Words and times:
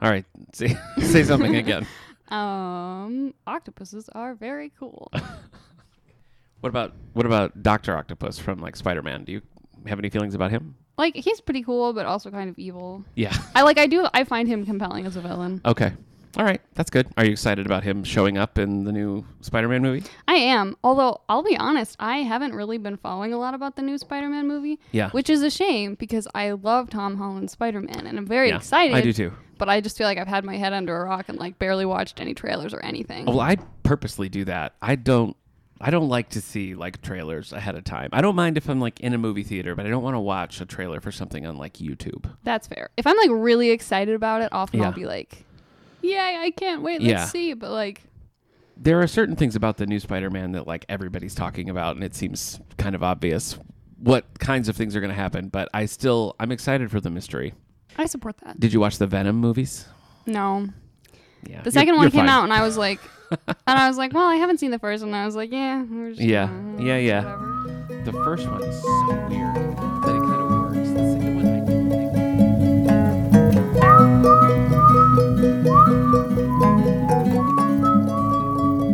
All 0.00 0.10
right, 0.10 0.24
say 0.52 0.76
say 1.00 1.22
something 1.24 1.56
again. 1.56 1.86
Um, 2.28 3.32
octopuses 3.46 4.10
are 4.14 4.34
very 4.34 4.70
cool. 4.78 5.10
What 6.60 6.68
about 6.68 6.92
what 7.12 7.24
about 7.24 7.62
Doctor 7.62 7.96
Octopus 7.96 8.38
from 8.38 8.58
like 8.58 8.76
Spider 8.76 9.00
Man? 9.00 9.24
Do 9.24 9.32
you 9.32 9.42
have 9.86 9.98
any 9.98 10.10
feelings 10.10 10.34
about 10.34 10.50
him? 10.50 10.74
like 10.98 11.14
he's 11.14 11.40
pretty 11.40 11.62
cool, 11.62 11.92
but 11.92 12.04
also 12.04 12.30
kind 12.30 12.50
of 12.50 12.58
evil. 12.58 13.04
Yeah. 13.14 13.34
I 13.54 13.62
like. 13.62 13.78
I 13.78 13.86
do. 13.86 14.06
I 14.12 14.24
find 14.24 14.48
him 14.48 14.66
compelling 14.66 15.06
as 15.06 15.16
a 15.16 15.20
villain. 15.20 15.60
Okay. 15.64 15.92
All 16.36 16.44
right, 16.44 16.60
that's 16.78 16.90
good. 16.90 17.08
Are 17.16 17.24
you 17.24 17.32
excited 17.32 17.66
about 17.66 17.82
him 17.82 18.04
showing 18.04 18.38
up 18.38 18.56
in 18.56 18.84
the 18.84 18.92
new 18.92 19.26
Spider-Man 19.40 19.82
movie? 19.82 20.04
I 20.28 20.34
am. 20.34 20.76
Although 20.84 21.20
I'll 21.28 21.42
be 21.42 21.56
honest, 21.56 21.96
I 21.98 22.18
haven't 22.18 22.54
really 22.54 22.78
been 22.78 22.96
following 22.96 23.32
a 23.32 23.36
lot 23.38 23.52
about 23.52 23.74
the 23.74 23.82
new 23.82 23.98
Spider-Man 23.98 24.46
movie. 24.46 24.78
Yeah. 24.92 25.10
Which 25.10 25.28
is 25.28 25.42
a 25.42 25.50
shame 25.50 25.96
because 25.96 26.28
I 26.36 26.52
love 26.52 26.88
Tom 26.88 27.16
Holland's 27.16 27.52
Spider-Man 27.52 28.06
and 28.06 28.16
I'm 28.16 28.26
very 28.26 28.50
Yeah, 28.50 28.56
excited. 28.58 28.94
I 28.94 29.00
do 29.00 29.12
too. 29.12 29.32
But 29.58 29.68
I 29.68 29.80
just 29.80 29.98
feel 29.98 30.06
like 30.06 30.18
I've 30.18 30.28
had 30.28 30.44
my 30.44 30.56
head 30.56 30.72
under 30.72 30.96
a 30.96 31.04
rock 31.04 31.28
and 31.28 31.36
like 31.36 31.58
barely 31.58 31.84
watched 31.84 32.20
any 32.20 32.32
trailers 32.32 32.72
or 32.72 32.78
anything. 32.80 33.24
Oh, 33.26 33.32
well, 33.32 33.40
I 33.40 33.56
purposely 33.82 34.28
do 34.28 34.44
that. 34.44 34.74
I 34.80 34.94
don't. 34.94 35.36
I 35.80 35.90
don't 35.90 36.08
like 36.08 36.30
to 36.30 36.40
see 36.40 36.74
like 36.74 37.02
trailers 37.02 37.52
ahead 37.52 37.76
of 37.76 37.84
time. 37.84 38.08
I 38.12 38.20
don't 38.20 38.34
mind 38.34 38.56
if 38.56 38.68
I'm 38.68 38.80
like 38.80 38.98
in 39.00 39.14
a 39.14 39.18
movie 39.18 39.44
theater, 39.44 39.74
but 39.76 39.86
I 39.86 39.88
don't 39.88 40.02
want 40.02 40.14
to 40.14 40.20
watch 40.20 40.60
a 40.60 40.66
trailer 40.66 41.00
for 41.00 41.12
something 41.12 41.46
on 41.46 41.56
like 41.56 41.74
YouTube. 41.74 42.28
That's 42.42 42.66
fair. 42.66 42.90
If 42.96 43.06
I'm 43.06 43.16
like 43.16 43.30
really 43.32 43.70
excited 43.70 44.14
about 44.16 44.42
it, 44.42 44.48
often 44.52 44.80
Yeah. 44.80 44.86
I'll 44.86 44.92
be 44.92 45.06
like, 45.06 45.44
"Yeah, 46.02 46.40
I 46.42 46.50
can't 46.50 46.82
wait. 46.82 47.02
Let's 47.02 47.30
see." 47.30 47.54
But 47.54 47.70
like, 47.70 48.02
There 48.76 49.00
are 49.00 49.06
certain 49.06 49.34
things 49.36 49.56
about 49.56 49.76
the 49.76 49.86
new 49.86 49.98
Spider-Man 50.00 50.52
that 50.52 50.66
like 50.66 50.84
everybody's 50.88 51.34
talking 51.34 51.68
about, 51.70 51.96
and 51.96 52.04
it 52.04 52.14
seems 52.14 52.60
kind 52.76 52.94
of 52.94 53.02
obvious 53.02 53.58
what 53.98 54.24
kinds 54.38 54.68
of 54.68 54.76
things 54.76 54.94
are 54.94 55.00
going 55.00 55.10
to 55.10 55.16
happen. 55.16 55.48
But 55.48 55.68
I 55.74 55.86
still, 55.86 56.36
I'm 56.38 56.52
excited 56.52 56.90
for 56.90 57.00
the 57.00 57.10
mystery. 57.10 57.54
I 57.96 58.06
support 58.06 58.36
that. 58.44 58.60
Did 58.60 58.72
you 58.72 58.78
watch 58.80 58.98
the 58.98 59.06
Venom 59.08 59.36
movies? 59.36 59.86
No, 60.26 60.68
Yeah. 61.48 61.62
the 61.62 61.70
You're- 61.72 61.86
2nd 61.92 61.96
one 61.96 62.10
came 62.12 62.28
out, 62.28 62.44
and 62.44 62.52
I 62.52 62.62
was 62.62 62.76
like, 62.76 63.00
and 63.30 63.56
I 63.66 63.88
was 63.88 63.98
like, 63.98 64.12
"Well, 64.14 64.26
I 64.26 64.36
haven't 64.36 64.58
seen 64.58 64.70
the 64.70 64.78
first 64.78 65.02
one." 65.04 65.12
I 65.14 65.26
was 65.26 65.34
like, 65.34 65.50
"Yeah, 65.52 65.82
we're 65.82 66.10
just 66.10 66.20
Yeah. 66.22 66.46
gonna- 66.46 66.78
uh, 66.78 66.82
Yeah, 66.84 66.96
yeah. 66.98 67.22
whatever." 67.24 68.02
The 68.04 68.12
first 68.24 68.48
one 68.48 68.62
is 68.62 68.80
so 68.80 69.06
weird 69.28 69.54
that 69.54 70.14
it 70.14 70.22
kind 70.22 70.42
of 70.42 70.50
works. 70.50 70.88
The 70.90 71.12
second 71.12 71.27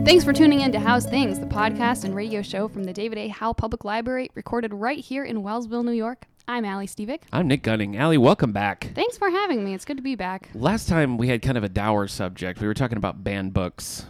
Thanks 0.05 0.23
for 0.23 0.35
tuning 0.35 0.61
in 0.61 0.71
to 0.73 0.79
How's 0.79 1.07
Things, 1.07 1.41
the 1.41 1.47
podcast 1.47 2.05
and 2.05 2.15
radio 2.15 2.43
show 2.43 2.69
from 2.69 2.85
the 2.85 2.93
David 2.93 3.17
A. 3.17 3.29
Howe 3.29 3.55
Public 3.55 3.85
Library, 3.87 4.31
recorded 4.35 4.75
right 4.75 4.99
here 4.99 5.25
in 5.25 5.39
Wellsville, 5.43 5.83
New 5.83 5.93
York. 5.93 6.27
I'm 6.47 6.67
Allie 6.67 6.87
Stevick. 6.87 7.23
I'm 7.33 7.49
Nick 7.49 7.63
Gunning. 7.63 7.97
Allie, 7.97 8.19
welcome 8.19 8.53
back. 8.53 8.91
Thanks 8.95 9.17
for 9.17 9.31
having 9.31 9.65
me. 9.65 9.73
It's 9.73 9.87
good 9.87 9.97
to 9.97 10.03
be 10.03 10.15
back. 10.15 10.51
Last 10.55 10.91
time 10.91 11.17
we 11.17 11.29
had 11.29 11.41
kind 11.41 11.57
of 11.57 11.65
a 11.65 11.71
dour 11.71 12.07
subject. 12.07 12.61
We 12.61 12.67
were 12.67 12.75
talking 12.75 12.99
about 12.99 13.25
banned 13.25 13.55
books. 13.55 14.05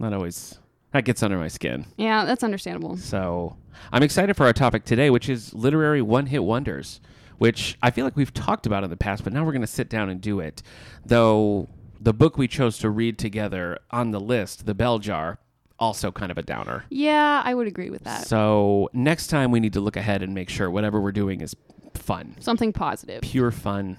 Not 0.00 0.12
always 0.12 0.58
that 0.92 1.04
gets 1.04 1.22
under 1.22 1.38
my 1.38 1.48
skin. 1.48 1.86
Yeah, 1.96 2.24
that's 2.24 2.42
understandable. 2.42 2.96
So 2.96 3.56
I'm 3.92 4.02
excited 4.02 4.36
for 4.36 4.44
our 4.44 4.52
topic 4.52 4.84
today, 4.84 5.08
which 5.08 5.28
is 5.28 5.54
literary 5.54 6.02
one-hit 6.02 6.42
wonders, 6.42 7.00
which 7.38 7.78
I 7.80 7.92
feel 7.92 8.04
like 8.04 8.16
we've 8.16 8.34
talked 8.34 8.66
about 8.66 8.82
in 8.82 8.90
the 8.90 8.96
past, 8.96 9.22
but 9.22 9.32
now 9.32 9.44
we're 9.44 9.52
going 9.52 9.60
to 9.60 9.68
sit 9.68 9.88
down 9.88 10.08
and 10.08 10.20
do 10.20 10.40
it. 10.40 10.64
Though 11.06 11.68
the 12.00 12.12
book 12.12 12.38
we 12.38 12.48
chose 12.48 12.78
to 12.78 12.90
read 12.90 13.18
together 13.18 13.78
on 13.90 14.10
the 14.10 14.20
list, 14.20 14.66
The 14.66 14.74
Bell 14.74 14.98
Jar, 14.98 15.38
also 15.78 16.10
kind 16.10 16.30
of 16.30 16.38
a 16.38 16.42
downer. 16.42 16.84
Yeah, 16.90 17.42
I 17.44 17.54
would 17.54 17.66
agree 17.66 17.90
with 17.90 18.04
that. 18.04 18.26
So 18.26 18.88
next 18.92 19.28
time 19.28 19.50
we 19.50 19.60
need 19.60 19.72
to 19.74 19.80
look 19.80 19.96
ahead 19.96 20.22
and 20.22 20.34
make 20.34 20.48
sure 20.48 20.70
whatever 20.70 21.00
we're 21.00 21.12
doing 21.12 21.40
is 21.40 21.54
fun, 21.94 22.36
Something 22.40 22.72
positive. 22.72 23.22
pure 23.22 23.50
fun, 23.50 23.98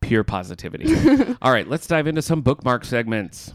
pure 0.00 0.24
positivity. 0.24 0.94
All 1.42 1.52
right, 1.52 1.68
let's 1.68 1.86
dive 1.86 2.06
into 2.06 2.22
some 2.22 2.42
bookmark 2.42 2.84
segments. 2.84 3.52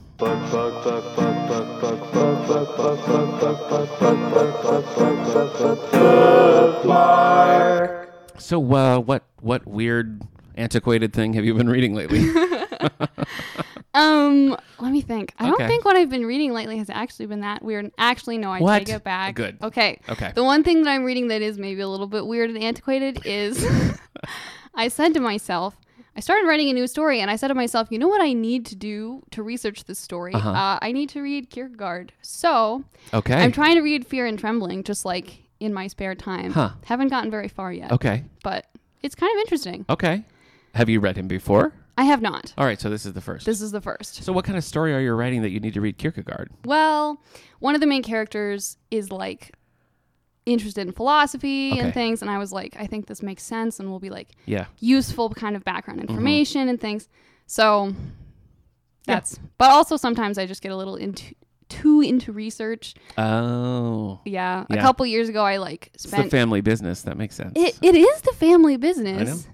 So, 8.37 8.73
uh, 8.73 8.99
what 8.99 9.23
what 9.41 9.67
weird, 9.67 10.21
antiquated 10.55 11.13
thing 11.13 11.33
have 11.33 11.45
you 11.45 11.53
been 11.53 11.69
reading 11.69 11.93
lately? 11.93 12.19
Um, 13.93 14.55
let 14.79 14.91
me 14.91 15.01
think. 15.01 15.33
I 15.39 15.49
Okay. 15.49 15.57
don't 15.57 15.67
think 15.67 15.85
what 15.85 15.95
I've 15.95 16.09
been 16.09 16.25
reading 16.25 16.53
lately 16.53 16.77
has 16.77 16.89
actually 16.89 17.25
been 17.25 17.41
that 17.41 17.63
weird. 17.63 17.91
Actually, 17.97 18.37
no, 18.37 18.51
I 18.51 18.59
What? 18.59 18.79
take 18.85 18.89
it 18.95 19.03
back. 19.03 19.35
Good. 19.35 19.57
Okay. 19.61 19.99
Okay. 20.07 20.31
The 20.35 20.43
one 20.43 20.63
thing 20.63 20.83
that 20.83 20.91
I'm 20.91 21.03
reading 21.03 21.27
that 21.29 21.41
is 21.41 21.57
maybe 21.57 21.81
a 21.81 21.87
little 21.87 22.07
bit 22.07 22.25
weird 22.27 22.49
and 22.49 22.61
antiquated 22.61 23.21
is 23.25 23.65
I 24.75 24.87
said 24.89 25.13
to 25.15 25.19
myself, 25.19 25.75
I 26.15 26.19
started 26.21 26.47
writing 26.47 26.69
a 26.69 26.73
new 26.73 26.85
story 26.87 27.21
and 27.21 27.31
I 27.31 27.35
said 27.35 27.47
to 27.47 27.55
myself, 27.55 27.87
you 27.91 27.97
know 27.97 28.07
what 28.07 28.21
I 28.21 28.33
need 28.33 28.65
to 28.67 28.75
do 28.75 29.23
to 29.31 29.41
research 29.41 29.85
this 29.85 29.99
story? 29.99 30.33
Uh-huh. 30.33 30.49
Uh, 30.49 30.79
I 30.81 30.91
need 30.91 31.09
to 31.09 31.21
read 31.21 31.49
Kierkegaard. 31.49 32.13
So 32.21 32.83
Okay. 33.13 33.35
I'm 33.35 33.51
trying 33.51 33.75
to 33.75 33.81
read 33.81 34.05
Fear 34.05 34.25
and 34.27 34.37
Trembling 34.37 34.83
just 34.83 35.05
like 35.05 35.43
in 35.59 35.73
my 35.73 35.87
spare 35.87 36.15
time. 36.15 36.51
Huh. 36.51 36.71
Haven't 36.85 37.07
gotten 37.07 37.31
very 37.31 37.47
far 37.47 37.71
yet, 37.73 37.91
okay. 37.91 38.23
but 38.43 38.67
it's 39.01 39.15
kind 39.15 39.31
of 39.35 39.39
interesting. 39.39 39.85
Okay. 39.89 40.25
Have 40.75 40.89
you 40.89 40.99
read 40.99 41.17
him 41.17 41.27
before? 41.27 41.73
I 41.99 42.03
have 42.03 42.21
not. 42.21 42.53
All 42.57 42.65
right, 42.65 42.79
so 42.79 42.89
this 42.89 43.05
is 43.05 43.11
the 43.11 43.19
first. 43.19 43.45
This 43.45 43.59
is 43.61 43.71
the 43.71 43.81
first. 43.81 44.23
so, 44.23 44.31
what 44.31 44.45
kind 44.45 44.57
of 44.57 44.63
story 44.63 44.93
are 44.95 45.01
you 45.01 45.11
writing 45.13 45.41
that 45.41 45.49
you 45.49 45.59
need 45.59 45.73
to 45.73 45.81
read 45.81 45.97
Kierkegaard? 45.97 46.49
Well, 46.63 47.21
one 47.59 47.75
of 47.75 47.81
the 47.81 47.87
main 47.87 48.03
characters 48.03 48.77
is 48.89 49.11
like 49.11 49.51
interested 50.45 50.87
in 50.87 50.93
philosophy 50.93 51.71
Okay. 51.73 51.79
and 51.81 51.93
things, 51.93 52.21
and 52.21 52.31
I 52.31 52.37
was 52.37 52.53
like, 52.53 52.75
I 52.79 52.87
think 52.87 53.07
this 53.07 53.21
makes 53.21 53.43
sense 53.43 53.79
and 53.81 53.89
will 53.91 53.99
be 53.99 54.09
like 54.09 54.29
Yeah. 54.45 54.65
useful 54.79 55.29
kind 55.31 55.55
of 55.57 55.65
background 55.65 55.99
Mm-hmm. 55.99 56.09
information 56.09 56.69
and 56.69 56.79
things. 56.79 57.09
So 57.47 57.93
that's, 59.05 59.39
but 59.57 59.69
also 59.69 59.97
sometimes 59.97 60.37
I 60.37 60.45
just 60.45 60.61
get 60.61 60.71
a 60.71 60.77
little 60.77 60.95
into 60.95 61.35
too 61.67 62.01
into 62.01 62.31
research. 62.31 62.95
Oh, 63.17 64.21
Yeah, 64.25 64.65
Yeah. 64.69 64.77
a 64.77 64.81
couple 64.81 65.05
years 65.05 65.29
ago, 65.29 65.43
I 65.43 65.57
like 65.57 65.91
it's 65.93 66.03
the 66.05 66.23
family 66.29 66.61
business. 66.61 67.01
That 67.03 67.17
makes 67.17 67.35
sense. 67.35 67.53
it, 67.55 67.77
it 67.81 67.95
is 67.95 68.21
the 68.21 68.33
family 68.33 68.73
I 68.73 68.77
know. 68.77 68.81
business. 68.81 69.47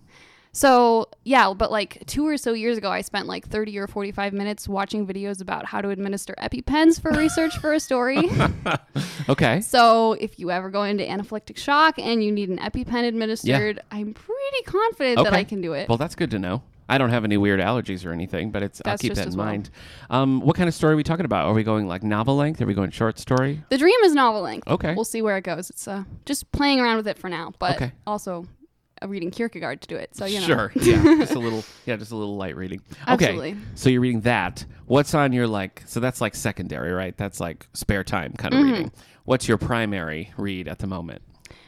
So 0.56 1.10
yeah, 1.26 1.54
but 1.54 1.70
like 1.70 2.02
two 2.06 2.26
or 2.26 2.38
so 2.38 2.54
years 2.54 2.78
ago, 2.78 2.90
I 2.90 3.02
spent 3.02 3.28
like 3.28 3.46
thirty 3.46 3.78
or 3.78 3.88
forty-five 3.88 4.32
minutes 4.32 4.70
watching 4.70 5.06
videos 5.06 5.42
about 5.42 5.66
how 5.66 5.82
to 5.82 5.90
administer 5.90 6.34
EpiPens 6.40 7.02
for 7.02 7.12
research 7.12 7.58
for 7.58 7.74
a 7.74 7.80
story. 7.82 8.30
okay. 9.30 9.60
So 9.60 10.14
if 10.14 10.40
you 10.40 10.52
ever 10.52 10.70
go 10.70 10.84
into 10.84 11.04
anaphylactic 11.04 11.58
shock 11.58 12.00
and 12.00 12.24
you 12.24 12.32
need 12.32 12.48
an 12.48 12.60
EpiPen 12.60 13.06
administered, 13.06 13.82
I'm 13.92 14.14
pretty 14.14 14.64
confident 14.66 15.22
that 15.26 15.34
I 15.34 15.44
can 15.44 15.60
do 15.60 15.74
it. 15.74 15.90
Well, 15.90 15.98
that's 15.98 16.16
good 16.16 16.32
to 16.32 16.40
know. 16.40 16.64
I 16.88 17.00
don't 17.00 17.10
have 17.10 17.26
any 17.26 17.36
weird 17.36 17.60
allergies 17.60 18.06
or 18.06 18.14
anything, 18.14 18.52
but 18.52 18.64
it's 18.64 18.82
I'll 18.86 18.98
keep 18.98 19.16
that 19.16 19.28
in 19.28 19.36
well. 19.36 19.48
mind. 19.48 19.72
Um, 20.10 20.40
what 20.40 20.56
kind 20.56 20.70
of 20.70 20.74
story 20.74 20.94
are 20.94 20.96
we 20.96 21.04
talking 21.04 21.26
about? 21.26 21.48
Are 21.48 21.54
we 21.54 21.64
going 21.64 21.86
like 21.88 22.02
novel 22.02 22.38
length? 22.38 22.62
Are 22.62 22.66
we 22.66 22.74
going 22.76 22.92
short 22.92 23.20
story? 23.20 23.62
the 23.68 23.78
dream 23.78 24.00
is 24.06 24.14
novel 24.14 24.42
length. 24.42 24.70
Okay. 24.70 24.96
We'll 24.96 25.04
see 25.04 25.22
where 25.22 25.36
it 25.36 25.44
goes. 25.44 25.70
It's 25.70 25.86
uh, 25.86 26.04
just 26.26 26.50
playing 26.54 26.80
around 26.80 26.96
with 26.96 27.10
it 27.10 27.18
for 27.18 27.30
now, 27.30 27.52
but 27.60 27.76
Okay. 27.76 27.92
also 28.08 28.46
reading 29.06 29.32
Kierkegaard 29.32 29.82
to 29.82 29.88
do 29.88 29.96
it. 29.96 30.16
So 30.16 30.26
you 30.26 30.40
know, 30.40 30.46
Sure. 30.46 30.72
Yeah. 30.76 31.02
just 31.20 31.34
a 31.34 31.40
little. 31.48 31.64
Yeah, 31.86 31.96
just 31.98 32.12
a 32.12 32.16
little 32.16 32.36
light 32.38 32.56
reading. 32.56 32.82
Okay. 33.04 33.26
Absolutely. 33.26 33.58
So 33.76 33.90
you're 33.90 34.02
reading 34.02 34.22
that. 34.22 34.66
What's 34.86 35.14
on 35.14 35.34
your 35.34 35.48
like? 35.48 35.84
So 35.86 36.00
that's 36.00 36.22
like 36.22 36.36
secondary, 36.36 36.92
right? 36.92 37.16
That's 37.18 37.40
like 37.40 37.68
spare 37.74 38.04
time 38.04 38.34
kind 38.34 38.54
of 38.54 38.60
Mm-hmm. 38.60 38.72
reading. 38.72 38.92
What's 39.26 39.48
your 39.48 39.58
primary 39.58 40.32
read 40.38 40.68
at 40.68 40.80
the 40.80 40.88
moment? 40.88 41.22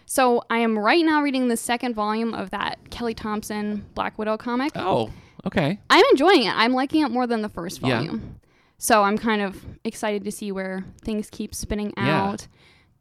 So 0.06 0.44
I 0.50 0.60
am 0.60 0.78
right 0.80 1.04
now 1.04 1.22
reading 1.22 1.48
the 1.50 1.58
second 1.58 1.94
volume 1.96 2.34
of 2.34 2.52
that 2.52 2.78
Kelly 2.92 3.14
Thompson 3.14 3.86
Black 3.94 4.18
Widow 4.18 4.38
comic. 4.38 4.72
Oh, 4.76 5.12
okay. 5.46 5.80
I'm 5.90 6.06
enjoying 6.12 6.44
it. 6.44 6.54
I'm 6.56 6.72
liking 6.74 7.02
it 7.04 7.10
more 7.10 7.28
than 7.28 7.42
the 7.42 7.50
first 7.50 7.82
volume. 7.82 8.22
Yeah. 8.24 8.48
So 8.78 9.04
I'm 9.04 9.18
kind 9.18 9.42
of 9.42 9.66
excited 9.84 10.24
to 10.24 10.32
see 10.32 10.52
where 10.52 10.86
things 11.02 11.30
keep 11.32 11.54
spinning 11.56 11.94
out. 11.98 12.06
Yeah. 12.06 12.24
out. 12.30 12.48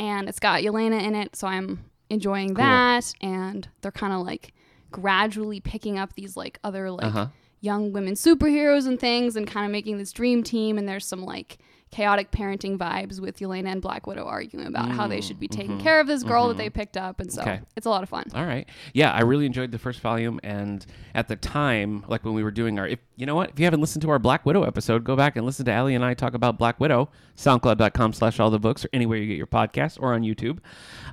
And 0.00 0.28
it's 0.28 0.38
got 0.41 0.62
Yelena 0.62 1.00
in 1.03 1.14
it, 1.14 1.37
so 1.37 1.47
I'm 1.47 1.84
enjoying 2.11 2.49
Cool. 2.55 2.65
that. 2.65 3.12
And 3.21 3.69
they're 3.81 3.93
kind 3.93 4.12
of 4.12 4.21
like 4.27 4.53
gradually 4.91 5.61
picking 5.61 5.99
up 5.99 6.15
these 6.15 6.37
like 6.37 6.59
other 6.65 6.91
like 6.91 7.05
Uh-huh. 7.06 7.27
young 7.61 7.93
women 7.93 8.15
superheroes 8.15 8.87
and 8.87 8.99
things 9.00 9.37
and 9.37 9.47
kind 9.47 9.67
of 9.67 9.72
making 9.72 9.99
this 9.99 10.12
dream 10.12 10.43
team. 10.43 10.79
And 10.79 10.88
there's 10.88 11.06
some 11.06 11.23
like 11.25 11.58
chaotic 11.93 12.31
parenting 12.31 12.77
vibes 12.77 13.21
with 13.21 13.38
Yelena 13.38 13.69
and 13.69 13.81
Black 13.81 14.06
Widow 14.06 14.25
arguing 14.27 14.67
about 14.67 14.91
how 14.91 15.06
they 15.06 15.21
should 15.21 15.38
be 15.41 15.49
taking 15.49 15.79
care 15.81 16.00
of 16.00 16.06
this 16.06 16.23
girl 16.25 16.49
that 16.49 16.56
they 16.59 16.69
picked 16.69 16.97
up. 16.97 17.21
And 17.21 17.33
so 17.33 17.41
Mm, 17.41 17.44
mm-hmm. 17.44 17.55
Okay. 17.55 17.62
it's 17.77 17.87
a 17.87 17.91
lot 17.91 18.03
of 18.03 18.09
fun. 18.09 18.25
All 18.35 18.44
right. 18.44 18.69
Yeah, 18.93 19.12
I 19.12 19.23
really 19.23 19.47
enjoyed 19.47 19.71
the 19.73 19.79
first 19.79 20.00
volume, 20.00 20.41
and 20.43 20.85
at 21.15 21.29
the 21.29 21.37
time, 21.37 22.05
like 22.09 22.25
when 22.25 22.35
we 22.35 22.43
were 22.43 22.50
doing 22.50 22.79
our, 22.79 22.87
if 22.88 22.99
you 23.17 23.25
know 23.25 23.35
what, 23.37 23.50
if 23.50 23.59
you 23.59 23.65
haven't 23.65 23.81
listened 23.81 24.03
to 24.03 24.11
our 24.11 24.19
Black 24.19 24.44
Widow 24.44 24.65
episode, 24.65 25.05
go 25.05 25.17
back 25.17 25.37
and 25.37 25.47
listen 25.47 25.65
to 25.67 25.73
Allie 25.73 25.94
and 25.94 26.05
I 26.05 26.12
talk 26.15 26.35
about 26.35 26.59
Black 26.59 26.79
Widow. 26.81 27.09
SoundCloud.com/slash 27.37 28.41
all 28.41 28.50
the 28.50 28.59
books, 28.59 28.85
or 28.85 28.88
anywhere 28.93 29.19
you 29.19 29.27
get 29.27 29.37
your 29.37 29.47
podcast, 29.47 29.99
or 30.00 30.15
on 30.15 30.23
YouTube. 30.23 30.59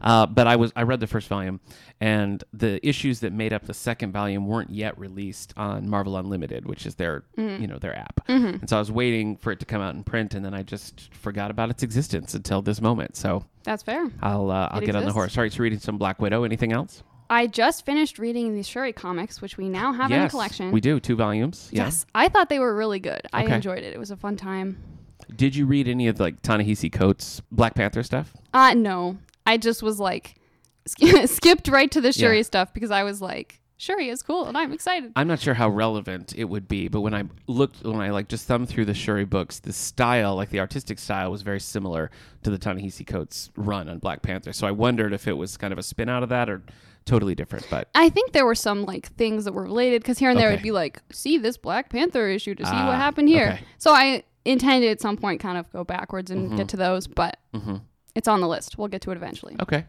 Uh, 0.02 0.26
but 0.26 0.48
I 0.48 0.56
was 0.56 0.72
I 0.76 0.84
read 0.84 1.00
the 1.00 1.08
first 1.08 1.28
volume, 1.28 1.60
and 2.04 2.44
the 2.52 2.86
issues 2.86 3.22
that 3.22 3.32
made 3.32 3.54
up 3.54 3.66
the 3.66 3.74
second 3.74 4.12
volume 4.12 4.46
weren't 4.46 4.70
yet 4.70 5.00
released 5.00 5.54
on 5.56 5.88
Marvel 5.90 6.18
Unlimited, 6.18 6.66
which 6.66 6.86
is 6.86 6.96
their 6.96 7.24
you 7.38 7.66
know 7.66 7.78
their 7.80 7.98
app. 7.98 8.20
And 8.28 8.70
so 8.70 8.76
I 8.76 8.80
was 8.80 8.92
waiting 8.92 9.38
for 9.38 9.54
it 9.54 9.62
to 9.62 9.66
come 9.66 9.82
out 9.82 9.96
in 9.96 10.04
print, 10.04 10.34
and 10.34 10.44
then 10.44 10.54
I 10.54 10.64
just 10.64 11.14
forgot 11.14 11.50
about 11.50 11.70
its 11.70 11.82
existence 11.82 12.34
until 12.34 12.62
this 12.62 12.82
moment. 12.82 13.16
So 13.16 13.46
That's 13.64 13.84
fair. 13.84 14.12
I'll 14.22 14.52
uh, 14.52 14.68
I'll 14.72 14.82
It 14.82 14.86
get 14.86 14.98
on 14.98 15.06
the 15.06 15.14
horse. 15.14 15.32
Sorry, 15.32 15.50
so 15.50 15.64
reading 15.64 15.80
some 15.80 15.98
Black 15.98 16.20
Widow. 16.20 16.44
Anything 16.44 16.74
else? 16.74 17.04
I 17.30 17.48
just 17.48 17.86
finished 17.86 18.20
reading 18.20 18.54
the 18.54 18.64
Shuri 18.64 18.92
comics, 18.92 19.42
which 19.42 19.58
we 19.58 19.70
now 19.70 19.94
have 19.94 20.12
in 20.12 20.24
the 20.24 20.28
collection. 20.30 20.74
we 20.74 20.82
do 20.82 21.00
two 21.00 21.16
volumes. 21.16 21.70
Yeah. 21.72 21.86
Yes, 21.86 22.06
I 22.14 22.28
thought 22.28 22.50
they 22.50 22.60
were 22.60 22.76
really 22.76 23.00
good. 23.00 23.22
I 23.32 23.46
enjoyed 23.46 23.80
it. 23.80 23.94
It 23.94 23.98
was 23.98 24.12
a 24.12 24.18
fun 24.18 24.36
time. 24.36 24.78
Did 25.34 25.56
you 25.56 25.66
read 25.66 25.88
any 25.88 26.10
of 26.10 26.20
like 26.20 26.42
Ta-Nehisi 26.42 26.92
Coates 26.92 27.42
Black 27.50 27.76
Panther 27.76 28.04
stuff? 28.04 28.34
Uh 28.54 28.74
no, 28.74 29.18
I 29.48 29.56
just 29.58 29.82
was 29.82 30.02
like 30.02 30.36
sk- 30.86 31.26
skipped 31.28 31.68
right 31.68 31.90
to 31.92 32.02
the 32.02 32.12
Shuri 32.12 32.38
Yeah. 32.38 32.44
stuff 32.44 32.74
because 32.74 32.92
I 32.92 33.04
was 33.04 33.22
like, 33.22 33.60
Shuri 33.78 34.08
is 34.10 34.22
cool 34.22 34.46
and 34.46 34.58
I'm 34.58 34.72
excited. 34.72 35.12
I'm 35.16 35.28
not 35.28 35.40
sure 35.40 35.54
how 35.54 35.68
relevant 35.70 36.34
it 36.38 36.46
would 36.46 36.68
be, 36.70 36.88
but 36.88 37.02
when 37.02 37.14
I 37.14 37.24
looked, 37.48 37.84
when 37.84 38.00
I 38.00 38.12
like 38.12 38.30
just 38.30 38.48
thumbed 38.48 38.70
through 38.70 38.86
the 38.86 38.94
Shuri 38.94 39.26
books, 39.26 39.60
the 39.60 39.74
style, 39.74 40.36
like 40.36 40.50
the 40.52 40.60
artistic 40.62 41.00
style, 41.00 41.32
was 41.32 41.42
very 41.42 41.60
similar 41.60 42.10
to 42.44 42.50
the 42.50 42.58
Ta-Nehisi 42.58 43.06
Coates 43.06 43.50
run 43.58 43.90
on 43.90 43.98
Black 44.00 44.22
Panther. 44.22 44.54
So 44.54 44.66
I 44.68 44.72
wondered 44.72 45.12
if 45.12 45.28
it 45.28 45.34
was 45.34 45.58
kind 45.58 45.74
of 45.74 45.80
a 45.80 45.84
spin 45.84 46.08
out 46.08 46.24
of 46.24 46.30
that 46.30 46.50
or 46.50 46.62
totally 47.06 47.36
different. 47.36 47.68
But 47.70 47.90
I 47.96 48.08
think 48.10 48.32
there 48.32 48.46
were 48.46 48.56
some 48.56 48.86
like 48.86 49.08
things 49.18 49.44
that 49.44 49.54
were 49.54 49.64
related 49.64 50.02
because 50.02 50.18
here 50.18 50.30
and 50.30 50.40
there 50.40 50.48
Okay. 50.48 50.54
it'd 50.54 50.64
be 50.64 50.72
like, 50.72 51.02
see 51.12 51.38
this 51.38 51.58
Black 51.58 51.90
Panther 51.90 52.30
issue 52.30 52.56
to 52.56 52.66
see 52.66 52.72
Ah, 52.74 52.88
what 52.88 52.96
happened 52.96 53.28
here. 53.28 53.54
okay. 53.56 53.64
So 53.80 53.92
I 53.92 54.24
intended 54.46 54.92
at 54.92 55.02
some 55.02 55.18
point 55.18 55.42
kind 55.42 55.58
of 55.58 55.70
go 55.74 55.84
backwards 55.84 56.32
and 56.32 56.56
get 56.56 56.70
to 56.70 56.78
those, 56.78 57.08
but 57.08 57.38
hmm 57.54 57.78
it's 58.16 58.28
on 58.28 58.40
the 58.42 58.48
list. 58.48 58.78
We'll 58.78 58.90
get 58.90 59.02
to 59.02 59.12
it 59.12 59.16
eventually. 59.18 59.56
okay. 59.62 59.86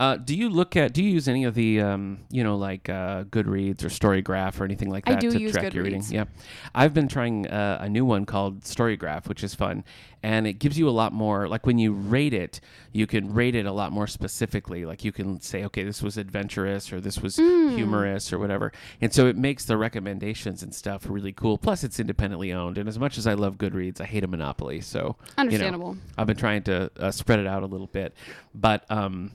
Uh, 0.00 0.16
do 0.16 0.36
you 0.36 0.48
look 0.48 0.76
at? 0.76 0.92
Do 0.92 1.02
you 1.02 1.10
use 1.10 1.26
any 1.26 1.42
of 1.42 1.54
the, 1.56 1.80
um, 1.80 2.20
you 2.30 2.44
know, 2.44 2.56
like 2.56 2.88
uh, 2.88 3.24
Goodreads 3.24 3.82
or 3.82 3.88
Storygraph 3.88 4.60
or 4.60 4.64
anything 4.64 4.90
like 4.90 5.08
I 5.08 5.14
that 5.14 5.20
do 5.20 5.32
to 5.32 5.40
use 5.40 5.50
track 5.52 5.74
your 5.74 5.82
reading? 5.82 6.02
Goodreads. 6.02 6.12
Yeah, 6.12 6.24
I've 6.72 6.94
been 6.94 7.08
trying 7.08 7.48
uh, 7.48 7.78
a 7.80 7.88
new 7.88 8.04
one 8.04 8.24
called 8.24 8.60
Storygraph, 8.60 9.26
which 9.26 9.42
is 9.42 9.56
fun, 9.56 9.82
and 10.22 10.46
it 10.46 10.60
gives 10.60 10.78
you 10.78 10.88
a 10.88 10.90
lot 10.94 11.12
more. 11.12 11.48
Like 11.48 11.66
when 11.66 11.78
you 11.78 11.92
rate 11.94 12.32
it, 12.32 12.60
you 12.92 13.08
can 13.08 13.34
rate 13.34 13.56
it 13.56 13.66
a 13.66 13.72
lot 13.72 13.90
more 13.90 14.06
specifically. 14.06 14.84
Like 14.84 15.04
you 15.04 15.10
can 15.10 15.40
say, 15.40 15.64
okay, 15.64 15.82
this 15.82 16.00
was 16.00 16.16
adventurous 16.16 16.92
or 16.92 17.00
this 17.00 17.20
was 17.20 17.34
Hmm. 17.36 17.70
humorous 17.74 18.32
or 18.32 18.38
whatever, 18.38 18.70
and 19.00 19.12
so 19.12 19.26
it 19.26 19.36
makes 19.36 19.64
the 19.64 19.76
recommendations 19.76 20.62
and 20.62 20.72
stuff 20.72 21.06
really 21.08 21.32
cool. 21.32 21.58
Plus, 21.58 21.82
it's 21.82 21.98
independently 21.98 22.52
owned, 22.52 22.78
and 22.78 22.88
as 22.88 23.00
much 23.00 23.18
as 23.18 23.26
I 23.26 23.34
love 23.34 23.56
Goodreads, 23.58 24.00
I 24.00 24.04
hate 24.04 24.22
a 24.22 24.28
monopoly. 24.28 24.80
So 24.80 25.16
Understandable. 25.36 25.96
I've 26.16 26.28
been 26.28 26.36
trying 26.36 26.62
to 26.64 26.88
uh, 27.00 27.10
spread 27.10 27.40
it 27.40 27.48
out 27.48 27.64
a 27.64 27.66
little 27.66 27.88
bit, 27.88 28.14
but 28.54 28.88
um, 28.92 29.32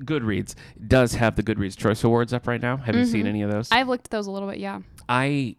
Goodreads 0.00 0.54
does 0.86 1.14
have 1.14 1.36
the 1.36 1.42
Goodreads 1.42 1.76
Choice 1.76 2.02
Awards 2.04 2.32
up 2.32 2.46
right 2.46 2.60
now. 2.60 2.76
Have 2.76 2.96
you 2.96 3.06
seen 3.06 3.26
any 3.26 3.42
of 3.42 3.50
those? 3.50 3.68
I've 3.70 3.88
looked 3.88 4.06
at 4.06 4.10
those 4.10 4.26
a 4.26 4.30
little 4.30 4.48
bit, 4.48 4.58
yeah. 4.58 4.80
I 5.08 5.56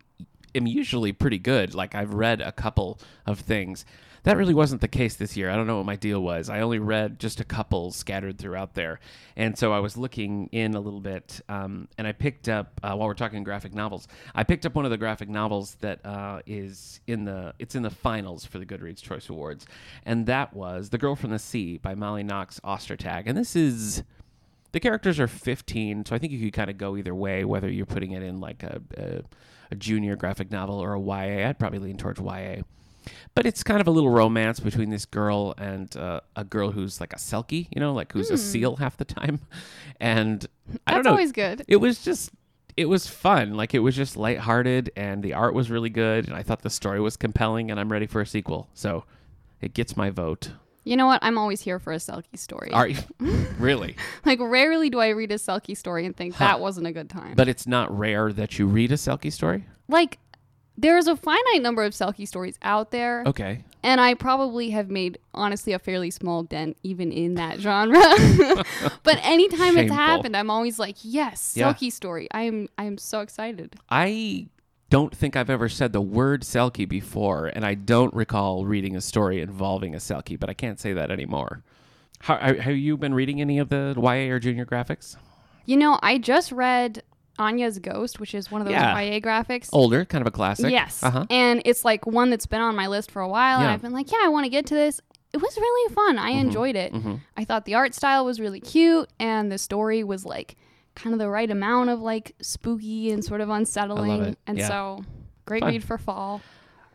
am 0.54 0.68
usually 0.68 1.12
pretty 1.12 1.38
good. 1.38 1.76
Like 1.76 1.96
I've 1.96 2.14
read 2.14 2.42
a 2.42 2.52
couple 2.52 3.00
of 3.26 3.40
things. 3.40 3.86
That 4.24 4.38
really 4.38 4.56
wasn't 4.56 4.82
the 4.82 4.88
case 4.88 5.18
this 5.18 5.38
year. 5.38 5.52
I 5.52 5.56
don't 5.56 5.68
know 5.68 5.78
what 5.78 5.86
my 5.86 5.98
deal 5.98 6.20
was. 6.20 6.50
I 6.50 6.62
only 6.62 6.80
read 6.80 7.20
just 7.20 7.40
a 7.40 7.44
couple 7.44 7.92
scattered 7.92 8.40
throughout 8.40 8.74
there, 8.74 9.00
and 9.36 9.56
so 9.56 9.72
I 9.72 9.78
was 9.78 9.98
looking 9.98 10.50
in 10.52 10.74
a 10.74 10.80
little 10.80 11.00
bit, 11.00 11.42
um, 11.48 11.88
and 12.00 12.08
I 12.08 12.12
picked 12.12 12.50
up 12.50 12.80
uh, 12.82 12.96
while 12.96 13.08
we're 13.08 13.14
talking 13.14 13.44
graphic 13.44 13.76
novels. 13.76 14.08
I 14.34 14.44
picked 14.44 14.66
up 14.66 14.74
one 14.74 14.84
of 14.84 14.90
the 14.90 14.98
graphic 14.98 15.30
novels 15.30 15.78
that 15.82 16.04
uh, 16.04 16.42
is 16.48 17.02
in 17.06 17.26
the 17.26 17.54
it's 17.60 17.76
in 17.76 17.84
the 17.84 17.92
finals 17.92 18.46
for 18.46 18.58
the 18.58 18.66
Goodreads 18.66 19.00
Choice 19.00 19.30
Awards, 19.30 19.68
and 20.08 20.26
that 20.26 20.56
was 20.56 20.90
"The 20.90 20.98
Girl 20.98 21.16
from 21.16 21.30
the 21.30 21.38
Sea" 21.38 21.78
by 21.78 21.94
Molly 21.94 22.24
Knox 22.24 22.60
Ostertag, 22.62 23.26
and 23.28 23.38
this 23.38 23.56
is 23.56 24.02
the 24.76 24.82
characters 24.82 25.22
are 25.22 25.28
15 25.28 26.06
so 26.06 26.14
i 26.14 26.20
think 26.20 26.34
you 26.34 26.40
could 26.40 26.52
kind 26.52 26.70
of 26.70 26.78
go 26.78 26.98
either 26.98 27.16
way 27.16 27.46
whether 27.46 27.72
you're 27.72 27.86
putting 27.86 28.12
it 28.12 28.22
in 28.22 28.42
like 28.42 28.62
a, 28.62 28.82
a, 28.98 29.22
a 29.72 29.76
junior 29.76 30.18
graphic 30.18 30.52
novel 30.52 30.80
or 30.84 30.94
a 30.94 31.00
ya 31.00 31.48
i'd 31.48 31.58
probably 31.58 31.80
lean 31.80 31.96
towards 31.96 32.20
ya 32.20 32.58
but 33.36 33.46
it's 33.46 33.64
kind 33.64 33.80
of 33.80 33.88
a 33.88 33.92
little 33.92 34.10
romance 34.10 34.60
between 34.60 34.90
this 34.90 35.06
girl 35.06 35.54
and 35.58 35.96
uh, 35.96 36.20
a 36.36 36.44
girl 36.44 36.72
who's 36.72 37.00
like 37.00 37.14
a 37.14 37.16
selkie 37.16 37.70
you 37.74 37.80
know 37.80 37.94
like 37.94 38.12
who's 38.12 38.30
a 38.30 38.38
seal 38.38 38.76
half 38.76 38.98
the 38.98 39.06
time. 39.06 39.40
And 40.02 40.46
i 40.86 40.92
don't 40.92 40.98
That's 41.00 41.06
know. 41.06 41.12
always 41.12 41.32
good. 41.32 41.64
it 41.70 41.78
was 41.78 42.04
just 42.04 42.32
it 42.76 42.90
was 42.90 43.08
fun. 43.08 43.54
Like 43.54 43.74
it 43.74 43.80
was 43.80 43.96
just 43.96 44.18
lighthearted 44.18 44.92
and 44.98 45.24
the 45.24 45.32
art 45.34 45.54
was 45.54 45.72
really 45.72 45.90
good 45.90 46.28
and 46.28 46.36
i 46.36 46.44
thought 46.44 46.64
the 46.64 46.70
story 46.70 47.00
was 47.00 47.16
compelling 47.16 47.72
and 47.72 47.80
i'm 47.80 47.90
ready 47.90 48.08
for 48.08 48.20
a 48.20 48.26
sequel. 48.28 48.68
So 48.74 49.06
it 49.62 49.74
gets 49.74 49.96
my 49.96 50.10
vote 50.10 50.52
You 50.86 50.96
know 50.96 51.08
what? 51.08 51.20
I'm 51.22 51.38
always 51.38 51.60
here 51.62 51.80
for 51.80 51.92
a 51.92 51.98
Selkie 51.98 52.38
story. 52.38 52.72
are 52.72 52.88
you 52.88 52.98
really 53.60 53.96
Like 54.24 54.40
rarely 54.40 54.90
do 54.90 55.00
I 55.00 55.10
read 55.10 55.32
a 55.32 55.36
Selkie 55.36 55.76
story 55.76 56.06
and 56.06 56.16
think 56.16 56.38
that 56.38 56.60
wasn't 56.62 56.88
a 56.88 56.92
good 56.94 57.10
time. 57.10 57.34
but 57.36 57.48
it's 57.50 57.68
not 57.68 57.96
rare 57.96 58.32
that 58.32 58.58
you 58.58 58.68
read 58.68 58.92
a 58.92 58.96
selkie 58.96 59.34
story 59.34 59.66
like 59.88 60.20
there's 60.78 61.08
a 61.08 61.16
finite 61.16 61.62
number 61.62 61.84
of 61.84 61.94
Selkie 61.94 62.28
stories 62.28 62.58
out 62.62 62.92
there, 62.92 63.24
okay 63.26 63.64
and 63.86 64.02
I 64.02 64.16
probably 64.16 64.72
have 64.72 64.90
made 64.90 65.20
honestly 65.34 65.72
a 65.74 65.80
fairly 65.80 66.10
small 66.10 66.42
dent 66.42 66.76
even 66.82 67.12
in 67.12 67.36
that 67.36 67.60
genre. 67.60 68.00
but 69.04 69.20
anytime 69.22 69.78
it's 69.78 69.94
happened, 69.94 70.36
I'm 70.36 70.50
always 70.50 70.80
like, 70.80 70.98
yes, 71.04 71.54
Yeah. 71.56 71.72
Selkie 71.72 71.92
story. 71.92 72.28
I 72.32 72.42
am 72.42 72.68
I 72.80 72.86
am 72.86 72.98
so 72.98 73.20
excited. 73.22 73.76
I 73.88 74.48
don't 74.90 75.16
think 75.16 75.36
I've 75.36 75.50
ever 75.50 75.68
said 75.68 75.94
the 75.94 76.02
word 76.02 76.44
Selkie 76.44 76.88
before, 76.88 77.48
and 77.48 77.66
I 77.66 77.74
don't 77.74 78.14
recall 78.14 78.66
reading 78.66 78.96
a 78.96 79.02
story 79.02 79.42
involving 79.42 79.96
a 79.96 79.98
Selkie, 79.98 80.40
but 80.40 80.50
I 80.50 80.54
can't 80.54 80.80
say 80.80 80.94
that 80.94 81.10
anymore. 81.12 81.64
How, 82.20 82.38
have 82.38 82.76
you 82.78 82.98
been 82.98 83.14
reading 83.14 83.42
any 83.42 83.60
of 83.60 83.70
the 83.70 83.94
YA 83.98 84.32
or 84.34 84.40
junior 84.40 84.66
graphics? 84.66 85.16
You 85.66 85.78
know, 85.78 86.00
I 86.02 86.18
just 86.18 86.52
read 86.52 87.04
Anya's 87.38 87.80
Ghost, 87.80 88.20
which 88.20 88.34
is 88.34 88.52
one 88.52 88.62
of 88.62 88.66
those 88.68 88.74
Yeah. 88.74 88.98
YA 89.00 89.20
graphics. 89.20 89.70
Older, 89.74 90.06
kind 90.06 90.22
of 90.22 90.28
a 90.28 90.32
classic. 90.32 90.72
Yes. 90.72 91.04
Uh-huh. 91.04 91.26
And 91.30 91.62
it's 91.66 91.84
like 91.84 92.06
one 92.06 92.30
that's 92.30 92.46
been 92.46 92.62
on 92.62 92.76
my 92.76 92.88
list 92.88 93.12
for 93.12 93.22
a 93.22 93.28
while. 93.28 93.58
And 93.58 93.66
Yeah. 93.68 93.74
I've 93.74 93.82
been 93.82 93.92
like, 93.92 94.12
yeah, 94.12 94.20
I 94.24 94.30
want 94.30 94.46
to 94.46 94.50
get 94.50 94.66
to 94.68 94.74
this. 94.76 95.02
It 95.34 95.42
was 95.42 95.58
really 95.58 95.94
fun. 95.94 96.18
I 96.18 96.30
enjoyed 96.30 96.76
it. 96.78 96.94
mhm. 96.94 97.20
I 97.36 97.44
thought 97.44 97.66
the 97.66 97.74
art 97.74 97.94
style 97.94 98.24
was 98.24 98.40
really 98.40 98.62
cute 98.62 99.10
and 99.20 99.52
the 99.52 99.58
story 99.58 100.04
was 100.04 100.26
like 100.26 100.56
kind 100.96 101.14
of 101.14 101.20
the 101.20 101.30
right 101.30 101.50
amount 101.52 101.90
of 101.90 102.00
like 102.02 102.36
spooky 102.42 103.12
and 103.12 103.24
sort 103.24 103.42
of 103.42 103.50
unsettling. 103.50 104.36
And 104.48 104.58
Yeah. 104.58 104.68
so 104.68 105.04
great 105.46 105.62
Fun. 105.62 105.72
read 105.74 105.84
for 105.84 105.98
fall. 105.98 106.42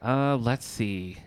Uh, 0.03 0.37
let's 0.37 0.65
see. 0.67 1.19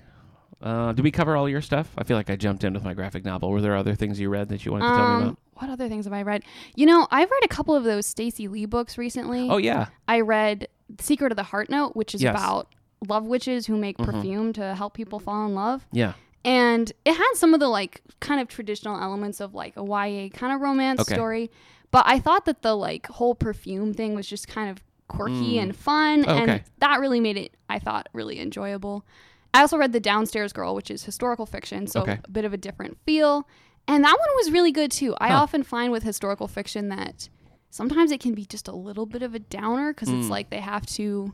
Uh, 0.62 0.94
did 0.94 1.04
we 1.04 1.12
cover 1.12 1.36
all 1.36 1.48
your 1.50 1.62
stuff? 1.62 1.92
I 1.98 2.04
feel 2.04 2.16
like 2.18 2.30
I 2.30 2.36
jumped 2.36 2.64
in 2.64 2.74
with 2.74 2.84
my 2.84 2.94
graphic 2.94 3.26
novel. 3.26 3.52
Were 3.52 3.62
there 3.62 3.76
other 3.76 3.96
things 3.96 4.20
you 4.20 4.30
read 4.30 4.50
that 4.50 4.66
you 4.66 4.72
wanted 4.72 4.88
to 4.90 4.96
tell 4.96 5.08
me 5.08 5.14
Um, 5.16 5.22
about? 5.24 5.38
what 5.56 5.70
other 5.70 5.90
things 5.90 6.06
have 6.06 6.14
I 6.14 6.22
read? 6.24 6.44
You 6.76 6.86
know, 6.86 7.08
I've 7.12 7.30
read 7.30 7.44
a 7.44 7.48
couple 7.50 7.76
of 7.76 7.84
those 7.84 8.06
Stacey 8.06 8.48
Lee 8.48 8.66
books 8.66 8.98
recently. 8.98 9.50
Oh 9.50 9.58
yeah. 9.58 9.88
I 10.08 10.22
read 10.22 10.68
Secret 11.00 11.32
of 11.32 11.36
the 11.36 11.44
Heart 11.44 11.70
Note, 11.70 11.96
which 11.96 12.16
is 12.16 12.22
Yes. 12.24 12.36
about 12.36 12.70
love 13.08 13.26
witches 13.26 13.68
who 13.68 13.78
make 13.78 13.98
Mhm. 13.98 14.06
perfume 14.06 14.54
to 14.54 14.74
help 14.76 14.94
people 14.94 15.20
fall 15.20 15.46
in 15.46 15.54
love. 15.54 15.86
Yeah. 15.92 16.14
and 16.46 16.92
it 17.06 17.14
had 17.14 17.32
some 17.36 17.54
of 17.54 17.62
the 17.62 17.70
like 17.70 18.02
kind 18.20 18.42
of 18.42 18.50
traditional 18.50 19.00
elements 19.02 19.40
of 19.40 19.54
like 19.56 19.78
a 19.78 19.82
YA 19.82 20.28
kind 20.30 20.52
of 20.54 20.60
romance 20.60 21.00
Okay. 21.00 21.14
story. 21.16 21.50
But 21.94 22.04
I 22.08 22.20
thought 22.20 22.46
that 22.46 22.62
the 22.64 22.76
like 22.76 23.06
whole 23.08 23.36
perfume 23.36 23.94
thing 23.94 24.16
was 24.16 24.28
just 24.28 24.48
kind 24.50 24.70
of 24.70 24.84
quirky 25.08 25.54
Mm. 25.56 25.62
and 25.62 25.76
fun, 25.76 26.26
Oh, 26.28 26.36
and 26.38 26.50
okay. 26.52 26.64
that 26.80 27.00
really 27.00 27.20
made 27.22 27.38
it 27.38 27.56
I 27.70 27.80
thought 27.80 28.10
really 28.14 28.40
enjoyable. 28.40 29.06
I 29.54 29.62
also 29.62 29.78
read 29.78 29.94
The 29.94 30.00
Downstairs 30.00 30.52
Girl, 30.52 30.74
which 30.76 30.90
is 30.90 31.04
historical 31.06 31.46
fiction, 31.46 31.86
so 31.88 32.02
Okay. 32.02 32.20
a 32.24 32.30
bit 32.32 32.44
of 32.46 32.52
a 32.54 32.58
different 32.58 32.98
feel. 33.06 33.48
And 33.88 34.04
that 34.04 34.18
one 34.18 34.30
was 34.38 34.52
really 34.52 34.72
good 34.72 34.92
too. 34.92 35.16
I 35.22 35.30
Huh. 35.30 35.42
often 35.42 35.62
find 35.64 35.92
with 35.92 36.02
historical 36.04 36.48
fiction 36.48 36.90
that 36.90 37.30
sometimes 37.70 38.12
it 38.12 38.20
can 38.20 38.34
be 38.34 38.46
just 38.46 38.68
a 38.68 38.76
little 38.76 39.06
bit 39.06 39.22
of 39.22 39.36
a 39.36 39.40
downer 39.40 39.94
because 39.94 40.10
it's 40.10 40.28
Mm. 40.28 40.32
like 40.32 40.50
they 40.50 40.62
have 40.62 40.86
to 40.98 41.32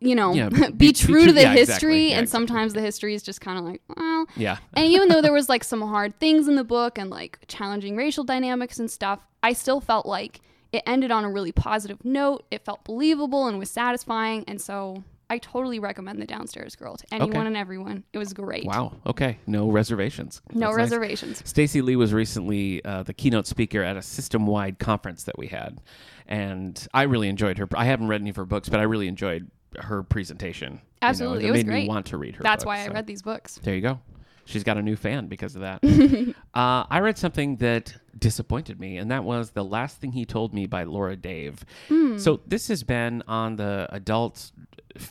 you 0.00 0.14
know 0.14 0.32
Yeah, 0.32 0.48
be, 0.50 0.56
be- 0.66 0.72
be 0.72 0.92
true 0.92 1.14
true- 1.14 1.26
to 1.26 1.32
the 1.32 1.42
yeah, 1.42 1.52
history 1.52 1.62
exactly. 1.62 2.08
Yeah, 2.10 2.14
and 2.16 2.22
exactly. 2.24 2.46
sometimes 2.46 2.72
the 2.74 2.80
history 2.80 3.14
is 3.14 3.22
just 3.22 3.40
kind 3.40 3.58
of 3.58 3.64
like 3.64 3.82
well 3.96 4.26
Yeah. 4.36 4.56
and 4.74 4.86
even 4.86 5.08
though 5.08 5.20
there 5.22 5.32
was 5.40 5.48
like 5.48 5.62
some 5.64 5.82
hard 5.82 6.18
things 6.18 6.48
in 6.48 6.54
the 6.56 6.64
book 6.64 6.98
and 6.98 7.10
like 7.10 7.38
challenging 7.48 7.96
racial 7.96 8.24
dynamics 8.24 8.78
and 8.78 8.90
stuff, 8.90 9.20
I 9.42 9.52
still 9.52 9.80
felt 9.80 10.06
like 10.06 10.40
it 10.72 10.82
ended 10.86 11.10
on 11.10 11.24
a 11.24 11.30
really 11.30 11.50
positive 11.52 12.04
note. 12.04 12.44
It 12.50 12.64
felt 12.64 12.84
believable 12.84 13.46
and 13.48 13.58
was 13.58 13.70
satisfying. 13.70 14.44
And 14.46 14.60
so 14.60 15.02
I 15.28 15.38
totally 15.38 15.78
recommend 15.80 16.20
The 16.22 16.26
Downstairs 16.26 16.76
Girl 16.76 16.96
to 16.96 17.04
anyone 17.12 17.36
Okay. 17.38 17.46
and 17.46 17.56
everyone. 17.56 18.04
It 18.12 18.18
was 18.18 18.32
great. 18.32 18.64
Wow. 18.64 18.92
Okay. 19.06 19.38
No 19.48 19.68
reservations. 19.70 20.42
No 20.52 20.60
That's 20.68 20.76
nice. 20.76 20.76
reservations. 20.90 21.42
Stacey 21.48 21.82
Lee 21.82 21.96
was 21.96 22.12
recently 22.12 22.84
uh, 22.84 23.02
the 23.02 23.12
keynote 23.14 23.46
speaker 23.48 23.82
at 23.82 23.96
a 23.96 24.02
system-wide 24.02 24.78
conference 24.78 25.24
that 25.24 25.36
we 25.38 25.48
had, 25.48 25.80
and 26.26 26.86
I 26.94 27.02
really 27.02 27.28
enjoyed 27.28 27.58
her. 27.58 27.68
I 27.76 27.84
haven't 27.86 28.08
read 28.08 28.20
any 28.20 28.30
of 28.30 28.36
her 28.36 28.44
books, 28.44 28.68
but 28.68 28.78
I 28.80 28.84
really 28.84 29.08
enjoyed 29.08 29.50
her 29.78 30.02
presentation. 30.02 30.72
You 30.72 30.78
know, 30.78 30.80
Absolutely. 31.08 31.44
it 31.46 31.50
It 31.50 31.52
made 31.52 31.66
me 31.66 31.88
want 31.88 32.06
to 32.06 32.16
read 32.18 32.36
her. 32.36 32.42
That's 32.42 32.64
book, 32.64 32.68
why 32.68 32.80
I 32.82 32.86
so. 32.86 32.92
read 32.92 33.06
these 33.06 33.22
books. 33.22 33.60
There 33.62 33.74
you 33.74 33.80
go. 33.80 34.00
She's 34.46 34.64
got 34.64 34.78
a 34.78 34.82
new 34.82 34.96
fan 34.96 35.28
because 35.28 35.54
of 35.54 35.60
that. 35.62 35.84
uh, 36.54 36.84
I 36.90 36.98
read 37.00 37.16
something 37.18 37.56
that 37.56 37.94
disappointed 38.18 38.80
me, 38.80 38.96
and 38.96 39.10
that 39.10 39.22
was 39.22 39.50
The 39.50 39.62
Last 39.64 39.98
Thing 40.00 40.12
He 40.12 40.24
Told 40.24 40.52
Me 40.52 40.66
by 40.66 40.82
Laura 40.84 41.14
Dave. 41.14 41.64
Hmm. 41.88 42.18
So 42.18 42.40
this 42.46 42.66
has 42.68 42.82
been 42.82 43.22
on 43.28 43.56
the 43.56 43.86
adult 43.90 44.50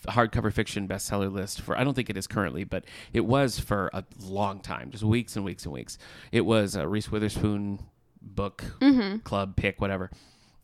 hardcover 0.08 0.52
fiction 0.52 0.88
bestseller 0.90 1.32
list 1.32 1.62
for, 1.62 1.78
I 1.78 1.86
don't 1.86 1.94
think 1.94 2.10
it 2.10 2.18
is 2.18 2.28
currently, 2.28 2.66
but 2.66 2.84
it 3.14 3.22
was 3.26 3.60
for 3.60 3.90
a 3.94 4.04
long 4.20 4.60
time, 4.60 4.92
just 4.92 5.04
weeks 5.04 5.38
and 5.38 5.46
weeks 5.46 5.64
and 5.64 5.74
weeks. 5.74 5.98
It 6.34 6.42
was 6.42 6.76
a 6.76 6.86
Reese 6.88 7.10
Witherspoon 7.10 7.80
book 8.22 8.64
Mm-hmm. 8.82 9.20
club 9.20 9.56
pick, 9.56 9.80
whatever, 9.80 10.12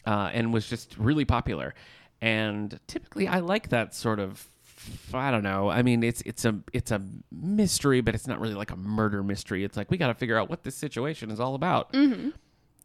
uh, 0.05 0.31
and 0.33 0.51
was 0.53 0.67
just 0.67 0.97
really 0.97 1.23
popular. 1.23 1.73
And 2.25 2.79
typically, 2.87 3.27
I 3.27 3.39
like 3.39 3.69
that 3.69 3.93
sort 3.93 4.19
of. 4.19 4.49
I 5.13 5.31
don't 5.31 5.43
know. 5.43 5.69
I 5.69 5.81
mean, 5.81 6.03
it's 6.03 6.21
it's 6.21 6.45
a 6.45 6.59
it's 6.73 6.91
a 6.91 7.01
mystery, 7.31 8.01
but 8.01 8.13
it's 8.15 8.27
not 8.27 8.39
really 8.39 8.53
like 8.55 8.71
a 8.71 8.75
murder 8.75 9.23
mystery. 9.23 9.63
It's 9.63 9.77
like 9.77 9.89
we 9.91 9.97
got 9.97 10.07
to 10.07 10.13
figure 10.13 10.37
out 10.37 10.49
what 10.49 10.63
this 10.63 10.75
situation 10.75 11.31
is 11.31 11.39
all 11.39 11.55
about. 11.55 11.93
Mm-hmm. 11.93 12.29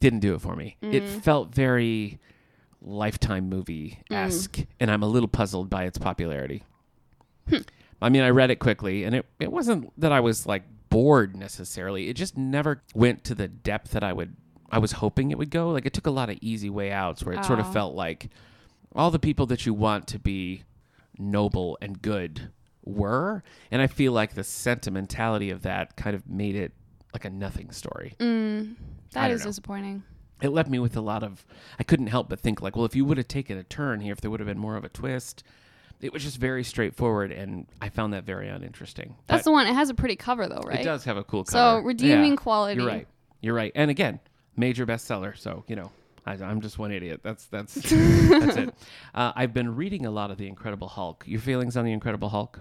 didn't 0.00 0.20
do 0.20 0.34
it 0.34 0.40
for 0.40 0.56
me. 0.56 0.76
It 0.80 1.02
Mm. 1.02 1.20
felt 1.22 1.54
very 1.54 2.18
lifetime 2.80 3.48
movie 3.50 3.98
esque, 4.10 4.56
Mm. 4.56 4.66
and 4.80 4.90
I'm 4.90 5.02
a 5.02 5.06
little 5.06 5.28
puzzled 5.28 5.68
by 5.68 5.84
its 5.84 5.98
popularity. 5.98 6.62
Hmm. 7.48 7.56
I 8.00 8.08
mean, 8.08 8.22
I 8.22 8.30
read 8.30 8.50
it 8.50 8.56
quickly, 8.60 9.04
and 9.04 9.14
it, 9.14 9.26
it 9.38 9.52
wasn't 9.52 9.92
that 10.00 10.10
I 10.12 10.20
was 10.20 10.46
like 10.46 10.62
bored 10.88 11.36
necessarily. 11.36 12.08
It 12.08 12.14
just 12.14 12.36
never 12.38 12.82
went 12.94 13.24
to 13.24 13.34
the 13.34 13.46
depth 13.48 13.90
that 13.90 14.02
I 14.02 14.12
would 14.14 14.36
I 14.72 14.78
was 14.78 14.92
hoping 14.92 15.30
it 15.30 15.36
would 15.38 15.50
go. 15.50 15.70
Like 15.70 15.84
it 15.84 15.92
took 15.92 16.06
a 16.06 16.10
lot 16.10 16.30
of 16.30 16.38
easy 16.40 16.70
way 16.70 16.90
outs 16.92 17.22
where 17.24 17.34
it 17.34 17.44
sort 17.44 17.58
of 17.60 17.70
felt 17.72 17.94
like 17.94 18.30
all 18.94 19.10
the 19.10 19.18
people 19.18 19.46
that 19.46 19.66
you 19.66 19.74
want 19.74 20.06
to 20.08 20.18
be 20.18 20.64
noble 21.18 21.78
and 21.80 22.00
good 22.00 22.50
were, 22.84 23.42
and 23.70 23.82
I 23.82 23.86
feel 23.86 24.12
like 24.12 24.34
the 24.34 24.44
sentimentality 24.44 25.50
of 25.50 25.62
that 25.62 25.96
kind 25.96 26.16
of 26.16 26.28
made 26.28 26.56
it 26.56 26.72
like 27.12 27.24
a 27.24 27.30
nothing 27.30 27.70
story. 27.70 28.14
Mm, 28.18 28.76
that 29.12 29.30
is 29.30 29.40
know. 29.40 29.50
disappointing. 29.50 30.02
It 30.42 30.48
left 30.50 30.70
me 30.70 30.78
with 30.78 30.96
a 30.96 31.02
lot 31.02 31.22
of 31.22 31.44
I 31.78 31.82
couldn't 31.82 32.06
help 32.06 32.28
but 32.30 32.40
think 32.40 32.62
like, 32.62 32.74
well, 32.74 32.86
if 32.86 32.96
you 32.96 33.04
would 33.04 33.18
have 33.18 33.28
taken 33.28 33.58
a 33.58 33.64
turn 33.64 34.00
here, 34.00 34.12
if 34.12 34.20
there 34.20 34.30
would 34.30 34.40
have 34.40 34.46
been 34.46 34.58
more 34.58 34.76
of 34.76 34.84
a 34.84 34.88
twist, 34.88 35.42
it 36.00 36.12
was 36.12 36.22
just 36.22 36.38
very 36.38 36.64
straightforward, 36.64 37.30
and 37.30 37.66
I 37.82 37.90
found 37.90 38.14
that 38.14 38.24
very 38.24 38.48
uninteresting. 38.48 39.16
That's 39.26 39.40
But 39.40 39.44
the 39.44 39.52
one. 39.52 39.66
It 39.66 39.74
has 39.74 39.90
a 39.90 39.94
pretty 39.94 40.16
cover 40.16 40.48
though, 40.48 40.62
right? 40.64 40.80
It 40.80 40.84
does 40.84 41.04
have 41.04 41.18
a 41.18 41.24
cool 41.24 41.44
cover. 41.44 41.80
So 41.80 41.86
redeeming 41.86 42.32
Yeah, 42.32 42.36
quality. 42.36 42.80
You're 42.80 42.88
right. 42.90 43.06
You're 43.42 43.54
right. 43.54 43.72
And 43.74 43.90
again, 43.90 44.20
major 44.56 44.86
bestseller. 44.86 45.36
So 45.36 45.64
you 45.66 45.76
know, 45.76 45.90
I, 46.30 46.44
I'm 46.44 46.60
just 46.60 46.78
one 46.78 46.92
idiot. 46.92 47.20
That's 47.22 47.46
that's 47.46 47.74
that's 47.82 48.56
it. 48.56 48.74
Uh, 49.14 49.32
I've 49.34 49.52
been 49.52 49.74
reading 49.76 50.06
a 50.06 50.10
lot 50.10 50.30
of 50.30 50.38
the 50.38 50.46
Incredible 50.46 50.88
Hulk. 50.88 51.24
Your 51.26 51.40
feelings 51.40 51.76
on 51.76 51.84
the 51.84 51.92
Incredible 51.92 52.28
Hulk? 52.30 52.60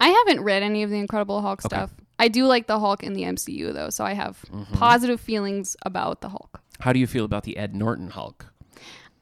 I 0.00 0.08
haven't 0.08 0.42
read 0.42 0.62
any 0.62 0.82
of 0.82 0.90
the 0.90 0.98
Incredible 0.98 1.40
Hulk 1.42 1.60
Okay. 1.64 1.76
stuff. 1.76 1.90
I 2.18 2.28
do 2.28 2.46
like 2.46 2.66
the 2.66 2.78
Hulk 2.78 3.02
in 3.02 3.14
the 3.14 3.22
MCU 3.22 3.72
though, 3.72 3.90
so 3.90 4.04
I 4.04 4.14
have 4.14 4.44
Mm-hmm. 4.52 4.74
positive 4.74 5.20
feelings 5.20 5.76
about 5.82 6.20
the 6.20 6.28
Hulk. 6.30 6.60
How 6.80 6.92
do 6.92 6.98
you 6.98 7.06
feel 7.06 7.24
about 7.24 7.44
the 7.44 7.56
Ed 7.56 7.74
Norton 7.74 8.10
Hulk? 8.10 8.46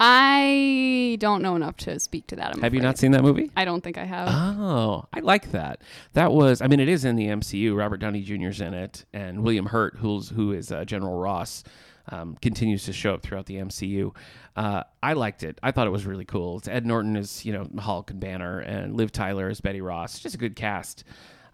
I 0.05 1.17
don't 1.21 1.43
know 1.43 1.55
enough 1.55 1.77
to 1.79 2.01
speak 2.01 2.27
to 2.29 2.37
that. 2.37 2.53
I'm 2.55 2.61
Have 2.61 2.75
you 2.75 2.81
not 2.81 2.99
seen 2.99 3.13
that 3.13 3.23
movie? 3.23 3.51
I 3.57 3.65
don't 3.65 3.83
think 3.85 3.97
I 3.99 4.05
have. 4.05 4.29
Oh, 4.31 5.07
I 5.13 5.21
like 5.21 5.53
that. 5.53 5.81
That 6.15 6.33
was, 6.33 6.61
I 6.61 6.67
mean, 6.67 6.81
it 6.81 6.89
is 6.89 7.05
in 7.05 7.15
the 7.15 7.29
MCU. 7.29 7.77
Robert 7.77 7.99
Downey 7.99 8.21
Jr.'s 8.23 8.61
in 8.61 8.75
it, 8.75 9.05
and 9.13 9.45
William 9.45 9.67
Hurt, 9.67 9.95
who's 9.99 10.31
who 10.31 10.51
is 10.53 10.73
uh, 10.73 10.85
General 10.85 11.19
Ross, 11.21 11.63
um, 12.09 12.37
continues 12.43 12.85
to 12.85 12.93
show 12.93 13.15
up 13.15 13.23
throughout 13.23 13.47
the 13.47 13.57
MCU. 13.57 14.15
Uh, 14.57 14.83
I 15.03 15.13
liked 15.15 15.43
it. 15.43 15.59
I 15.63 15.71
thought 15.71 15.87
it 15.87 15.91
was 15.91 16.07
really 16.07 16.25
cool. 16.25 16.59
It's 16.59 16.69
Ed 16.69 16.87
Norton 16.87 17.17
is 17.17 17.45
you 17.45 17.53
know 17.53 17.69
Hulk 17.79 18.11
and 18.11 18.21
Banner, 18.21 18.61
and 18.61 18.97
Liv 18.97 19.13
Tyler 19.13 19.49
is 19.49 19.61
Betty 19.61 19.81
Ross. 19.81 20.19
Just 20.19 20.35
a 20.35 20.39
good 20.39 20.57
cast, 20.57 21.05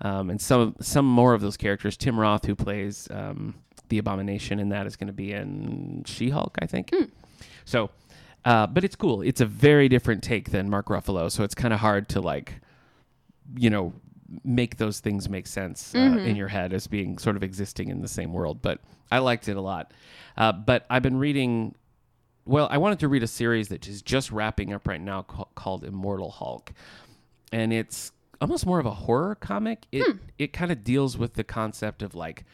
um, 0.00 0.30
and 0.30 0.40
some 0.40 0.76
some 0.80 1.06
more 1.06 1.34
of 1.34 1.40
those 1.40 1.56
characters. 1.56 1.96
Tim 1.96 2.18
Roth, 2.18 2.44
who 2.44 2.54
plays 2.54 3.08
um, 3.10 3.54
the 3.88 3.98
Abomination 3.98 4.58
in 4.58 4.70
that, 4.70 4.86
is 4.86 4.96
going 4.96 5.08
to 5.08 5.12
be 5.12 5.32
in 5.32 6.04
She-Hulk, 6.06 6.58
I 6.60 6.66
think. 6.66 6.90
So, 7.64 7.90
uh, 8.44 8.66
but 8.66 8.84
it's 8.84 8.96
cool. 8.96 9.22
It's 9.22 9.40
a 9.40 9.46
very 9.46 9.88
different 9.88 10.22
take 10.22 10.50
than 10.50 10.70
Mark 10.70 10.86
Ruffalo, 10.86 11.30
so 11.30 11.44
it's 11.44 11.54
kind 11.54 11.74
of 11.74 11.80
hard 11.80 12.08
to 12.10 12.20
like, 12.20 12.54
you 13.56 13.70
know, 13.70 13.92
make 14.44 14.76
those 14.76 15.00
things 15.00 15.28
make 15.28 15.46
sense 15.46 15.94
uh, 15.94 15.98
in 15.98 16.36
your 16.36 16.48
head 16.48 16.72
as 16.72 16.86
being 16.86 17.18
sort 17.18 17.36
of 17.36 17.42
existing 17.42 17.88
in 17.88 18.02
the 18.02 18.08
same 18.08 18.32
world. 18.32 18.60
But 18.60 18.80
I 19.10 19.18
liked 19.18 19.48
it 19.48 19.56
a 19.56 19.60
lot. 19.60 19.92
Uh, 20.36 20.52
but 20.52 20.84
I've 20.90 21.02
been 21.02 21.16
reading. 21.18 21.74
Well, 22.44 22.68
I 22.70 22.78
wanted 22.78 22.98
to 23.00 23.08
read 23.08 23.22
a 23.22 23.26
series 23.26 23.68
that 23.68 23.86
is 23.88 24.02
just 24.02 24.30
wrapping 24.30 24.72
up 24.72 24.86
right 24.86 25.00
now 25.00 25.22
ca- 25.22 25.44
called 25.54 25.84
Immortal 25.84 26.30
Hulk, 26.30 26.72
and 27.52 27.72
it's 27.72 28.12
almost 28.40 28.66
more 28.66 28.78
of 28.78 28.86
a 28.86 28.90
horror 28.92 29.34
comic. 29.34 29.86
It 29.92 30.02
it 30.38 30.52
kind 30.52 30.70
of 30.72 30.84
deals 30.84 31.18
with 31.18 31.34
the 31.34 31.44
concept 31.44 32.02
of 32.02 32.14
like 32.14 32.44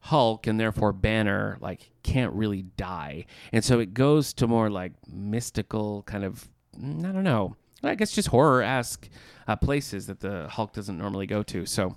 Hulk 0.00 0.46
and 0.46 0.58
therefore 0.60 0.92
Banner 0.92 1.56
like 1.60 1.90
can't 2.02 2.32
really 2.32 2.62
die, 2.62 3.26
and 3.52 3.64
so 3.64 3.78
it 3.80 3.94
goes 3.94 4.32
to 4.34 4.46
more 4.46 4.70
like 4.70 4.92
mystical 5.12 6.02
kind 6.04 6.24
of 6.24 6.48
mm, 6.78 7.08
I 7.08 7.12
don't 7.12 7.24
know, 7.24 7.56
I 7.82 7.94
guess 7.94 8.12
just 8.12 8.28
horror 8.28 8.62
esque 8.62 9.08
uh, 9.46 9.56
places 9.56 10.06
that 10.06 10.20
the 10.20 10.48
Hulk 10.48 10.72
doesn't 10.72 10.96
normally 10.96 11.26
go 11.26 11.42
to. 11.42 11.66
So 11.66 11.96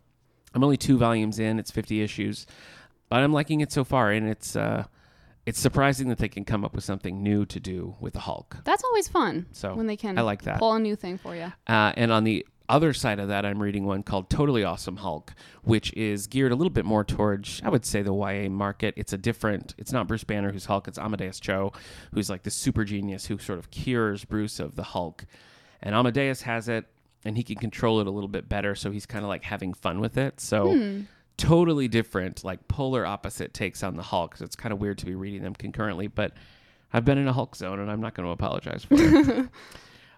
I'm 0.54 0.64
only 0.64 0.78
two 0.78 0.98
volumes 0.98 1.40
in; 1.40 1.60
it's 1.60 1.72
50 1.72 2.02
issues, 2.02 2.46
but 3.10 3.20
I'm 3.20 3.34
liking 3.34 3.62
it 3.62 3.72
so 3.72 3.84
far, 3.84 4.12
and 4.12 4.28
it's 4.28 4.56
uh, 4.56 4.86
it's 5.46 5.60
surprising 5.60 6.10
that 6.10 6.18
they 6.18 6.28
can 6.28 6.44
come 6.44 6.66
up 6.66 6.76
with 6.76 6.84
something 6.84 7.24
new 7.24 7.46
to 7.46 7.60
do 7.60 7.96
with 8.02 8.14
the 8.14 8.20
Hulk. 8.20 8.58
That's 8.66 8.84
always 8.84 9.08
fun. 9.08 9.46
So, 9.54 9.76
when 9.76 9.88
they 9.88 9.96
can 9.96 10.18
I 10.18 10.22
like 10.22 10.42
that. 10.44 10.60
pull 10.60 10.74
a 10.74 10.80
new 10.80 10.96
thing 10.96 11.18
for 11.18 11.36
you. 11.36 11.54
Uh, 11.68 11.94
and 11.96 12.12
on 12.12 12.26
the 12.26 12.46
other 12.70 12.92
side 12.94 13.20
of 13.20 13.30
that, 13.30 13.46
I'm 13.46 13.62
reading 13.62 13.86
one 13.86 14.04
called 14.04 14.30
Totally 14.30 14.66
Awesome 14.66 14.98
Hulk, 14.98 15.34
which 15.64 15.94
is 15.94 16.28
geared 16.28 16.52
a 16.52 16.56
little 16.56 16.70
bit 16.70 16.84
more 16.84 17.06
towards, 17.06 17.62
I 17.64 17.70
would 17.70 17.86
say, 17.86 18.02
the 18.02 18.14
YA 18.14 18.50
market. 18.50 18.94
It's 18.98 19.14
a 19.14 19.18
different, 19.18 19.74
it's 19.78 19.94
not 19.94 20.06
Bruce 20.06 20.26
Banner 20.26 20.52
who's 20.52 20.66
Hulk, 20.66 20.88
it's 20.90 20.98
Amadeus 20.98 21.40
Cho, 21.40 21.72
who's 22.14 22.30
like 22.30 22.44
the 22.44 22.52
super 22.52 22.84
genius 22.84 23.28
who 23.28 23.38
sort 23.38 23.60
of 23.60 23.72
cures 23.72 24.26
Bruce 24.26 24.60
of 24.60 24.76
the 24.76 24.84
Hulk. 24.84 25.26
And 25.82 25.94
Amadeus 25.96 26.42
has 26.44 26.68
it, 26.70 26.86
and 27.26 27.36
he 27.38 27.44
can 27.44 27.56
control 27.58 28.00
it 28.00 28.08
a 28.08 28.12
little 28.12 28.28
bit 28.28 28.48
better, 28.50 28.76
so 28.76 28.92
he's 28.92 29.06
kind 29.06 29.24
of 29.24 29.30
like 29.30 29.44
having 29.44 29.74
fun 29.74 30.00
with 30.00 30.18
it. 30.18 30.40
So, 30.40 30.74
totally 31.38 31.88
different, 31.88 32.44
like 32.44 32.68
polar 32.68 33.06
opposite 33.06 33.54
takes 33.54 33.84
on 33.84 33.96
the 33.96 34.04
Hulk. 34.04 34.38
So 34.38 34.46
it's 34.46 34.56
kind 34.56 34.74
of 34.74 34.80
weird 34.80 34.98
to 35.00 35.06
be 35.06 35.14
reading 35.16 35.44
them 35.44 35.54
concurrently, 35.54 36.08
but 36.08 36.34
I've 36.94 37.06
been 37.06 37.18
in 37.20 37.28
a 37.28 37.34
Hulk 37.34 37.56
zone, 37.56 37.80
and 37.80 37.92
I'm 37.92 38.02
not 38.02 38.14
going 38.16 38.26
to 38.26 38.32
apologize 38.32 38.84
for 38.86 38.96
it. 38.96 39.50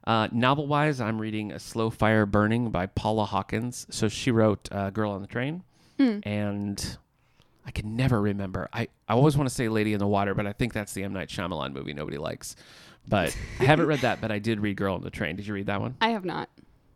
Uh, 0.07 0.27
novel 0.31 0.65
wise, 0.65 0.99
I'm 1.01 1.19
reading 1.21 1.51
A 1.51 1.59
Slow 1.59 1.89
Fire 1.91 2.25
Burning 2.25 2.71
by 2.71 2.87
Paula 2.87 3.25
Hawkins. 3.25 3.85
So 3.91 4.07
she 4.07 4.31
wrote 4.31 4.67
uh, 4.71 4.89
Girl 4.89 5.11
on 5.11 5.21
the 5.21 5.27
Train, 5.27 5.61
and 6.23 6.97
I 7.65 7.69
can 7.71 7.95
never 7.95 8.19
remember. 8.19 8.69
I, 8.73 8.87
I 9.07 9.13
always 9.13 9.37
want 9.37 9.49
to 9.49 9.53
say 9.53 9.67
Lady 9.69 9.93
in 9.93 9.99
the 9.99 10.07
Water, 10.07 10.33
but 10.33 10.47
I 10.47 10.53
think 10.53 10.73
that's 10.73 10.93
the 10.93 11.03
M. 11.03 11.13
Night 11.13 11.27
Shyamalan 11.29 11.73
movie 11.73 11.93
nobody 11.93 12.17
likes. 12.17 12.55
But 13.09 13.35
I 13.59 13.63
haven't 13.65 13.87
read 13.87 14.01
that, 14.01 14.21
but 14.21 14.31
I 14.31 14.37
did 14.37 14.59
read 14.59 14.77
Girl 14.77 14.93
on 14.93 15.01
the 15.01 15.09
Train. 15.09 15.35
Did 15.35 15.47
you 15.47 15.53
read 15.55 15.65
that 15.65 15.81
one? 15.81 15.95
I 15.99 16.09
have 16.09 16.23
not. 16.23 16.47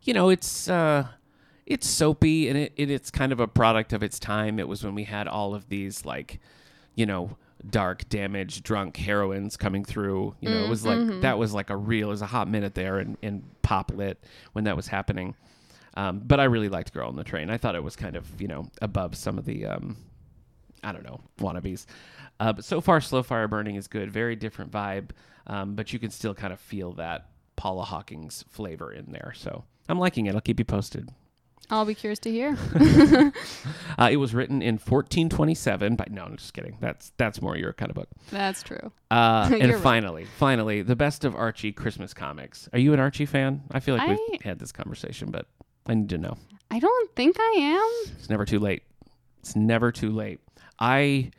You 0.02 0.14
know, 0.14 0.28
it's 0.28 0.68
uh, 0.68 1.08
it's 1.66 1.88
soapy 1.88 2.48
and 2.48 2.56
it, 2.56 2.72
it 2.76 2.90
it's 2.90 3.10
kind 3.10 3.32
of 3.32 3.40
a 3.40 3.48
product 3.48 3.92
of 3.92 4.02
its 4.02 4.18
time. 4.18 4.58
It 4.58 4.68
was 4.68 4.84
when 4.84 4.94
we 4.94 5.04
had 5.04 5.26
all 5.26 5.54
of 5.54 5.68
these 5.68 6.04
like, 6.04 6.40
you 6.94 7.04
know, 7.04 7.36
dark, 7.68 8.08
damaged, 8.08 8.62
drunk 8.62 8.96
heroines 8.96 9.56
coming 9.56 9.84
through. 9.84 10.36
You 10.40 10.50
know, 10.50 10.64
it 10.64 10.68
was 10.68 10.86
like 10.86 11.20
that 11.22 11.36
was 11.36 11.52
like 11.52 11.70
a 11.70 11.76
real. 11.76 12.08
It 12.08 12.12
was 12.12 12.22
a 12.22 12.26
hot 12.26 12.48
minute 12.48 12.74
there 12.74 13.00
in, 13.00 13.16
in 13.20 13.42
pop 13.62 13.90
lit 13.92 14.22
when 14.52 14.64
that 14.64 14.76
was 14.76 14.86
happening. 14.86 15.34
Um, 15.96 16.20
but 16.24 16.38
I 16.40 16.44
really 16.44 16.68
liked 16.68 16.92
Girl 16.92 17.08
on 17.08 17.16
the 17.16 17.24
Train. 17.24 17.50
I 17.50 17.56
thought 17.56 17.74
it 17.74 17.82
was 17.82 17.96
kind 17.96 18.14
of 18.14 18.40
you 18.40 18.48
know 18.48 18.68
above 18.82 19.16
some 19.16 19.38
of 19.38 19.44
the 19.46 19.66
um, 19.66 19.96
I 20.84 20.92
don't 20.92 21.04
know 21.04 21.20
wannabes. 21.38 21.86
Uh, 22.40 22.52
but 22.52 22.64
so 22.64 22.80
far, 22.80 23.00
Slow 23.00 23.22
Fire 23.22 23.48
Burning 23.48 23.76
is 23.76 23.86
good. 23.86 24.10
Very 24.10 24.36
different 24.36 24.70
vibe, 24.70 25.10
um, 25.46 25.74
but 25.74 25.92
you 25.92 25.98
can 25.98 26.10
still 26.10 26.34
kind 26.34 26.52
of 26.52 26.60
feel 26.60 26.92
that 26.94 27.28
Paula 27.56 27.84
Hawkins 27.84 28.44
flavor 28.48 28.92
in 28.92 29.12
there. 29.12 29.32
So 29.36 29.64
I'm 29.88 29.98
liking 29.98 30.26
it. 30.26 30.34
I'll 30.34 30.40
keep 30.40 30.58
you 30.58 30.64
posted. 30.64 31.10
I'll 31.70 31.86
be 31.86 31.94
curious 31.94 32.18
to 32.20 32.30
hear. 32.30 32.56
Uh, 33.96 34.08
it 34.10 34.16
was 34.16 34.34
written 34.34 34.60
in 34.60 34.74
1427. 34.74 35.94
But 35.94 36.10
no, 36.10 36.24
I'm 36.24 36.36
just 36.36 36.52
kidding. 36.52 36.76
That's 36.80 37.12
that's 37.16 37.40
more 37.40 37.56
your 37.56 37.72
kind 37.72 37.90
of 37.90 37.94
book. 37.94 38.08
That's 38.32 38.60
true. 38.62 38.90
Uh, 39.08 39.48
and 39.60 39.72
right. 39.72 39.80
finally, 39.80 40.24
finally, 40.36 40.82
the 40.82 40.96
best 40.96 41.24
of 41.24 41.36
Archie 41.36 41.70
Christmas 41.70 42.12
comics. 42.12 42.68
Are 42.72 42.78
you 42.80 42.92
an 42.92 42.98
Archie 42.98 43.24
fan? 43.24 43.62
I 43.70 43.78
feel 43.78 43.96
like 43.96 44.08
I- 44.08 44.18
we've 44.32 44.42
had 44.42 44.58
this 44.58 44.72
conversation, 44.72 45.30
but 45.30 45.46
I 45.86 45.94
need 45.94 46.08
to 46.08 46.18
know. 46.18 46.36
I 46.72 46.80
don't 46.80 47.14
think 47.14 47.36
I 47.38 47.54
am. 47.60 48.12
It's 48.18 48.28
never 48.28 48.44
too 48.44 48.58
late. 48.58 48.82
It's 49.38 49.54
never 49.54 49.92
too 49.92 50.10
late. 50.10 50.40
I 50.80 51.30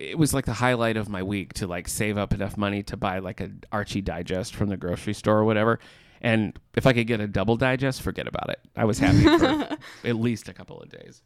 it 0.00 0.16
was 0.16 0.32
like 0.32 0.46
the 0.46 0.54
highlight 0.54 0.96
of 0.96 1.10
my 1.10 1.22
week 1.22 1.52
to 1.54 1.66
like 1.66 1.86
save 1.86 2.16
up 2.16 2.32
enough 2.32 2.56
money 2.56 2.82
to 2.84 2.96
buy 2.96 3.18
like 3.18 3.40
a 3.40 3.50
Archie 3.70 4.00
digest 4.00 4.54
from 4.54 4.70
the 4.70 4.76
grocery 4.76 5.12
store 5.12 5.38
or 5.38 5.44
whatever. 5.44 5.78
And 6.22 6.58
if 6.74 6.86
I 6.86 6.94
could 6.94 7.06
get 7.06 7.20
a 7.20 7.26
double 7.26 7.56
digest, 7.56 8.00
forget 8.00 8.26
about 8.26 8.48
it. 8.48 8.60
I 8.74 8.86
was 8.86 8.98
happy 8.98 9.22
for 9.22 9.76
at 10.08 10.16
least 10.16 10.48
a 10.48 10.54
couple 10.54 10.80
of 10.80 10.88
days. 10.88 11.22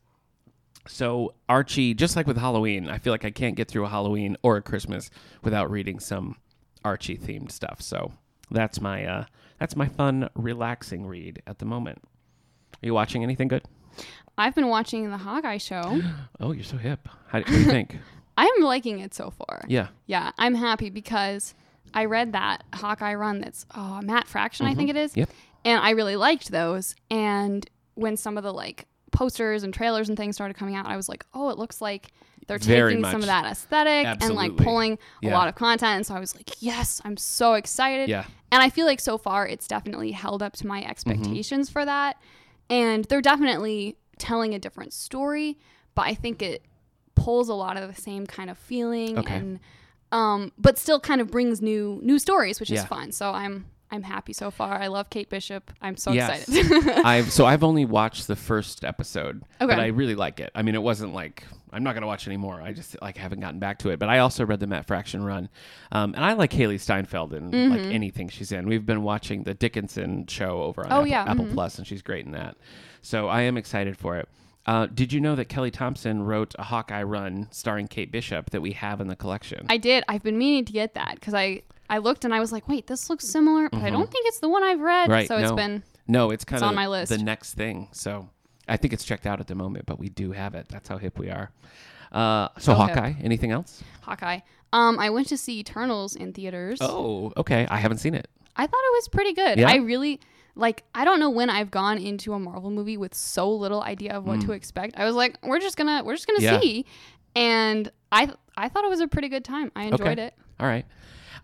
So 0.88 1.34
Archie, 1.48 1.94
just 1.94 2.16
like 2.16 2.26
with 2.26 2.36
Halloween, 2.36 2.88
I 2.88 2.98
feel 2.98 3.12
like 3.12 3.24
I 3.24 3.30
can't 3.30 3.54
get 3.54 3.68
through 3.68 3.84
a 3.84 3.88
Halloween 3.88 4.36
or 4.42 4.56
a 4.56 4.62
Christmas 4.62 5.08
without 5.42 5.70
reading 5.70 6.00
some 6.00 6.36
Archie 6.84 7.16
themed 7.16 7.52
stuff. 7.52 7.80
So 7.80 8.12
that's 8.50 8.80
my 8.80 9.06
uh, 9.06 9.24
that's 9.60 9.76
my 9.76 9.86
fun, 9.86 10.28
relaxing 10.34 11.06
read 11.06 11.42
at 11.46 11.60
the 11.60 11.64
moment. 11.64 12.02
Are 12.02 12.86
you 12.86 12.94
watching 12.94 13.22
anything 13.22 13.48
good? 13.48 13.62
I've 14.36 14.56
been 14.56 14.68
watching 14.68 15.10
the 15.10 15.18
Hawkeye 15.18 15.58
show. 15.58 16.00
Oh, 16.40 16.50
you're 16.50 16.64
so 16.64 16.76
hip. 16.76 17.08
How 17.28 17.38
what 17.38 17.46
do 17.46 17.56
you 17.56 17.64
think? 17.64 17.98
I'm 18.36 18.62
liking 18.62 18.98
it 19.00 19.14
so 19.14 19.30
far. 19.30 19.62
yeah. 19.68 19.88
Yeah, 20.06 20.32
I'm 20.38 20.54
happy 20.54 20.90
because 20.90 21.54
I 21.92 22.06
read 22.06 22.32
that 22.32 22.64
Hawkeye 22.74 23.14
run 23.14 23.40
that's 23.40 23.66
oh, 23.74 24.00
Matt 24.02 24.26
Fraction, 24.28 24.66
I 24.66 24.74
think 24.74 24.90
it 24.90 24.96
is. 24.96 25.12
Mm-hmm. 25.12 25.20
Yep. 25.20 25.30
And 25.66 25.80
I 25.80 25.90
really 25.90 26.16
liked 26.16 26.50
those. 26.50 26.94
And 27.10 27.68
when 27.94 28.16
some 28.16 28.36
of 28.36 28.42
the 28.44 28.52
like 28.52 28.86
posters 29.12 29.62
and 29.62 29.72
trailers 29.72 30.08
and 30.08 30.18
things 30.18 30.34
started 30.34 30.54
coming 30.56 30.74
out, 30.74 30.86
I 30.86 30.96
was 30.96 31.08
like, 31.08 31.24
oh, 31.34 31.50
it 31.50 31.58
looks 31.58 31.80
like 31.80 32.08
they're 32.46 32.58
Very 32.58 32.94
taking 32.94 33.04
some 33.10 33.20
of 33.20 33.26
that 33.26 33.46
aesthetic 33.46 34.06
and 34.22 34.34
like 34.34 34.54
pulling 34.56 34.98
Yeah. 35.22 35.30
a 35.30 35.32
lot 35.34 35.48
of 35.48 35.54
content. 35.54 35.96
And 35.96 36.06
so 36.06 36.14
I 36.14 36.20
was 36.20 36.34
like, 36.34 36.50
yes, 36.60 37.00
I'm 37.04 37.16
so 37.16 37.54
excited. 37.54 38.08
Yeah. 38.10 38.24
And 38.52 38.62
I 38.62 38.68
feel 38.68 38.84
like 38.84 39.00
so 39.00 39.16
far 39.16 39.46
it's 39.46 39.66
definitely 39.66 40.10
held 40.10 40.42
up 40.42 40.52
to 40.56 40.66
my 40.66 40.80
Mm-hmm. 40.82 40.90
expectations 40.90 41.70
for 41.70 41.84
that. 41.84 42.20
And 42.68 43.04
they're 43.06 43.22
definitely 43.22 43.96
telling 44.18 44.54
a 44.54 44.58
different 44.58 44.92
story, 44.92 45.56
but 45.94 46.02
I 46.02 46.14
think 46.14 46.42
it 46.42 46.62
pulls 47.14 47.48
a 47.48 47.54
lot 47.54 47.76
of 47.76 47.94
the 47.94 48.00
same 48.00 48.26
kind 48.26 48.50
of 48.50 48.58
feeling 48.58 49.18
Okay. 49.18 49.34
and 49.36 49.60
um, 50.12 50.52
but 50.58 50.78
still 50.78 51.00
kind 51.00 51.20
of 51.20 51.30
brings 51.30 51.60
new 51.60 51.98
new 52.02 52.18
stories, 52.18 52.60
which 52.60 52.70
is 52.70 52.84
fun. 52.84 53.10
So 53.12 53.30
I'm 53.32 53.66
I'm 53.90 54.02
happy 54.02 54.32
so 54.32 54.50
far. 54.50 54.74
I 54.80 54.86
love 54.88 55.08
Kate 55.10 55.28
Bishop. 55.28 55.70
I'm 55.80 55.96
so 55.96 56.12
Yes. 56.12 56.48
excited. 56.48 56.88
I've 57.04 57.30
so 57.32 57.46
I've 57.46 57.62
only 57.64 57.84
watched 57.84 58.26
the 58.28 58.36
first 58.36 58.84
episode, 58.84 59.42
but 59.58 59.78
I 59.78 59.86
really 59.88 60.14
like 60.14 60.40
it. 60.40 60.50
I 60.54 60.62
mean, 60.62 60.74
it 60.74 60.82
wasn't 60.82 61.14
like 61.14 61.44
I'm 61.72 61.82
not 61.82 61.94
gonna 61.94 62.06
watch 62.06 62.28
anymore. 62.28 62.60
I 62.62 62.72
just 62.72 62.96
like 63.02 63.16
haven't 63.16 63.40
gotten 63.40 63.58
back 63.58 63.80
to 63.80 63.90
it. 63.90 63.98
But 63.98 64.08
I 64.08 64.20
also 64.20 64.46
read 64.46 64.60
the 64.60 64.68
Matt 64.68 64.86
Fraction 64.86 65.24
run, 65.24 65.48
um, 65.90 66.14
and 66.14 66.24
I 66.24 66.34
like 66.34 66.52
Hailee 66.52 66.80
Steinfeld 66.80 67.32
in 67.34 67.50
like 67.70 67.80
Mm-hmm. 67.80 67.90
anything 67.92 68.28
she's 68.28 68.52
in. 68.52 68.68
We've 68.68 68.86
been 68.86 69.02
watching 69.02 69.42
the 69.42 69.54
Dickinson 69.54 70.26
show 70.28 70.62
over 70.62 70.82
on 70.86 70.92
Oh, 70.92 70.96
Apple, 70.98 71.06
yeah, 71.08 71.24
Apple 71.26 71.44
mhm. 71.46 71.52
Plus, 71.54 71.78
and 71.78 71.86
she's 71.86 72.02
great 72.02 72.24
in 72.24 72.32
that. 72.32 72.56
So 73.02 73.26
I 73.28 73.42
am 73.42 73.56
excited 73.56 73.96
for 73.96 74.16
it. 74.16 74.28
Uh, 74.66 74.86
did 74.86 75.12
you 75.12 75.20
know 75.20 75.34
that 75.34 75.46
Kelly 75.46 75.70
Thompson 75.70 76.22
wrote 76.22 76.54
a 76.58 76.62
Hawkeye 76.62 77.02
run 77.02 77.48
starring 77.50 77.86
Kate 77.86 78.10
Bishop 78.10 78.50
that 78.50 78.62
we 78.62 78.72
have 78.72 79.00
in 79.00 79.08
the 79.08 79.16
collection? 79.16 79.66
I 79.68 79.76
did. 79.76 80.04
I've 80.08 80.22
been 80.22 80.38
meaning 80.38 80.64
to 80.64 80.72
get 80.72 80.94
that 80.94 81.16
because 81.16 81.34
I 81.34 81.62
I 81.90 81.98
looked 81.98 82.24
and 82.24 82.34
I 82.34 82.40
was 82.40 82.50
like, 82.50 82.66
wait, 82.66 82.86
this 82.86 83.10
looks 83.10 83.28
similar, 83.28 83.68
but 83.68 83.82
I 83.82 83.90
don't 83.90 84.10
think 84.10 84.26
it's 84.26 84.38
the 84.40 84.48
one 84.48 84.62
I've 84.64 84.80
read. 84.80 85.04
Mm-hmm. 85.04 85.12
Right, 85.12 85.28
So 85.28 85.36
it's 85.36 85.52
been 85.52 85.82
No, 86.08 86.30
it's 86.30 86.44
kind 86.44 86.58
It's 86.58 86.62
of 86.62 86.68
on 86.70 86.74
my 86.74 86.86
list. 86.86 87.10
the 87.10 87.18
next 87.18 87.54
thing. 87.54 87.88
So 87.92 88.30
I 88.66 88.78
think 88.78 88.94
it's 88.94 89.04
checked 89.04 89.26
out 89.26 89.38
at 89.40 89.48
the 89.48 89.54
moment, 89.54 89.84
but 89.84 89.98
we 89.98 90.08
do 90.08 90.32
have 90.32 90.54
it. 90.54 90.66
That's 90.70 90.88
how 90.88 90.96
hip 90.96 91.18
we 91.18 91.28
are. 91.28 91.50
Uh, 92.10 92.48
so 92.58 92.72
So 92.72 92.74
hip. 92.74 92.94
Hawkeye, 92.96 93.12
anything 93.22 93.50
else? 93.50 93.82
Hawkeye. 94.00 94.40
Um, 94.72 94.98
I 94.98 95.10
went 95.10 95.28
to 95.28 95.36
see 95.36 95.60
Eternals 95.60 96.16
in 96.16 96.32
theaters. 96.32 96.78
Oh, 96.80 97.32
okay. 97.36 97.66
I 97.70 97.76
haven't 97.76 97.98
seen 97.98 98.14
it. 98.14 98.28
I 98.56 98.66
thought 98.66 98.80
it 98.82 98.94
was 98.94 99.08
pretty 99.08 99.34
good. 99.34 99.58
Yeah? 99.58 99.68
I 99.70 99.76
really 99.76 100.20
like. 100.54 100.84
I 100.94 101.04
don't 101.04 101.20
know 101.20 101.30
when 101.30 101.50
I've 101.50 101.70
gone 101.70 101.98
into 101.98 102.32
a 102.32 102.38
Marvel 102.38 102.70
movie 102.70 102.96
with 102.96 103.14
so 103.14 103.50
little 103.50 103.82
idea 103.82 104.12
of 104.12 104.24
what 104.24 104.40
to 104.42 104.52
expect. 104.52 104.94
I 104.96 105.04
was 105.04 105.14
like, 105.14 105.36
we're 105.42 105.60
just 105.60 105.76
gonna 105.76 106.02
we're 106.04 106.14
just 106.14 106.26
gonna 106.26 106.38
Mm. 106.40 106.42
Yeah. 106.42 106.60
see, 106.60 106.86
and 107.36 107.90
I 108.12 108.30
I 108.56 108.68
thought 108.68 108.84
it 108.84 108.90
was 108.90 109.00
a 109.00 109.08
pretty 109.08 109.28
good 109.28 109.44
time. 109.44 109.72
I 109.74 109.84
enjoyed 109.84 110.00
Okay. 110.18 110.22
it. 110.26 110.34
All 110.60 110.66
right. 110.66 110.86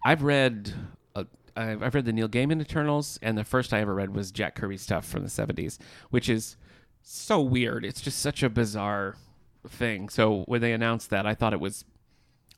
I've 0.05 0.23
read. 0.23 0.73
Uh, 1.15 1.25
I've 1.57 1.83
I've 1.83 1.95
read 1.95 2.05
the 2.05 2.13
Neil 2.13 2.29
Gaiman 2.29 2.61
Eternals, 2.61 3.19
and 3.23 3.37
the 3.37 3.45
first 3.45 3.73
I 3.73 3.81
ever 3.81 3.95
read 3.95 4.15
was 4.15 4.31
Jack 4.31 4.55
Kirby 4.55 4.77
stuff 4.77 5.05
from 5.07 5.23
the 5.25 5.29
'70s, 5.29 5.79
which 6.11 6.29
is 6.29 6.57
so 7.03 7.41
weird. 7.41 7.85
It's 7.85 8.01
just 8.01 8.21
such 8.21 8.43
a 8.43 8.49
bizarre 8.49 9.17
thing. 9.69 10.09
So 10.09 10.43
when 10.47 10.61
they 10.61 10.73
announced 10.73 11.11
that, 11.11 11.27
I 11.27 11.35
thought 11.35 11.53
it 11.53 11.61
was. 11.61 11.85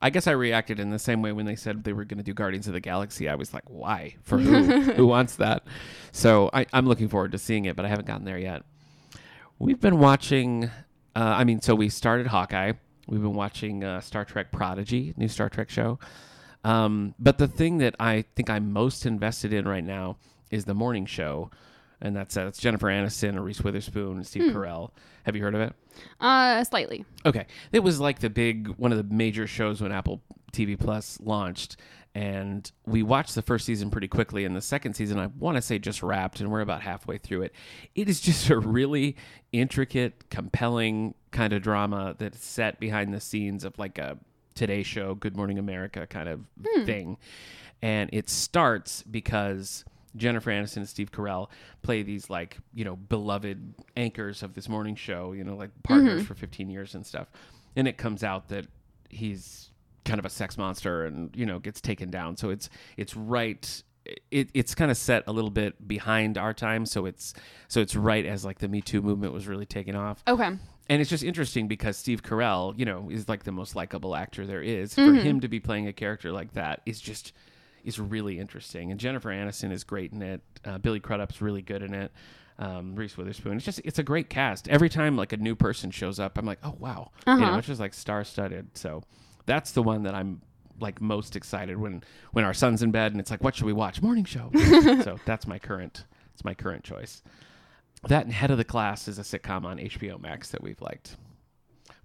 I 0.02 0.11
guess 0.11 0.26
I 0.26 0.32
reacted 0.32 0.80
in 0.80 0.90
the 0.90 0.99
same 0.99 1.23
way 1.23 1.30
when 1.30 1.47
they 1.47 1.54
said 1.54 1.85
they 1.85 1.92
were 1.92 2.04
going 2.04 2.18
to 2.18 2.25
do 2.25 2.35
Guardians 2.35 2.66
of 2.66 2.73
the 2.73 2.80
Galaxy. 2.80 3.28
I 3.28 3.37
was 3.37 3.54
like, 3.54 3.62
why? 3.68 4.16
For 4.23 4.37
who? 4.37 4.80
who 4.92 5.06
wants 5.06 5.37
that? 5.37 5.64
So 6.11 6.50
I, 6.52 6.66
I'm 6.73 6.87
looking 6.87 7.09
forward 7.09 7.32
to 7.32 7.38
seeing 7.38 7.66
it, 7.66 7.76
but 7.76 7.85
I 7.85 7.88
haven't 7.88 8.06
gotten 8.06 8.25
there 8.25 8.38
yet. 8.38 8.64
We've 9.61 9.80
been 9.80 10.00
watching. 10.00 10.64
Uh, 11.14 11.21
I 11.21 11.44
mean, 11.44 11.61
so 11.61 11.76
we 11.76 11.88
started 11.88 12.26
Hawkeye. 12.26 12.73
We've 13.06 13.23
been 13.23 13.35
watching 13.35 13.85
uh, 13.85 14.00
Star 14.00 14.25
Trek 14.25 14.50
Prodigy, 14.50 15.14
new 15.16 15.28
Star 15.28 15.49
Trek 15.49 15.71
show. 15.71 16.00
Um, 16.64 17.14
but 17.18 17.38
the 17.38 17.49
thing 17.49 17.78
that 17.78 17.94
I 18.00 18.25
think 18.35 18.50
I'm 18.50 18.73
most 18.73 19.06
invested 19.06 19.52
in 19.52 19.66
right 19.66 19.85
now 19.85 20.16
is 20.50 20.64
the 20.64 20.75
morning 20.75 21.06
show, 21.06 21.50
and 22.02 22.14
that's 22.14 22.37
uh, 22.37 22.47
it's 22.47 22.59
Jennifer 22.59 22.88
Aniston, 22.88 23.42
Reese 23.42 23.62
Witherspoon, 23.62 24.16
and 24.16 24.26
Steve 24.26 24.52
Carell. 24.52 24.90
Have 25.25 25.37
you 25.37 25.42
heard 25.42 25.54
of 25.54 25.61
it? 25.61 25.73
Uh, 26.21 26.62
slightly. 26.64 27.04
Okay, 27.25 27.47
it 27.71 27.80
was 27.80 28.00
like 28.00 28.18
the 28.18 28.28
big 28.28 28.68
one 28.76 28.92
of 28.92 28.99
the 28.99 29.14
major 29.14 29.47
shows 29.47 29.80
when 29.80 29.92
Apple 29.92 30.21
TV 30.52 30.78
Plus 30.78 31.18
launched, 31.21 31.76
and 32.14 32.71
we 32.87 33.02
watched 33.02 33.35
the 33.35 33.42
first 33.42 33.64
season 33.64 33.90
pretty 33.90 34.09
quickly. 34.09 34.44
And 34.44 34.54
the 34.54 34.61
second 34.61 34.94
season, 34.94 35.18
I 35.18 35.26
want 35.26 35.56
to 35.56 35.62
say, 35.62 35.78
just 35.78 36.02
wrapped, 36.02 36.40
and 36.40 36.50
we're 36.50 36.61
about 36.61 36.82
halfway 36.82 37.18
through 37.18 37.42
it. 37.42 37.54
It 37.94 38.09
is 38.09 38.21
just 38.21 38.50
a 38.50 38.59
really 38.59 39.16
intricate, 39.52 40.28
compelling 40.28 41.14
kind 41.30 41.52
of 41.52 41.62
drama 41.62 42.14
that's 42.18 42.44
set 42.44 42.80
behind 42.80 43.14
the 43.14 43.21
scenes 43.21 43.64
of 43.64 43.78
like 43.78 43.99
a 43.99 44.18
Today 44.54 44.82
Show, 44.82 45.14
Good 45.14 45.37
Morning 45.37 45.59
America 45.59 46.06
kind 46.06 46.28
of 46.28 46.40
thing, 46.85 47.16
and 47.80 48.11
it 48.12 48.28
starts 48.28 49.02
because. 49.04 49.85
Jennifer 50.16 50.50
Aniston 50.50 50.78
and 50.78 50.88
Steve 50.88 51.11
Carell 51.11 51.49
play 51.83 52.02
these 52.02 52.28
like 52.28 52.59
you 52.75 52.85
know 52.85 52.97
beloved 52.97 53.75
anchors 53.97 54.42
of 54.42 54.54
this 54.54 54.69
morning 54.69 54.95
show, 54.95 55.33
you 55.33 55.45
know, 55.45 55.57
like 55.57 55.71
partners 55.83 56.25
for 56.26 56.35
15 56.35 56.71
years 56.71 56.95
and 56.95 57.04
stuff. 57.04 57.29
And 57.77 57.88
it 57.88 57.96
comes 57.96 58.22
out 58.22 58.48
that 58.48 58.66
he's 59.09 59.70
kind 60.05 60.18
of 60.18 60.25
a 60.25 60.31
sex 60.31 60.59
monster 60.59 61.05
and 61.05 61.35
you 61.35 61.46
know 61.46 61.59
gets 61.59 61.81
taken 61.81 62.11
down. 62.11 62.37
So 62.37 62.51
it's 62.51 62.68
it's 62.96 63.16
right. 63.16 63.83
It, 64.33 64.48
it's 64.53 64.75
kind 64.75 64.90
of 64.90 64.96
set 64.96 65.22
a 65.29 65.33
little 65.33 65.51
bit 65.51 65.87
behind 65.87 66.37
our 66.37 66.53
time, 66.53 66.87
so 66.87 67.07
it's 67.07 67.35
so 67.68 67.81
it's 67.81 67.94
right 67.94 68.27
as 68.27 68.44
like 68.44 68.59
the 68.59 68.68
Me 68.68 68.81
Too 68.81 69.01
movement 69.01 69.33
was 69.33 69.46
really 69.46 69.66
taking 69.66 69.94
off. 69.94 70.22
Okay. 70.27 70.51
And 70.88 71.01
it's 71.01 71.09
just 71.09 71.22
interesting 71.22 71.68
because 71.68 71.96
Steve 71.96 72.22
Carell, 72.22 72.77
you 72.77 72.85
know, 72.85 73.09
is 73.11 73.29
like 73.29 73.44
the 73.44 73.53
most 73.53 73.77
likable 73.77 74.16
actor 74.16 74.44
there 74.44 74.61
is. 74.61 74.94
Mm-hmm. 74.94 75.16
For 75.16 75.22
him 75.22 75.40
to 75.40 75.48
be 75.48 75.61
playing 75.61 75.87
a 75.87 75.92
character 75.92 76.33
like 76.33 76.53
that 76.55 76.83
is 76.85 77.01
just 77.01 77.33
is 77.85 77.99
really 78.01 78.38
interesting. 78.38 78.90
And 78.90 78.99
Jennifer 79.01 79.31
Aniston 79.31 79.73
is 79.73 79.85
great 79.85 80.12
in 80.12 80.23
it. 80.23 80.40
Uh, 80.64 80.79
Billy 80.79 81.01
Crudup's 81.01 81.40
really 81.42 81.62
good 81.62 81.83
in 81.83 81.95
it. 81.95 82.12
Um, 82.59 82.95
Reese 82.95 83.16
Witherspoon. 83.16 83.57
It's 83.57 83.64
just 83.64 83.81
it's 83.85 83.99
a 83.99 84.03
great 84.03 84.29
cast. 84.31 84.68
Every 84.68 84.88
time 84.88 85.16
like 85.16 85.33
a 85.33 85.37
new 85.37 85.55
person 85.57 85.90
shows 85.90 86.21
up, 86.21 86.37
I'm 86.38 86.45
like, 86.47 86.59
oh 86.62 86.77
wow, 86.79 87.11
you 87.27 87.37
know, 87.38 87.47
Uh-huh. 87.47 87.59
it's 87.59 87.66
just 87.66 87.81
like 87.81 87.95
star 87.95 88.25
studded. 88.25 88.68
So 88.77 89.03
that's 89.47 89.73
the 89.73 89.83
one 89.83 90.03
that 90.05 90.14
I'm 90.14 90.42
like 90.81 91.01
most 91.01 91.35
excited 91.37 91.77
when 91.79 92.03
when 92.33 92.45
our 92.45 92.55
son's 92.55 92.83
in 92.83 92.90
bed 92.90 93.12
and 93.12 93.21
it's 93.21 93.31
like, 93.31 93.42
what 93.42 93.55
should 93.57 93.66
we 93.66 93.73
watch? 93.73 94.03
Morning 94.03 94.25
show. 94.25 94.51
so 95.03 95.18
that's 95.25 95.47
my 95.47 95.59
current. 95.59 96.05
It's 96.35 96.45
my 96.45 96.55
current 96.55 96.85
choice. 96.85 97.23
That 98.09 98.25
and 98.25 98.33
Head 98.33 98.51
of 98.51 98.59
the 98.59 98.64
Class 98.64 99.09
is 99.09 99.18
a 99.18 99.23
sitcom 99.23 99.64
on 99.64 99.79
HBO 99.79 100.21
Max 100.21 100.51
that 100.51 100.62
we've 100.62 100.81
liked. 100.81 101.16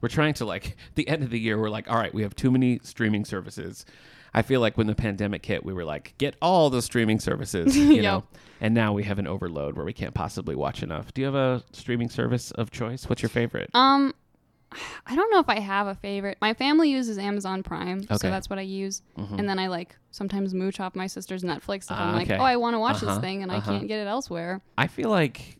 We're 0.02 0.10
trying 0.10 0.34
to 0.36 0.46
like 0.46 0.78
the 0.96 1.08
end 1.08 1.24
of 1.24 1.30
the 1.30 1.40
year. 1.40 1.60
We're 1.60 1.70
like, 1.70 1.90
all 1.92 1.98
right, 1.98 2.14
we 2.14 2.22
have 2.24 2.36
too 2.36 2.52
many 2.52 2.80
streaming 2.84 3.26
services. 3.26 3.86
I 4.34 4.42
feel 4.42 4.62
like 4.62 4.78
when 4.78 4.88
the 4.88 4.96
pandemic 4.96 5.46
hit, 5.46 5.64
we 5.66 5.74
were 5.74 5.86
like, 5.86 6.14
get 6.18 6.36
all 6.42 6.70
the 6.70 6.82
streaming 6.82 7.20
services, 7.20 7.76
you 7.78 7.94
Yep. 7.96 8.04
know. 8.04 8.24
And 8.60 8.74
now 8.74 8.92
we 8.94 9.04
have 9.04 9.20
an 9.20 9.28
overload 9.28 9.76
where 9.76 9.86
we 9.86 9.94
can't 9.94 10.14
possibly 10.14 10.56
watch 10.56 10.82
enough. 10.84 11.14
Do 11.14 11.22
you 11.22 11.26
have 11.26 11.36
a 11.36 11.64
streaming 11.74 12.10
service 12.10 12.52
of 12.52 12.72
choice? 12.72 13.08
What's 13.08 13.22
your 13.22 13.30
favorite? 13.30 13.70
Um, 13.74 14.14
I 15.06 15.16
don't 15.16 15.32
know 15.32 15.40
if 15.40 15.48
I 15.48 15.60
have 15.60 15.88
a 15.88 15.96
favorite. 15.96 16.38
My 16.42 16.54
family 16.54 16.90
uses 16.90 17.18
Amazon 17.18 17.64
Prime, 17.64 18.00
Okay. 18.00 18.18
so 18.18 18.30
that's 18.30 18.50
what 18.50 18.60
I 18.60 18.64
use. 18.64 19.02
And 19.16 19.48
then 19.48 19.60
I 19.60 19.68
like 19.68 19.96
sometimes 20.12 20.54
mooch 20.54 20.80
off 20.80 20.96
my 20.96 21.08
sister's 21.08 21.44
Netflix 21.44 21.84
if 21.86 21.92
Ah, 21.92 22.10
I'm 22.10 22.16
like, 22.16 22.28
okay. 22.30 22.38
oh, 22.38 22.44
I 22.44 22.56
want 22.58 22.74
to 22.74 22.80
watch 22.80 23.02
Uh-huh, 23.02 23.14
this 23.16 23.22
thing 23.22 23.44
and 23.44 23.52
uh-huh. 23.52 23.62
I 23.72 23.74
can't 23.78 23.88
get 23.88 24.00
it 24.00 24.08
elsewhere. 24.08 24.62
I 24.78 24.88
feel 24.88 25.10
like 25.10 25.58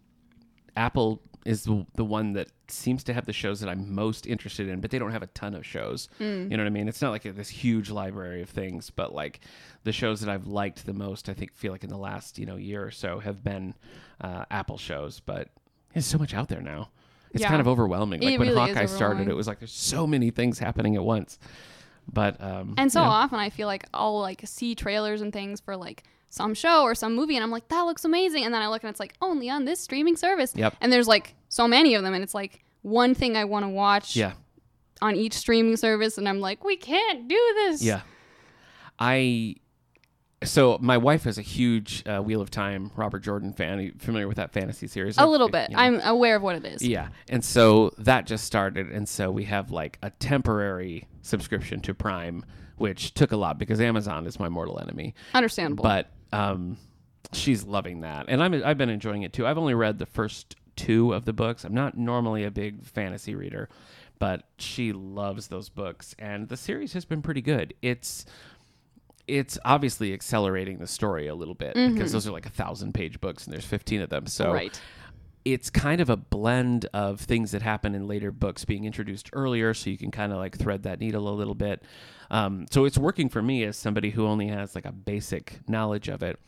Apple 0.76 1.22
is 1.46 1.64
the, 1.64 1.86
the 1.96 2.04
one 2.06 2.34
that 2.34 2.50
seems 2.72 3.04
to 3.06 3.14
have 3.14 3.26
the 3.26 3.34
shows 3.34 3.60
that 3.60 3.70
I'm 3.70 3.94
most 3.94 4.26
interested 4.26 4.68
in, 4.68 4.80
but 4.82 4.92
they 4.92 5.00
don't 5.00 5.12
have 5.12 5.24
a 5.24 5.28
ton 5.28 5.54
of 5.56 5.66
shows. 5.66 6.10
Mm. 6.20 6.52
You 6.52 6.58
know 6.58 6.64
what 6.64 6.68
I 6.68 6.72
mean? 6.72 6.88
It's 6.88 7.02
not 7.02 7.12
like 7.12 7.24
this 7.24 7.50
huge 7.50 7.90
library 7.90 8.42
of 8.42 8.50
things, 8.50 8.90
but 8.90 9.14
like 9.14 9.40
the 9.84 9.92
shows 9.92 10.20
that 10.22 10.30
I've 10.30 10.48
liked 10.48 10.86
the 10.86 10.94
most, 10.94 11.30
I 11.30 11.34
think, 11.34 11.54
feel 11.54 11.72
like 11.72 11.84
in 11.84 11.90
the 11.90 11.98
last 11.98 12.38
you 12.40 12.46
know 12.46 12.56
year 12.56 12.84
or 12.84 12.92
so 12.92 13.20
have 13.20 13.44
been 13.44 13.74
uh, 14.22 14.46
Apple 14.52 14.78
shows. 14.78 15.20
But 15.20 15.50
there's 15.94 16.06
so 16.06 16.18
much 16.18 16.34
out 16.34 16.48
there 16.50 16.62
now. 16.62 16.90
It's 17.34 17.42
Yeah. 17.42 17.50
kind 17.50 17.62
of 17.62 17.68
overwhelming. 17.68 18.22
Like 18.22 18.34
It 18.36 18.40
when 18.40 18.48
really 18.50 18.60
Hawkeye 18.60 18.86
started, 18.86 19.28
it 19.28 19.36
was 19.36 19.48
like 19.48 19.60
there's 19.60 19.72
so 19.72 20.08
many 20.08 20.30
things 20.32 20.60
happening 20.60 20.96
at 20.96 21.04
once. 21.04 21.38
But 22.12 22.42
um, 22.42 22.74
And 22.78 22.92
so 22.92 23.02
often 23.02 23.38
I 23.38 23.50
feel 23.50 23.68
like 23.68 23.86
I'll 23.94 24.20
like 24.22 24.42
see 24.46 24.76
trailers 24.76 25.22
and 25.22 25.34
things 25.34 25.60
for 25.60 25.76
like 25.76 26.04
some 26.30 26.54
show 26.54 26.84
or 26.84 26.96
some 26.96 27.16
movie 27.16 27.36
and 27.36 27.44
I'm 27.44 27.52
like, 27.52 27.68
that 27.70 27.82
looks 27.82 28.06
amazing. 28.06 28.44
And 28.44 28.54
then 28.54 28.62
I 28.62 28.68
look 28.68 28.84
and 28.84 28.90
it's 28.90 29.00
like 29.00 29.16
only 29.22 29.50
on 29.50 29.66
this 29.66 29.80
streaming 29.80 30.16
service. 30.16 30.54
Yep. 30.56 30.76
And 30.82 30.92
there's 30.92 31.08
like 31.08 31.36
so 31.50 31.68
many 31.68 31.96
of 31.96 32.04
them 32.04 32.14
and 32.14 32.24
it's 32.24 32.34
like 32.34 32.64
one 32.82 33.16
thing 33.16 33.36
I 33.36 33.46
want 33.46 33.64
to 33.64 33.70
watch 33.70 34.16
yeah. 34.16 34.34
on 35.02 35.16
each 35.16 35.34
streaming 35.34 35.78
service 35.78 36.18
and 36.18 36.28
I'm 36.28 36.40
like, 36.40 36.64
we 36.64 36.76
can't 36.76 37.28
do 37.28 37.54
this. 37.56 37.82
Yeah. 37.82 38.02
I 39.00 39.56
so 40.44 40.78
my 40.80 40.98
wife 40.98 41.26
is 41.26 41.40
a 41.40 41.42
huge 41.42 42.04
uh, 42.06 42.22
Wheel 42.22 42.42
of 42.42 42.52
Time 42.52 42.92
Robert 42.96 43.20
Jordan 43.20 43.54
fan. 43.54 43.80
Are 43.80 43.82
you 43.82 43.94
familiar 43.98 44.28
with 44.28 44.38
that 44.38 44.52
fantasy 44.52 44.86
series? 44.86 45.18
A 45.18 45.26
little 45.26 45.50
bit. 45.50 45.72
You 45.72 45.78
know? 45.78 45.82
I'm 45.82 46.00
aware 46.02 46.36
of 46.36 46.44
what 46.44 46.56
it 46.56 46.66
is. 46.66 46.84
Yeah. 46.84 47.10
And 47.28 47.44
so 47.44 47.92
that 47.98 48.28
just 48.28 48.44
started 48.44 48.92
and 48.92 49.08
so 49.10 49.32
we 49.32 49.46
have 49.46 49.72
like 49.72 49.98
a 50.04 50.12
temporary 50.12 51.08
subscription 51.22 51.80
to 51.82 51.94
Prime 51.94 52.44
which 52.78 53.14
took 53.16 53.32
a 53.32 53.38
lot 53.38 53.58
because 53.58 53.82
Amazon 53.82 54.28
is 54.28 54.40
my 54.40 54.50
mortal 54.50 54.80
enemy. 54.80 55.16
Understandable. 55.34 55.84
But 55.84 56.12
um 56.32 56.78
she's 57.34 57.64
loving 57.64 58.02
that. 58.02 58.26
And 58.28 58.42
I'm 58.44 58.54
I've 58.64 58.78
been 58.78 58.90
enjoying 58.90 59.24
it 59.24 59.34
too. 59.34 59.46
I've 59.46 59.58
only 59.58 59.74
read 59.74 60.00
the 60.00 60.06
first 60.06 60.56
2 60.78 61.14
of 61.14 61.26
the 61.26 61.34
books. 61.34 61.64
I'm 61.64 61.74
not 61.74 61.98
normally 61.98 62.44
a 62.44 62.52
big 62.52 62.86
fantasy 62.86 63.34
reader, 63.36 63.68
but 64.20 64.44
she 64.58 64.94
loves 64.94 65.48
those 65.48 65.70
books 65.70 66.16
and 66.20 66.48
the 66.50 66.58
series 66.58 66.94
has 66.94 67.06
been 67.06 67.22
pretty 67.22 67.42
good. 67.42 67.74
It's 67.82 68.26
it's 69.28 69.60
obviously 69.66 70.14
accelerating 70.14 70.78
the 70.78 70.88
story 70.88 71.28
a 71.28 71.36
little 71.36 71.54
bit 71.56 71.76
because 71.94 72.12
those 72.14 72.26
are 72.28 72.32
like 72.32 72.46
a 72.46 72.50
thousand 72.50 72.94
page 72.94 73.20
books 73.20 73.44
and 73.46 73.54
there's 73.54 73.66
15 73.66 74.02
of 74.02 74.10
them. 74.10 74.26
So 74.26 74.54
right. 74.54 74.80
It's 75.54 75.70
kind 75.70 76.02
of 76.02 76.10
a 76.10 76.18
blend 76.18 76.86
of 76.94 77.20
things 77.22 77.52
that 77.52 77.62
happen 77.62 77.96
in 77.96 78.08
later 78.08 78.32
books 78.32 78.66
being 78.66 78.86
introduced 78.86 79.30
earlier, 79.34 79.74
so 79.74 79.90
you 79.90 79.98
can 79.98 80.12
kind 80.12 80.32
of 80.32 80.38
like 80.38 80.58
thread 80.58 80.84
that 80.84 81.00
needle 81.00 81.28
a 81.28 81.36
little 81.36 81.56
bit. 81.56 81.84
Um, 82.30 82.66
so 82.72 82.86
it's 82.86 82.98
working 82.98 83.30
for 83.30 83.42
me 83.42 83.64
as 83.64 83.78
somebody 83.78 84.10
who 84.10 84.26
only 84.26 84.48
has 84.48 84.76
like 84.76 84.86
a 84.86 84.92
basic 84.92 85.60
knowledge 85.68 86.08
of 86.10 86.22
it. 86.24 86.40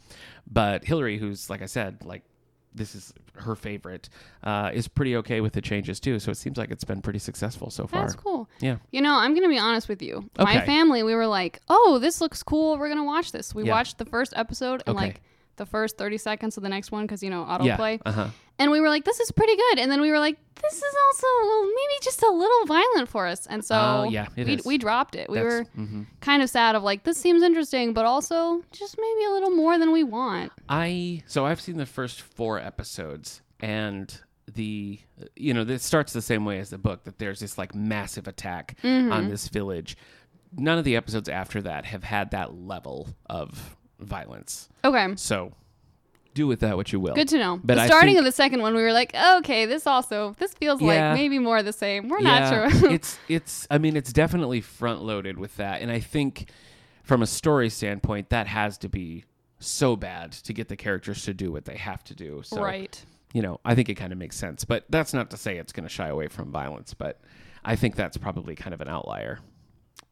But 0.52 0.84
Hillary, 0.86 1.18
who's 1.18 1.50
like 1.50 1.62
I 1.62 1.68
said, 1.68 2.04
like 2.04 2.24
this 2.76 2.94
is 2.96 3.14
her 3.34 3.56
favorite, 3.56 4.10
uh, 4.44 4.70
is 4.74 4.88
pretty 4.88 5.16
okay 5.18 5.42
with 5.42 5.54
the 5.54 5.62
changes 5.62 6.00
too. 6.00 6.20
So 6.20 6.32
it 6.32 6.36
seems 6.36 6.58
like 6.58 6.70
it's 6.70 6.84
been 6.84 7.02
pretty 7.02 7.20
successful 7.20 7.70
so 7.72 7.88
far. 7.88 8.02
That's 8.02 8.16
cool. 8.16 8.48
Yeah. 8.60 8.78
You 8.92 9.02
know, 9.02 9.14
I'm 9.16 9.32
going 9.34 9.44
to 9.44 9.50
be 9.50 9.58
honest 9.58 9.88
with 9.90 10.02
you. 10.02 10.30
Okay. 10.38 10.56
My 10.60 10.66
family, 10.66 11.02
we 11.02 11.16
were 11.16 11.26
like, 11.28 11.62
oh, 11.70 11.98
this 12.00 12.22
looks 12.22 12.44
cool. 12.44 12.78
We're 12.78 12.88
going 12.90 13.00
to 13.00 13.04
watch 13.04 13.32
this. 13.32 13.56
We 13.56 13.64
Yeah. 13.64 13.72
watched 13.72 13.98
the 13.98 14.06
first 14.06 14.34
episode 14.36 14.84
and 14.86 14.96
Okay. 14.98 15.06
like 15.08 15.22
the 15.56 15.66
first 15.66 15.98
30 15.98 16.18
seconds 16.20 16.58
of 16.58 16.64
the 16.64 16.70
next 16.70 16.92
one 16.92 17.06
because, 17.06 17.24
you 17.24 17.30
know, 17.30 17.44
autoplay. 17.44 17.66
Yeah. 17.66 17.78
autoplay. 17.78 18.02
Uh 18.06 18.12
huh. 18.12 18.28
And 18.60 18.70
we 18.72 18.82
were 18.82 18.90
like, 18.90 19.06
this 19.06 19.20
is 19.20 19.32
pretty 19.32 19.56
good. 19.56 19.80
And 19.80 19.90
then 19.92 20.02
we 20.02 20.12
were 20.12 20.20
like, 20.20 20.38
this 20.62 20.74
is 20.74 20.96
also 21.08 21.28
well, 21.44 21.64
maybe 21.64 21.94
just 22.04 22.22
a 22.22 22.30
little 22.30 22.66
violent 22.66 23.08
for 23.08 23.26
us. 23.26 23.48
And 23.48 23.64
so 23.64 23.76
Oh, 23.76 24.10
yeah, 24.10 24.28
we, 24.36 24.44
is. 24.56 24.66
we 24.66 24.78
dropped 24.78 25.16
it. 25.16 25.30
We 25.30 25.38
That's- 25.38 25.66
were 25.76 25.82
mhm. 25.82 26.06
kind 26.20 26.44
of 26.44 26.50
sad 26.50 26.76
of 26.76 26.84
like, 26.84 27.04
this 27.04 27.18
seems 27.18 27.42
interesting, 27.42 27.94
but 27.94 28.06
also 28.06 28.62
just 28.72 28.98
maybe 29.00 29.26
a 29.26 29.32
little 29.32 29.52
more 29.52 29.78
than 29.80 29.92
we 29.94 30.04
want. 30.04 30.52
I 30.68 31.24
so 31.28 31.46
I've 31.46 31.62
seen 31.62 31.78
the 31.78 31.86
first 31.86 32.22
four 32.22 32.60
episodes 32.60 33.42
and 33.62 34.14
the 34.54 35.00
you 35.36 35.54
know 35.54 35.64
this 35.64 35.84
starts 35.84 36.12
the 36.12 36.22
same 36.24 36.44
way 36.44 36.58
as 36.60 36.72
the 36.72 36.78
book 36.80 37.04
that 37.04 37.20
there's 37.20 37.40
this 37.40 37.58
like 37.58 37.74
massive 37.76 38.28
attack 38.28 38.76
Mm-hmm. 38.84 39.12
on 39.14 39.30
this 39.30 39.48
village. 39.48 39.96
None 40.58 40.78
of 40.78 40.84
the 40.84 40.96
episodes 40.96 41.30
after 41.30 41.62
that 41.62 41.86
have 41.86 42.04
had 42.04 42.32
that 42.32 42.56
level 42.56 43.08
of 43.28 43.78
violence. 44.00 44.68
Okay. 44.84 45.08
So 45.16 45.54
do 46.40 46.48
with 46.48 46.62
that 46.62 46.78
what 46.78 46.92
you 46.94 47.00
will. 47.00 47.16
Good 47.16 47.28
to 47.30 47.38
know. 47.38 47.60
But 47.64 47.76
the 47.76 47.82
I 47.82 47.88
starting 47.88 48.16
think- 48.16 48.20
of 48.20 48.26
the 48.26 48.32
second 48.32 48.62
one, 48.62 48.74
we 48.76 48.82
were 48.82 48.94
like, 48.94 49.14
okay, 49.38 49.66
this 49.66 49.86
also, 49.86 50.36
this 50.40 50.54
feels 50.54 50.82
Yeah. 50.82 51.10
like 51.12 51.20
maybe 51.20 51.38
more 51.40 51.58
of 51.58 51.66
the 51.66 51.74
same. 51.74 52.10
We're 52.10 52.22
not 52.22 52.50
sure. 52.50 52.68
it's 52.92 53.20
it's 53.28 53.68
I 53.70 53.78
mean 53.78 53.96
it's 53.98 54.14
definitely 54.14 54.62
front 54.62 55.02
loaded 55.02 55.38
with 55.38 55.56
that 55.58 55.82
and 55.82 55.92
I 55.92 56.00
think 56.00 56.50
from 57.04 57.22
a 57.22 57.28
story 57.28 57.70
standpoint 57.70 58.30
that 58.30 58.48
has 58.48 58.78
to 58.80 58.90
be 58.90 59.26
so 59.60 59.96
bad 59.96 60.32
to 60.32 60.54
get 60.54 60.68
the 60.70 60.78
characters 60.78 61.24
to 61.26 61.34
do 61.34 61.52
what 61.52 61.66
they 61.66 61.76
have 61.76 62.04
to 62.06 62.16
do. 62.16 62.42
So 62.44 62.62
right. 62.62 63.04
you 63.34 63.42
know, 63.42 63.60
I 63.66 63.76
think 63.76 63.90
it 63.90 63.96
kind 63.96 64.14
of 64.14 64.18
makes 64.20 64.38
sense. 64.38 64.64
But 64.64 64.86
that's 64.90 65.14
not 65.14 65.30
to 65.32 65.38
say 65.38 65.58
it's 65.58 65.74
going 65.74 65.88
to 65.88 65.94
shy 65.94 66.08
away 66.08 66.28
from 66.28 66.52
violence. 66.52 66.94
But 66.94 67.20
I 67.66 67.76
think 67.76 67.96
that's 67.96 68.18
probably 68.18 68.56
kind 68.56 68.74
of 68.74 68.82
an 68.82 68.88
outlier. 68.88 69.40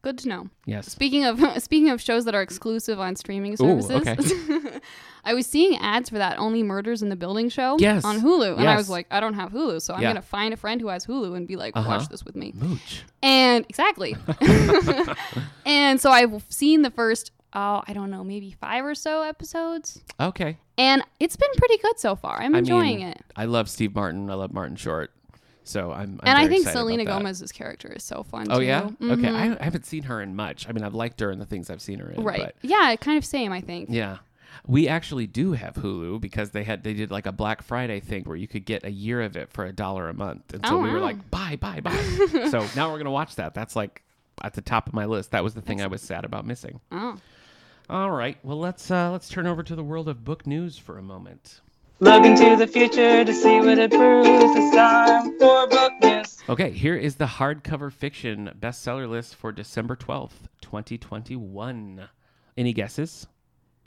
Good 0.02 0.18
to 0.18 0.28
know. 0.28 0.48
Yes. 0.64 0.86
Speaking 0.86 1.24
of 1.24 1.40
speaking 1.62 1.90
of 1.90 2.00
shows 2.00 2.24
that 2.26 2.34
are 2.34 2.42
exclusive 2.42 3.00
on 3.00 3.16
streaming 3.16 3.56
services, 3.56 3.90
okay. 3.90 4.78
I 5.24 5.34
was 5.34 5.46
seeing 5.46 5.76
ads 5.78 6.08
for 6.08 6.18
that 6.18 6.38
Only 6.38 6.62
Murders 6.62 7.02
in 7.02 7.08
the 7.08 7.16
Building 7.16 7.48
show 7.48 7.76
Yes. 7.80 8.04
on 8.04 8.20
Hulu, 8.20 8.56
and 8.58 8.68
I 8.68 8.76
was 8.76 8.88
like, 8.88 9.06
I 9.10 9.18
don't 9.20 9.34
have 9.34 9.50
Hulu, 9.52 9.82
so 9.82 9.92
I'm 9.94 10.00
Yeah. 10.00 10.10
gonna 10.10 10.22
find 10.22 10.54
a 10.54 10.56
friend 10.56 10.80
who 10.80 10.88
has 10.88 11.04
Hulu 11.04 11.36
and 11.36 11.46
be 11.48 11.56
like, 11.56 11.76
Uh-huh. 11.76 11.88
watch 11.88 12.08
this 12.08 12.24
with 12.24 12.36
me. 12.36 12.52
Mooch. 12.54 13.02
And 13.22 13.66
exactly. 13.68 14.16
and 15.66 16.00
so 16.00 16.10
I've 16.10 16.42
seen 16.48 16.82
the 16.82 16.90
first, 16.90 17.32
oh, 17.52 17.82
I 17.86 17.92
don't 17.92 18.10
know, 18.10 18.24
maybe 18.24 18.52
five 18.52 18.84
or 18.84 18.94
so 18.94 19.22
episodes, 19.22 20.00
Okay. 20.20 20.56
and 20.78 21.02
it's 21.20 21.36
been 21.36 21.50
pretty 21.56 21.78
good 21.78 21.98
so 21.98 22.14
far. 22.16 22.40
I'm 22.40 22.54
I 22.54 22.58
enjoying 22.58 22.98
mean, 22.98 23.08
it. 23.08 23.22
I 23.36 23.44
love 23.46 23.68
Steve 23.68 23.94
Martin. 23.94 24.30
I 24.30 24.34
love 24.34 24.52
Martin 24.52 24.76
Short. 24.76 25.10
So 25.68 25.92
I'm. 25.92 26.18
I'm 26.22 26.28
and 26.30 26.38
I 26.38 26.48
think 26.48 26.66
Selena. 26.68 27.04
Gomez's 27.04 27.52
character 27.52 27.92
is 27.94 28.02
so 28.02 28.22
fun. 28.22 28.46
Oh 28.50 28.58
too. 28.58 28.64
yeah. 28.64 28.84
Okay. 28.84 28.94
Mhm. 29.00 29.34
I, 29.34 29.56
I 29.60 29.64
haven't 29.64 29.84
seen 29.86 30.04
her 30.04 30.20
in 30.22 30.34
much. 30.34 30.68
I 30.68 30.72
mean, 30.72 30.82
I've 30.84 30.94
liked 30.94 31.20
her 31.20 31.30
in 31.30 31.38
the 31.38 31.46
things 31.46 31.68
I've 31.70 31.82
seen 31.82 31.98
her 31.98 32.10
in. 32.10 32.22
right. 32.22 32.40
But 32.40 32.54
Yeah, 32.62 32.94
kind 32.96 33.18
of 33.18 33.24
same. 33.24 33.52
I 33.52 33.60
think. 33.60 33.88
yeah. 33.90 34.18
We 34.66 34.88
actually 34.88 35.26
do 35.26 35.52
have 35.52 35.74
Hulu 35.74 36.20
because 36.20 36.50
they 36.50 36.64
had 36.64 36.82
they 36.82 36.92
did 36.94 37.10
like 37.10 37.26
a 37.26 37.32
Black 37.32 37.62
Friday 37.62 38.00
thing 38.00 38.24
where 38.24 38.36
you 38.36 38.48
could 38.48 38.64
get 38.64 38.84
a 38.84 38.90
year 38.90 39.20
of 39.22 39.36
it 39.36 39.50
for 39.52 39.64
a 39.64 39.72
dollar 39.72 40.08
a 40.08 40.14
month, 40.14 40.52
and 40.52 40.66
so 40.66 40.76
Oh, 40.78 40.82
we 40.82 40.90
were 40.90 40.96
wow. 40.98 41.04
like, 41.04 41.30
buy, 41.30 41.56
buy, 41.56 41.80
buy. 41.80 41.96
so 42.50 42.66
now 42.74 42.90
we're 42.90 42.98
gonna 42.98 43.10
watch 43.10 43.36
that. 43.36 43.54
That's 43.54 43.76
like 43.76 44.02
at 44.42 44.54
the 44.54 44.62
top 44.62 44.88
of 44.88 44.94
my 44.94 45.04
list. 45.04 45.30
That 45.30 45.44
was 45.44 45.54
the 45.54 45.60
thing 45.62 45.80
I 45.80 45.86
was 45.86 46.02
sad 46.02 46.24
about 46.24 46.44
missing. 46.46 46.80
Oh. 46.90 47.16
All 47.90 48.10
right. 48.10 48.36
Well, 48.42 48.58
let's 48.58 48.90
uh, 48.90 49.10
let's 49.12 49.28
turn 49.28 49.46
over 49.46 49.62
to 49.62 49.74
the 49.76 49.84
world 49.84 50.08
of 50.08 50.24
book 50.24 50.46
news 50.46 50.76
for 50.76 50.98
a 50.98 51.02
moment. 51.02 51.60
Look 52.00 52.24
into 52.24 52.54
the 52.56 52.66
future 52.68 53.24
to 53.24 53.34
see 53.34 53.58
what 53.60 53.78
it 53.78 53.90
proves. 53.90 54.28
It's 54.28 54.76
time 54.76 55.36
for 55.38 55.66
book 55.66 55.92
news. 56.02 56.38
Okay, 56.48 56.70
here 56.70 56.94
is 56.94 57.16
the 57.16 57.26
hardcover 57.26 57.92
fiction 57.92 58.50
bestseller 58.58 59.08
list 59.08 59.34
for 59.34 59.50
December 59.50 59.96
twelfth, 59.96 60.48
twenty 60.60 60.96
twenty 60.96 61.34
one. 61.34 62.08
Any 62.56 62.72
guesses? 62.72 63.26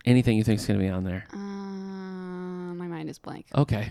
Anything 0.06 0.36
you 0.38 0.44
think 0.44 0.60
is 0.60 0.66
going 0.66 0.80
to 0.80 0.86
be 0.86 0.90
on 0.90 1.04
there? 1.04 1.26
Uh, 1.32 1.38
my 1.38 2.88
mind 2.88 3.10
is 3.10 3.18
blank. 3.20 3.46
Okay. 3.56 3.90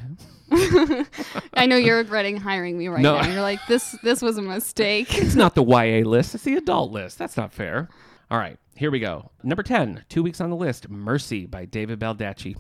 I 1.55 1.67
know 1.67 1.77
you're 1.77 1.99
regretting 1.99 2.37
hiring 2.37 2.77
me 2.77 2.89
right 2.89 3.01
No. 3.01 3.21
now. 3.21 3.27
You're 3.31 3.41
like, 3.43 3.61
this 3.69 3.97
this 4.03 4.21
was 4.21 4.37
a 4.37 4.43
mistake. 4.43 5.17
It's 5.17 5.35
not 5.37 5.55
the 5.55 5.65
YA 5.65 6.07
list, 6.07 6.35
it's 6.35 6.45
the 6.45 6.57
adult 6.57 6.93
list. 6.93 7.17
That's 7.19 7.37
not 7.39 7.53
fair. 7.55 7.89
All 8.31 8.39
right, 8.39 8.59
here 8.77 8.91
we 8.91 9.01
go. 9.01 9.31
Number 9.43 9.63
10, 9.63 10.05
two 10.09 10.23
weeks 10.23 10.41
on 10.41 10.51
the 10.51 10.57
list 10.57 10.89
Mercy 10.91 11.47
by 11.47 11.65
David 11.65 11.99
Baldacci. 12.01 12.57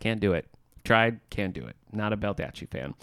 Can't 0.00 0.20
do 0.20 0.32
it. 0.32 0.46
Tried, 0.84 1.20
can't 1.30 1.52
do 1.54 1.64
it. 1.66 1.76
Not 1.92 2.12
a 2.12 2.16
Baldacci 2.16 2.68
fan. 2.68 2.94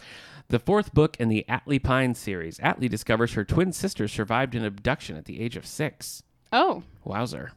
The 0.50 0.60
fourth 0.60 0.94
book 0.94 1.16
in 1.20 1.30
the 1.30 1.46
Atlee 1.48 1.82
Pine 1.82 2.14
series. 2.16 2.58
Atlee 2.60 2.90
discovers 2.90 3.34
her 3.34 3.46
twin 3.46 3.72
sister 3.72 4.08
survived 4.08 4.56
an 4.56 4.66
abduction 4.66 5.16
at 5.16 5.26
the 5.26 5.40
age 5.42 5.56
of 5.56 5.66
six. 5.66 6.24
Oh, 6.52 6.84
Wowzer. 7.04 7.52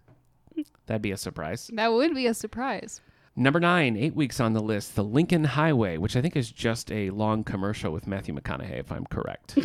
That'd 0.87 1.03
be 1.03 1.13
a 1.13 1.17
surprise. 1.17 1.71
that 1.73 1.93
would 1.93 2.15
be 2.15 2.27
a 2.27 2.35
surprise. 2.35 3.01
Number 3.35 3.59
nine, 3.61 3.97
eight 3.97 4.15
weeks 4.15 4.41
on 4.41 4.53
the 4.53 4.61
list, 4.61 4.95
The 4.95 5.03
Lincoln 5.03 5.45
Highway, 5.45 5.97
which 5.97 6.17
I 6.17 6.21
think 6.21 6.37
is 6.37 6.53
just 6.53 6.93
a 6.93 7.09
long 7.09 7.45
commercial 7.45 7.91
with 7.91 8.07
Matthew 8.07 8.35
McConaughey, 8.35 8.79
if 8.79 8.93
I'm 8.93 9.07
correct. 9.07 9.59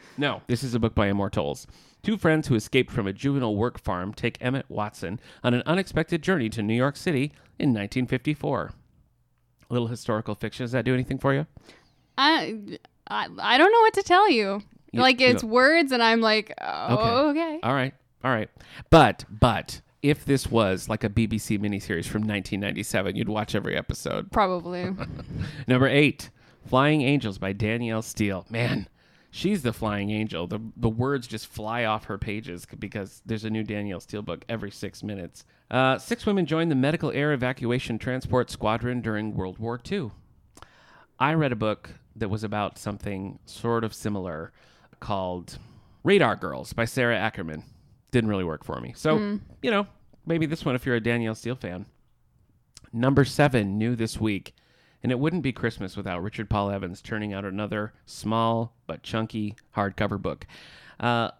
no, 0.18 0.42
this 0.48 0.62
is 0.62 0.74
a 0.74 0.78
book 0.78 0.94
by 0.94 1.06
Amor 1.08 1.30
Towles. 1.30 1.66
Two 2.02 2.18
friends 2.18 2.46
who 2.46 2.54
escaped 2.54 2.90
from 2.92 3.06
a 3.06 3.14
juvenile 3.14 3.56
work 3.56 3.80
farm 3.80 4.12
take 4.12 4.36
Emmett 4.42 4.66
Watson 4.68 5.18
on 5.42 5.54
an 5.54 5.62
unexpected 5.64 6.20
journey 6.20 6.50
to 6.50 6.62
New 6.62 6.74
York 6.74 6.94
City 6.94 7.32
in 7.58 7.70
1954. 7.70 8.72
Little 9.68 9.88
historical 9.88 10.34
fiction. 10.34 10.64
Does 10.64 10.72
that 10.72 10.84
do 10.84 10.94
anything 10.94 11.18
for 11.18 11.34
you? 11.34 11.46
I, 12.18 12.78
I 13.08 13.28
I 13.38 13.58
don't 13.58 13.72
know 13.72 13.80
what 13.80 13.94
to 13.94 14.02
tell 14.02 14.30
you. 14.30 14.62
You- 14.92 15.00
like 15.00 15.20
it's 15.20 15.42
don't- 15.42 15.50
words, 15.50 15.92
and 15.92 16.02
I'm 16.02 16.20
like, 16.20 16.52
oh, 16.60 17.30
okay. 17.30 17.58
All 17.62 17.74
right, 17.74 17.92
all 18.24 18.30
right. 18.30 18.48
But, 18.90 19.24
but, 19.28 19.80
if 20.02 20.24
this 20.24 20.46
was 20.46 20.88
like 20.88 21.02
a 21.04 21.08
BBC 21.10 21.58
miniseries 21.58 22.06
from 22.06 22.22
1997, 22.22 23.16
you'd 23.16 23.28
watch 23.28 23.54
every 23.54 23.76
episode. 23.76 24.30
Probably. 24.30 24.94
Number 25.68 25.88
eight, 25.88 26.30
Flying 26.66 27.02
Angels 27.02 27.38
by 27.38 27.52
Danielle 27.52 28.02
Steel. 28.02 28.46
Man, 28.48 28.88
she's 29.30 29.62
the 29.62 29.72
flying 29.72 30.10
angel. 30.10 30.46
The 30.46 30.60
the 30.76 30.88
words 30.88 31.26
just 31.26 31.46
fly 31.48 31.84
off 31.84 32.04
her 32.04 32.18
pages 32.18 32.66
because 32.78 33.20
there's 33.26 33.44
a 33.44 33.50
new 33.50 33.64
Danielle 33.64 34.00
Steel 34.00 34.22
book 34.22 34.44
every 34.48 34.70
six 34.70 35.02
minutes. 35.02 35.44
Uh, 35.70 35.98
six 35.98 36.24
women 36.26 36.46
joined 36.46 36.70
the 36.70 36.76
Medical 36.76 37.10
Air 37.10 37.32
Evacuation 37.32 37.98
Transport 37.98 38.50
Squadron 38.50 39.00
during 39.00 39.34
World 39.34 39.58
War 39.58 39.80
II. 39.90 40.10
I 41.18 41.34
read 41.34 41.52
a 41.52 41.56
book 41.56 41.90
that 42.14 42.28
was 42.28 42.44
about 42.44 42.78
something 42.78 43.38
sort 43.46 43.84
of 43.84 43.92
similar 43.94 44.52
called 45.00 45.58
Radar 46.04 46.36
Girls 46.36 46.72
by 46.72 46.84
Sara 46.84 47.16
Ackerman. 47.18 47.64
Didn't 48.12 48.30
really 48.30 48.44
work 48.44 48.64
for 48.64 48.80
me. 48.80 48.92
So, 48.96 49.38
you 49.62 49.70
know, 49.70 49.86
maybe 50.24 50.46
this 50.46 50.64
one 50.64 50.74
if 50.74 50.86
you're 50.86 50.94
a 50.96 51.00
Danielle 51.00 51.34
Steel 51.34 51.56
fan. 51.56 51.86
Number 52.92 53.24
seven, 53.24 53.76
new 53.76 53.96
this 53.96 54.20
week. 54.20 54.54
And 55.02 55.12
it 55.12 55.18
wouldn't 55.18 55.42
be 55.42 55.52
Christmas 55.52 55.96
without 55.96 56.22
Richard 56.22 56.48
Paul 56.48 56.70
Evans 56.70 57.02
turning 57.02 57.32
out 57.32 57.44
another 57.44 57.92
small 58.06 58.74
but 58.86 59.02
chunky 59.02 59.54
hardcover 59.76 60.20
book. 60.20 60.46
Uh, 60.98 61.30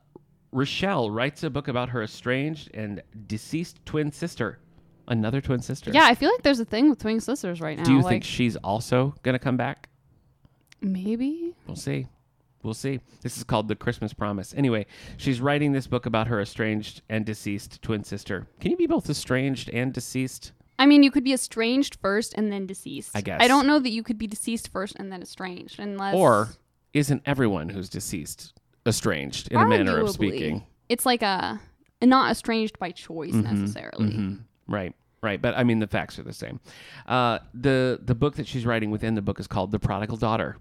Rochelle 0.57 1.11
writes 1.11 1.43
a 1.43 1.51
book 1.51 1.69
about 1.69 1.91
her 1.91 2.03
estranged 2.03 2.71
and 2.73 3.03
deceased 3.27 3.85
twin 3.85 4.11
sister. 4.11 4.59
Another 5.07 5.43
twin 5.43 5.61
sister. 5.61 5.91
yeah, 5.93 6.07
I 6.07 6.15
feel 6.15 6.31
like 6.33 6.43
there's 6.43 6.59
a 6.61 6.65
thing 6.65 6.89
with 6.89 6.99
twin 6.99 7.21
sisters 7.21 7.61
right 7.61 7.77
now. 7.77 7.85
Do 7.85 7.93
you 7.93 8.01
like 8.01 8.11
think 8.11 8.25
she's 8.25 8.57
also 8.57 9.15
going 9.23 9.35
to 9.35 9.39
come 9.39 9.57
back? 9.57 9.89
maybe? 10.81 11.55
We'll 11.67 11.77
see. 11.77 12.07
We'll 12.63 12.75
see. 12.75 13.01
This 13.23 13.37
is 13.37 13.45
called 13.45 13.69
The 13.69 13.77
Christmas 13.77 14.13
Promise. 14.13 14.55
Anyway, 14.57 14.87
she's 15.17 15.41
writing 15.41 15.73
this 15.73 15.87
book 15.87 16.07
about 16.07 16.27
her 16.27 16.41
estranged 16.41 17.03
and 17.09 17.25
deceased 17.25 17.83
twin 17.83 18.03
sister. 18.03 18.47
Can 18.61 18.71
you 18.71 18.77
be 18.77 18.87
both 18.87 19.09
estranged 19.11 19.69
and 19.71 19.93
deceased? 19.93 20.53
I 20.79 20.87
mean, 20.87 21.03
you 21.03 21.11
could 21.11 21.25
be 21.25 21.33
estranged 21.33 21.97
first 22.01 22.35
and 22.35 22.51
then 22.51 22.67
deceased. 22.67 23.11
I 23.15 23.21
guess. 23.21 23.41
I 23.43 23.49
don't 23.49 23.67
know 23.67 23.79
that 23.79 23.91
you 23.91 24.03
could 24.03 24.19
be 24.19 24.27
deceased 24.27 24.69
first 24.73 24.97
and 24.97 25.13
then 25.13 25.23
estranged, 25.23 25.79
unless 25.79 26.15
Or 26.15 26.49
isn't 26.93 27.23
everyone 27.27 27.69
who's 27.69 27.89
deceased 27.89 28.55
estranged 28.87 29.49
in 29.51 29.59
a 29.59 29.67
manner 29.67 29.99
of 29.99 30.11
speaking? 30.11 30.65
It's 30.89 31.05
like 31.07 31.23
a 31.23 31.61
not 32.03 32.31
estranged 32.31 32.79
by 32.79 32.91
choice 32.93 33.33
Mm-hmm. 33.35 33.61
necessarily. 33.61 34.39
Right, 34.69 34.95
right. 35.23 35.41
But 35.41 35.57
I 35.57 35.65
mean, 35.65 35.79
the 35.79 35.87
facts 35.87 36.19
are 36.19 36.23
the 36.23 36.33
same. 36.33 36.61
Uh, 37.07 37.39
the 37.55 38.01
the 38.03 38.15
book 38.15 38.37
that 38.37 38.47
she's 38.47 38.65
writing 38.67 38.91
within 38.91 39.15
the 39.15 39.23
book 39.23 39.41
is 39.41 39.47
called 39.47 39.71
The 39.73 39.79
Prodigal 39.79 40.17
Daughter. 40.17 40.57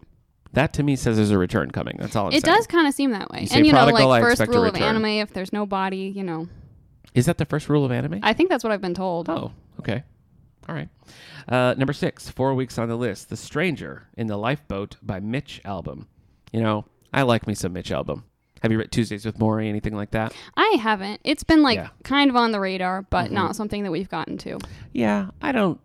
That 0.53 0.71
to 0.73 0.83
me 0.83 0.95
says 0.95 1.17
there's 1.17 1.31
a 1.31 1.37
return 1.37 1.71
coming. 1.71 1.97
That's 1.99 2.15
all 2.15 2.27
I'm 2.27 2.33
It 2.33 2.45
saying. 2.45 2.55
does 2.55 2.65
kind 2.67 2.87
of 2.87 2.93
seem 2.93 3.11
that 3.11 3.29
way. 3.29 3.41
You 3.41 3.47
and 3.51 3.65
you 3.65 3.73
know, 3.73 3.79
prodigal, 3.79 4.11
I 4.11 4.19
like 4.21 4.23
first 4.37 4.47
rule 4.47 4.63
of 4.63 4.75
anime, 4.75 5.05
if 5.05 5.33
there's 5.33 5.51
no 5.51 5.65
body, 5.65 6.13
you 6.15 6.23
know. 6.23 6.47
Is 7.13 7.25
that 7.25 7.37
the 7.37 7.45
first 7.45 7.67
rule 7.67 7.83
of 7.83 7.91
anime? 7.91 8.19
I 8.23 8.33
think 8.33 8.49
that's 8.49 8.63
what 8.63 8.71
I've 8.71 8.81
been 8.81 8.93
told. 8.93 9.29
Oh, 9.29 9.51
okay. 9.79 10.03
All 10.69 10.75
right. 10.75 10.87
Uh, 11.47 11.75
number 11.77 11.93
six, 11.93 12.29
four 12.29 12.53
weeks 12.55 12.77
on 12.77 12.87
the 12.89 12.95
list. 12.95 13.29
The 13.29 13.37
Stranger 13.37 14.07
in 14.17 14.27
the 14.27 14.37
Lifeboat 14.37 14.95
by 15.03 15.19
Mitch 15.19 15.61
Albom. 15.65 16.07
You 16.53 16.61
know, 16.61 16.85
I 17.15 17.23
like 17.23 17.47
me 17.47 17.55
some 17.55 17.73
Mitch 17.73 17.89
Albom. 17.89 18.23
Have 18.61 18.71
you 18.71 18.77
read 18.77 18.91
Tuesdays 18.91 19.25
with 19.25 19.37
Morrie, 19.39 19.67
anything 19.69 19.95
like 19.95 20.11
that? 20.11 20.33
I 20.57 20.77
haven't. 20.81 21.21
It's 21.23 21.43
been 21.43 21.61
like 21.63 21.77
Yeah. 21.77 21.89
kind 22.03 22.29
of 22.29 22.35
on 22.35 22.51
the 22.51 22.59
radar, 22.59 23.03
but 23.03 23.25
Mm-hmm. 23.25 23.33
not 23.35 23.55
something 23.55 23.83
that 23.83 23.91
we've 23.91 24.09
gotten 24.09 24.37
to. 24.39 24.59
Yeah, 24.91 25.29
I 25.41 25.51
don't. 25.51 25.79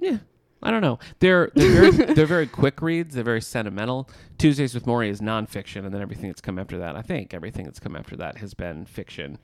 Yeah, 0.00 0.18
I 0.62 0.70
don't 0.70 0.80
know. 0.82 0.98
They're 1.20 1.50
they're 1.54 1.90
very, 1.90 2.14
they're 2.14 2.26
very 2.26 2.46
quick 2.46 2.82
reads. 2.82 3.14
They're 3.14 3.24
very 3.24 3.40
sentimental. 3.40 4.08
Tuesdays 4.38 4.74
with 4.74 4.84
Morrie 4.84 5.08
is 5.10 5.20
nonfiction, 5.20 5.84
and 5.84 5.94
then 5.94 6.00
everything 6.02 6.28
that's 6.28 6.40
come 6.40 6.58
after 6.58 6.78
that, 6.78 6.96
I 6.96 7.02
think 7.02 7.34
everything 7.34 7.64
that's 7.64 7.80
come 7.80 7.94
after 7.96 8.16
that 8.16 8.38
has 8.38 8.54
been 8.54 8.84
fiction. 8.86 9.38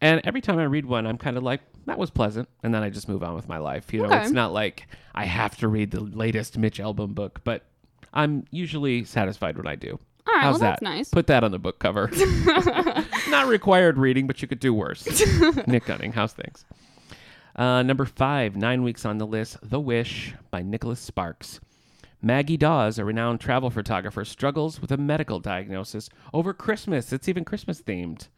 And 0.00 0.20
every 0.24 0.40
time 0.40 0.58
I 0.58 0.64
read 0.64 0.86
one, 0.86 1.06
I'm 1.06 1.18
kind 1.18 1.36
of 1.36 1.42
like, 1.42 1.60
that 1.86 1.98
was 1.98 2.10
pleasant, 2.10 2.48
and 2.62 2.72
then 2.74 2.82
I 2.82 2.90
just 2.90 3.08
move 3.08 3.22
on 3.22 3.34
with 3.34 3.48
my 3.48 3.58
life. 3.58 3.92
You 3.92 4.02
know, 4.02 4.08
Okay. 4.08 4.22
it's 4.22 4.30
not 4.30 4.52
like 4.52 4.86
I 5.14 5.24
have 5.24 5.56
to 5.58 5.68
read 5.68 5.90
the 5.90 6.00
latest 6.00 6.56
Mitch 6.56 6.78
Albom 6.78 7.14
book, 7.14 7.40
but 7.44 7.64
I'm 8.14 8.44
usually 8.50 9.04
satisfied 9.04 9.56
when 9.56 9.66
I 9.66 9.74
do. 9.74 9.98
All 10.28 10.34
right, 10.34 10.42
How's 10.42 10.54
well, 10.54 10.60
that? 10.60 10.80
that's 10.80 10.82
nice. 10.82 11.08
Put 11.08 11.26
that 11.28 11.42
on 11.42 11.52
the 11.52 11.58
book 11.58 11.78
cover. 11.78 12.10
Not 13.28 13.46
required 13.46 13.96
reading, 13.96 14.26
but 14.26 14.42
you 14.42 14.48
could 14.48 14.60
do 14.60 14.74
worse. 14.74 15.06
Nick 15.66 15.86
Gunning, 15.86 16.12
how's 16.12 16.32
things? 16.34 16.64
Uh, 17.56 17.82
number 17.82 18.04
five, 18.04 18.54
nine 18.54 18.82
weeks 18.82 19.04
on 19.06 19.18
the 19.18 19.26
list, 19.26 19.56
The 19.62 19.80
Wish 19.80 20.34
by 20.50 20.62
Nicholas 20.62 21.00
Sparks. 21.00 21.60
Maggie 22.20 22.56
Dawes, 22.56 22.98
a 22.98 23.04
renowned 23.04 23.40
travel 23.40 23.70
photographer, 23.70 24.24
struggles 24.24 24.80
with 24.80 24.92
a 24.92 24.96
medical 24.96 25.40
diagnosis 25.40 26.10
over 26.34 26.52
Christmas. 26.52 27.12
It's 27.12 27.28
even 27.28 27.44
Christmas 27.44 27.80
themed. 27.80 28.28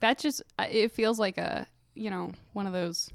That 0.00 0.18
just 0.18 0.42
uh, 0.58 0.66
it 0.70 0.92
feels 0.92 1.18
like 1.18 1.36
a 1.38 1.66
you 1.94 2.10
know 2.10 2.32
one 2.54 2.66
of 2.66 2.72
those 2.72 3.10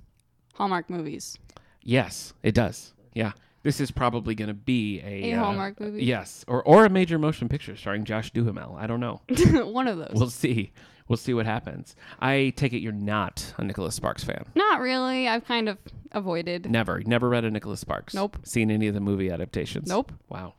Hallmark 0.54 0.90
movies. 0.90 1.38
Yes, 1.82 2.34
it 2.44 2.54
does. 2.54 2.94
Yeah. 3.14 3.32
This 3.66 3.82
is 3.82 3.90
probably 3.90 4.36
going 4.36 4.50
to 4.50 4.54
be 4.54 5.02
a, 5.02 5.32
A 5.32 5.34
uh, 5.34 5.40
Hallmark 5.40 5.80
movie? 5.80 6.06
Yes, 6.06 6.46
or 6.48 6.62
or 6.64 6.86
a 6.86 6.90
major 6.90 7.18
motion 7.18 7.50
picture 7.50 7.76
starring 7.76 8.06
Josh 8.06 8.30
Duhamel. 8.30 8.76
I 8.80 8.86
don't 8.86 9.00
know. 9.00 9.22
one 9.66 9.88
of 9.88 9.98
those. 9.98 10.12
We'll 10.14 10.30
see. 10.30 10.72
We'll 11.08 11.18
see 11.18 11.34
what 11.34 11.48
happens. 11.48 11.96
I 12.20 12.54
take 12.56 12.74
it 12.74 12.80
you're 12.82 12.92
not 12.92 13.56
a 13.58 13.64
Nicholas 13.64 13.96
Sparks 13.96 14.24
fan. 14.24 14.46
Not 14.54 14.82
really. 14.82 15.28
I've 15.28 15.46
kind 15.46 15.68
of 15.68 15.80
avoided. 16.12 16.70
Never. 16.70 17.02
Never 17.08 17.28
read 17.28 17.44
a 17.44 17.50
Nicholas 17.50 17.80
Sparks. 17.80 18.14
Nope. 18.14 18.38
Seen 18.44 18.70
any 18.70 18.88
of 18.88 18.94
the 18.94 19.00
movie 19.00 19.32
adaptations? 19.32 19.90
Nope. 19.90 20.12
Wow. 20.30 20.54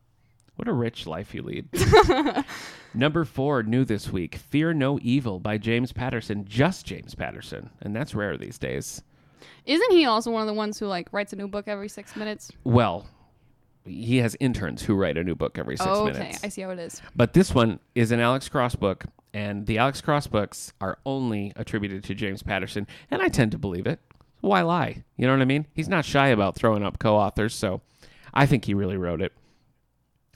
What 0.56 0.66
a 0.66 0.72
rich 0.72 1.06
life 1.06 1.32
you 1.32 1.42
lead. 1.42 1.68
Number 2.94 3.24
four, 3.24 3.62
new 3.62 3.84
this 3.84 4.10
week 4.10 4.34
Fear 4.34 4.74
No 4.74 4.98
Evil 5.00 5.38
by 5.38 5.58
James 5.58 5.92
Patterson. 5.92 6.44
Just 6.44 6.84
James 6.84 7.14
Patterson. 7.14 7.70
And 7.82 7.94
that's 7.94 8.16
rare 8.16 8.36
these 8.36 8.58
days. 8.58 9.02
Isn't 9.64 9.92
he 9.92 10.04
also 10.04 10.30
one 10.30 10.42
of 10.42 10.46
the 10.46 10.54
ones 10.54 10.78
who 10.78 10.86
like 10.86 11.08
writes 11.12 11.32
a 11.32 11.36
new 11.36 11.48
book 11.48 11.68
every 11.68 11.88
six 11.88 12.16
minutes? 12.16 12.50
Well, 12.64 13.06
he 13.84 14.18
has 14.18 14.36
interns 14.40 14.82
who 14.82 14.94
write 14.94 15.16
a 15.16 15.24
new 15.24 15.34
book 15.34 15.58
every 15.58 15.76
six 15.76 15.88
oh, 15.88 16.06
okay, 16.06 16.18
minutes. 16.18 16.44
I 16.44 16.48
see 16.48 16.62
how 16.62 16.70
it 16.70 16.78
is. 16.78 17.00
But 17.14 17.32
this 17.32 17.54
one 17.54 17.78
is 17.94 18.10
an 18.10 18.20
Alex 18.20 18.48
Cross 18.48 18.76
book, 18.76 19.04
and 19.32 19.66
the 19.66 19.78
Alex 19.78 20.00
Cross 20.00 20.28
books 20.28 20.72
are 20.80 20.98
only 21.06 21.52
attributed 21.56 22.04
to 22.04 22.14
James 22.14 22.42
Patterson, 22.42 22.86
and 23.10 23.22
I 23.22 23.28
tend 23.28 23.52
to 23.52 23.58
believe 23.58 23.86
it. 23.86 24.00
Why 24.40 24.62
lie? 24.62 25.04
You 25.16 25.26
know 25.26 25.32
what 25.32 25.42
I 25.42 25.46
mean? 25.46 25.66
He's 25.74 25.88
not 25.88 26.04
shy 26.04 26.28
about 26.28 26.56
throwing 26.56 26.84
up 26.84 26.98
co 26.98 27.16
authors, 27.16 27.54
so 27.54 27.80
I 28.34 28.46
think 28.46 28.64
he 28.64 28.74
really 28.74 28.96
wrote 28.96 29.22
it. 29.22 29.32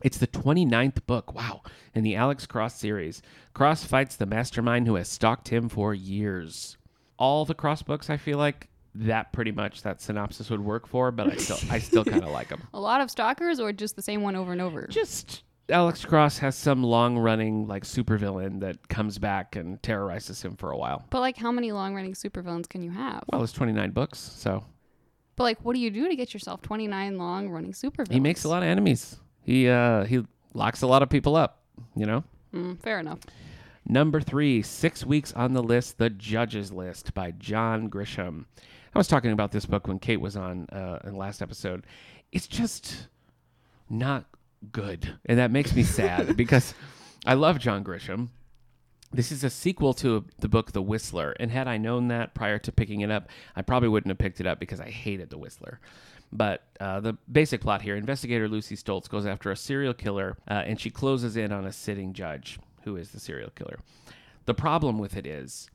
It's 0.03 0.19
the 0.19 0.27
29th 0.27 1.05
book, 1.07 1.35
wow, 1.35 1.63
in 1.95 2.05
the 2.05 2.17
Alex 2.17 2.47
Cross 2.47 2.77
series. 2.77 3.21
Cross 3.53 3.85
fights 3.85 4.17
the 4.17 4.27
mastermind 4.27 4.87
who 4.87 4.95
has 4.95 5.09
stalked 5.09 5.49
him 5.49 5.69
for 5.69 5.93
years. 5.93 6.79
All 7.19 7.45
the 7.45 7.55
Cross 7.55 7.83
books, 7.83 8.09
I 8.09 8.17
feel 8.17 8.39
like 8.39 8.69
that 9.01 9.33
pretty 9.33 9.53
much 9.53 9.83
that 9.83 10.01
synopsis 10.01 10.51
would 10.51 10.61
work 10.61 10.87
for, 10.87 11.11
but 11.11 11.27
I 11.33 11.37
still 11.37 11.59
I 11.71 11.79
still 11.79 12.05
kind 12.05 12.23
of 12.25 12.31
like 12.39 12.49
them. 12.49 12.63
A 12.75 12.81
lot 12.81 13.01
of 13.01 13.11
stalkers, 13.11 13.61
or 13.61 13.73
just 13.73 13.97
the 13.97 14.03
same 14.03 14.23
one 14.23 14.37
over 14.37 14.53
and 14.53 14.61
over. 14.61 14.87
Just 14.89 15.43
Alex 15.69 16.05
Cross 16.05 16.39
has 16.39 16.57
some 16.57 16.83
long 16.83 17.17
running 17.19 17.67
like 17.69 17.85
supervillain 17.85 18.61
that 18.61 18.89
comes 18.89 19.19
back 19.19 19.55
and 19.57 19.81
terrorizes 19.83 20.43
him 20.43 20.57
for 20.57 20.71
a 20.73 20.77
while. 20.77 21.05
but 21.11 21.21
like, 21.21 21.37
how 21.37 21.53
many 21.53 21.71
long-running 21.73 22.15
supervillains 22.15 22.69
can 22.69 22.83
you 22.83 22.91
have? 22.91 23.23
Well, 23.33 23.43
it's 23.45 23.53
29 23.53 23.91
books, 23.93 24.19
so 24.19 24.65
But 25.37 25.45
like, 25.45 25.65
what 25.65 25.75
do 25.75 25.81
you 25.81 25.91
do 25.91 26.09
to 26.09 26.17
get 26.17 26.35
yourself 26.35 26.61
twenty-nine 26.63 27.19
long-running 27.19 27.73
supervillains? 27.73 28.13
he 28.13 28.21
makes 28.21 28.45
a 28.45 28.49
lot 28.49 28.63
of 28.63 28.69
enemies. 28.69 29.17
He 29.43 29.69
uh 29.69 30.05
he 30.05 30.25
locks 30.55 30.83
a 30.83 30.87
lot 30.87 31.03
of 31.03 31.09
people 31.09 31.37
up, 31.37 31.63
you 31.97 32.05
know? 32.07 32.25
Mm, 32.53 32.81
fair 32.83 32.99
enough. 32.99 33.21
Number 33.87 34.21
3, 34.21 34.63
6 34.63 35.07
weeks 35.07 35.33
on 35.33 35.53
the 35.53 35.63
list, 35.63 35.99
The 35.99 36.11
Judges 36.11 36.71
List 36.71 37.15
by 37.15 37.31
John 37.33 37.89
Grisham. 37.89 38.45
I 38.94 38.98
was 38.98 39.09
talking 39.09 39.33
about 39.33 39.53
this 39.53 39.66
book 39.66 39.87
when 39.87 39.98
Kate 39.98 40.20
was 40.20 40.37
on 40.37 40.68
uh 40.70 40.98
in 41.05 41.12
the 41.12 41.18
last 41.18 41.42
episode. 41.42 41.87
It's 42.33 42.46
just 42.46 43.09
not 43.88 44.24
good. 44.72 45.14
And 45.26 45.38
that 45.38 45.50
makes 45.50 45.74
me 45.74 45.83
sad 45.83 46.37
because 46.37 46.74
I 47.26 47.35
love 47.35 47.59
John 47.59 47.85
Grisham. 47.85 48.29
This 49.12 49.33
is 49.33 49.42
a 49.42 49.50
sequel 49.50 49.92
to 49.94 50.24
the 50.38 50.48
book 50.48 50.70
The 50.70 50.83
Whistler, 50.83 51.35
and 51.40 51.50
had 51.50 51.66
I 51.66 51.79
known 51.79 52.09
that 52.09 52.33
prior 52.33 52.61
to 52.61 52.70
picking 52.70 53.00
it 53.00 53.11
up, 53.11 53.29
I 53.57 53.62
probably 53.62 53.88
wouldn't 53.88 54.11
have 54.11 54.18
picked 54.18 54.40
it 54.40 54.46
up 54.46 54.61
because 54.61 54.81
I 54.81 54.88
hated 54.88 55.31
The 55.31 55.38
Whistler. 55.38 55.81
But 56.33 56.62
uh, 56.79 57.00
the 57.00 57.14
basic 57.31 57.61
plot 57.61 57.83
here 57.83 57.96
investigator 57.96 58.48
Lucy 58.48 58.76
Stoltz 58.76 59.09
goes 59.09 59.26
after 59.26 59.50
a 59.50 59.57
serial 59.57 59.94
killer, 59.94 60.37
uh, 60.48 60.62
and 60.64 60.81
she 60.81 60.90
closes 60.90 61.37
in 61.37 61.50
on 61.50 61.64
a 61.64 61.72
sitting 61.72 62.12
judge 62.12 62.61
who 62.85 62.96
is 62.96 63.11
the 63.11 63.18
serial 63.18 63.50
killer. 63.50 63.81
The 64.46 64.55
problem 64.55 64.98
with 64.98 65.16
it 65.16 65.26
is 65.26 65.68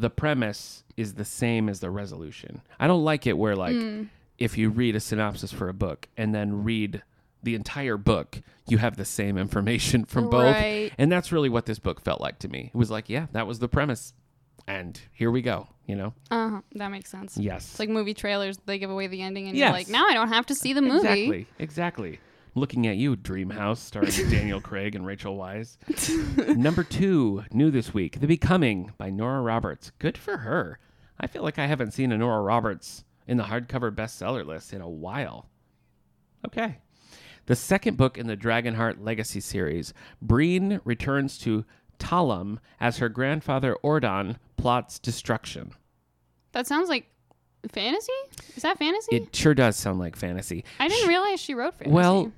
the 0.00 0.10
premise 0.10 0.84
is 0.96 1.14
the 1.14 1.24
same 1.24 1.68
as 1.68 1.80
the 1.80 1.90
resolution. 1.90 2.62
I 2.78 2.86
don't 2.86 3.04
like 3.04 3.26
it 3.26 3.36
where, 3.38 3.56
like, 3.56 3.76
if 4.38 4.56
you 4.58 4.70
read 4.70 4.96
a 4.96 5.00
synopsis 5.00 5.52
for 5.52 5.68
a 5.68 5.74
book 5.74 6.08
and 6.16 6.34
then 6.34 6.64
read 6.64 7.02
the 7.42 7.54
entire 7.54 7.96
book, 7.96 8.40
you 8.68 8.78
have 8.78 8.96
the 8.96 9.04
same 9.04 9.38
information 9.38 10.04
from 10.04 10.28
both. 10.28 10.54
Right. 10.54 10.92
And 10.98 11.10
that's 11.10 11.32
really 11.32 11.48
what 11.48 11.66
this 11.66 11.78
book 11.78 12.00
felt 12.00 12.20
like 12.20 12.38
to 12.40 12.48
me. 12.48 12.70
It 12.74 12.76
was 12.76 12.90
like, 12.90 13.08
yeah, 13.08 13.26
that 13.32 13.46
was 13.46 13.58
the 13.58 13.68
premise. 13.68 14.12
And 14.66 15.00
here 15.12 15.30
we 15.30 15.40
go, 15.42 15.66
you 15.86 15.96
know? 15.96 16.14
Uh 16.30 16.48
huh. 16.50 16.60
That 16.74 16.88
makes 16.88 17.10
sense. 17.10 17.36
Yes. 17.38 17.64
It's 17.70 17.78
like 17.80 17.88
movie 17.88 18.14
trailers; 18.14 18.58
they 18.66 18.78
give 18.78 18.90
away 18.90 19.06
the 19.08 19.22
ending, 19.22 19.48
and 19.48 19.56
Yes. 19.56 19.66
you're 19.68 19.72
like, 19.72 19.88
now 19.88 20.06
I 20.06 20.14
don't 20.14 20.28
have 20.28 20.46
to 20.46 20.54
see 20.54 20.74
the 20.74 20.82
movie. 20.82 21.08
Exactly. 21.08 21.46
Exactly. 21.58 22.20
Looking 22.54 22.86
at 22.86 22.96
you, 22.96 23.16
Dreamhouse, 23.16 23.78
starring 23.78 24.10
Daniel 24.30 24.60
Craig 24.60 24.94
and 24.94 25.06
Rachel 25.06 25.36
Weisz. 25.36 25.76
Number 26.56 26.82
two, 26.82 27.44
new 27.52 27.70
this 27.70 27.94
week, 27.94 28.20
The 28.20 28.26
Becoming 28.26 28.92
by 28.98 29.10
Nora 29.10 29.40
Roberts. 29.40 29.92
Good 29.98 30.18
for 30.18 30.38
her. 30.38 30.78
I 31.20 31.26
feel 31.26 31.42
like 31.42 31.58
I 31.58 31.66
haven't 31.66 31.92
seen 31.92 32.12
a 32.12 32.18
Nora 32.18 32.42
Roberts 32.42 33.04
in 33.26 33.36
the 33.36 33.44
hardcover 33.44 33.94
bestseller 33.94 34.44
list 34.44 34.72
in 34.72 34.80
a 34.80 34.88
while. 34.88 35.48
Okay. 36.46 36.78
The 37.46 37.56
second 37.56 37.96
book 37.96 38.18
in 38.18 38.26
the 38.26 38.36
Dragonheart 38.36 38.96
Legacy 39.04 39.40
series, 39.40 39.92
Breen 40.20 40.80
returns 40.84 41.38
to 41.38 41.64
Talamh 41.98 42.58
as 42.80 42.98
her 42.98 43.08
grandfather 43.08 43.76
Ordon 43.82 44.38
plots 44.56 44.98
destruction. 44.98 45.72
That 46.52 46.66
sounds 46.66 46.88
like 46.88 47.06
fantasy. 47.70 48.12
Is 48.56 48.62
that 48.62 48.78
fantasy? 48.78 49.16
It 49.16 49.36
sure 49.36 49.54
does 49.54 49.76
sound 49.76 49.98
like 49.98 50.16
fantasy. 50.16 50.64
I 50.78 50.88
didn't 50.88 51.08
realize 51.08 51.40
she 51.40 51.54
wrote 51.54 51.74
fantasy. 51.74 51.94
Well, 51.94 52.32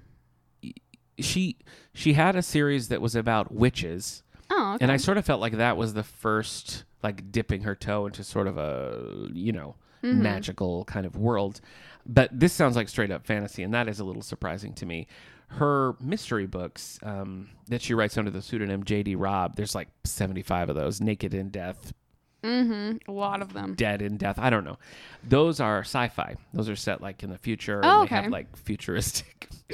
she 1.23 1.57
she 1.95 2.13
had 2.15 2.37
a 2.37 2.43
series 2.43 2.89
that 2.89 3.01
was 3.01 3.15
about 3.15 3.53
witches, 3.53 4.23
oh, 4.51 4.75
okay. 4.75 4.83
and 4.83 4.93
I 4.93 4.97
sort 4.97 5.19
of 5.19 5.25
felt 5.25 5.41
like 5.41 5.55
that 5.55 5.77
was 5.77 5.95
the 5.95 6.03
first 6.03 6.85
like 7.03 7.33
dipping 7.33 7.63
her 7.63 7.75
toe 7.75 8.07
into 8.07 8.23
sort 8.25 8.47
of 8.47 8.59
a 8.59 9.29
you 9.33 9.53
know 9.53 9.77
Mm-hmm. 10.05 10.21
magical 10.21 10.85
kind 10.87 11.07
of 11.07 11.15
world. 11.17 11.61
But 12.05 12.29
this 12.33 12.53
sounds 12.53 12.75
like 12.75 12.89
straight 12.89 13.13
up 13.13 13.25
fantasy, 13.25 13.63
and 13.63 13.73
that 13.73 13.87
is 13.89 14.01
a 14.01 14.05
little 14.05 14.21
surprising 14.21 14.73
to 14.75 14.85
me. 14.85 15.07
Her 15.47 15.95
mystery 16.01 16.49
books 16.49 16.99
um, 17.05 17.51
that 17.69 17.83
she 17.83 17.95
writes 17.95 18.19
under 18.19 18.33
the 18.33 18.43
pseudonym 18.43 18.83
J.D. 18.83 19.15
Robb, 19.15 19.55
there's 19.55 19.77
like 19.77 19.87
75 20.03 20.71
of 20.71 20.75
those. 20.75 21.01
Naked 21.01 21.35
in 21.35 21.51
Death, 21.51 21.93
mm-hmm. 22.43 22.97
a 23.09 23.13
lot 23.15 23.43
of 23.43 23.53
them. 23.53 23.75
Dead 23.77 24.03
in 24.03 24.17
Death. 24.17 24.41
I 24.41 24.51
don't 24.51 24.65
know. 24.65 24.77
Those 25.23 25.61
are 25.61 25.83
sci-fi. 25.83 26.35
Those 26.53 26.69
are 26.69 26.75
set 26.75 27.01
like 27.01 27.23
in 27.23 27.31
the 27.31 27.39
future, 27.39 27.81
Oh, 27.85 28.01
and 28.01 28.11
they 28.11 28.15
have 28.17 28.33
like 28.33 28.57
futuristic 28.57 29.49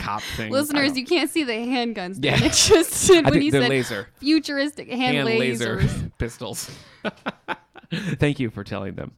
cop 0.00 0.22
things. 0.22 0.54
I 0.54 0.58
Listeners, 0.58 0.96
you 0.96 1.04
can't 1.04 1.30
see 1.30 1.44
the 1.44 1.52
handguns. 1.52 2.18
Yeah. 2.20 2.36
Just 2.38 3.06
did 3.06 3.24
I 3.26 3.30
when 3.30 3.40
they're 3.50 3.62
said 3.62 3.70
laser. 3.70 4.08
futuristic 4.16 4.88
hand, 4.88 5.16
hand 5.16 5.28
laser 5.28 5.78
lasers. 5.78 6.12
pistols. 6.18 6.70
Thank 7.92 8.38
you 8.38 8.50
for 8.50 8.62
telling 8.62 8.94
them. 8.94 9.12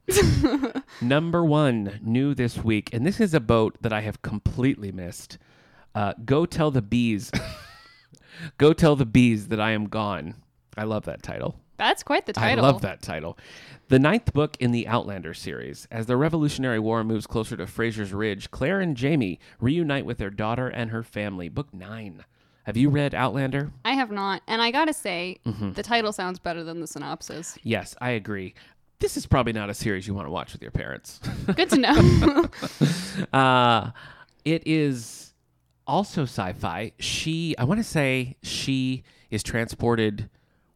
Number 1.02 1.44
one, 1.44 2.00
new 2.02 2.34
this 2.34 2.56
week, 2.56 2.88
and 2.94 3.04
this 3.06 3.20
is 3.20 3.34
a 3.34 3.40
boat 3.40 3.76
that 3.82 3.92
I 3.92 4.00
have 4.00 4.22
completely 4.22 4.90
missed. 4.92 5.36
Uh, 5.94 6.14
Go 6.24 6.46
tell 6.46 6.70
the 6.70 6.80
bees. 6.82 7.30
Go 8.56 8.72
tell 8.72 8.96
the 8.96 9.04
bees 9.04 9.48
that 9.48 9.60
I 9.60 9.72
am 9.72 9.88
gone. 9.88 10.36
I 10.76 10.84
love 10.84 11.04
that 11.04 11.22
title. 11.22 11.60
That's 11.88 12.02
quite 12.02 12.26
the 12.26 12.32
title. 12.32 12.64
I 12.64 12.68
love 12.68 12.80
that 12.82 13.02
title. 13.02 13.36
The 13.88 13.98
ninth 13.98 14.32
book 14.32 14.56
in 14.60 14.70
the 14.72 14.86
Outlander 14.88 15.34
series. 15.34 15.86
As 15.90 16.06
the 16.06 16.16
Revolutionary 16.16 16.78
War 16.78 17.02
moves 17.04 17.26
closer 17.26 17.56
to 17.56 17.66
Fraser's 17.66 18.12
Ridge, 18.12 18.50
Claire 18.50 18.80
and 18.80 18.96
Jamie 18.96 19.40
reunite 19.60 20.06
with 20.06 20.18
their 20.18 20.30
daughter 20.30 20.68
and 20.68 20.90
her 20.90 21.02
family. 21.02 21.48
Book 21.48 21.74
nine. 21.74 22.24
Have 22.64 22.76
you 22.76 22.88
read 22.88 23.14
Outlander? 23.14 23.72
I 23.84 23.94
have 23.94 24.12
not, 24.12 24.42
and 24.46 24.62
I 24.62 24.70
gotta 24.70 24.92
say, 24.92 25.40
Mm-hmm. 25.44 25.72
the 25.72 25.82
title 25.82 26.12
sounds 26.12 26.38
better 26.38 26.62
than 26.62 26.80
the 26.80 26.86
synopsis. 26.86 27.58
Yes, 27.64 27.96
I 28.00 28.10
agree. 28.10 28.54
This 29.00 29.16
is 29.16 29.26
probably 29.26 29.52
not 29.52 29.68
a 29.68 29.74
series 29.74 30.06
you 30.06 30.14
want 30.14 30.28
to 30.28 30.30
watch 30.30 30.52
with 30.52 30.62
your 30.62 30.70
parents. 30.70 31.18
Good 31.56 31.70
to 31.70 31.76
know. 31.78 32.48
uh, 33.32 33.90
it 34.44 34.62
is 34.64 35.34
also 35.88 36.22
sci-fi. 36.22 36.92
She, 37.00 37.56
I 37.58 37.64
want 37.64 37.80
to 37.80 37.84
say, 37.84 38.36
she 38.44 39.02
is 39.30 39.42
transported 39.42 40.30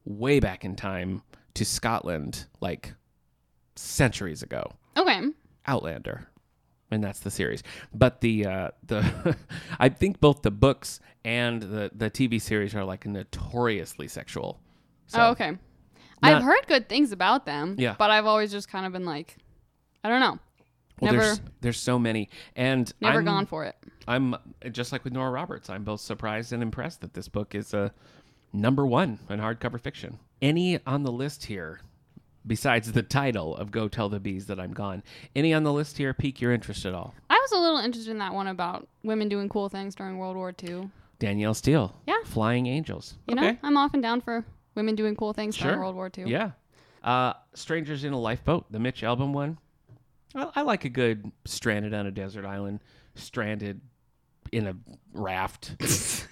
way 0.06 0.40
back 0.40 0.64
in 0.64 0.74
time 0.76 1.20
to 1.54 1.64
Scotland, 1.64 2.46
like 2.60 2.94
centuries 3.74 4.42
ago. 4.42 4.70
okay. 4.96 5.20
Outlander. 5.66 6.28
and 6.90 7.02
that's 7.02 7.20
the 7.20 7.30
series. 7.30 7.62
But 7.92 8.20
the 8.20 8.46
uh, 8.46 8.70
the 8.86 9.36
I 9.78 9.88
think 9.88 10.20
both 10.20 10.42
the 10.42 10.50
books 10.52 11.00
and 11.24 11.60
the 11.60 11.90
the 11.94 12.10
TV 12.10 12.40
series 12.40 12.74
are 12.74 12.84
like 12.84 13.04
notoriously 13.04 14.08
sexual. 14.08 14.60
So, 15.08 15.20
oh, 15.20 15.30
okay. 15.30 15.50
not- 15.50 15.58
I've 16.22 16.42
heard 16.42 16.66
good 16.68 16.88
things 16.88 17.12
about 17.12 17.44
them. 17.46 17.74
Yeah. 17.78 17.96
But 17.98 18.10
I've 18.10 18.26
always 18.26 18.50
just 18.52 18.68
kind 18.68 18.86
of 18.86 18.92
been 18.92 19.04
like, 19.04 19.36
I 20.04 20.08
don't 20.08 20.20
know. 20.20 20.38
Well, 21.00 21.12
never, 21.12 21.24
there's 21.24 21.40
there's 21.60 21.78
so 21.80 21.98
many, 21.98 22.30
and 22.54 22.90
never 23.02 23.18
I'm, 23.18 23.24
gone 23.24 23.46
for 23.46 23.64
it. 23.64 23.76
I'm 24.08 24.34
just 24.72 24.92
like 24.92 25.04
with 25.04 25.12
Nora 25.12 25.30
Roberts. 25.30 25.68
I'm 25.68 25.84
both 25.84 26.00
surprised 26.00 26.52
and 26.52 26.62
impressed 26.62 27.02
that 27.02 27.12
this 27.12 27.28
book 27.28 27.54
is 27.54 27.74
a 27.74 27.92
number 28.56 28.86
one 28.86 29.18
in 29.28 29.38
hardcover 29.40 29.80
fiction. 29.80 30.18
Any 30.42 30.80
on 30.86 31.02
the 31.02 31.12
list 31.12 31.44
here, 31.46 31.80
besides 32.46 32.92
the 32.92 33.02
title 33.02 33.56
of 33.56 33.70
"Go 33.70 33.88
Tell 33.88 34.08
the 34.08 34.20
Bees 34.20 34.46
That 34.46 34.58
I'm 34.60 34.72
Gone," 34.72 35.02
any 35.34 35.52
on 35.54 35.62
the 35.62 35.72
list 35.72 35.98
here 35.98 36.12
pique 36.14 36.40
your 36.40 36.52
interest 36.52 36.84
at 36.86 36.94
all? 36.94 37.14
I 37.30 37.34
was 37.38 37.52
a 37.52 37.58
little 37.58 37.78
interested 37.78 38.10
in 38.10 38.18
that 38.18 38.34
one 38.34 38.46
about 38.48 38.88
women 39.02 39.28
doing 39.28 39.48
cool 39.48 39.68
things 39.68 39.94
during 39.94 40.18
World 40.18 40.36
War 40.36 40.54
II. 40.62 40.90
Danielle 41.18 41.54
Steel, 41.54 41.94
Yeah. 42.06 42.18
Flying 42.24 42.66
Angels. 42.66 43.14
You 43.26 43.36
okay. 43.36 43.52
know, 43.52 43.58
I'm 43.62 43.76
often 43.78 44.00
down 44.02 44.20
for 44.20 44.44
women 44.74 44.94
doing 44.96 45.16
cool 45.16 45.32
things 45.32 45.56
during 45.56 45.78
World 45.78 45.94
War 45.94 46.10
II. 46.16 46.24
Yeah. 46.30 46.50
Uh, 47.02 47.32
Strangers 47.54 48.04
in 48.04 48.12
a 48.12 48.18
Lifeboat, 48.20 48.70
the 48.70 48.78
Mitch 48.78 49.00
Albom 49.02 49.32
one. 49.32 49.56
I, 50.34 50.50
I 50.56 50.62
like 50.62 50.84
a 50.84 50.90
good 50.90 51.30
stranded 51.46 51.94
on 51.94 52.06
a 52.06 52.10
desert 52.10 52.44
island, 52.44 52.80
stranded 53.14 53.80
in 54.52 54.66
a 54.66 54.74
raft. 55.12 55.74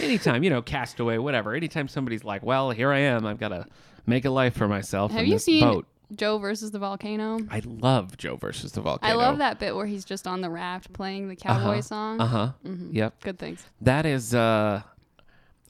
Anytime, 0.00 0.42
you 0.42 0.50
know, 0.50 0.62
castaway, 0.62 1.18
whatever. 1.18 1.54
Anytime 1.54 1.88
somebody's 1.88 2.24
like, 2.24 2.42
well, 2.42 2.70
here 2.70 2.92
I 2.92 3.00
am. 3.00 3.26
I've 3.26 3.38
got 3.38 3.48
to 3.48 3.66
make 4.06 4.24
a 4.24 4.30
life 4.30 4.54
for 4.56 4.66
myself 4.68 5.12
Have 5.12 5.26
you 5.26 5.34
this 5.34 5.44
seen 5.44 5.60
boat. 5.62 5.86
Joe 6.16 6.38
versus 6.38 6.72
the 6.72 6.78
volcano? 6.80 7.38
I 7.50 7.62
love 7.64 8.16
Joe 8.16 8.34
versus 8.36 8.72
the 8.72 8.80
volcano. 8.80 9.12
I 9.12 9.16
love 9.16 9.38
that 9.38 9.60
bit 9.60 9.76
where 9.76 9.86
he's 9.86 10.04
just 10.04 10.26
on 10.26 10.40
the 10.40 10.50
raft 10.50 10.92
playing 10.92 11.28
the 11.28 11.36
cowboy 11.36 11.74
Uh-huh. 11.78 11.82
song. 11.82 12.20
Uh 12.20 12.26
huh. 12.26 12.52
Yep. 12.64 13.20
Good 13.22 13.38
things. 13.38 13.64
That 13.80 14.06
is 14.06 14.34
uh 14.34 14.82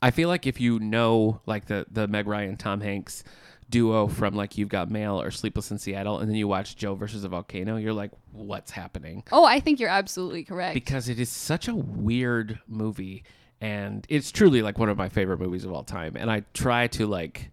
I 0.00 0.10
feel 0.10 0.30
like 0.30 0.46
if 0.46 0.58
you 0.58 0.78
know 0.78 1.42
like 1.44 1.66
the 1.66 1.84
the 1.90 2.08
Meg 2.08 2.26
Ryan 2.26 2.56
Tom 2.56 2.80
Hanks 2.80 3.22
duo 3.70 4.09
from 4.09 4.35
like 4.35 4.59
You've 4.59 4.68
Got 4.68 4.90
Mail 4.90 5.20
or 5.20 5.30
Sleepless 5.30 5.70
in 5.70 5.78
Seattle 5.78 6.18
and 6.18 6.28
then 6.28 6.37
you 6.37 6.48
watch 6.48 6.76
Joe 6.76 6.94
versus 6.94 7.24
a 7.24 7.28
Volcano, 7.28 7.76
you're 7.76 7.92
like 7.92 8.11
what's 8.33 8.70
happening? 8.70 9.22
Oh, 9.33 9.44
I 9.44 9.61
think 9.61 9.80
you're 9.80 9.88
absolutely 9.88 10.44
correct. 10.44 10.74
Because 10.74 11.09
it 11.09 11.18
is 11.20 11.28
such 11.28 11.68
a 11.68 11.74
weird 11.74 12.59
movie 12.68 13.24
and 13.61 14.06
it's 14.09 14.30
truly 14.33 14.62
like 14.62 14.78
one 14.78 14.88
of 14.88 14.96
my 14.96 15.09
favorite 15.09 15.38
movies 15.40 15.64
of 15.64 15.72
all 15.72 15.85
time 15.85 16.16
and 16.16 16.30
I 16.30 16.44
try 16.54 16.87
to 16.88 17.06
like 17.06 17.50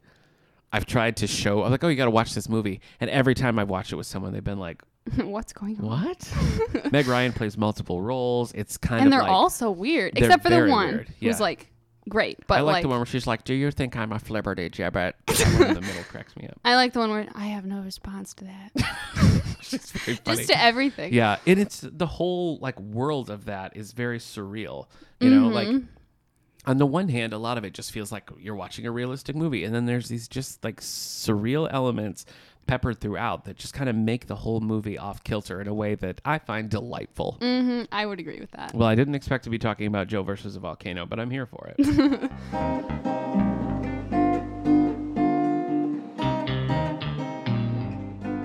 I've 0.72 0.86
tried 0.86 1.18
to 1.18 1.28
show 1.28 1.64
I'm 1.64 1.72
like 1.72 1.84
oh 1.84 1.88
you 1.88 1.96
got 1.96 2.06
to 2.06 2.12
watch 2.12 2.34
this 2.34 2.50
movie 2.50 2.82
and 3.00 3.10
every 3.10 3.36
time 3.36 3.60
I've 3.60 3.70
watched 3.70 3.92
it 3.92 3.96
with 3.96 4.08
someone 4.08 4.34
they've 4.34 4.44
been 4.44 4.60
like 4.60 4.82
What's 5.18 5.54
going 5.54 5.80
on? 5.80 5.86
what? 5.86 6.92
Meg 6.92 7.08
Ryan 7.08 7.32
plays 7.32 7.58
multiple 7.58 8.02
roles. 8.02 8.52
It's 8.54 8.78
kind 8.78 9.00
And 9.00 9.02
of 9.02 9.06
and 9.06 9.14
they're 9.14 9.22
like 9.22 9.32
all 9.32 9.50
so 9.50 9.72
weird, 9.72 10.18
except 10.18 10.44
for 10.44 10.50
the 10.50 10.68
one 10.68 10.88
weird, 10.88 11.08
who's 11.22 11.38
yeah. 11.38 11.38
like 11.38 11.72
great. 12.10 12.40
But 12.48 12.60
I 12.60 12.62
like, 12.62 12.74
like, 12.74 12.82
the 12.84 12.88
one 12.90 13.00
where 13.00 13.06
she's 13.06 13.28
like, 13.28 13.44
"Do 13.44 13.54
you 13.54 13.72
think 13.72 13.96
I'm 13.96 14.12
a 14.12 14.18
flibberty 14.20 14.72
gibbet?" 14.72 15.14
In 15.30 15.74
the 15.74 15.82
middle 15.82 16.04
cracks 16.04 16.36
me 16.36 16.48
up. 16.48 16.60
I 16.66 16.76
like 16.76 16.94
the 16.94 17.00
one 17.00 17.10
where 17.12 17.28
I 17.36 17.48
have 17.48 17.66
no 17.66 17.82
response 17.82 18.34
to 18.36 18.46
that. 18.46 18.72
Just 19.62 20.48
to 20.48 20.62
everything. 20.62 21.14
yeah, 21.14 21.38
and 21.46 21.60
it's 21.60 21.82
the 21.82 22.08
whole 22.08 22.58
like 22.60 22.80
world 22.80 23.30
of 23.30 23.46
that 23.46 23.76
is 23.76 23.92
very 23.92 24.20
surreal. 24.20 24.88
You 25.20 25.30
know, 25.30 25.48
like 25.48 25.68
Mm-hmm. 25.68 25.86
on 26.70 26.78
the 26.78 26.86
one 26.86 27.10
hand, 27.10 27.34
a 27.34 27.38
lot 27.38 27.58
of 27.58 27.64
it 27.66 27.74
just 27.74 27.92
feels 27.92 28.12
like 28.12 28.30
you're 28.40 28.56
watching 28.56 28.86
a 28.86 28.92
realistic 28.92 29.36
movie, 29.36 29.64
and 29.64 29.74
then 29.76 29.86
there's 29.86 30.08
these 30.08 30.28
just 30.28 30.64
like 30.64 30.80
surreal 30.82 31.68
elements 31.72 32.26
peppered 32.68 33.00
throughout 33.00 33.46
that 33.46 33.58
just 33.58 33.74
kind 33.74 33.90
of 33.90 33.96
make 33.96 34.28
the 34.28 34.36
whole 34.36 34.60
movie 34.60 34.98
off 34.98 35.24
kilter 35.24 35.60
in 35.62 35.68
a 35.68 35.74
way 35.74 35.96
that 35.96 36.22
I 36.26 36.38
find 36.40 36.70
delightful. 36.70 37.38
hmm 37.42 37.84
I 37.92 38.06
would 38.06 38.20
agree 38.20 38.40
with 38.40 38.52
that. 38.52 38.74
Well, 38.74 38.88
I 38.88 38.96
didn't 38.96 39.16
expect 39.16 39.46
to 39.46 39.50
be 39.50 39.58
talking 39.58 39.88
about 39.88 40.08
Joe 40.08 40.24
versus 40.24 40.56
a 40.56 40.60
volcano, 40.60 41.06
but 41.06 41.20
I'm 41.20 41.32
here 41.32 41.46
for 41.46 41.74
it. 41.78 42.32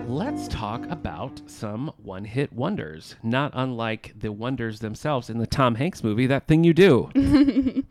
Let's 0.09 0.47
talk 0.49 0.85
about 0.91 1.41
some 1.47 1.93
one 2.03 2.25
hit 2.25 2.53
wonders, 2.53 3.17
not 3.23 3.53
unlike 3.55 4.15
the 4.19 4.31
wonders 4.33 4.81
themselves 4.81 5.29
in 5.31 5.39
the 5.39 5.47
Tom 5.47 5.75
Hanks 5.77 6.03
movie, 6.05 6.27
That 6.27 6.47
Thing 6.47 6.65
You 6.65 6.73
Do. 6.75 7.11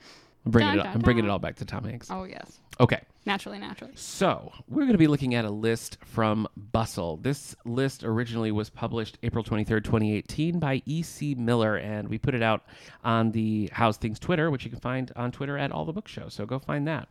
I'm 0.45 0.51
bringing, 0.51 0.71
Dun, 0.71 0.80
it, 0.80 0.84
dun, 0.84 0.93
I'm 0.95 1.01
bringing 1.01 1.25
it 1.25 1.30
all 1.30 1.39
back 1.39 1.56
to 1.58 1.65
Tom 1.65 1.84
Hanks. 1.84 2.08
Oh 2.10 2.23
yes, 2.23 2.60
Okay. 2.80 2.99
naturally, 3.27 3.60
naturally. 3.60 3.91
So, 3.95 4.51
we're 4.67 4.82
going 4.84 4.93
to 4.93 4.97
be 4.97 5.06
looking 5.08 5.36
at 5.36 5.45
a 5.45 5.51
list 5.51 5.97
from 6.04 6.47
Bustle. 6.58 7.17
This 7.17 7.56
list 7.63 8.04
originally 8.04 8.51
was 8.51 8.69
published 8.71 9.19
April 9.21 9.43
23rd, 9.43 9.84
2018 9.84 10.58
by 10.58 10.82
E.C. 10.88 11.36
Miller, 11.36 11.75
and 11.77 12.08
we 12.10 12.17
put 12.17 12.34
it 12.34 12.41
out 12.41 12.63
on 13.04 13.32
the 13.32 13.69
How's 13.71 13.97
Things 13.97 14.17
Twitter, 14.17 14.49
which 14.49 14.63
you 14.65 14.71
can 14.71 14.80
find 14.80 15.12
on 15.15 15.32
Twitter 15.32 15.58
at 15.60 15.71
All 15.71 15.86
the 15.86 15.93
Book 15.93 16.08
Show. 16.08 16.27
So, 16.30 16.47
go 16.47 16.58
find 16.58 16.88
that. 16.88 17.08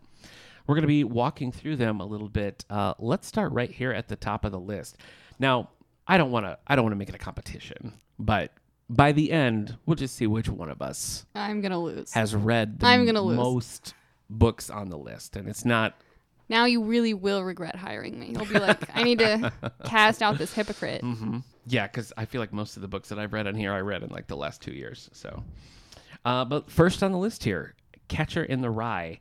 We're 0.67 0.75
going 0.75 0.83
to 0.83 0.89
be 0.89 1.05
walking 1.05 1.53
through 1.53 1.77
them 1.77 2.01
a 2.01 2.05
little 2.05 2.29
bit. 2.29 2.65
Uh, 2.69 2.95
let's 2.99 3.27
start 3.29 3.53
right 3.53 3.71
here 3.71 3.93
at 3.93 4.09
the 4.09 4.17
top 4.17 4.45
of 4.45 4.51
the 4.53 4.61
list. 4.61 4.99
Now, 5.39 5.71
I 6.07 6.19
don't 6.19 6.33
want 6.33 6.47
to 6.47 6.59
I 6.67 6.75
don't 6.75 6.85
want 6.85 6.93
to 6.93 6.97
make 6.99 7.09
it 7.09 7.15
a 7.15 7.19
competition, 7.19 7.93
but 8.19 8.53
by 8.91 9.13
the 9.13 9.31
end, 9.33 9.77
we'll 9.87 9.95
just 9.95 10.17
see 10.17 10.27
which 10.27 10.49
one 10.49 10.69
of 10.69 10.83
us 10.83 11.25
I'm 11.35 11.61
gonna 11.63 11.79
lose. 11.81 12.13
has 12.13 12.35
read 12.35 12.81
the 12.81 12.87
I'm 12.87 13.07
gonna 13.07 13.23
lose. 13.23 13.37
most 13.37 13.95
books 14.29 14.69
on 14.69 14.91
the 14.91 14.99
list, 14.99 15.37
and 15.37 15.49
it's 15.49 15.65
not 15.65 15.95
now 16.49 16.65
you 16.65 16.83
really 16.83 17.15
will 17.15 17.45
regret 17.45 17.77
hiring 17.77 18.19
me. 18.19 18.33
You'll 18.33 18.45
be 18.45 18.59
like, 18.59 18.83
I 18.95 19.05
need 19.05 19.21
to 19.21 19.53
cast 19.85 20.21
out 20.21 20.37
this 20.37 20.53
hypocrite. 20.53 21.01
Mm-hmm. 21.03 21.39
Yeah, 21.69 21.87
because 21.87 22.13
I 22.17 22.25
feel 22.25 22.41
like 22.41 22.53
most 22.53 22.75
of 22.75 22.83
the 22.83 22.89
books 22.89 23.09
that 23.11 23.21
I've 23.21 23.33
read 23.33 23.47
on 23.47 23.55
here, 23.55 23.73
I 23.73 23.81
read 23.81 24.03
in 24.03 24.09
like 24.11 24.27
the 24.27 24.37
last 24.37 24.61
two 24.61 24.73
years. 24.73 25.09
So, 25.13 25.45
uh, 26.25 26.45
but 26.45 26.69
first 26.69 27.05
on 27.05 27.13
the 27.13 27.19
list 27.19 27.45
here, 27.45 27.75
Catcher 28.09 28.43
in 28.43 28.63
the 28.63 28.71
Rye 28.71 29.21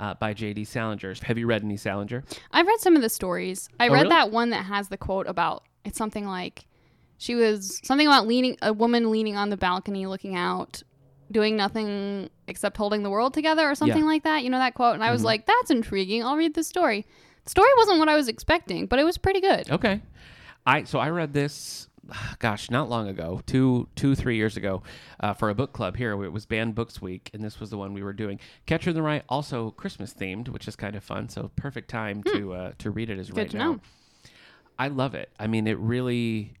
uh, 0.00 0.14
by 0.14 0.34
J.D. 0.34 0.64
Salinger. 0.64 1.14
Have 1.22 1.38
you 1.38 1.46
read 1.46 1.62
any 1.62 1.76
Salinger? 1.76 2.24
I've 2.50 2.66
read 2.66 2.80
some 2.80 2.96
of 2.96 3.02
the 3.02 3.08
stories. 3.08 3.68
I 3.78 3.86
Oh, 3.88 3.92
read 3.92 3.98
really? 4.02 4.08
that 4.08 4.32
one 4.32 4.50
that 4.50 4.64
has 4.64 4.88
the 4.88 4.96
quote 4.96 5.28
about 5.28 5.62
it's 5.84 5.96
something 5.96 6.26
like 6.26 6.66
she 7.18 7.34
was 7.34 7.80
something 7.84 8.06
about 8.06 8.26
leaning 8.26 8.56
a 8.62 8.72
woman 8.72 9.10
leaning 9.10 9.36
on 9.36 9.50
the 9.50 9.56
balcony 9.56 10.06
looking 10.06 10.34
out 10.36 10.82
doing 11.32 11.56
nothing 11.56 12.28
except 12.48 12.76
holding 12.76 13.02
the 13.02 13.10
world 13.10 13.32
together 13.34 13.68
or 13.68 13.74
something 13.74 13.96
Yeah. 13.96 14.00
Mm-hmm. 14.02 14.08
like 14.08 14.22
that. 14.24 14.42
You 14.44 14.50
know 14.50 14.58
that 14.58 14.74
quote 14.74 14.94
and 14.94 15.02
I 15.04 15.10
was 15.10 15.24
like 15.24 15.46
that's 15.46 15.70
intriguing. 15.70 16.22
I'll 16.24 16.36
read 16.36 16.54
the 16.54 16.62
story. 16.64 17.06
The 17.44 17.50
story 17.50 17.68
wasn't 17.78 17.98
what 17.98 18.08
I 18.08 18.16
was 18.16 18.28
expecting, 18.28 18.86
but 18.86 18.98
it 18.98 19.04
was 19.04 19.18
pretty 19.18 19.40
good. 19.40 19.70
Okay. 19.70 20.00
I 20.66 20.84
so 20.84 20.98
I 20.98 21.10
read 21.10 21.32
this, 21.34 21.88
gosh, 22.38 22.70
not 22.70 22.88
long 22.88 23.08
ago, 23.08 23.40
two, 23.46 23.88
two, 23.96 24.14
three 24.14 24.36
years 24.36 24.56
ago, 24.56 24.82
uh, 25.20 25.34
for 25.34 25.50
a 25.50 25.54
book 25.54 25.72
club 25.72 25.96
here. 25.96 26.12
It 26.24 26.30
was 26.30 26.46
Banned 26.46 26.74
Books 26.74 27.02
Week, 27.02 27.30
and 27.34 27.42
this 27.42 27.60
was 27.60 27.68
the 27.70 27.76
one 27.78 27.92
we 27.94 28.02
were 28.02 28.12
doing. 28.14 28.38
Catcher 28.66 28.90
in 28.90 28.96
the 28.96 29.02
Rye, 29.02 29.22
also 29.28 29.72
Christmas 29.72 30.14
themed, 30.14 30.48
which 30.48 30.66
is 30.68 30.74
kind 30.76 30.96
of 30.96 31.04
fun. 31.04 31.28
So 31.28 31.50
perfect 31.56 31.90
time 31.90 32.22
to 32.24 32.52
uh, 32.54 32.72
to 32.78 32.90
read 32.90 33.10
it 33.10 33.18
is 33.18 33.30
right 33.32 33.46
Hmm. 33.46 33.50
to 33.52 33.58
now. 33.58 33.72
know. 33.72 33.80
I 34.78 34.88
love 34.88 35.14
it. 35.14 35.30
I 35.38 35.46
mean, 35.46 35.66
it 35.66 35.78
really. 35.78 36.54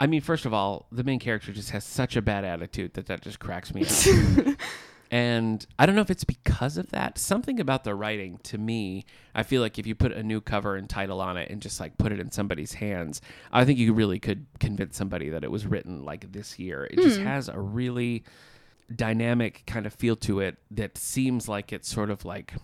I 0.00 0.06
mean, 0.06 0.20
first 0.20 0.46
of 0.46 0.52
all, 0.52 0.86
the 0.90 1.04
main 1.04 1.18
character 1.18 1.52
just 1.52 1.70
has 1.70 1.84
such 1.84 2.16
a 2.16 2.22
bad 2.22 2.44
attitude 2.44 2.94
that 2.94 3.06
that 3.06 3.22
just 3.22 3.38
cracks 3.38 3.72
me 3.72 3.84
up. 3.84 4.56
and 5.10 5.64
I 5.78 5.86
don't 5.86 5.94
know 5.94 6.00
if 6.00 6.10
it's 6.10 6.24
because 6.24 6.76
of 6.76 6.90
that. 6.90 7.18
Something 7.18 7.60
about 7.60 7.84
the 7.84 7.94
writing 7.94 8.38
to 8.44 8.58
me, 8.58 9.04
I 9.34 9.42
feel 9.42 9.62
like 9.62 9.78
if 9.78 9.86
you 9.86 9.94
put 9.94 10.12
a 10.12 10.22
new 10.22 10.40
cover 10.40 10.74
and 10.74 10.88
title 10.88 11.20
on 11.20 11.36
it 11.36 11.50
and 11.50 11.62
just 11.62 11.78
like 11.78 11.98
put 11.98 12.12
it 12.12 12.18
in 12.18 12.32
somebody's 12.32 12.74
hands, 12.74 13.20
I 13.52 13.64
think 13.64 13.78
you 13.78 13.92
really 13.92 14.18
could 14.18 14.46
convince 14.58 14.96
somebody 14.96 15.28
that 15.28 15.44
it 15.44 15.50
was 15.50 15.66
written 15.66 16.04
like 16.04 16.32
this 16.32 16.58
year. 16.58 16.88
It 16.90 16.98
just 16.98 17.18
hmm. 17.18 17.26
has 17.26 17.48
a 17.48 17.60
really 17.60 18.24
dynamic 18.94 19.62
kind 19.66 19.86
of 19.86 19.94
feel 19.94 20.16
to 20.16 20.40
it 20.40 20.56
that 20.70 20.98
seems 20.98 21.48
like 21.48 21.72
it's 21.72 21.88
sort 21.88 22.10
of 22.10 22.24
like 22.24 22.54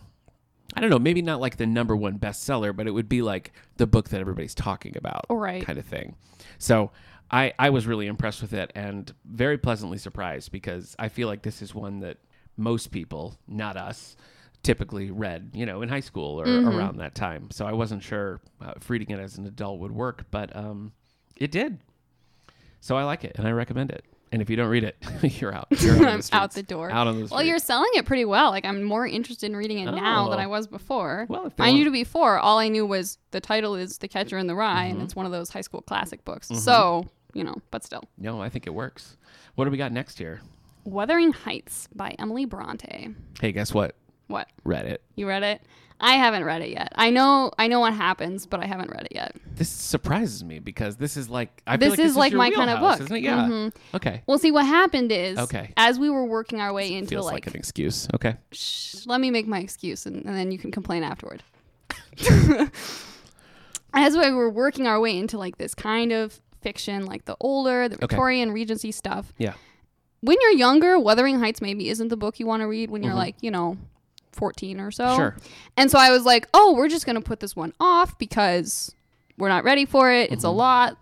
I 0.75 0.81
don't 0.81 0.91
know, 0.91 0.99
maybe 0.99 1.23
not 1.23 1.41
like 1.41 1.57
the 1.57 1.67
number 1.67 1.97
one 1.97 2.19
bestseller, 2.19 2.77
but 2.77 2.87
it 2.87 2.91
would 2.91 3.09
be 3.09 3.23
like 3.23 3.53
the 3.79 3.87
book 3.87 4.11
that 4.11 4.21
everybody's 4.21 4.55
talking 4.55 4.97
about, 4.97 5.25
Right. 5.31 5.64
kind 5.64 5.79
of 5.79 5.87
thing. 5.87 6.14
So 6.59 6.91
I 7.31 7.53
I 7.59 7.71
was 7.71 7.87
really 7.87 8.07
impressed 8.07 8.41
with 8.43 8.53
it 8.53 8.73
and 8.75 9.12
very 9.25 9.59
pleasantly 9.59 9.99
surprised 9.99 10.51
because 10.53 10.97
I 10.99 11.09
feel 11.09 11.29
like 11.29 11.43
this 11.43 11.61
is 11.62 11.75
one 11.75 12.01
that 12.01 12.17
most 12.57 12.91
people, 12.91 13.37
not 13.47 13.77
us, 13.77 14.17
typically 14.62 15.11
read, 15.11 15.51
you 15.55 15.64
know, 15.67 15.83
in 15.83 15.88
high 15.88 16.01
school 16.01 16.41
or 16.41 16.45
around 16.45 16.99
that 16.99 17.14
time. 17.14 17.51
So 17.51 17.67
I 17.67 17.73
wasn't 17.73 18.03
sure 18.03 18.41
uh, 18.61 18.73
if 18.77 18.88
reading 18.91 19.11
it 19.11 19.21
as 19.21 19.38
an 19.38 19.47
adult 19.47 19.79
would 19.81 19.93
work, 19.93 20.25
but 20.31 20.55
um, 20.57 20.93
it 21.37 21.51
did. 21.53 21.79
So 22.81 22.97
I 22.97 23.05
like 23.05 23.24
it 23.24 23.33
and 23.39 23.47
I 23.47 23.53
recommend 23.53 23.91
it. 23.91 24.05
And 24.31 24.43
if 24.43 24.51
you 24.51 24.57
don't 24.57 24.68
read 24.68 24.85
it, 24.85 24.97
you're 25.41 25.55
out. 25.55 25.68
You're 25.79 25.95
out, 26.07 26.20
the 26.22 26.35
I'm 26.37 26.43
out 26.43 26.53
the 26.53 26.62
door. 26.62 26.91
Out 26.91 27.07
on 27.07 27.20
the 27.20 27.29
Well, 27.31 27.43
you're 27.43 27.59
selling 27.59 27.91
it 27.95 28.05
pretty 28.05 28.24
well. 28.26 28.51
Like 28.51 28.64
I'm 28.66 28.83
more 28.83 29.07
interested 29.07 29.47
in 29.47 29.57
reading 29.57 29.79
it 29.79 29.87
now 29.91 30.29
than 30.29 30.39
Oh. 30.39 30.43
I 30.43 30.47
was 30.47 30.66
before. 30.66 31.26
Well, 31.31 31.53
I 31.59 31.72
knew 31.72 31.91
before. 31.91 32.39
All 32.39 32.59
I 32.59 32.68
knew 32.68 32.85
was 32.85 33.18
the 33.31 33.41
title 33.41 33.74
is 33.74 33.99
The 33.99 34.09
Catcher 34.09 34.37
in 34.37 34.47
the 34.49 34.55
Rye, 34.55 34.87
Mm-hmm. 34.89 34.95
and 34.97 35.03
it's 35.03 35.16
one 35.16 35.24
of 35.26 35.33
those 35.33 35.49
high 35.51 35.61
school 35.62 35.81
classic 35.81 36.24
books. 36.24 36.49
So 36.49 37.07
you 37.35 37.45
know, 37.45 37.57
but 37.70 37.85
still. 37.85 38.05
No, 38.16 38.41
I 38.41 38.49
think 38.49 38.66
it 38.66 38.70
works. 38.74 39.16
What 39.55 39.64
do 39.64 39.70
we 39.70 39.76
got 39.76 39.93
next 39.93 40.18
here? 40.18 40.41
Wuthering 40.85 41.33
Heights 41.33 41.89
by 41.95 42.14
Emily 42.18 42.45
Bronte. 42.45 43.14
Hey, 43.41 43.53
guess 43.53 43.74
what? 43.74 43.95
What? 44.29 44.49
Read 44.64 44.87
it. 44.87 45.03
You 45.16 45.29
read 45.29 45.43
it? 45.43 45.62
I 46.01 46.12
haven't 46.12 46.45
read 46.45 46.62
it 46.62 46.70
yet. 46.70 46.93
I 46.95 47.11
know 47.11 47.51
I 47.59 47.66
know 47.66 47.81
what 47.81 47.93
happens, 47.93 48.47
but 48.47 48.61
I 48.62 48.66
haven't 48.66 48.91
read 48.91 49.07
it 49.07 49.14
yet. 49.16 49.35
This 49.57 49.68
surprises 49.68 50.45
me 50.45 50.61
because 50.61 50.97
this 50.97 51.16
is 51.16 51.29
like 51.29 51.61
I 51.66 51.76
feel 51.76 51.91
This 51.91 51.99
like 51.99 52.07
is 52.07 52.16
like 52.16 52.33
your 52.33 52.39
my 52.39 52.51
kind 52.53 52.70
of 52.70 52.79
book. 52.79 53.01
isn't 53.01 53.16
it? 53.16 53.22
Yeah. 53.22 53.49
Mhm. 53.49 53.74
Okay. 53.95 54.22
Well, 54.26 54.39
see 54.39 54.53
what 54.53 54.64
happened 54.64 55.11
is 55.11 55.39
Okay. 55.39 55.72
as 55.76 55.99
we 55.99 56.09
were 56.09 56.24
working 56.24 56.61
our 56.61 56.72
way 56.72 56.95
into 56.95 57.11
Feels 57.11 57.24
like, 57.26 57.35
like, 57.35 57.47
an 57.49 57.57
excuse. 57.57 58.07
Okay. 58.14 58.37
shh, 58.53 59.07
let 59.07 59.20
me 59.20 59.33
make 59.33 59.49
my 59.49 59.59
excuse 59.59 60.07
and, 60.07 60.24
and 60.24 60.37
then 60.37 60.53
you 60.53 60.59
can 60.59 60.70
complain 60.70 61.03
afterward. 61.03 61.43
as 63.93 64.16
we 64.16 64.31
were 64.31 64.51
working 64.51 64.87
our 64.87 65.01
way 65.01 65.16
into 65.16 65.37
like 65.39 65.59
this 65.59 65.74
kind 65.74 66.12
of 66.12 66.41
fiction, 66.61 67.07
like 67.07 67.25
the 67.25 67.37
older, 67.41 67.89
the 67.89 67.97
Okay. 67.97 68.07
Victorian 68.07 68.53
Regency 68.53 68.93
stuff. 68.93 69.33
Yeah. 69.39 69.55
When 70.21 70.37
you're 70.41 70.53
younger, 70.53 70.99
Wuthering 70.99 71.39
Heights 71.39 71.61
maybe 71.61 71.89
isn't 71.89 72.09
the 72.09 72.17
book 72.17 72.41
you 72.41 72.47
want 72.47 72.63
to 72.63 72.67
read 72.67 72.91
when 72.91 73.03
you're 73.03 73.13
Mhm. 73.13 73.17
like, 73.17 73.37
you 73.41 73.51
know, 73.51 73.77
14 74.33 74.81
or 74.81 74.91
so. 74.91 75.15
Sure. 75.17 75.37
And 75.77 75.91
so 75.91 75.99
I 75.99 76.11
was 76.11 76.25
like, 76.25 76.49
oh, 76.55 76.75
we're 76.75 76.89
just 76.89 77.07
going 77.07 77.17
to 77.17 77.23
put 77.23 77.41
this 77.41 77.55
one 77.57 77.73
off 77.81 78.19
because 78.19 78.95
we're 79.37 79.49
not 79.49 79.65
ready 79.65 79.85
for 79.85 80.11
it. 80.13 80.31
It's 80.33 80.45
a 80.45 80.51
lot, 80.51 80.97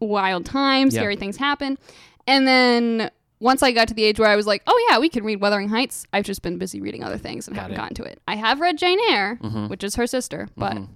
wild 0.00 0.44
times, 0.46 0.92
Mm-hmm. 0.92 0.96
Yeah. 0.96 1.00
scary 1.02 1.16
things 1.16 1.36
happen. 1.36 1.78
And 2.26 2.46
then 2.48 3.10
once 3.40 3.62
I 3.62 3.72
got 3.72 3.88
to 3.88 3.94
the 3.94 4.04
age 4.04 4.18
where 4.18 4.28
I 4.28 4.36
was 4.36 4.46
like, 4.46 4.62
oh, 4.66 4.86
yeah, 4.90 4.98
we 4.98 5.08
can 5.10 5.24
read 5.24 5.40
Wuthering 5.40 5.68
Heights, 5.68 6.06
I've 6.12 6.24
just 6.24 6.40
been 6.42 6.56
busy 6.56 6.80
reading 6.80 7.04
other 7.04 7.18
things 7.18 7.46
and 7.46 7.54
Got 7.54 7.62
haven't 7.62 7.74
it. 7.74 7.78
gotten 7.80 7.94
to 7.96 8.02
it. 8.04 8.22
I 8.26 8.36
have 8.36 8.60
read 8.60 8.78
Jane 8.78 8.98
Eyre, 9.10 9.38
Mhm. 9.42 9.68
which 9.68 9.84
is 9.84 9.96
her 9.96 10.06
sister, 10.06 10.48
but 10.56 10.72
Mhm. 10.74 10.88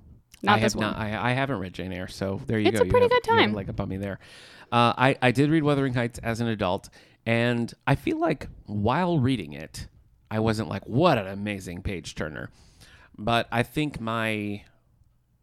Not 0.43 0.59
I 0.59 0.61
this 0.61 0.73
have 0.75 0.81
one. 0.83 0.93
not. 0.93 0.99
I, 0.99 1.31
I 1.31 1.33
haven't 1.33 1.59
read 1.59 1.73
Jane 1.75 1.93
Eyre, 1.93 2.09
so 2.09 2.41
there 2.47 2.59
you 2.59 2.69
It's 2.69 2.79
go. 2.79 2.83
It's 2.85 2.89
a 2.89 2.91
pretty 2.91 3.05
have- 3.05 3.11
good 3.11 3.25
a 3.25 3.37
time. 3.37 3.57
up 3.69 3.81
on 3.81 3.89
me 3.89 3.97
there. 3.97 4.19
Uh, 4.71 4.93
I 4.97 5.17
I 5.23 5.31
did 5.31 5.51
read 5.51 5.63
Wuthering 5.63 5.95
Heights 5.95 6.19
as 6.21 6.41
an 6.41 6.49
adult, 6.49 6.89
and 7.27 7.73
I 7.87 7.95
feel 7.95 8.19
like 8.19 8.49
while 8.67 9.19
reading 9.19 9.53
it, 9.55 9.89
I 10.31 10.41
wasn't 10.41 10.69
like, 10.69 10.85
"What 10.87 11.17
an 11.19 11.27
amazing 11.27 11.83
page 11.83 12.15
turner," 12.15 12.51
but 13.17 13.49
I 13.51 13.63
think 13.63 14.01
my 14.01 14.63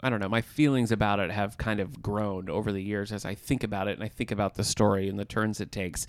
I 0.05 0.09
don't 0.11 0.19
know, 0.19 0.29
my 0.29 0.41
feelings 0.41 0.91
about 0.91 1.19
it 1.19 1.31
have 1.31 1.57
kind 1.57 1.79
of 1.79 1.99
grown 2.03 2.47
over 2.47 2.71
the 2.71 2.79
years 2.79 3.11
as 3.11 3.25
I 3.25 3.33
think 3.33 3.63
about 3.63 3.87
it 3.87 3.95
and 3.95 4.03
I 4.03 4.07
think 4.07 4.29
about 4.29 4.53
the 4.53 4.63
story 4.63 5.09
and 5.09 5.17
the 5.17 5.25
turns 5.25 5.59
it 5.59 5.71
takes, 5.71 6.05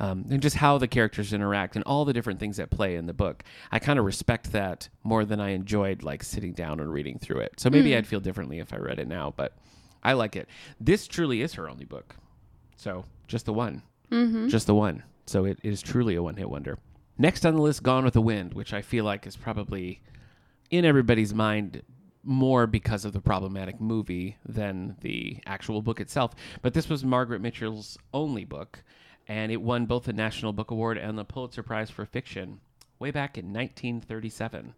um, 0.00 0.26
and 0.28 0.42
just 0.42 0.56
how 0.56 0.78
the 0.78 0.88
characters 0.88 1.32
interact 1.32 1.76
and 1.76 1.84
all 1.84 2.04
the 2.04 2.12
different 2.12 2.40
things 2.40 2.56
that 2.56 2.70
play 2.70 2.96
in 2.96 3.06
the 3.06 3.14
book. 3.14 3.44
I 3.70 3.78
kind 3.78 4.00
of 4.00 4.04
respect 4.04 4.50
that 4.50 4.88
more 5.04 5.24
than 5.24 5.38
I 5.38 5.50
enjoyed 5.50 6.02
like 6.02 6.24
sitting 6.24 6.54
down 6.54 6.80
and 6.80 6.92
reading 6.92 7.20
through 7.20 7.38
it. 7.38 7.60
So 7.60 7.70
maybe 7.70 7.96
I'd 7.96 8.08
feel 8.08 8.18
differently 8.18 8.58
if 8.58 8.72
I 8.72 8.78
read 8.78 8.98
it 8.98 9.06
now, 9.06 9.32
but 9.36 9.56
I 10.02 10.14
like 10.14 10.34
it. 10.34 10.48
This 10.80 11.06
truly 11.06 11.40
is 11.40 11.54
her 11.54 11.70
only 11.70 11.84
book, 11.84 12.16
so 12.74 13.04
just 13.28 13.46
the 13.46 13.52
one, 13.52 13.82
mm-hmm. 14.10 14.48
just 14.48 14.66
the 14.66 14.74
one. 14.74 15.04
So 15.26 15.44
it 15.44 15.60
is 15.62 15.82
truly 15.82 16.16
a 16.16 16.22
one-hit 16.22 16.50
wonder. 16.50 16.78
Next 17.16 17.46
on 17.46 17.54
the 17.54 17.62
list, 17.62 17.84
Gone 17.84 18.04
with 18.04 18.14
the 18.14 18.20
Wind, 18.20 18.54
which 18.54 18.74
I 18.74 18.82
feel 18.82 19.04
like 19.04 19.24
is 19.24 19.36
probably 19.36 20.00
in 20.70 20.84
everybody's 20.84 21.32
mind 21.32 21.82
more 22.26 22.66
because 22.66 23.04
of 23.04 23.12
the 23.12 23.20
problematic 23.20 23.80
movie 23.80 24.36
than 24.44 24.96
the 25.00 25.38
actual 25.46 25.80
book 25.80 26.00
itself. 26.00 26.34
But 26.60 26.74
this 26.74 26.88
was 26.88 27.04
Margaret 27.04 27.40
Mitchell's 27.40 27.96
only 28.12 28.44
book, 28.44 28.82
and 29.28 29.52
it 29.52 29.62
won 29.62 29.86
both 29.86 30.04
the 30.04 30.12
National 30.12 30.52
Book 30.52 30.70
Award 30.70 30.98
and 30.98 31.16
the 31.16 31.24
Pulitzer 31.24 31.62
Prize 31.62 31.90
for 31.90 32.04
Fiction 32.04 32.60
way 32.98 33.10
back 33.10 33.38
in 33.38 33.46
1937, 33.46 34.74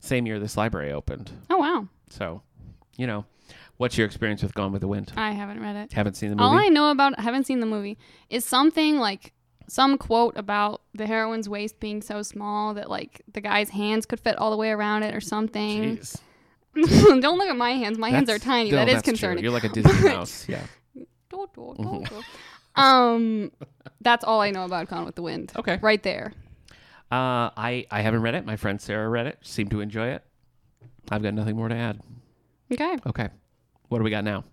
same 0.00 0.26
year 0.26 0.38
this 0.38 0.56
library 0.56 0.92
opened. 0.92 1.30
Oh, 1.48 1.58
wow. 1.58 1.88
So, 2.10 2.42
you 2.96 3.06
know, 3.06 3.24
what's 3.76 3.96
your 3.96 4.06
experience 4.06 4.42
with 4.42 4.54
Gone 4.54 4.72
with 4.72 4.80
the 4.80 4.88
Wind? 4.88 5.12
I 5.16 5.32
haven't 5.32 5.60
read 5.60 5.76
it. 5.76 5.92
Haven't 5.92 6.14
seen 6.14 6.30
the 6.30 6.36
movie? 6.36 6.46
All? 6.46 6.58
I 6.58 6.68
know 6.68 6.90
about, 6.90 7.18
I 7.18 7.22
haven't 7.22 7.46
seen 7.46 7.60
the 7.60 7.66
movie, 7.66 7.98
is 8.28 8.44
something 8.44 8.98
like 8.98 9.32
some 9.68 9.96
quote 9.96 10.36
about 10.36 10.82
the 10.92 11.06
heroine's 11.06 11.48
waist 11.48 11.80
being 11.80 12.02
so 12.02 12.22
small 12.22 12.74
that 12.74 12.90
like 12.90 13.22
the 13.32 13.40
guy's 13.40 13.70
hands 13.70 14.04
could 14.04 14.20
fit 14.20 14.36
all 14.36 14.50
the 14.50 14.56
way 14.56 14.70
around 14.70 15.04
it 15.04 15.14
or 15.14 15.20
something. 15.20 15.96
Jeez. 15.96 16.20
Don't 17.20 17.38
look 17.38 17.48
at 17.48 17.56
my 17.56 17.72
hands. 17.72 17.98
My 17.98 18.10
hands 18.10 18.30
are 18.30 18.38
tiny. 18.38 18.70
no, 18.70 18.76
that 18.78 18.88
is 18.88 18.94
that's 18.94 19.04
true. 19.04 19.12
concerning. 19.12 19.44
You're 19.44 19.52
like 19.52 19.64
a 19.64 19.68
Disney 19.72 19.92
But- 20.02 20.14
mouse. 20.16 20.48
Yeah. 20.48 20.62
Do, 20.94 21.46
do, 21.54 21.74
do, 21.78 21.82
Mhm. 21.82 22.08
do. 22.10 22.80
Um, 22.80 23.52
that's 24.02 24.22
all 24.24 24.40
I 24.42 24.50
know 24.50 24.64
about 24.66 24.88
Gone 24.88 25.04
with 25.06 25.14
the 25.14 25.22
Wind. 25.22 25.50
Okay. 25.56 25.78
Right 25.82 26.02
there. 26.02 26.32
Uh, 27.10 27.48
I, 27.56 27.86
I 27.90 28.02
haven't 28.02 28.20
read 28.22 28.34
it. 28.34 28.44
My 28.44 28.56
friend 28.56 28.78
Sarah 28.80 29.08
read 29.08 29.26
it. 29.26 29.38
Seemed 29.42 29.70
to 29.70 29.80
enjoy 29.80 30.08
it. 30.08 30.22
I've 31.10 31.22
got 31.22 31.32
nothing 31.34 31.56
more 31.56 31.68
to 31.68 31.74
add. 31.74 32.00
Okay. 32.72 32.96
Okay. 33.06 33.28
What 33.88 33.98
do 33.98 34.04
we 34.04 34.10
got 34.10 34.24
now? 34.24 34.44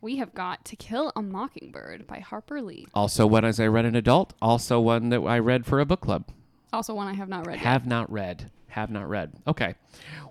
We 0.00 0.16
have 0.16 0.32
got 0.34 0.64
To 0.66 0.76
Kill 0.76 1.12
a 1.14 1.22
Mockingbird 1.22 2.06
by 2.08 2.18
Harper 2.20 2.60
Lee. 2.62 2.86
Also 2.94 3.26
one 3.26 3.44
as 3.44 3.60
I 3.60 3.66
read 3.66 3.84
an 3.84 3.94
adult. 3.96 4.32
Also 4.42 4.80
one 4.80 5.08
that 5.10 5.20
I 5.20 5.38
read 5.38 5.64
for 5.66 5.78
a 5.80 5.84
book 5.86 6.00
club. 6.00 6.24
Also 6.72 6.94
one 6.94 7.08
I 7.08 7.14
have 7.14 7.28
not 7.28 7.46
read 7.46 7.54
yet. 7.54 7.64
Have 7.64 7.86
not 7.86 8.10
read. 8.10 8.50
Have 8.68 8.90
not 8.90 9.08
read. 9.08 9.32
Okay. 9.46 9.74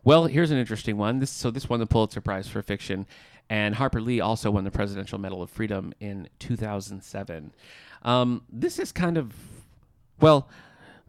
Well, 0.04 0.26
here's 0.26 0.50
an 0.52 0.58
interesting 0.58 0.98
one. 0.98 1.20
This 1.20 1.30
so 1.30 1.52
this 1.52 1.70
won 1.70 1.80
the 1.80 1.86
Pulitzer 1.86 2.22
Prize 2.22 2.48
for 2.48 2.62
fiction, 2.62 3.06
and 3.50 3.76
Harper 3.76 4.02
Lee 4.02 4.20
also 4.20 4.50
won 4.50 4.64
the 4.64 4.72
Presidential 4.72 5.20
Medal 5.20 5.44
of 5.44 5.50
Freedom 5.50 5.94
in 6.00 6.28
2007. 6.40 7.54
Um, 8.04 8.44
this 8.52 8.80
is 8.80 8.92
kind 8.92 9.18
of 9.18 9.34
well. 10.20 10.50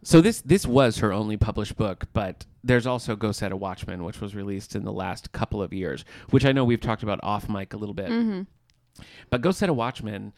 So 0.05 0.21
this 0.21 0.41
this 0.43 0.67
was 0.67 0.99
her 0.99 1.13
only 1.13 1.37
published 1.37 1.77
book, 1.77 2.07
but 2.13 2.45
there's 2.65 2.87
also 2.87 3.17
Go 3.17 3.33
Set 3.33 3.53
a 3.53 3.57
Watchman, 3.57 4.05
which 4.05 4.21
was 4.21 4.35
released 4.35 4.75
in 4.75 4.85
the 4.85 4.93
last 4.93 5.33
couple 5.33 5.63
of 5.63 5.73
years, 5.73 6.05
which 6.31 6.45
I 6.45 6.53
know 6.53 6.65
we've 6.65 6.81
talked 6.81 7.03
about 7.03 7.21
off 7.23 7.49
mic 7.49 7.73
a 7.73 7.77
little 7.77 7.95
bit. 7.95 8.09
Mm-hmm. 8.09 8.43
But 9.31 9.41
Go 9.41 9.53
Set 9.53 9.69
a 9.69 9.73
Watchman 9.73 10.33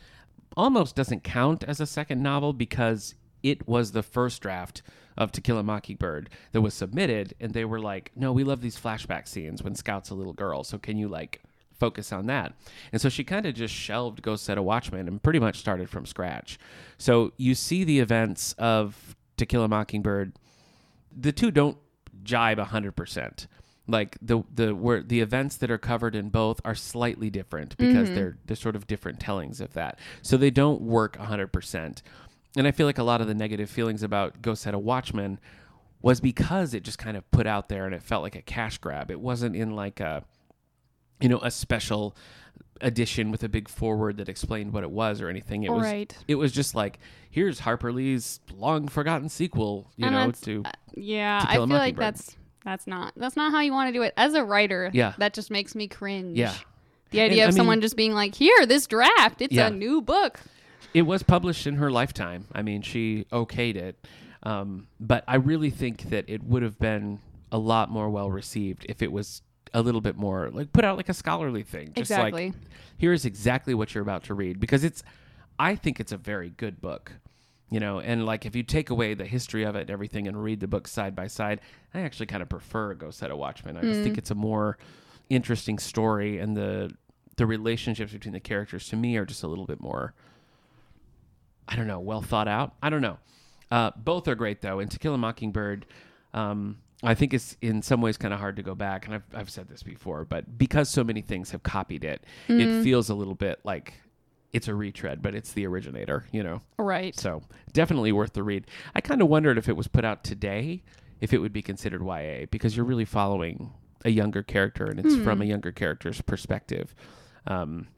almost 0.56 0.94
doesn't 0.94 1.24
count 1.24 1.64
as 1.64 1.80
a 1.80 1.86
second 1.86 2.22
novel 2.22 2.52
because 2.52 3.14
it 3.44 3.68
was 3.68 3.92
the 3.92 4.02
first 4.02 4.42
draft 4.42 4.82
of 5.16 5.30
To 5.32 5.40
Kill 5.40 5.58
a 5.58 5.62
Mockingbird 5.62 6.30
that 6.50 6.62
was 6.62 6.74
submitted, 6.74 7.34
and 7.38 7.52
they 7.52 7.64
were 7.64 7.78
like, 7.78 8.10
"No, 8.16 8.32
we 8.32 8.42
love 8.42 8.60
these 8.60 8.80
flashback 8.80 9.28
scenes 9.28 9.62
when 9.62 9.76
Scout's 9.76 10.10
a 10.10 10.14
little 10.14 10.32
girl, 10.32 10.64
so 10.64 10.78
can 10.78 10.98
you 10.98 11.06
like 11.06 11.42
focus 11.78 12.12
on 12.12 12.26
that?" 12.26 12.54
And 12.90 13.00
so 13.00 13.08
she 13.08 13.22
kind 13.22 13.46
of 13.46 13.54
just 13.54 13.72
shelved 13.72 14.22
Go 14.22 14.34
Set 14.34 14.58
a 14.58 14.62
Watchman 14.62 15.06
and 15.06 15.22
pretty 15.22 15.38
much 15.38 15.58
started 15.58 15.88
from 15.88 16.06
scratch. 16.06 16.58
So 16.98 17.32
you 17.36 17.54
see 17.54 17.84
the 17.84 18.00
events 18.00 18.54
of 18.54 19.14
To 19.36 19.46
Kill 19.46 19.62
a 19.62 19.68
Mockingbird. 19.68 20.32
The 21.16 21.30
two 21.30 21.52
don't 21.52 21.78
jibe 22.24 22.58
hundred 22.58 22.96
percent. 22.96 23.46
Like 23.86 24.16
the 24.22 24.42
the 24.52 24.74
where 24.74 25.02
the 25.02 25.20
events 25.20 25.58
that 25.58 25.70
are 25.70 25.78
covered 25.78 26.16
in 26.16 26.30
both 26.30 26.58
are 26.64 26.74
slightly 26.74 27.28
different 27.28 27.76
because 27.76 28.06
mm-hmm. 28.06 28.14
they're 28.14 28.38
they're 28.46 28.56
sort 28.56 28.76
of 28.76 28.86
different 28.86 29.20
tellings 29.20 29.60
of 29.60 29.74
that. 29.74 29.98
So 30.22 30.38
they 30.38 30.50
don't 30.50 30.80
work 30.80 31.16
hundred 31.18 31.52
percent. 31.52 32.02
And 32.56 32.66
I 32.66 32.70
feel 32.70 32.86
like 32.86 32.98
a 32.98 33.02
lot 33.02 33.20
of 33.20 33.26
the 33.26 33.34
negative 33.34 33.68
feelings 33.68 34.02
about 34.02 34.40
Go 34.42 34.54
Set 34.54 34.74
a 34.74 34.78
Watchman 34.78 35.40
was 36.02 36.20
because 36.20 36.74
it 36.74 36.82
just 36.84 36.98
kind 36.98 37.16
of 37.16 37.28
put 37.30 37.46
out 37.46 37.68
there 37.68 37.86
and 37.86 37.94
it 37.94 38.02
felt 38.02 38.22
like 38.22 38.36
a 38.36 38.42
cash 38.42 38.78
grab. 38.78 39.10
It 39.10 39.20
wasn't 39.20 39.56
in 39.56 39.74
like 39.74 40.00
a 40.00 40.24
you 41.20 41.28
know 41.28 41.38
a 41.42 41.50
special 41.50 42.16
edition 42.80 43.30
with 43.30 43.42
a 43.42 43.48
big 43.48 43.68
forward 43.68 44.16
that 44.18 44.28
explained 44.28 44.72
what 44.72 44.82
it 44.82 44.90
was 44.90 45.20
or 45.20 45.28
anything. 45.28 45.62
It 45.62 45.70
was 45.70 46.06
it 46.28 46.34
was 46.36 46.52
just 46.52 46.74
like 46.74 46.98
here's 47.30 47.60
Harper 47.60 47.92
Lee's 47.92 48.40
long 48.54 48.88
forgotten 48.88 49.28
sequel, 49.28 49.90
you 49.96 50.06
And 50.06 50.14
know, 50.14 50.30
to 50.42 50.62
uh, 50.64 50.70
Yeah, 50.94 51.40
To 51.40 51.48
I 51.50 51.54
feel 51.54 51.66
like 51.66 51.96
that's 51.96 52.36
that's 52.64 52.86
not 52.86 53.12
that's 53.16 53.36
not 53.36 53.52
how 53.52 53.60
you 53.60 53.72
want 53.72 53.88
to 53.88 53.92
do 53.92 54.02
it. 54.02 54.12
As 54.16 54.34
a 54.34 54.44
writer, 54.44 54.90
Yeah. 54.92 55.14
that 55.18 55.34
just 55.34 55.50
makes 55.50 55.74
me 55.74 55.88
cringe. 55.88 56.36
Yeah. 56.38 56.54
The 57.10 57.20
idea 57.20 57.42
I 57.44 57.46
of 57.46 57.50
mean- 57.54 57.56
someone 57.56 57.80
just 57.80 57.96
being 57.96 58.12
like, 58.12 58.34
"Here, 58.34 58.66
this 58.66 58.86
draft, 58.86 59.40
it's 59.40 59.52
Yeah. 59.52 59.68
a 59.68 59.70
new 59.70 60.02
book." 60.02 60.40
It 60.94 61.02
was 61.02 61.22
published 61.22 61.66
in 61.66 61.76
her 61.76 61.90
lifetime. 61.90 62.46
I 62.52 62.62
mean, 62.62 62.80
she 62.80 63.26
okayed 63.32 63.76
it. 63.76 64.06
Um, 64.44 64.86
but 65.00 65.24
I 65.26 65.36
really 65.36 65.70
think 65.70 66.10
that 66.10 66.24
it 66.28 66.44
would 66.44 66.62
have 66.62 66.78
been 66.78 67.18
a 67.50 67.58
lot 67.58 67.90
more 67.90 68.10
well 68.10 68.30
received 68.30 68.86
if 68.88 69.02
it 69.02 69.10
was 69.10 69.42
a 69.72 69.82
little 69.82 70.00
bit 70.00 70.16
more 70.16 70.50
like 70.50 70.72
put 70.72 70.84
out 70.84 70.96
like 70.96 71.08
a 71.08 71.14
scholarly 71.14 71.62
thing. 71.62 71.88
Just 71.88 72.10
exactly. 72.10 72.46
like 72.46 72.54
here's 72.96 73.24
exactly 73.24 73.74
what 73.74 73.94
you're 73.94 74.02
about 74.02 74.24
to 74.24 74.34
read 74.34 74.60
because 74.60 74.84
it's 74.84 75.02
I 75.58 75.74
think 75.74 75.98
it's 75.98 76.12
a 76.12 76.16
very 76.16 76.50
good 76.50 76.80
book. 76.80 77.12
You 77.70 77.80
know, 77.80 77.98
and 77.98 78.24
like 78.24 78.46
if 78.46 78.54
you 78.54 78.62
take 78.62 78.90
away 78.90 79.14
the 79.14 79.24
history 79.24 79.64
of 79.64 79.74
it 79.74 79.82
and 79.82 79.90
everything 79.90 80.28
and 80.28 80.40
read 80.40 80.60
the 80.60 80.68
book 80.68 80.86
side 80.86 81.16
by 81.16 81.26
side, 81.26 81.60
I 81.92 82.00
actually 82.00 82.26
kind 82.26 82.42
of 82.42 82.48
prefer 82.48 82.94
Go 82.94 83.10
Set 83.10 83.32
a 83.32 83.36
Watchman. 83.36 83.76
I 83.76 83.80
just 83.80 84.02
think 84.02 84.16
it's 84.16 84.30
a 84.30 84.36
more 84.36 84.78
interesting 85.28 85.78
story 85.78 86.38
and 86.38 86.56
the 86.56 86.92
the 87.36 87.46
relationships 87.46 88.12
between 88.12 88.34
the 88.34 88.40
characters 88.40 88.88
to 88.88 88.96
me 88.96 89.16
are 89.16 89.24
just 89.24 89.42
a 89.42 89.48
little 89.48 89.66
bit 89.66 89.80
more 89.80 90.14
I 91.68 91.76
don't 91.76 91.86
know, 91.86 92.00
well 92.00 92.22
thought 92.22 92.48
out. 92.48 92.74
I 92.82 92.90
don't 92.90 93.02
know. 93.02 93.18
Uh, 93.70 93.90
both 93.96 94.28
are 94.28 94.34
great 94.34 94.60
though. 94.60 94.78
And 94.80 94.90
To 94.90 94.98
Kill 94.98 95.14
a 95.14 95.18
Mockingbird, 95.18 95.86
um, 96.32 96.78
I 97.02 97.14
think 97.14 97.34
it's 97.34 97.56
in 97.60 97.82
some 97.82 98.00
ways 98.00 98.16
kind 98.16 98.32
of 98.32 98.40
hard 98.40 98.56
to 98.56 98.62
go 98.62 98.74
back. 98.74 99.06
And 99.06 99.14
I've, 99.16 99.24
I've 99.34 99.50
said 99.50 99.68
this 99.68 99.82
before, 99.82 100.24
but 100.24 100.56
because 100.58 100.88
so 100.88 101.04
many 101.04 101.20
things 101.20 101.50
have 101.50 101.62
copied 101.62 102.04
it, 102.04 102.24
it 102.48 102.82
feels 102.82 103.10
a 103.10 103.14
little 103.14 103.34
bit 103.34 103.60
like 103.64 103.94
it's 104.52 104.68
a 104.68 104.74
retread, 104.74 105.20
but 105.20 105.34
it's 105.34 105.52
the 105.52 105.66
originator, 105.66 106.26
you 106.30 106.42
know? 106.42 106.62
right. 106.78 107.18
So 107.18 107.42
definitely 107.72 108.12
worth 108.12 108.32
the 108.34 108.42
read. 108.42 108.66
I 108.94 109.00
kind 109.00 109.20
of 109.20 109.28
wondered 109.28 109.58
if 109.58 109.68
it 109.68 109.76
was 109.76 109.88
put 109.88 110.04
out 110.04 110.22
today, 110.22 110.82
if 111.20 111.32
it 111.32 111.38
would 111.38 111.52
be 111.52 111.62
considered 111.62 112.02
YA, 112.02 112.46
because 112.50 112.76
you're 112.76 112.86
really 112.86 113.04
following 113.04 113.72
a 114.04 114.10
younger 114.10 114.42
character 114.42 114.84
and 114.86 115.00
it's 115.00 115.16
from 115.24 115.42
a 115.42 115.44
younger 115.44 115.72
character's 115.72 116.20
perspective. 116.20 116.94
Um, 117.46 117.88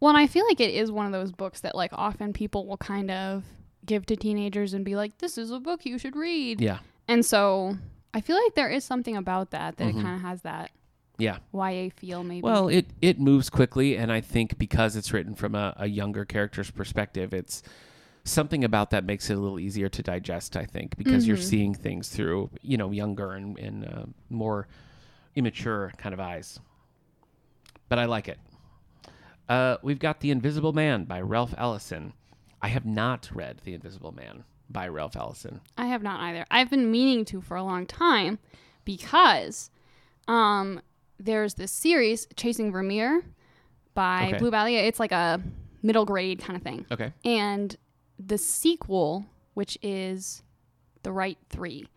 Well, 0.00 0.08
and 0.08 0.18
I 0.18 0.26
feel 0.26 0.44
like 0.46 0.60
it 0.60 0.74
is 0.74 0.90
one 0.90 1.06
of 1.06 1.12
those 1.12 1.30
books 1.32 1.60
that 1.60 1.74
like 1.74 1.92
often 1.92 2.32
people 2.32 2.66
will 2.66 2.78
kind 2.78 3.10
of 3.10 3.44
give 3.84 4.06
to 4.06 4.16
teenagers 4.16 4.72
and 4.74 4.84
be 4.84 4.96
like, 4.96 5.18
"This 5.18 5.36
is 5.38 5.50
a 5.50 5.60
book 5.60 5.84
you 5.84 5.98
should 5.98 6.16
read." 6.16 6.60
yeah. 6.60 6.78
And 7.08 7.24
so 7.24 7.76
I 8.14 8.20
feel 8.20 8.36
like 8.42 8.54
there 8.54 8.68
is 8.70 8.84
something 8.84 9.16
about 9.16 9.50
that 9.50 9.76
that 9.76 9.84
Mhm. 9.84 9.98
it 9.98 10.02
kind 10.02 10.16
of 10.16 10.22
has 10.22 10.42
that 10.42 10.70
Yeah. 11.18 11.38
YA 11.52 11.90
feel, 11.90 12.22
maybe. 12.24 12.40
Well, 12.42 12.68
it 12.68 12.86
it 13.02 13.20
moves 13.20 13.50
quickly, 13.50 13.96
and 13.96 14.10
I 14.10 14.20
think 14.20 14.58
because 14.58 14.96
it's 14.96 15.12
written 15.12 15.34
from 15.34 15.54
a, 15.54 15.74
a 15.76 15.86
younger 15.88 16.24
character's 16.24 16.70
perspective, 16.70 17.34
it's 17.34 17.62
something 18.24 18.64
about 18.64 18.90
that 18.90 19.04
makes 19.04 19.28
it 19.28 19.34
a 19.36 19.40
little 19.40 19.58
easier 19.60 19.88
to 19.90 20.02
digest. 20.02 20.56
I 20.56 20.64
think 20.64 20.96
because 20.96 21.26
you're 21.26 21.36
Mhm. 21.36 21.42
seeing 21.42 21.74
things 21.74 22.08
through 22.08 22.50
you 22.62 22.76
know 22.78 22.90
younger 22.90 23.32
and, 23.32 23.58
and 23.58 23.84
uh, 23.84 24.04
more 24.30 24.66
immature 25.34 25.92
kind 25.98 26.12
of 26.14 26.20
eyes. 26.20 26.58
But 27.88 27.98
I 27.98 28.04
like 28.06 28.28
it. 28.28 28.38
Uh, 29.50 29.76
we've 29.82 29.98
got 29.98 30.20
The 30.20 30.30
Invisible 30.30 30.72
Man 30.72 31.04
by 31.04 31.20
Ralph 31.20 31.52
Ellison. 31.58 32.12
I 32.62 32.68
have 32.68 32.86
not 32.86 33.28
read 33.34 33.60
The 33.64 33.74
Invisible 33.74 34.12
Man 34.12 34.44
by 34.70 34.86
Ralph 34.86 35.16
Ellison. 35.16 35.60
I 35.76 35.86
have 35.86 36.04
not 36.04 36.20
either. 36.20 36.46
I've 36.52 36.70
been 36.70 36.88
meaning 36.90 37.24
to 37.26 37.40
for 37.40 37.56
a 37.56 37.64
long 37.64 37.84
time 37.84 38.38
because 38.84 39.70
um, 40.28 40.80
there's 41.18 41.54
this 41.54 41.72
series, 41.72 42.28
Chasing 42.36 42.70
Vermeer 42.70 43.24
by 43.94 44.28
Okay. 44.28 44.38
Blue 44.38 44.52
Balliett. 44.52 44.84
It's 44.86 45.00
like 45.00 45.10
a 45.10 45.42
middle 45.82 46.04
grade 46.04 46.38
kind 46.40 46.56
of 46.56 46.62
thing. 46.62 46.86
Okay. 46.92 47.12
And 47.24 47.76
the 48.24 48.38
sequel, 48.38 49.26
which 49.54 49.76
is 49.82 50.44
The 51.02 51.10
Wright 51.10 51.38
Three, 51.48 51.88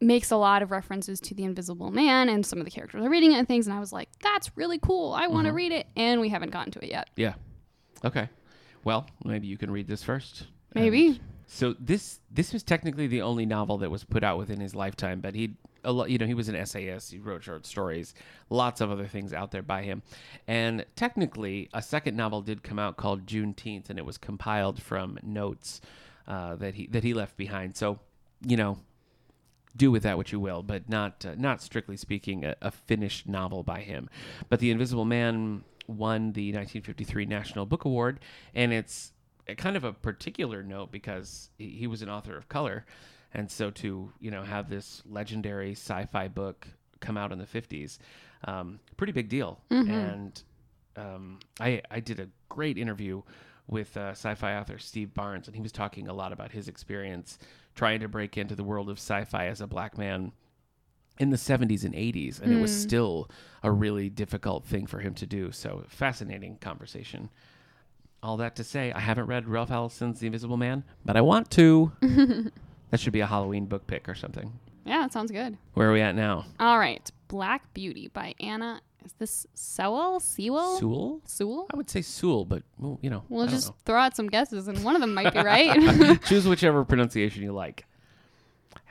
makes 0.00 0.30
a 0.30 0.36
lot 0.36 0.62
of 0.62 0.70
references 0.70 1.20
to 1.20 1.34
The 1.34 1.44
Invisible 1.44 1.90
Man, 1.90 2.28
and 2.28 2.44
some 2.46 2.58
of 2.58 2.64
the 2.64 2.70
characters 2.70 3.04
are 3.04 3.10
reading 3.10 3.32
it 3.32 3.36
and 3.38 3.48
things. 3.48 3.66
And 3.66 3.76
I 3.76 3.80
was 3.80 3.92
like, 3.92 4.08
that's 4.22 4.50
really 4.56 4.78
cool. 4.78 5.12
I 5.12 5.26
want 5.26 5.46
to 5.46 5.52
Mhm. 5.52 5.56
read 5.56 5.72
it. 5.72 5.86
And 5.96 6.20
we 6.20 6.28
haven't 6.28 6.50
gotten 6.50 6.72
to 6.72 6.84
it 6.84 6.90
yet. 6.90 7.10
Yeah. 7.16 7.34
Okay. 8.04 8.28
Well, 8.84 9.06
maybe 9.24 9.46
you 9.48 9.56
can 9.58 9.70
read 9.70 9.88
this 9.88 10.02
first. 10.04 10.46
Maybe. 10.74 11.06
And 11.08 11.20
so 11.46 11.74
this 11.80 12.20
this 12.30 12.52
was 12.52 12.62
technically 12.62 13.06
the 13.06 13.22
only 13.22 13.44
novel 13.46 13.78
that 13.78 13.90
was 13.90 14.04
put 14.04 14.22
out 14.22 14.38
within 14.38 14.60
his 14.60 14.74
lifetime, 14.74 15.20
but 15.20 15.34
he 15.34 15.56
a 15.84 15.92
lot, 15.92 16.10
you 16.10 16.18
know, 16.18 16.26
he 16.26 16.34
was 16.34 16.48
an 16.48 16.54
essayist. 16.54 17.10
He 17.12 17.18
wrote 17.18 17.42
short 17.42 17.64
stories, 17.64 18.12
lots 18.50 18.80
of 18.80 18.90
other 18.90 19.06
things 19.06 19.32
out 19.32 19.50
there 19.50 19.62
by 19.62 19.82
him, 19.82 20.02
and 20.46 20.84
technically 20.96 21.68
a 21.72 21.80
second 21.82 22.16
novel 22.16 22.42
did 22.42 22.62
come 22.62 22.78
out 22.78 22.96
called 22.96 23.26
Juneteenth, 23.26 23.88
and 23.88 23.98
it 23.98 24.04
was 24.04 24.18
compiled 24.18 24.80
from 24.82 25.18
notes 25.22 25.80
uh, 26.26 26.56
that 26.56 26.74
he 26.74 26.86
that 26.88 27.02
he 27.04 27.14
left 27.14 27.36
behind. 27.36 27.76
So, 27.76 27.98
you 28.46 28.56
know, 28.56 28.78
do 29.76 29.90
with 29.90 30.02
that 30.02 30.16
what 30.16 30.32
you 30.32 30.40
will, 30.40 30.62
but 30.62 30.88
not 30.88 31.24
uh, 31.26 31.34
not 31.36 31.62
strictly 31.62 31.96
speaking 31.96 32.44
a, 32.44 32.56
a 32.60 32.70
finished 32.70 33.28
novel 33.28 33.62
by 33.62 33.80
him. 33.80 34.08
But 34.48 34.60
The 34.60 34.70
Invisible 34.70 35.04
Man 35.04 35.64
won 35.86 36.32
the 36.32 36.48
1953 36.52 37.26
National 37.26 37.66
Book 37.66 37.84
Award, 37.84 38.20
and 38.54 38.72
it's 38.72 39.12
a 39.46 39.54
kind 39.54 39.76
of 39.76 39.84
a 39.84 39.92
particular 39.92 40.62
note 40.62 40.92
because 40.92 41.50
he, 41.56 41.70
he 41.70 41.86
was 41.86 42.02
an 42.02 42.08
author 42.08 42.36
of 42.36 42.48
color, 42.48 42.84
and 43.32 43.50
so 43.50 43.70
to 43.72 44.12
you 44.20 44.30
know 44.30 44.42
have 44.42 44.68
this 44.68 45.02
legendary 45.08 45.72
sci-fi 45.72 46.28
book 46.28 46.68
come 47.00 47.16
out 47.16 47.30
in 47.30 47.38
the 47.38 47.46
50s, 47.46 47.98
um, 48.44 48.80
pretty 48.96 49.12
big 49.12 49.28
deal. 49.28 49.60
And 49.90 50.42
um, 50.96 51.38
I 51.60 51.82
I 51.90 52.00
did 52.00 52.20
a 52.20 52.28
great 52.48 52.76
interview 52.78 53.22
with 53.66 53.96
uh, 53.96 54.10
sci-fi 54.10 54.56
author 54.56 54.78
Steve 54.78 55.12
Barnes, 55.14 55.46
and 55.46 55.54
he 55.54 55.62
was 55.62 55.72
talking 55.72 56.08
a 56.08 56.12
lot 56.12 56.32
about 56.32 56.50
his 56.52 56.68
experience 56.68 57.38
trying 57.78 58.00
to 58.00 58.08
break 58.08 58.36
into 58.36 58.54
the 58.56 58.64
world 58.64 58.90
of 58.90 58.98
sci-fi 58.98 59.46
as 59.46 59.60
a 59.60 59.66
black 59.66 59.96
man 59.96 60.32
in 61.20 61.30
the 61.30 61.36
70s 61.36 61.84
and 61.84 61.94
80s, 61.94 62.40
and 62.40 62.52
it 62.52 62.60
was 62.60 62.72
Mm. 62.72 62.82
still 62.82 63.30
a 63.62 63.70
really 63.70 64.08
difficult 64.10 64.64
thing 64.64 64.84
for 64.86 64.98
him 64.98 65.14
to 65.14 65.26
do. 65.26 65.52
So 65.52 65.84
fascinating 65.88 66.58
conversation. 66.58 67.30
All 68.22 68.36
that 68.38 68.56
to 68.56 68.64
say, 68.64 68.90
I 68.92 68.98
haven't 69.00 69.26
read 69.26 69.46
Ralph 69.46 69.70
Ellison's 69.70 70.18
The 70.18 70.26
Invisible 70.26 70.56
Man, 70.56 70.82
but 71.04 71.16
I 71.16 71.20
want 71.20 71.50
to. 71.52 71.92
that 72.90 72.98
should 72.98 73.12
be 73.12 73.20
a 73.20 73.26
Halloween 73.26 73.66
book 73.66 73.86
pick 73.86 74.08
or 74.08 74.14
something. 74.16 74.58
Yeah, 74.84 75.02
that 75.02 75.12
sounds 75.12 75.30
good. 75.30 75.56
Where 75.74 75.88
are 75.88 75.92
we 75.92 76.00
at 76.00 76.14
now? 76.16 76.46
All 76.58 76.78
right. 76.78 77.08
Black 77.28 77.72
Beauty 77.74 78.08
by 78.08 78.34
Anna. 78.40 78.80
Is 79.08 79.14
this 79.14 79.46
Sewell? 79.54 80.20
Sewell? 80.20 80.76
Sewell? 80.76 81.22
Sewell? 81.24 81.66
I 81.72 81.78
would 81.78 81.88
say 81.88 82.02
Sewell, 82.02 82.44
but 82.44 82.62
well, 82.78 82.98
you 83.00 83.08
know, 83.08 83.24
We'll 83.30 83.46
I 83.46 83.50
just 83.50 83.72
throw 83.86 83.98
out 83.98 84.14
some 84.14 84.26
guesses, 84.26 84.68
and 84.68 84.84
one 84.84 84.94
of 84.94 85.00
them 85.00 85.14
might 85.14 85.32
be 85.32 85.40
right. 85.42 86.22
choose 86.26 86.46
whichever 86.46 86.84
pronunciation 86.84 87.42
you 87.42 87.52
like. 87.52 87.86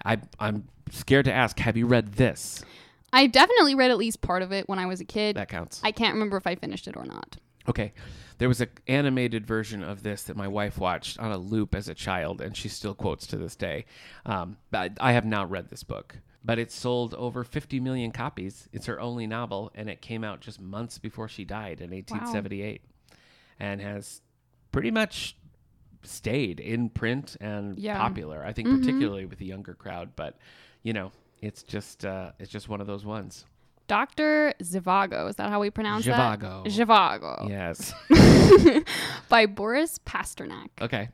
I 0.04 0.18
I'm 0.40 0.70
scared 0.90 1.26
to 1.26 1.32
ask. 1.32 1.60
Have 1.60 1.78
you 1.78 1.86
read 1.86 2.14
this? 2.14 2.66
I 3.14 3.28
definitely 3.28 3.76
read 3.76 3.92
at 3.92 4.00
least 4.00 4.22
part 4.22 4.42
of 4.42 4.52
it 4.52 4.68
when 4.68 4.80
I 4.80 4.88
was 4.88 5.02
a 5.02 5.06
kid. 5.06 5.36
That 5.36 5.50
counts. 5.50 5.82
I 5.84 5.92
can't 5.92 6.16
remember 6.16 6.36
if 6.36 6.48
I 6.48 6.56
finished 6.56 6.88
it 6.88 6.98
or 6.98 7.06
not. 7.06 7.38
Okay. 7.70 7.94
There 8.40 8.48
was 8.48 8.60
an 8.60 8.70
animated 8.88 9.46
version 9.46 9.84
of 9.84 10.02
this 10.02 10.24
that 10.24 10.36
my 10.36 10.48
wife 10.48 10.80
watched 10.80 11.20
on 11.20 11.32
a 11.32 11.38
loop 11.38 11.76
as 11.76 11.90
a 11.90 11.94
child, 11.94 12.42
and 12.42 12.58
she 12.58 12.70
still 12.70 12.96
quotes 12.96 13.28
to 13.28 13.38
this 13.38 13.56
day. 13.56 13.86
Um, 14.26 14.58
but 14.72 14.94
I 15.00 15.12
have 15.12 15.26
not 15.26 15.52
read 15.52 15.70
this 15.70 15.84
book, 15.84 16.18
but 16.48 16.58
it 16.58 16.72
sold 16.72 17.14
over 17.16 17.44
50 17.44 17.80
million 17.82 18.12
copies. 18.12 18.70
It's 18.72 18.86
her 18.86 19.00
only 19.00 19.28
novel, 19.28 19.70
and 19.76 19.90
it 19.90 20.02
came 20.02 20.24
out 20.24 20.40
just 20.40 20.62
months 20.62 20.98
before 20.98 21.28
she 21.28 21.44
died 21.44 21.82
in 21.82 21.92
1878 21.92 22.82
and 23.60 23.82
has 23.82 24.22
pretty 24.72 24.90
much 24.92 25.36
stayed 26.04 26.60
in 26.62 26.90
print 26.90 27.36
and 27.42 27.78
Yeah. 27.78 27.98
popular. 27.98 28.44
I 28.46 28.54
think 28.54 28.70
Mhm. 28.70 28.80
particularly 28.80 29.26
with 29.26 29.40
the 29.40 29.46
younger 29.46 29.74
crowd, 29.74 30.16
but 30.16 30.38
you 30.84 30.94
know, 30.94 31.12
it's 31.42 31.64
just 31.64 32.06
uh, 32.06 32.32
it's 32.40 32.50
just 32.52 32.70
one 32.70 32.80
of 32.82 32.88
those 32.88 33.04
ones. 33.06 33.46
Dr. 33.88 34.54
Zhivago. 34.62 35.30
Is 35.30 35.36
that 35.38 35.50
how 35.50 35.60
we 35.60 35.70
pronounce 35.70 36.06
Zhivago. 36.06 36.64
that? 36.64 36.72
Zhivago. 36.72 37.50
Yes. 37.50 37.94
by 39.30 39.46
Boris 39.46 40.00
Pasternak. 40.06 40.70
Okay. 40.82 41.10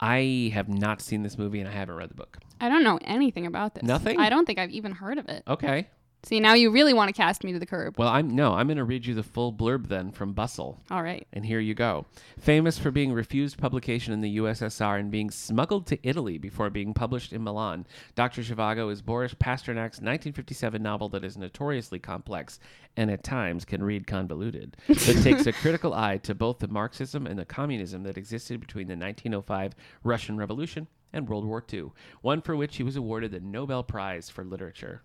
I 0.00 0.50
have 0.54 0.68
not 0.68 1.00
seen 1.00 1.22
this 1.22 1.38
movie 1.38 1.60
and 1.60 1.68
I 1.68 1.72
haven't 1.72 1.96
read 1.96 2.10
the 2.10 2.14
book. 2.14 2.38
I 2.60 2.68
don't 2.68 2.84
know 2.84 2.98
anything 3.02 3.46
about 3.46 3.74
this. 3.74 3.84
Nothing? 3.84 4.18
I 4.18 4.30
don't 4.30 4.46
think 4.46 4.58
I've 4.58 4.70
even 4.70 4.92
heard 4.92 5.18
of 5.18 5.28
it. 5.28 5.42
Okay. 5.48 5.88
See, 6.24 6.40
now 6.40 6.54
you 6.54 6.70
really 6.70 6.94
want 6.94 7.08
to 7.08 7.12
cast 7.12 7.44
me 7.44 7.52
to 7.52 7.58
the 7.58 7.66
curb. 7.66 7.98
Well, 7.98 8.08
I'm 8.08 8.34
no, 8.34 8.54
I'm 8.54 8.66
going 8.66 8.78
to 8.78 8.84
read 8.84 9.04
you 9.04 9.14
the 9.14 9.22
full 9.22 9.52
blurb 9.52 9.88
then 9.88 10.10
from 10.10 10.32
Bustle. 10.32 10.80
All 10.90 11.02
right. 11.02 11.26
And 11.32 11.44
here 11.44 11.60
you 11.60 11.74
go. 11.74 12.06
Famous 12.38 12.78
for 12.78 12.90
being 12.90 13.12
refused 13.12 13.58
publication 13.58 14.12
in 14.12 14.20
the 14.20 14.38
USSR 14.38 14.98
and 14.98 15.10
being 15.10 15.30
smuggled 15.30 15.86
to 15.88 15.98
Italy 16.02 16.38
before 16.38 16.70
being 16.70 16.94
published 16.94 17.32
in 17.32 17.44
Milan, 17.44 17.86
Dr. 18.14 18.42
Zhivago 18.42 18.90
is 18.90 19.02
Boris 19.02 19.34
Pasternak's 19.34 20.00
1957 20.00 20.82
novel 20.82 21.08
that 21.10 21.24
is 21.24 21.36
notoriously 21.36 21.98
complex 21.98 22.58
and 22.96 23.10
at 23.10 23.22
times 23.22 23.64
can 23.64 23.82
read 23.82 24.06
convoluted, 24.06 24.76
but 24.88 24.98
takes 24.98 25.46
a 25.46 25.52
critical 25.52 25.92
eye 25.92 26.16
to 26.18 26.34
both 26.34 26.58
the 26.58 26.68
Marxism 26.68 27.26
and 27.26 27.38
the 27.38 27.44
communism 27.44 28.02
that 28.04 28.16
existed 28.16 28.60
between 28.60 28.86
the 28.86 28.96
1905 28.96 29.74
Russian 30.02 30.36
Revolution 30.36 30.86
and 31.12 31.28
World 31.28 31.44
War 31.44 31.64
II, 31.72 31.90
one 32.22 32.40
for 32.40 32.56
which 32.56 32.76
he 32.76 32.82
was 32.82 32.96
awarded 32.96 33.30
the 33.30 33.40
Nobel 33.40 33.82
Prize 33.82 34.30
for 34.30 34.44
Literature. 34.44 35.02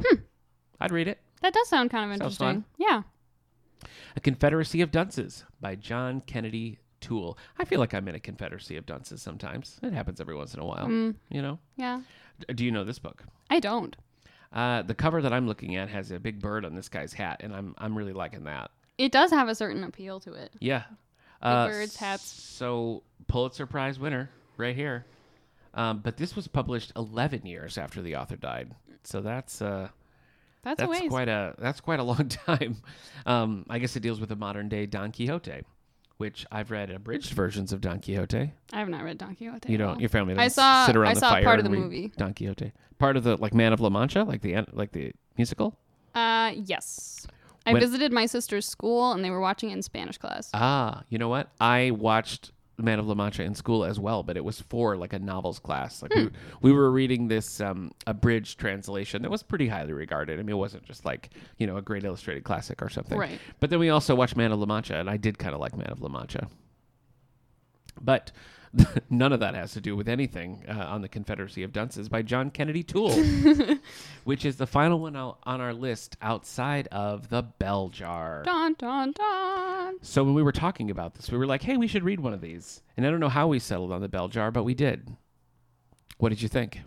Hmm. 0.00 0.16
I'd 0.80 0.92
read 0.92 1.08
it. 1.08 1.18
That 1.42 1.52
does 1.54 1.68
sound 1.68 1.90
kind 1.90 2.10
of 2.10 2.18
Sounds 2.18 2.34
interesting. 2.40 2.64
Yeah. 2.78 3.02
A 4.16 4.20
Confederacy 4.20 4.80
of 4.82 4.90
Dunces 4.90 5.44
by 5.60 5.74
John 5.74 6.20
Kennedy 6.22 6.78
Toole. 7.00 7.38
I 7.58 7.64
feel 7.64 7.78
like 7.80 7.94
I'm 7.94 8.08
in 8.08 8.14
a 8.14 8.20
Confederacy 8.20 8.76
of 8.76 8.84
Dunces 8.86 9.22
sometimes. 9.22 9.78
It 9.82 9.92
happens 9.92 10.20
every 10.20 10.34
once 10.34 10.52
in 10.54 10.60
a 10.60 10.64
while. 10.66 10.86
Mm, 10.86 11.14
You 11.30 11.42
know? 11.42 11.58
yeah. 11.76 12.00
D- 12.46 12.54
Do 12.54 12.64
you 12.64 12.70
know 12.72 12.84
this 12.84 12.98
book? 12.98 13.24
I 13.48 13.60
don't. 13.60 13.96
Uh, 14.52 14.82
the 14.82 14.94
cover 14.94 15.22
that 15.22 15.32
I'm 15.32 15.46
looking 15.46 15.76
at 15.76 15.88
has 15.88 16.10
a 16.10 16.18
big 16.18 16.40
bird 16.40 16.64
on 16.64 16.74
this 16.74 16.88
guy's 16.88 17.12
hat, 17.12 17.40
and 17.44 17.54
I'm 17.54 17.74
I'm 17.78 17.96
really 17.96 18.12
liking 18.12 18.44
that. 18.44 18.70
It 18.98 19.12
does 19.12 19.30
have 19.30 19.48
a 19.48 19.54
certain 19.54 19.84
appeal 19.84 20.18
to 20.20 20.32
it. 20.34 20.52
Yeah. 20.58 20.82
Uh, 21.40 21.68
birds, 21.68 21.96
hats. 21.96 22.24
So 22.24 23.02
Pulitzer 23.28 23.66
Prize 23.66 23.98
winner 23.98 24.28
right 24.56 24.74
here. 24.76 25.06
Um, 25.72 26.00
but 26.00 26.16
this 26.16 26.34
was 26.34 26.48
published 26.48 26.92
11 26.96 27.46
years 27.46 27.78
after 27.78 28.02
the 28.02 28.16
author 28.16 28.36
died. 28.36 28.74
So 29.04 29.20
that's 29.20 29.62
uh, 29.62 29.88
That's, 30.62 30.80
a 30.82 30.86
that's 30.86 31.00
ways. 31.00 31.08
quite 31.10 31.28
a 31.28 31.54
that's 31.58 31.80
quite 31.80 32.00
a 32.00 32.02
long 32.12 32.28
time. 32.28 32.76
Um, 33.26 33.66
I 33.70 33.78
guess 33.78 33.96
it 33.96 34.00
deals 34.00 34.20
with 34.20 34.28
the 34.28 34.36
modern 34.36 34.68
day 34.68 34.86
Don 34.86 35.10
Quixote, 35.12 35.62
which 36.18 36.46
I've 36.52 36.70
read 36.70 36.90
abridged 36.90 37.30
versions 37.32 37.72
of 37.72 37.80
Don 37.80 38.00
Quixote. 38.00 38.52
I 38.72 38.78
have 38.78 38.88
not 38.88 39.02
read 39.04 39.18
Don 39.18 39.34
Quixote. 39.36 39.70
You 39.72 39.78
don't. 39.78 40.00
Your 40.00 40.08
family 40.10 40.34
doesn't 40.34 40.44
I 40.44 40.48
saw- 40.48 40.86
sit 40.86 40.96
around 40.96 41.10
I 41.10 41.14
the 41.14 41.20
saw 41.20 41.30
fire 41.30 41.44
part 41.44 41.58
of 41.58 41.64
the 41.64 41.70
movie. 41.70 42.12
Don 42.16 42.34
Quixote. 42.34 42.72
Part 42.98 43.16
of 43.16 43.24
the 43.24 43.36
like 43.36 43.54
Man 43.54 43.72
of 43.72 43.80
La 43.80 43.88
Mancha, 43.88 44.22
like 44.24 44.42
the 44.42 44.64
like 44.72 44.92
the 44.92 45.12
musical. 45.36 45.78
Uh, 46.14 46.52
yes. 46.54 47.26
I 47.66 47.74
visited 47.78 48.10
my 48.12 48.26
sister's 48.26 48.66
school 48.66 49.12
and 49.12 49.22
they 49.24 49.30
were 49.30 49.38
watching 49.40 49.70
it 49.70 49.74
in 49.74 49.82
Spanish 49.82 50.18
class. 50.18 50.50
Ah, 50.54 51.04
you 51.08 51.18
know 51.18 51.28
what? 51.28 51.50
I 51.60 51.90
watched 51.92 52.52
Man 52.82 52.98
of 52.98 53.06
La 53.06 53.14
Mancha 53.14 53.42
in 53.42 53.54
school 53.54 53.84
as 53.84 53.98
well, 54.00 54.22
but 54.22 54.36
it 54.36 54.44
was 54.44 54.60
for 54.60 54.96
like 54.96 55.12
a 55.12 55.18
novels 55.18 55.58
class. 55.58 56.02
Like 56.02 56.12
Hmm. 56.12 56.24
we, 56.62 56.70
we 56.70 56.72
were 56.72 56.90
reading 56.90 57.28
this 57.28 57.60
um, 57.60 57.92
abridged 58.06 58.58
translation 58.58 59.22
that 59.22 59.30
was 59.30 59.42
pretty 59.42 59.68
highly 59.68 59.92
regarded. 59.92 60.38
I 60.38 60.42
mean, 60.42 60.50
it 60.54 60.58
wasn't 60.58 60.84
just 60.84 61.04
like 61.04 61.30
you 61.58 61.66
know 61.66 61.76
a 61.76 61.82
great 61.82 62.04
illustrated 62.04 62.44
classic 62.44 62.82
or 62.82 62.88
something. 62.88 63.18
Right. 63.18 63.38
But 63.60 63.70
then 63.70 63.78
we 63.78 63.90
also 63.90 64.14
watched 64.14 64.36
Man 64.36 64.52
of 64.52 64.58
La 64.58 64.66
Mancha, 64.66 64.96
and 64.96 65.08
I 65.10 65.16
did 65.16 65.38
kind 65.38 65.54
of 65.54 65.60
like 65.60 65.76
Man 65.76 65.90
of 65.90 66.00
La 66.00 66.08
Mancha. 66.08 66.48
But 68.00 68.32
none 69.10 69.32
of 69.32 69.40
that 69.40 69.54
has 69.54 69.72
to 69.72 69.80
do 69.80 69.96
with 69.96 70.08
anything 70.08 70.64
uh, 70.68 70.72
on 70.72 71.02
the 71.02 71.08
Confederacy 71.08 71.62
of 71.62 71.72
Dunces 71.72 72.08
by 72.08 72.22
John 72.22 72.50
Kennedy 72.50 72.82
Toole, 72.82 73.12
which 74.24 74.44
is 74.44 74.56
the 74.56 74.66
final 74.66 75.00
one 75.00 75.16
on 75.16 75.36
our 75.44 75.72
list 75.72 76.16
outside 76.22 76.86
of 76.88 77.28
the 77.30 77.42
Bell 77.42 77.88
Jar. 77.88 78.42
Dun 78.44 78.74
dun 78.74 79.12
dun. 79.12 79.96
So 80.02 80.22
when 80.22 80.34
we 80.34 80.42
were 80.42 80.52
talking 80.52 80.90
about 80.90 81.14
this, 81.14 81.30
we 81.30 81.38
were 81.38 81.46
like, 81.46 81.62
"Hey, 81.62 81.76
we 81.76 81.88
should 81.88 82.04
read 82.04 82.20
one 82.20 82.32
of 82.32 82.40
these." 82.40 82.82
And 82.96 83.06
I 83.06 83.10
don't 83.10 83.20
know 83.20 83.28
how 83.28 83.48
we 83.48 83.58
settled 83.58 83.92
on 83.92 84.00
the 84.00 84.08
Bell 84.08 84.28
Jar, 84.28 84.50
but 84.50 84.64
we 84.64 84.74
did. 84.74 85.16
What 86.18 86.28
did 86.28 86.42
you 86.42 86.48
think? 86.48 86.80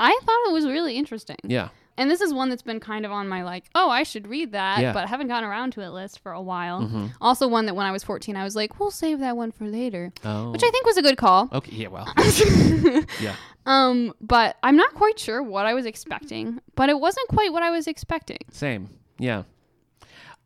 I 0.00 0.18
thought 0.24 0.48
it 0.48 0.52
was 0.52 0.66
really 0.66 0.96
interesting. 0.96 1.36
Yeah. 1.44 1.68
And 1.96 2.10
this 2.10 2.20
is 2.20 2.32
one 2.34 2.48
that's 2.48 2.62
been 2.62 2.80
kind 2.80 3.04
of 3.06 3.12
on 3.12 3.28
my 3.28 3.42
like, 3.44 3.64
oh, 3.74 3.88
I 3.90 4.02
should 4.02 4.26
read 4.26 4.52
that, 4.52 4.80
Yeah. 4.80 4.92
but 4.92 5.08
haven't 5.08 5.28
gotten 5.28 5.48
around 5.48 5.72
to 5.74 5.80
it 5.82 5.88
list 5.90 6.18
for 6.20 6.32
a 6.32 6.40
while. 6.42 6.82
Mhm. 6.82 7.12
Also, 7.20 7.46
one 7.48 7.66
that 7.66 7.74
when 7.74 7.86
I 7.86 7.92
was 7.92 8.02
14, 8.02 8.36
I 8.36 8.44
was 8.44 8.56
like, 8.56 8.80
we'll 8.80 8.90
save 8.90 9.20
that 9.20 9.36
one 9.36 9.52
for 9.52 9.64
later, 9.66 10.12
Oh. 10.24 10.50
which 10.50 10.62
I 10.64 10.70
think 10.70 10.86
was 10.86 10.96
a 10.96 11.02
good 11.02 11.16
call. 11.16 11.48
Okay. 11.52 11.72
Yeah. 11.76 11.88
Well. 11.88 12.12
yeah. 13.20 13.36
Um, 13.66 14.12
but 14.20 14.56
I'm 14.62 14.76
not 14.76 14.94
quite 14.94 15.18
sure 15.18 15.42
what 15.42 15.66
I 15.66 15.74
was 15.74 15.86
expecting, 15.86 16.60
but 16.74 16.88
it 16.90 16.98
wasn't 17.00 17.28
quite 17.28 17.52
what 17.52 17.62
I 17.62 17.70
was 17.70 17.86
expecting. 17.86 18.38
Same. 18.50 18.90
Yeah. 19.18 19.44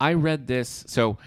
I 0.01 0.12
read 0.14 0.46
this. 0.46 0.84
So 0.86 1.18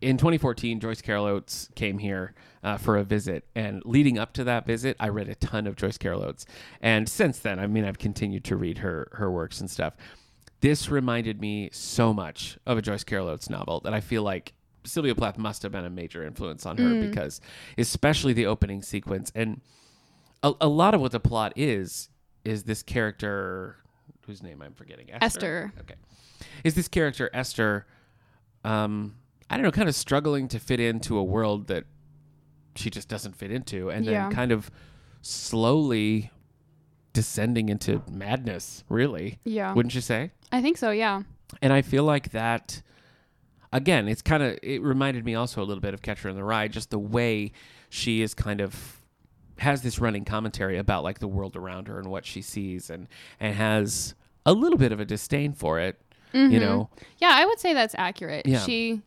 in 0.00 0.18
2014, 0.18 0.80
Joyce 0.80 1.00
Carol 1.00 1.24
Oates 1.24 1.68
came 1.74 1.98
here 1.98 2.34
uh, 2.62 2.76
for 2.76 2.96
a 2.96 3.04
visit. 3.04 3.44
And 3.54 3.82
leading 3.84 4.18
up 4.18 4.32
to 4.34 4.44
that 4.44 4.66
visit, 4.66 4.96
I 4.98 5.08
read 5.08 5.28
a 5.28 5.34
ton 5.34 5.66
of 5.66 5.76
Joyce 5.76 5.98
Carol 5.98 6.22
Oates. 6.24 6.46
And 6.80 7.08
since 7.08 7.38
then, 7.38 7.58
I 7.58 7.66
mean, 7.66 7.84
I've 7.84 7.98
continued 7.98 8.44
to 8.44 8.56
read 8.56 8.78
her, 8.78 9.08
her 9.12 9.30
works 9.30 9.60
and 9.60 9.70
stuff. 9.70 9.94
This 10.60 10.88
reminded 10.88 11.40
me 11.40 11.70
so 11.72 12.12
much 12.12 12.58
of 12.66 12.78
a 12.78 12.82
Joyce 12.82 13.04
Carol 13.04 13.28
Oates 13.28 13.48
novel 13.48 13.80
that 13.80 13.94
I 13.94 14.00
feel 14.00 14.22
like 14.22 14.54
Sylvia 14.84 15.14
Plath 15.14 15.38
must 15.38 15.62
have 15.62 15.72
been 15.72 15.84
a 15.84 15.90
major 15.90 16.24
influence 16.24 16.66
on 16.66 16.78
her 16.78 17.00
because, 17.00 17.40
especially 17.76 18.32
the 18.32 18.46
opening 18.46 18.82
sequence 18.82 19.30
and 19.34 19.60
a, 20.42 20.52
a 20.60 20.68
lot 20.68 20.94
of 20.94 21.00
what 21.00 21.12
the 21.12 21.20
plot 21.20 21.52
is, 21.56 22.08
is 22.44 22.64
this 22.64 22.82
character 22.82 23.76
whose 24.26 24.42
name 24.42 24.62
I'm 24.62 24.74
forgetting. 24.74 25.08
Esther. 25.20 25.72
Okay. 25.80 25.94
Is 26.64 26.74
this 26.74 26.88
character 26.88 27.30
Esther? 27.32 27.86
Um, 28.64 29.16
I 29.50 29.56
don't 29.56 29.64
know, 29.64 29.70
kind 29.70 29.88
of 29.88 29.94
struggling 29.94 30.48
to 30.48 30.58
fit 30.58 30.80
into 30.80 31.16
a 31.18 31.24
world 31.24 31.68
that 31.68 31.84
she 32.78 32.90
just 32.90 33.08
doesn't 33.08 33.36
fit 33.36 33.50
into, 33.50 33.90
and 33.90 34.04
Yeah. 34.04 34.24
then 34.28 34.32
kind 34.32 34.52
of 34.52 34.70
slowly 35.22 36.30
descending 37.12 37.68
into 37.68 38.02
madness. 38.10 38.84
Really, 38.88 39.38
Yeah. 39.44 39.74
wouldn't 39.74 39.94
you 39.94 40.00
say? 40.00 40.30
I 40.52 40.62
think 40.62 40.76
so, 40.76 40.90
yeah. 40.90 41.22
And 41.62 41.72
I 41.72 41.82
feel 41.82 42.04
like 42.04 42.30
that. 42.30 42.82
Again, 43.72 44.08
it's 44.08 44.22
kind 44.22 44.42
of 44.42 44.58
it 44.62 44.80
reminded 44.82 45.24
me 45.26 45.34
also 45.34 45.62
a 45.62 45.64
little 45.66 45.82
bit 45.82 45.92
of 45.92 46.00
Catcher 46.00 46.28
in 46.30 46.36
the 46.36 46.44
Rye, 46.44 46.68
just 46.68 46.90
the 46.90 46.98
way 46.98 47.52
she 47.90 48.22
is 48.22 48.32
kind 48.34 48.60
of 48.62 49.00
has 49.58 49.82
this 49.82 49.98
running 49.98 50.24
commentary 50.24 50.78
about 50.78 51.02
like 51.02 51.18
the 51.18 51.28
world 51.28 51.56
around 51.56 51.88
her 51.88 51.98
and 51.98 52.08
what 52.10 52.24
she 52.24 52.40
sees, 52.40 52.88
and 52.88 53.08
and 53.40 53.54
has 53.56 54.14
a 54.46 54.52
little 54.54 54.78
bit 54.78 54.92
of 54.92 55.00
a 55.00 55.04
disdain 55.04 55.52
for 55.52 55.78
it. 55.80 56.00
You 56.32 56.48
Mhm. 56.48 56.60
know, 56.60 56.90
Yeah, 57.18 57.30
I 57.32 57.44
would 57.44 57.58
say 57.58 57.72
that's 57.74 57.94
accurate. 57.98 58.46
Yeah. 58.46 58.60
She 58.60 59.02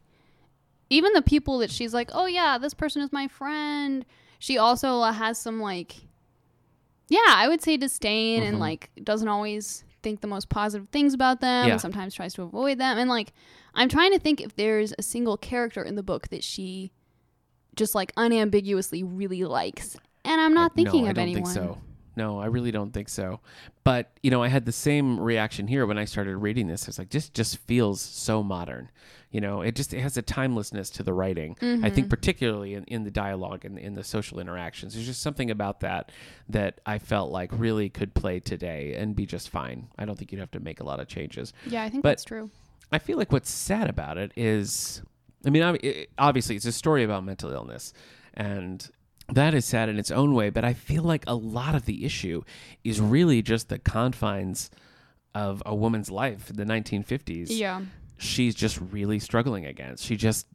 even 0.91 1.13
the 1.13 1.21
people 1.21 1.57
that 1.59 1.71
she's 1.71 1.93
like, 1.93 2.11
"Oh 2.13 2.25
yeah, 2.27 2.57
this 2.59 2.73
person 2.75 3.01
is 3.01 3.11
my 3.11 3.27
friend." 3.27 4.05
She 4.39 4.57
also 4.57 4.99
uh, 4.99 5.11
has 5.13 5.39
some 5.39 5.59
like 5.59 5.95
yeah, 7.09 7.19
I 7.27 7.47
would 7.47 7.61
say 7.61 7.75
disdain 7.77 8.43
and 8.43 8.57
Mhm. 8.57 8.59
like 8.59 8.89
doesn't 9.03 9.27
always 9.27 9.83
think 10.03 10.21
the 10.21 10.27
most 10.27 10.49
positive 10.49 10.87
things 10.89 11.13
about 11.13 11.41
them 11.41 11.67
Yeah. 11.67 11.73
and 11.73 11.81
sometimes 11.81 12.13
tries 12.15 12.33
to 12.35 12.41
avoid 12.43 12.77
them. 12.79 12.97
And 12.97 13.09
like 13.09 13.33
I'm 13.75 13.89
trying 13.89 14.11
to 14.13 14.19
think 14.19 14.41
if 14.41 14.55
there's 14.55 14.93
a 14.97 15.03
single 15.03 15.37
character 15.37 15.83
in 15.83 15.95
the 15.95 16.03
book 16.03 16.29
that 16.29 16.43
she 16.43 16.91
just 17.75 17.93
like 17.95 18.11
unambiguously 18.17 19.03
really 19.03 19.43
likes. 19.43 19.97
And 20.25 20.39
I'm 20.41 20.53
not 20.53 20.71
I- 20.71 20.75
thinking 20.75 21.05
no, 21.05 21.11
of 21.11 21.17
anyone. 21.17 21.43
think 21.43 21.53
so. 21.55 21.77
No, 22.15 22.39
I 22.39 22.47
really 22.47 22.71
don't 22.71 22.91
think 22.91 23.07
so. 23.09 23.39
But 23.83 24.11
you 24.21 24.29
know, 24.31 24.43
I 24.43 24.49
had 24.49 24.65
the 24.65 24.71
same 24.71 25.19
reaction 25.19 25.67
here 25.67 25.85
when 25.85 25.97
I 25.97 26.05
started 26.05 26.37
reading 26.37 26.67
this. 26.67 26.87
It's 26.87 26.99
like 26.99 27.09
just 27.09 27.33
just 27.33 27.57
feels 27.59 28.01
so 28.01 28.43
modern. 28.43 28.89
You 29.31 29.39
know, 29.39 29.61
it 29.61 29.75
just 29.75 29.93
it 29.93 30.01
has 30.01 30.17
a 30.17 30.21
timelessness 30.21 30.89
to 30.91 31.03
the 31.03 31.13
writing. 31.13 31.55
I 31.61 31.63
Mm-hmm. 31.65 31.95
think 31.95 32.09
particularly 32.09 32.73
in, 32.73 32.83
in 32.85 33.03
the 33.05 33.11
dialogue 33.11 33.63
and 33.63 33.79
in 33.79 33.93
the 33.95 34.03
social 34.03 34.39
interactions. 34.39 34.93
There's 34.93 35.05
just 35.05 35.21
something 35.21 35.49
about 35.49 35.79
that 35.79 36.11
that 36.49 36.81
I 36.85 36.99
felt 36.99 37.31
like 37.31 37.49
really 37.53 37.87
could 37.89 38.13
play 38.13 38.41
today 38.41 38.93
and 38.95 39.15
be 39.15 39.25
just 39.25 39.49
fine. 39.49 39.87
I 39.97 40.03
don't 40.03 40.17
think 40.19 40.33
you'd 40.33 40.39
have 40.39 40.51
to 40.51 40.59
make 40.59 40.81
a 40.81 40.83
lot 40.83 40.99
of 40.99 41.07
changes. 41.07 41.53
Yeah, 41.65 41.83
I 41.83 41.89
think 41.89 42.03
But- 42.03 42.09
that's 42.09 42.25
true. 42.25 42.49
I 42.91 42.99
feel 42.99 43.17
like 43.17 43.31
what's 43.31 43.49
sad 43.49 43.89
about 43.89 44.17
it 44.17 44.33
is, 44.35 45.01
I 45.45 45.49
mean, 45.49 45.63
obviously 46.17 46.57
it's 46.57 46.65
a 46.65 46.73
story 46.73 47.05
about 47.05 47.23
mental 47.23 47.49
illness, 47.53 47.93
and 48.33 48.85
that 49.31 49.53
is 49.53 49.65
sad 49.65 49.89
in 49.89 49.97
its 49.97 50.11
own 50.11 50.33
way. 50.33 50.49
But 50.49 50.65
I 50.65 50.73
feel 50.73 51.03
like 51.03 51.23
a 51.27 51.35
lot 51.35 51.75
of 51.75 51.85
the 51.85 52.05
issue 52.05 52.43
is 52.83 52.99
really 52.99 53.41
just 53.41 53.69
the 53.69 53.79
confines 53.79 54.69
of 55.33 55.63
a 55.65 55.73
woman's 55.73 56.11
life 56.11 56.49
in 56.49 56.57
the 56.57 56.65
1950s. 56.65 57.47
Yeah. 57.49 57.81
She's 58.17 58.53
just 58.53 58.79
really 58.91 59.19
struggling 59.19 59.65
against. 59.65 60.03
She 60.05 60.15
just 60.15 60.47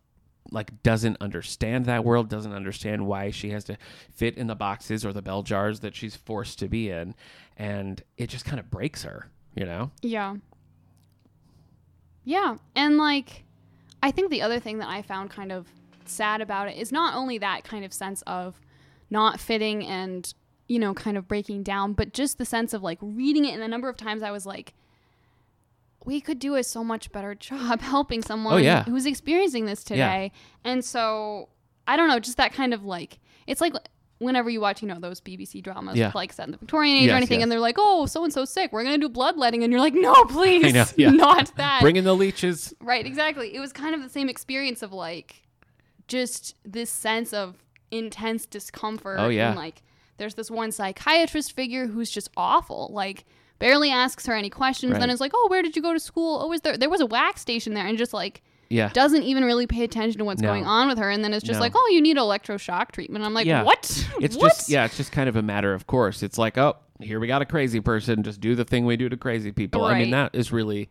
like 0.53 0.83
doesn't 0.83 1.17
understand 1.21 1.87
that 1.87 2.05
world, 2.05 2.29
doesn't 2.29 2.53
understand 2.53 3.07
why 3.07 3.31
she 3.31 3.51
has 3.51 3.65
to 3.65 3.77
fit 4.13 4.37
in 4.39 4.47
the 4.47 4.55
boxes 4.55 5.05
or 5.05 5.13
the 5.13 5.23
bell 5.23 5.43
jars 5.43 5.81
that 5.81 5.97
she's 5.97 6.15
forced 6.15 6.61
to 6.61 6.69
be 6.69 6.91
in, 6.91 7.15
and 7.57 8.03
it 8.17 8.29
just 8.29 8.45
kind 8.45 8.61
of 8.61 8.71
breaks 8.71 9.03
her. 9.03 9.29
You 9.57 9.65
know? 9.65 9.91
Yeah. 10.03 10.37
Yeah. 12.25 12.57
And 12.75 12.99
like, 12.99 13.45
I 14.03 14.11
think 14.11 14.31
the 14.31 14.43
other 14.43 14.61
thing 14.61 14.79
that 14.79 14.89
I 14.89 15.01
found 15.01 15.31
kind 15.31 15.51
of 15.51 15.67
sad 16.05 16.41
about 16.41 16.69
it 16.69 16.77
is 16.77 16.93
not 16.93 17.15
only 17.15 17.39
that 17.39 17.65
kind 17.65 17.85
of 17.85 17.93
sense 17.93 18.23
of 18.27 18.61
not 19.11 19.39
fitting 19.41 19.85
and, 19.87 20.33
you 20.69 20.79
know, 20.79 20.95
kind 20.95 21.17
of 21.17 21.29
breaking 21.29 21.63
down, 21.63 21.93
but 21.93 22.13
just 22.13 22.39
the 22.39 22.45
sense 22.45 22.73
of 22.75 22.83
like 22.83 22.99
reading 23.01 23.45
it 23.45 23.53
and 23.53 23.63
the 23.63 23.69
number 23.69 23.89
of 23.89 23.97
times 23.97 24.23
I 24.23 24.31
was 24.31 24.47
like, 24.47 24.75
we 26.05 26.21
could 26.21 26.39
do 26.39 26.55
a 26.55 26.63
so 26.63 26.85
much 26.85 27.11
better 27.13 27.35
job 27.49 27.81
helping 27.81 28.21
oh, 28.21 28.27
someone 28.27 28.55
Oh, 28.55 28.59
yeah. 28.59 28.85
who's 28.85 29.07
experiencing 29.07 29.67
this 29.67 29.83
today. 29.85 30.33
And 30.65 30.85
so 30.85 31.49
I 31.87 31.97
don't 31.97 32.09
know, 32.09 32.19
just 32.19 32.37
that 32.37 32.53
kind 32.53 32.75
of 32.75 32.85
like 32.85 33.19
it's 33.47 33.61
like 33.61 33.75
whenever 34.19 34.49
you 34.49 34.61
watch, 34.61 34.81
you 34.83 34.89
know, 34.89 34.99
those 34.99 35.21
BBC 35.21 35.63
dramas 35.63 35.97
Yeah. 35.97 36.07
with, 36.09 36.15
like 36.15 36.33
set 36.33 36.47
in 36.47 36.53
the 36.53 36.57
Victorian 36.59 36.97
age 36.97 37.05
Yes, 37.05 37.13
or 37.13 37.17
anything, 37.17 37.39
yes. 37.41 37.43
and 37.45 37.53
they're 37.53 37.61
like, 37.61 37.77
"Oh, 37.79 38.07
so 38.07 38.25
and 38.25 38.33
so 38.33 38.45
sick, 38.47 38.73
we're 38.73 38.83
gonna 38.83 38.97
do 38.99 39.11
bloodletting," 39.11 39.63
and 39.63 39.71
you're 39.71 39.81
like, 39.81 39.93
"No, 39.95 40.25
please, 40.29 40.73
know, 40.73 40.85
yeah. 40.97 41.11
not 41.27 41.55
that." 41.57 41.83
Bring 41.83 41.97
in 41.97 42.05
the 42.05 42.15
leeches. 42.17 42.73
right, 42.81 43.05
exactly. 43.05 43.55
It 43.55 43.61
was 43.61 43.73
kind 43.75 43.95
of 43.95 44.03
the 44.03 44.09
same 44.09 44.29
experience 44.31 44.83
of 44.83 44.91
like 44.93 45.43
just 46.09 46.55
this 46.65 46.89
sense 46.91 47.33
of 47.35 47.57
intense 47.91 48.47
discomfort. 48.47 49.19
Oh, 49.21 49.29
yeah. 49.29 49.49
And 49.49 49.57
like, 49.57 49.83
there's 50.19 50.35
this 50.35 50.51
one 50.51 50.73
psychiatrist 50.73 51.53
figure 51.53 51.87
who's 51.87 52.11
just 52.11 52.31
awful. 52.37 52.91
Like, 52.93 53.25
barely 53.59 53.91
asks 53.91 54.27
her 54.27 54.35
any 54.35 54.51
questions. 54.51 54.93
Then 54.93 55.03
Right. 55.03 55.11
is 55.11 55.21
like, 55.21 55.33
"Oh, 55.35 55.47
where 55.49 55.63
did 55.63 55.77
you 55.77 55.83
go 55.83 55.93
to 55.93 56.01
school? 56.01 56.41
Oh, 56.43 56.49
was 56.49 56.61
there 56.63 56.77
there 56.77 56.91
was 56.91 57.01
a 57.01 57.07
WAC 57.07 57.39
station 57.39 57.73
there?" 57.75 57.87
And 57.87 57.97
just 57.97 58.13
like 58.13 58.43
Yeah. 58.69 58.89
doesn't 58.91 59.23
even 59.23 59.45
really 59.45 59.67
pay 59.67 59.83
attention 59.85 60.19
to 60.19 60.25
what's 60.25 60.43
No. 60.43 60.49
going 60.49 60.67
on 60.67 60.89
with 60.89 60.99
her. 60.99 61.09
And 61.11 61.23
then 61.25 61.33
it's 61.33 61.45
just 61.45 61.59
No. 61.59 61.63
like, 61.63 61.73
"Oh, 61.75 61.89
you 61.93 62.03
need 62.03 62.17
electroshock 62.19 62.93
treatment." 62.93 63.25
I'm 63.25 63.33
like, 63.33 63.47
Yeah. 63.47 63.63
"What? 63.63 64.09
It's 64.21 64.37
what?" 64.37 64.49
just 64.49 64.69
yeah, 64.69 64.85
it's 64.85 64.97
just 64.97 65.11
kind 65.13 65.29
of 65.29 65.37
a 65.37 65.43
matter 65.43 65.73
of 65.73 65.87
course. 65.87 66.23
It's 66.23 66.37
like, 66.39 66.59
oh, 66.59 66.77
here 67.01 67.19
we 67.21 67.27
got 67.27 67.41
a 67.43 67.47
crazy 67.47 67.81
person, 67.81 68.23
just 68.23 68.41
do 68.41 68.55
the 68.55 68.65
thing 68.65 68.85
we 68.85 68.97
do 68.99 69.09
to 69.09 69.17
crazy 69.17 69.53
people. 69.53 69.85
I 69.85 69.99
mean, 69.99 70.11
that 70.11 70.35
is 70.35 70.51
really 70.53 70.89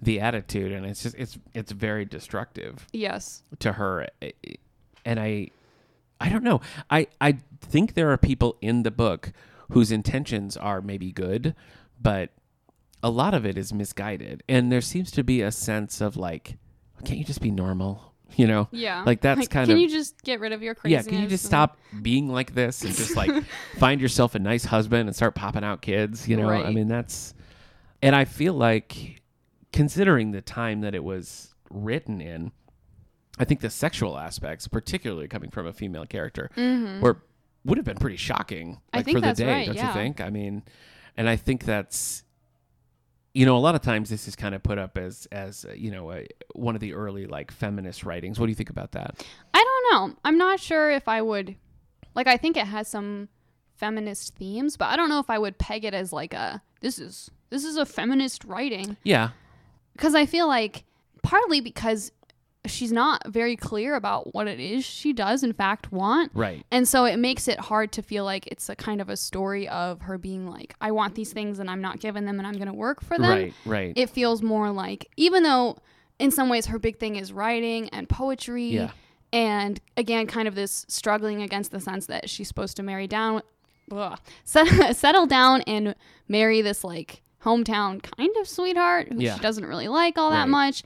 the 0.00 0.20
attitude 0.20 0.70
and 0.72 0.86
it's 0.86 1.02
just 1.02 1.14
it's 1.16 1.36
it's 1.54 1.72
very 1.72 2.04
destructive 2.06 2.86
Yes. 2.92 3.42
to 3.58 3.72
her. 3.72 4.06
Eh, 4.22 4.30
eh, 4.46 4.52
and 5.04 5.18
I 5.20 5.48
I 6.20 6.28
don't 6.28 6.44
know. 6.44 6.60
I 6.90 7.06
I 7.20 7.38
think 7.60 7.94
there 7.94 8.10
are 8.10 8.16
people 8.16 8.56
in 8.60 8.82
the 8.82 8.90
book 8.90 9.32
whose 9.70 9.92
intentions 9.92 10.56
are 10.56 10.80
maybe 10.80 11.12
good, 11.12 11.54
but 12.00 12.30
a 13.02 13.10
lot 13.10 13.34
of 13.34 13.46
it 13.46 13.56
is 13.56 13.72
misguided. 13.72 14.42
And 14.48 14.72
there 14.72 14.80
seems 14.80 15.10
to 15.12 15.22
be 15.22 15.42
a 15.42 15.52
sense 15.52 16.00
of 16.00 16.16
like 16.16 16.58
can't 17.04 17.18
you 17.18 17.24
just 17.24 17.40
be 17.40 17.50
normal? 17.50 18.14
You 18.36 18.46
know? 18.46 18.68
Yeah. 18.72 19.04
Like 19.04 19.20
that's 19.20 19.48
kind 19.48 19.50
can 19.50 19.62
of 19.62 19.68
Can 19.68 19.78
you 19.78 19.88
just 19.88 20.22
get 20.22 20.40
rid 20.40 20.52
of 20.52 20.62
your 20.62 20.74
crazy? 20.74 20.94
yeah, 20.94 21.02
can 21.02 21.22
you 21.22 21.28
just 21.28 21.44
and- 21.44 21.50
stop 21.50 21.78
being 22.02 22.28
like 22.28 22.54
this 22.54 22.82
and 22.82 22.94
just 22.94 23.16
like 23.16 23.30
find 23.78 24.00
yourself 24.00 24.34
a 24.34 24.38
nice 24.38 24.64
husband 24.64 25.08
and 25.08 25.16
start 25.16 25.34
popping 25.34 25.64
out 25.64 25.80
kids? 25.80 26.28
You 26.28 26.36
know, 26.36 26.48
I 26.50 26.70
mean, 26.70 26.88
that's, 26.88 27.34
and 28.02 28.14
I 28.14 28.24
feel 28.26 28.52
like 28.52 29.22
considering 29.72 30.32
the 30.32 30.42
time 30.42 30.82
that 30.82 30.94
it 30.94 31.02
was 31.02 31.54
written 31.70 32.20
in, 32.20 32.52
I 33.38 33.44
think 33.44 33.60
the 33.60 33.70
sexual 33.70 34.18
aspects, 34.18 34.68
particularly 34.68 35.28
coming 35.28 35.50
from 35.50 35.66
a 35.66 35.72
female 35.72 36.06
character, 36.06 36.50
were 36.56 37.22
would 37.64 37.78
have 37.78 37.84
been 37.84 37.98
pretty 37.98 38.16
shocking 38.16 38.80
Mm-hmm. 38.94 38.96
Like, 38.96 39.10
for 39.10 39.20
the 39.20 39.32
day, 39.32 39.52
right, 39.52 39.66
don't 39.66 39.76
yeah. 39.76 39.88
you 39.88 39.92
think? 39.92 40.20
I 40.20 40.30
mean, 40.30 40.62
and 41.16 41.28
I 41.28 41.36
think 41.36 41.64
that's 41.64 42.24
you 43.34 43.46
know 43.46 43.56
a 43.56 43.60
lot 43.60 43.74
of 43.74 43.82
times 43.82 44.10
this 44.10 44.26
is 44.26 44.34
kind 44.34 44.54
of 44.54 44.62
put 44.62 44.78
up 44.78 44.98
as 44.98 45.28
as 45.30 45.64
uh, 45.68 45.72
you 45.72 45.90
know 45.90 46.10
a, 46.12 46.26
one 46.54 46.74
of 46.74 46.80
the 46.80 46.94
early 46.94 47.26
like 47.26 47.50
feminist 47.50 48.04
writings. 48.04 48.40
What 48.40 48.46
do 48.46 48.50
you 48.50 48.56
think 48.56 48.70
about 48.70 48.92
that? 48.92 49.24
I 49.54 49.64
don't 49.64 50.10
know. 50.10 50.16
I'm 50.24 50.38
not 50.38 50.60
sure 50.60 50.90
if 50.90 51.06
I 51.08 51.22
would 51.22 51.56
like 52.14 52.26
I 52.26 52.36
think 52.36 52.56
it 52.56 52.66
has 52.66 52.88
some 52.88 53.28
feminist 53.76 54.34
themes, 54.36 54.76
but 54.76 54.86
I 54.86 54.96
don't 54.96 55.08
know 55.08 55.20
if 55.20 55.30
I 55.30 55.38
would 55.38 55.58
peg 55.58 55.84
it 55.84 55.94
as 55.94 56.12
like 56.12 56.34
a 56.34 56.62
this 56.80 56.98
is 56.98 57.30
this 57.50 57.64
is 57.64 57.76
a 57.76 57.86
feminist 57.86 58.44
writing 58.44 58.96
Yeah, 59.04 59.30
cuz 59.98 60.14
I 60.14 60.26
feel 60.26 60.48
like 60.48 60.84
partly 61.22 61.60
because 61.60 62.10
she's 62.66 62.92
not 62.92 63.26
very 63.28 63.56
clear 63.56 63.94
about 63.94 64.34
what 64.34 64.46
it 64.48 64.60
is 64.60 64.84
she 64.84 65.12
does 65.12 65.42
in 65.42 65.52
fact 65.52 65.90
want. 65.92 66.30
right. 66.34 66.64
And 66.70 66.86
so 66.86 67.04
it 67.04 67.16
makes 67.18 67.48
it 67.48 67.58
hard 67.58 67.92
to 67.92 68.02
feel 68.02 68.24
like 68.24 68.46
it's 68.48 68.68
a 68.68 68.76
kind 68.76 69.00
of 69.00 69.08
a 69.08 69.16
story 69.16 69.68
of 69.68 70.02
her 70.02 70.18
being 70.18 70.46
like 70.50 70.74
I 70.80 70.90
want 70.90 71.14
these 71.14 71.32
things 71.32 71.58
and 71.60 71.70
I'm 71.70 71.80
not 71.80 72.00
giving 72.00 72.24
them 72.26 72.38
and 72.38 72.46
I'm 72.46 72.54
going 72.54 72.66
to 72.68 72.74
work 72.74 73.02
for 73.02 73.16
them. 73.16 73.30
Right, 73.30 73.54
right. 73.64 73.92
It 73.96 74.10
feels 74.10 74.42
more 74.42 74.70
like 74.70 75.06
even 75.16 75.44
though 75.44 75.78
in 76.18 76.30
some 76.30 76.48
ways 76.48 76.66
her 76.66 76.78
big 76.78 76.98
thing 76.98 77.16
is 77.16 77.32
writing 77.32 77.88
and 77.90 78.08
poetry 78.08 78.66
Yeah. 78.66 78.90
and 79.32 79.80
again 79.96 80.26
kind 80.26 80.48
of 80.48 80.54
this 80.54 80.84
struggling 80.88 81.42
against 81.42 81.70
the 81.70 81.80
sense 81.80 82.06
that 82.06 82.28
she's 82.28 82.48
supposed 82.48 82.76
to 82.78 82.82
marry 82.82 83.06
down 83.06 83.42
ugh, 83.92 84.18
settle 84.44 85.26
down 85.26 85.62
and 85.62 85.94
marry 86.26 86.60
this 86.60 86.82
like 86.84 87.22
hometown 87.44 88.02
kind 88.02 88.34
of 88.40 88.48
sweetheart 88.48 89.12
who 89.12 89.20
Yeah. 89.20 89.36
she 89.36 89.40
doesn't 89.40 89.64
really 89.64 89.88
like 89.88 90.18
all 90.18 90.30
that 90.32 90.48
much. 90.48 90.82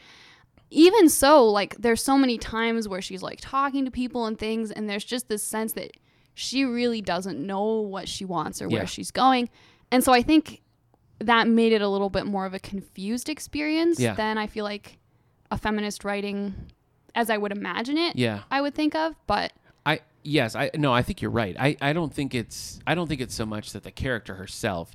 Even 0.74 1.08
so, 1.08 1.44
like 1.48 1.76
there's 1.78 2.02
so 2.02 2.16
many 2.16 2.38
times 2.38 2.88
where 2.88 3.02
she's 3.02 3.22
like 3.22 3.38
talking 3.40 3.84
to 3.84 3.90
people 3.90 4.26
and 4.26 4.38
things, 4.38 4.70
and 4.70 4.88
there's 4.88 5.04
just 5.04 5.28
this 5.28 5.42
sense 5.42 5.74
that 5.74 5.92
she 6.34 6.64
really 6.64 7.02
doesn't 7.02 7.38
know 7.38 7.80
what 7.80 8.08
she 8.08 8.24
wants 8.24 8.62
or 8.62 8.68
where 8.68 8.80
Yeah. 8.82 8.86
she's 8.86 9.10
going. 9.10 9.50
And 9.90 10.02
so 10.02 10.12
I 10.12 10.22
think 10.22 10.62
that 11.18 11.46
made 11.46 11.72
it 11.72 11.82
a 11.82 11.88
little 11.88 12.08
bit 12.08 12.26
more 12.26 12.46
of 12.46 12.54
a 12.54 12.58
confused 12.58 13.28
experience 13.28 14.00
Yeah. 14.00 14.14
than 14.14 14.38
I 14.38 14.46
feel 14.46 14.64
like 14.64 14.98
a 15.50 15.58
feminist 15.58 16.04
writing 16.04 16.54
as 17.14 17.28
I 17.28 17.36
would 17.36 17.52
imagine 17.52 17.98
it. 17.98 18.16
Yeah. 18.16 18.40
I 18.50 18.62
would 18.62 18.74
think 18.74 18.94
of, 18.94 19.14
but 19.26 19.52
I 19.84 20.00
yes, 20.22 20.54
I 20.56 20.70
no, 20.74 20.94
I 20.94 21.02
think 21.02 21.20
you're 21.20 21.30
right. 21.30 21.54
I, 21.58 21.76
I 21.82 21.92
don't 21.92 22.14
think 22.14 22.34
it's 22.34 22.80
I 22.86 22.94
don't 22.94 23.08
think 23.08 23.20
it's 23.20 23.34
so 23.34 23.44
much 23.44 23.72
that 23.72 23.82
the 23.82 23.90
character 23.90 24.36
herself 24.36 24.94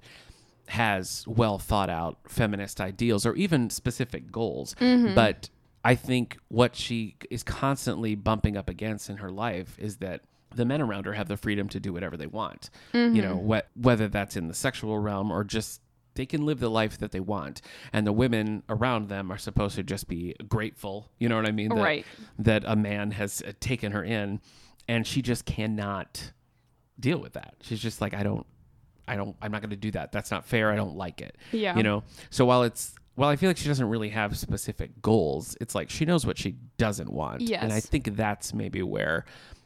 has 0.70 1.24
well 1.28 1.60
thought 1.60 1.90
out 1.90 2.18
feminist 2.28 2.82
ideals 2.82 3.26
or 3.26 3.36
even 3.36 3.70
specific 3.70 4.32
goals, 4.32 4.76
mm-hmm. 4.82 5.14
but 5.14 5.50
I 5.88 5.96
think 5.96 6.38
what 6.50 6.76
she 6.76 7.16
is 7.32 7.44
constantly 7.44 8.16
bumping 8.16 8.58
up 8.58 8.70
against 8.70 9.10
in 9.10 9.18
her 9.18 9.32
life 9.32 9.78
is 9.80 9.98
that 9.98 10.22
the 10.56 10.66
men 10.66 10.82
around 10.82 11.06
her 11.06 11.14
have 11.14 11.28
the 11.28 11.38
freedom 11.38 11.70
to 11.70 11.80
do 11.80 11.94
whatever 11.94 12.18
they 12.18 12.28
want. 12.28 12.70
You 12.94 13.22
know, 13.22 13.36
what 13.36 13.70
whether 13.76 14.08
that's 14.10 14.36
in 14.36 14.48
the 14.48 14.54
sexual 14.54 15.00
realm 15.00 15.32
or 15.32 15.44
just 15.44 15.82
they 16.16 16.26
can 16.26 16.46
live 16.46 16.60
the 16.60 16.70
life 16.70 16.98
that 16.98 17.12
they 17.12 17.20
want. 17.20 17.62
And 17.94 18.06
the 18.08 18.12
women 18.12 18.64
around 18.68 19.08
them 19.08 19.32
are 19.32 19.38
supposed 19.38 19.76
to 19.76 19.84
just 19.84 20.08
be 20.08 20.36
grateful. 20.50 21.10
You 21.20 21.30
know 21.30 21.36
what 21.38 21.46
i 21.46 21.52
mean? 21.52 21.70
That, 21.70 21.84
Right. 21.92 22.06
that 22.40 22.64
a 22.66 22.76
man 22.76 23.12
has 23.12 23.42
uh, 23.48 23.54
taken 23.60 23.92
her 23.94 24.04
in 24.04 24.42
and 24.88 25.06
she 25.08 25.22
just 25.22 25.46
cannot 25.46 26.32
deal 27.00 27.20
with 27.20 27.34
that. 27.34 27.56
She's 27.62 27.80
just 27.80 28.02
like 28.02 28.14
i 28.14 28.24
don't 28.24 28.46
i 29.08 29.16
don't 29.16 29.36
i'm 29.42 29.52
not 29.52 29.62
going 29.62 29.70
to 29.70 29.76
do 29.88 29.92
that. 29.92 30.12
That's 30.12 30.32
not 30.32 30.44
fair. 30.46 30.72
I 30.72 30.76
don't 30.76 30.98
like 30.98 31.22
it. 31.22 31.38
Yeah. 31.52 31.78
you 31.78 31.84
know? 31.84 32.04
So 32.30 32.46
while 32.46 32.64
it's 32.64 32.96
well 33.18 33.28
i 33.28 33.36
feel 33.36 33.50
like 33.50 33.58
she 33.58 33.68
doesn't 33.68 33.90
really 33.90 34.10
have 34.10 34.38
specific 34.38 35.02
goals. 35.02 35.58
It's 35.60 35.76
like 35.76 35.90
she 35.90 36.06
knows 36.06 36.26
what 36.26 36.38
she 36.38 36.56
doesn't 36.78 37.12
want. 37.12 37.42
And 37.42 37.74
i 37.74 37.82
think 37.82 38.16
that's 38.16 38.54
maybe 38.54 38.82
where 38.82 39.26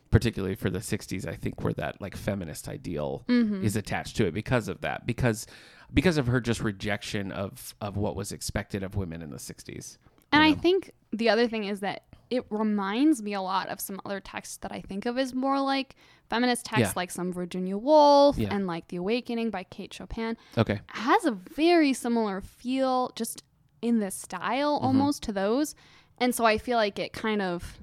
particularly 0.09 0.55
for 0.55 0.69
the 0.69 0.79
60s 0.79 1.25
i 1.27 1.35
think 1.35 1.61
where 1.63 1.73
that 1.73 2.01
like 2.01 2.15
feminist 2.17 2.67
ideal 2.67 3.23
Mm-hmm. 3.27 3.63
is 3.63 3.75
attached 3.75 4.17
to 4.17 4.25
it 4.25 4.33
because 4.33 4.67
of 4.67 4.81
that 4.81 5.05
because 5.05 5.45
because 5.93 6.17
of 6.17 6.27
her 6.27 6.41
just 6.41 6.61
rejection 6.61 7.31
of 7.31 7.75
of 7.79 7.95
what 7.97 8.15
was 8.15 8.31
expected 8.31 8.81
of 8.83 8.95
women 8.95 9.21
in 9.21 9.29
the 9.29 9.37
60s 9.37 9.97
And 10.33 10.43
you 10.43 10.51
I 10.51 10.53
think 10.55 10.91
the 11.13 11.29
other 11.29 11.47
thing 11.47 11.65
is 11.65 11.79
that 11.81 12.03
it 12.31 12.45
reminds 12.49 13.21
me 13.21 13.33
a 13.33 13.41
lot 13.41 13.67
of 13.67 13.79
some 13.79 13.99
other 14.05 14.19
texts 14.19 14.57
that 14.57 14.71
I 14.71 14.79
think 14.81 15.05
of 15.05 15.17
as 15.19 15.33
more 15.35 15.59
like 15.61 15.95
feminist 16.29 16.65
texts, 16.65 16.93
Yeah. 16.95 16.99
like 17.01 17.11
some 17.11 17.31
Virginia 17.33 17.77
Woolf 17.77 18.37
Yeah. 18.37 18.53
and 18.55 18.65
like 18.65 18.87
The 18.87 18.95
Awakening 18.95 19.49
by 19.51 19.63
Kate 19.65 19.93
Chopin. 19.93 20.37
okay 20.57 20.79
Has 20.87 21.25
a 21.25 21.31
very 21.31 21.93
similar 21.93 22.41
feel, 22.41 23.11
just 23.15 23.43
in 23.83 23.99
the 23.99 24.09
style 24.11 24.77
Mm-hmm. 24.77 24.85
almost 24.85 25.23
to 25.23 25.31
those. 25.33 25.75
And 26.17 26.33
so 26.33 26.45
I 26.45 26.57
feel 26.57 26.77
like 26.77 26.97
it 26.97 27.13
kind 27.13 27.41
of 27.41 27.77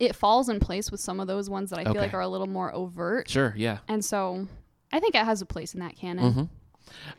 it 0.00 0.16
falls 0.16 0.48
in 0.48 0.58
place 0.58 0.90
with 0.90 0.98
some 1.00 1.20
of 1.20 1.28
those 1.28 1.48
ones 1.48 1.70
that 1.70 1.78
I 1.78 1.84
feel 1.84 1.94
like 2.02 2.12
are 2.14 2.20
a 2.20 2.28
little 2.28 2.48
more 2.48 2.74
overt. 2.74 3.30
sure 3.30 3.54
yeah 3.56 3.78
And 3.88 4.04
so 4.04 4.48
I 4.92 4.98
think 5.00 5.14
it 5.14 5.24
has 5.24 5.40
a 5.40 5.46
place 5.46 5.74
in 5.74 5.80
that 5.80 5.96
canon. 5.96 6.32
Mhm. 6.34 6.48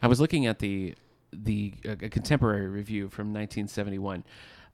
I 0.02 0.08
was 0.08 0.20
looking 0.20 0.46
at 0.46 0.60
the 0.60 0.96
the 1.32 1.74
uh, 1.88 1.92
a 1.92 2.10
contemporary 2.10 2.68
review 2.68 3.10
from 3.10 3.28
1971. 3.34 4.24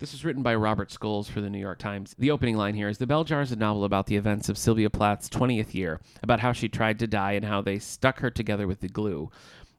This 0.02 0.14
was 0.14 0.26
written 0.26 0.42
by 0.42 0.56
Robert 0.56 0.90
Scholes 0.90 1.30
for 1.30 1.42
the 1.42 1.50
New 1.52 1.60
York 1.60 1.78
Times. 1.78 2.16
The 2.18 2.32
opening 2.32 2.58
line 2.58 2.74
here 2.74 2.90
is 2.90 2.98
The 2.98 3.06
Bell 3.06 3.24
Jar 3.24 3.42
is 3.42 3.52
a 3.52 3.56
novel 3.56 3.84
about 3.84 4.08
the 4.08 4.16
events 4.16 4.50
of 4.50 4.58
Sylvia 4.58 4.90
Plath's 4.90 5.30
20th 5.30 5.76
year, 5.76 6.02
about 6.24 6.40
how 6.40 6.54
she 6.54 6.68
tried 6.68 6.98
to 6.98 7.06
die 7.06 7.34
and 7.34 7.46
how 7.46 7.62
they 7.62 7.78
stuck 7.78 8.20
her 8.22 8.32
together 8.32 8.66
with 8.66 8.80
the 8.80 8.88
glue. 8.90 9.30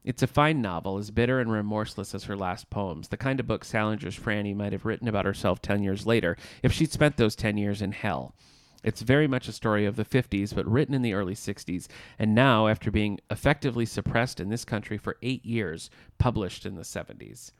It's 0.05 0.23
a 0.23 0.27
fine 0.27 0.61
novel, 0.61 0.97
as 0.97 1.11
bitter 1.11 1.41
and 1.41 1.51
remorseless 1.51 2.15
as 2.15 2.23
her 2.23 2.37
last 2.37 2.69
poems, 2.69 3.09
the 3.09 3.17
kind 3.17 3.41
of 3.41 3.47
book 3.47 3.65
Salinger's 3.65 4.17
Franny 4.17 4.55
might 4.55 4.71
have 4.71 4.85
written 4.85 5.09
about 5.09 5.25
herself 5.25 5.61
10 5.61 5.83
years 5.83 6.07
later 6.07 6.37
if 6.63 6.71
she'd 6.71 6.93
spent 6.93 7.17
those 7.17 7.35
10 7.35 7.57
years 7.57 7.81
in 7.81 7.91
hell. 7.91 8.33
It's 8.81 9.01
very 9.01 9.27
much 9.27 9.49
a 9.49 9.51
story 9.51 9.85
of 9.85 9.97
the 9.97 10.05
50s, 10.05 10.55
but 10.55 10.65
written 10.65 10.95
in 10.95 11.01
the 11.01 11.15
early 11.15 11.35
60s, 11.35 11.87
and 12.17 12.33
now, 12.33 12.67
after 12.69 12.89
being 12.91 13.19
effectively 13.29 13.85
suppressed 13.85 14.39
in 14.39 14.47
this 14.47 14.63
country 14.63 14.97
for 14.97 15.17
eight 15.21 15.45
years, 15.45 15.89
published 16.17 16.65
in 16.65 16.75
the 16.75 16.83
70s. 16.83 17.51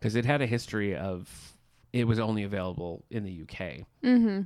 Because 0.00 0.16
it 0.16 0.24
had 0.24 0.40
a 0.40 0.46
history 0.46 0.96
of, 0.96 1.51
it 1.92 2.06
was 2.06 2.18
only 2.18 2.42
available 2.42 3.04
in 3.10 3.24
the 3.24 3.42
UK. 3.42 3.86
Mm-hmm. 4.02 4.42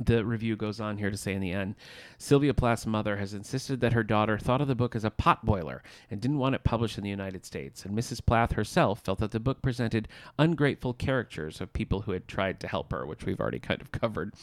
The 0.00 0.24
review 0.24 0.56
goes 0.56 0.80
on 0.80 0.96
here 0.98 1.10
to 1.10 1.16
say 1.16 1.32
in 1.34 1.40
the 1.40 1.50
end 1.52 1.74
Sylvia 2.18 2.54
Plath's 2.54 2.86
mother 2.86 3.16
has 3.16 3.34
insisted 3.34 3.80
that 3.80 3.92
her 3.92 4.04
daughter 4.04 4.38
thought 4.38 4.60
of 4.60 4.68
the 4.68 4.74
book 4.74 4.94
as 4.94 5.04
a 5.04 5.10
potboiler 5.10 5.80
and 6.10 6.20
didn't 6.20 6.38
want 6.38 6.54
it 6.54 6.64
published 6.64 6.98
in 6.98 7.04
the 7.04 7.10
United 7.10 7.44
States. 7.44 7.84
And 7.84 7.96
Mrs. 7.96 8.24
Plath 8.24 8.52
herself 8.52 9.00
felt 9.00 9.18
that 9.18 9.32
the 9.32 9.40
book 9.40 9.60
presented 9.62 10.08
ungrateful 10.38 10.94
caricatures 10.94 11.60
of 11.60 11.72
people 11.72 12.02
who 12.02 12.12
had 12.12 12.28
tried 12.28 12.60
to 12.60 12.68
help 12.68 12.92
her, 12.92 13.06
which 13.06 13.24
we've 13.26 13.40
already 13.40 13.58
kind 13.58 13.80
of 13.80 13.90
covered. 13.90 14.34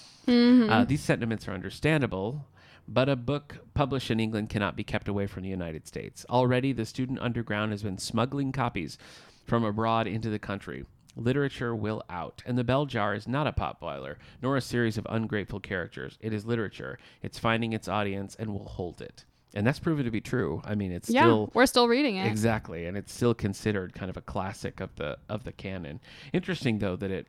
Uh, 0.70 0.84
these 0.86 1.01
sentiments 1.01 1.47
are 1.47 1.53
understandable, 1.53 2.45
but 2.88 3.10
a 3.10 3.16
book 3.16 3.60
published 3.74 4.12
in 4.12 4.20
England 4.20 4.49
cannot 4.49 4.76
be 4.76 4.84
kept 4.84 5.08
away 5.08 5.26
from 5.26 5.43
the 5.43 5.49
United 5.49 5.88
States. 5.88 6.26
Already, 6.30 6.74
the 6.74 6.86
student 6.86 7.20
underground 7.20 7.72
has 7.72 7.84
been 7.84 7.97
smuggling 7.97 8.51
copies 8.51 8.97
from 9.45 9.64
abroad 9.64 10.08
into 10.08 10.30
the 10.30 10.39
country. 10.39 10.86
Literature 11.16 11.76
will 11.76 12.03
out, 12.09 12.43
and 12.45 12.57
the 12.57 12.63
bell 12.63 12.86
jar 12.86 13.13
is 13.16 13.28
not 13.28 13.47
a 13.47 13.51
potboiler, 13.53 14.16
nor 14.41 14.57
a 14.57 14.61
series 14.61 14.97
of 14.97 15.07
ungrateful 15.09 15.59
characters. 15.59 16.18
It 16.22 16.34
is 16.34 16.45
literature. 16.45 16.99
It's 17.22 17.39
finding 17.39 17.74
its 17.74 17.88
audience 17.88 18.36
and 18.36 18.51
will 18.53 18.66
hold 18.66 19.01
it. 19.01 19.24
And 19.53 19.66
that's 19.66 19.80
proven 19.80 20.03
to 20.03 20.11
be 20.11 20.20
true. 20.20 20.61
I 20.66 20.76
mean, 20.76 20.91
it's 20.91 21.09
Yeah, 21.09 21.22
still 21.22 21.49
we're 21.53 21.66
still 21.66 21.88
reading 21.88 22.18
it. 22.18 22.28
Exactly, 22.28 22.86
and 22.86 22.97
it's 22.97 23.13
still 23.13 23.34
considered 23.34 23.93
kind 23.93 24.09
of 24.09 24.18
a 24.18 24.22
classic 24.22 24.82
of 24.82 24.93
the 24.97 25.18
of 25.30 25.45
the 25.45 25.53
canon. 25.53 26.01
Interesting 26.34 26.80
though 26.80 26.97
that 26.97 27.09
it 27.11 27.28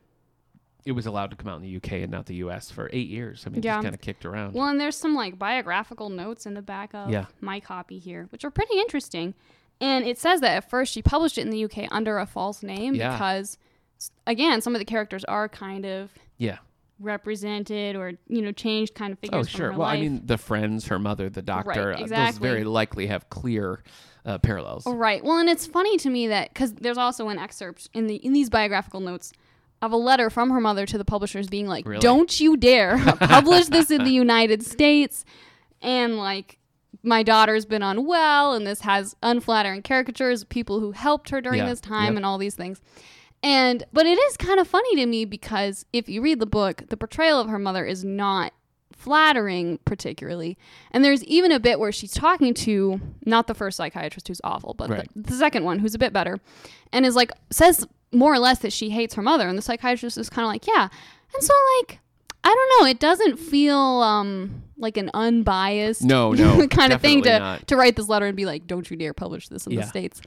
it 0.84 0.92
was 0.92 1.06
allowed 1.06 1.30
to 1.30 1.36
come 1.36 1.48
out 1.48 1.56
in 1.56 1.62
the 1.62 1.76
UK 1.76 1.92
and 2.02 2.10
not 2.10 2.26
the 2.26 2.36
US 2.36 2.70
for 2.70 2.88
eight 2.92 3.08
years. 3.08 3.44
I 3.46 3.50
mean, 3.50 3.62
Yeah. 3.62 3.74
just 3.76 3.82
kind 3.84 3.94
of 3.94 4.00
kicked 4.00 4.24
around. 4.24 4.54
Well, 4.54 4.66
and 4.68 4.80
there's 4.80 4.96
some 4.96 5.14
like 5.14 5.38
biographical 5.38 6.10
notes 6.10 6.46
in 6.46 6.54
the 6.54 6.62
back 6.62 6.94
of 6.94 7.10
Yeah. 7.10 7.26
my 7.40 7.58
copy 7.60 7.98
here, 7.98 8.26
which 8.30 8.44
are 8.44 8.50
pretty 8.50 8.78
interesting. 8.78 9.34
And 9.80 10.04
it 10.06 10.16
says 10.18 10.40
that 10.42 10.56
at 10.56 10.70
first 10.70 10.92
she 10.92 11.02
published 11.02 11.38
it 11.38 11.42
in 11.42 11.50
the 11.50 11.64
UK 11.64 11.88
under 11.90 12.18
a 12.18 12.26
false 12.26 12.62
name 12.62 12.94
Yeah. 12.94 13.12
because, 13.12 13.58
again, 14.26 14.60
some 14.60 14.74
of 14.74 14.78
the 14.78 14.84
characters 14.84 15.24
are 15.24 15.48
kind 15.48 15.84
of 15.86 16.10
yeah. 16.38 16.58
represented 17.00 17.96
or 17.96 18.12
you 18.28 18.42
know 18.42 18.52
changed 18.52 18.94
kind 18.94 19.12
of 19.12 19.18
Oh, 19.18 19.20
figures. 19.22 19.48
from 19.50 19.58
sure. 19.58 19.72
Well, 19.72 19.88
I 19.88 20.00
mean, 20.00 20.22
the 20.24 20.38
friends, 20.38 20.86
her 20.88 20.98
mother, 20.98 21.28
the 21.28 21.42
doctor, 21.42 21.92
uh, 21.92 21.96
those 21.96 22.02
exactly. 22.02 22.48
very 22.48 22.64
likely 22.64 23.06
have 23.06 23.28
clear 23.30 23.82
uh, 24.24 24.38
parallels. 24.38 24.84
Right. 24.86 25.22
Well, 25.24 25.38
and 25.38 25.48
it's 25.48 25.66
funny 25.66 25.96
to 25.98 26.10
me 26.10 26.28
that 26.28 26.52
because 26.52 26.72
there's 26.74 26.98
also 26.98 27.28
an 27.28 27.38
excerpt 27.38 27.88
in 27.94 28.06
the 28.06 28.16
in 28.16 28.32
these 28.32 28.50
biographical 28.50 29.00
notes 29.00 29.32
of 29.82 29.92
a 29.92 29.96
letter 29.96 30.30
from 30.30 30.50
her 30.50 30.60
mother 30.60 30.86
to 30.86 30.98
the 30.98 31.04
publishers 31.04 31.48
being 31.48 31.66
like, 31.68 31.86
Really? 31.86 32.00
"Don't 32.00 32.40
you 32.40 32.56
dare 32.56 32.98
publish 33.20 33.66
this 33.66 33.90
in 33.90 34.04
the 34.04 34.10
United 34.10 34.64
States," 34.64 35.24
and 35.80 36.16
like. 36.18 36.58
My 37.02 37.22
daughter's 37.22 37.64
been 37.64 37.84
unwell, 37.84 38.54
and 38.54 38.66
this 38.66 38.80
has 38.80 39.14
unflattering 39.22 39.82
caricatures 39.82 40.42
of 40.42 40.48
people 40.48 40.80
who 40.80 40.90
helped 40.90 41.30
her 41.30 41.40
during 41.40 41.58
Yeah. 41.60 41.68
this 41.68 41.80
time, 41.80 42.14
Yep. 42.14 42.16
and 42.16 42.26
all 42.26 42.36
these 42.36 42.56
things. 42.56 42.80
And 43.46 43.84
but 43.92 44.06
it 44.06 44.18
is 44.18 44.36
kind 44.36 44.58
of 44.58 44.66
funny 44.66 44.96
to 44.96 45.06
me 45.06 45.24
because 45.24 45.86
if 45.92 46.08
you 46.08 46.20
read 46.20 46.40
the 46.40 46.46
book, 46.46 46.82
the 46.88 46.96
portrayal 46.96 47.38
of 47.40 47.48
her 47.48 47.58
mother 47.58 47.84
is 47.84 48.04
not 48.04 48.52
flattering 48.92 49.78
particularly. 49.84 50.58
And 50.90 51.04
there's 51.04 51.22
even 51.24 51.52
a 51.52 51.60
bit 51.60 51.78
where 51.78 51.92
she's 51.92 52.12
talking 52.12 52.54
to 52.54 53.00
not 53.24 53.46
the 53.46 53.54
first 53.54 53.76
psychiatrist 53.76 54.26
who's 54.28 54.40
awful, 54.42 54.74
but 54.74 54.90
Right. 54.90 55.08
the, 55.14 55.30
the 55.30 55.36
second 55.36 55.64
one 55.64 55.78
who's 55.78 55.94
a 55.94 55.98
bit 55.98 56.12
better, 56.12 56.40
and 56.92 57.06
is 57.06 57.14
like 57.14 57.30
says 57.50 57.86
more 58.12 58.32
or 58.32 58.38
less 58.38 58.60
that 58.60 58.72
she 58.72 58.90
hates 58.90 59.14
her 59.14 59.22
mother, 59.22 59.46
and 59.48 59.56
the 59.56 59.62
psychiatrist 59.62 60.18
is 60.18 60.28
kind 60.30 60.44
of 60.44 60.48
like, 60.48 60.66
yeah. 60.66 60.88
And 61.34 61.42
so 61.42 61.52
like 61.80 62.00
I 62.42 62.48
don't 62.54 62.80
know, 62.84 62.88
it 62.90 62.98
doesn't 63.00 63.38
feel 63.38 63.76
um 63.78 64.62
like 64.78 64.96
an 64.96 65.10
unbiased 65.14 66.02
No, 66.02 66.32
no, 66.32 66.66
kind 66.80 66.92
of 66.92 67.00
thing 67.00 67.22
to 67.22 67.38
not. 67.38 67.66
to 67.68 67.76
write 67.76 67.96
this 67.96 68.08
letter 68.08 68.26
and 68.26 68.36
be 68.36 68.46
like, 68.46 68.66
don't 68.66 68.90
you 68.90 68.96
dare 68.96 69.14
publish 69.14 69.48
this 69.48 69.66
in 69.66 69.72
Yeah. 69.72 69.82
the 69.82 69.86
states. 69.86 70.20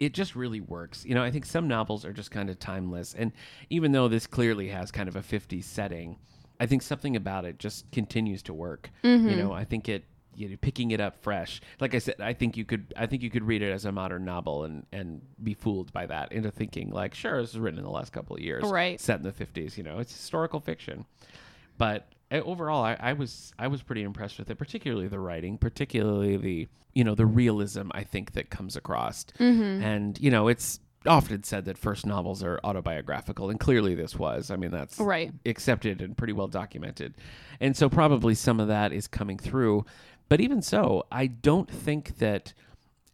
It 0.00 0.14
just 0.14 0.36
really 0.36 0.60
works. 0.60 1.04
You 1.04 1.14
know, 1.14 1.22
I 1.22 1.30
think 1.30 1.44
some 1.44 1.68
novels 1.68 2.04
are 2.04 2.12
just 2.12 2.30
kind 2.30 2.50
of 2.50 2.58
timeless. 2.58 3.14
And 3.14 3.32
even 3.70 3.92
though 3.92 4.08
this 4.08 4.26
clearly 4.26 4.68
has 4.68 4.90
kind 4.90 5.08
of 5.08 5.16
a 5.16 5.20
50s 5.20 5.64
setting, 5.64 6.18
I 6.58 6.66
think 6.66 6.82
something 6.82 7.16
about 7.16 7.44
it 7.44 7.58
just 7.58 7.90
continues 7.92 8.42
to 8.44 8.54
work. 8.54 8.90
Mm-hmm. 9.04 9.28
You 9.28 9.36
know, 9.36 9.52
I 9.52 9.64
think 9.64 9.88
it 9.88 10.04
you 10.36 10.50
know, 10.50 10.56
picking 10.60 10.90
it 10.90 11.00
up 11.00 11.16
fresh. 11.22 11.60
Like 11.80 11.94
I 11.94 11.98
said, 11.98 12.20
I 12.20 12.34
think 12.34 12.56
you 12.56 12.64
could 12.64 12.92
I 12.96 13.06
think 13.06 13.22
you 13.22 13.30
could 13.30 13.44
read 13.44 13.62
it 13.62 13.72
as 13.72 13.84
a 13.84 13.92
modern 13.92 14.24
novel 14.24 14.64
and 14.64 14.86
and 14.92 15.22
be 15.42 15.54
fooled 15.54 15.92
by 15.92 16.06
that 16.06 16.32
into 16.32 16.50
thinking 16.50 16.90
like, 16.90 17.14
sure, 17.14 17.40
this 17.40 17.54
was 17.54 17.60
written 17.60 17.78
in 17.78 17.84
the 17.84 17.90
last 17.90 18.12
couple 18.12 18.36
of 18.36 18.42
years. 18.42 18.64
Right. 18.64 19.00
Set 19.00 19.18
in 19.18 19.22
the 19.22 19.32
50s, 19.32 19.76
you 19.76 19.82
know. 19.82 19.98
It's 19.98 20.12
historical 20.12 20.60
fiction. 20.60 21.06
But 21.78 22.08
overall, 22.32 22.82
I, 22.84 22.96
I 22.98 23.12
was 23.12 23.52
I 23.58 23.68
was 23.68 23.82
pretty 23.82 24.02
impressed 24.02 24.38
with 24.38 24.50
it, 24.50 24.56
particularly 24.58 25.08
the 25.08 25.18
writing, 25.20 25.58
particularly 25.58 26.36
the 26.36 26.68
you 26.94 27.04
know 27.04 27.14
the 27.14 27.26
realism 27.26 27.90
I 27.92 28.04
think 28.04 28.32
that 28.32 28.50
comes 28.50 28.76
across, 28.76 29.24
Mm-hmm. 29.38 29.82
and 29.82 30.20
you 30.20 30.30
know 30.30 30.48
it's 30.48 30.80
often 31.06 31.44
said 31.44 31.66
that 31.66 31.78
first 31.78 32.04
novels 32.04 32.42
are 32.42 32.58
autobiographical, 32.64 33.48
and 33.48 33.60
clearly 33.60 33.94
this 33.94 34.16
was. 34.16 34.50
I 34.50 34.56
mean 34.56 34.70
that's 34.72 34.98
Right. 34.98 35.32
accepted 35.44 36.02
and 36.02 36.16
pretty 36.16 36.32
well 36.32 36.48
documented, 36.48 37.14
and 37.60 37.76
so 37.76 37.88
probably 37.88 38.34
some 38.34 38.58
of 38.60 38.68
that 38.68 38.92
is 38.92 39.06
coming 39.06 39.38
through. 39.38 39.84
But 40.28 40.40
even 40.40 40.62
so, 40.62 41.06
I 41.12 41.28
don't 41.28 41.70
think 41.70 42.18
that 42.18 42.52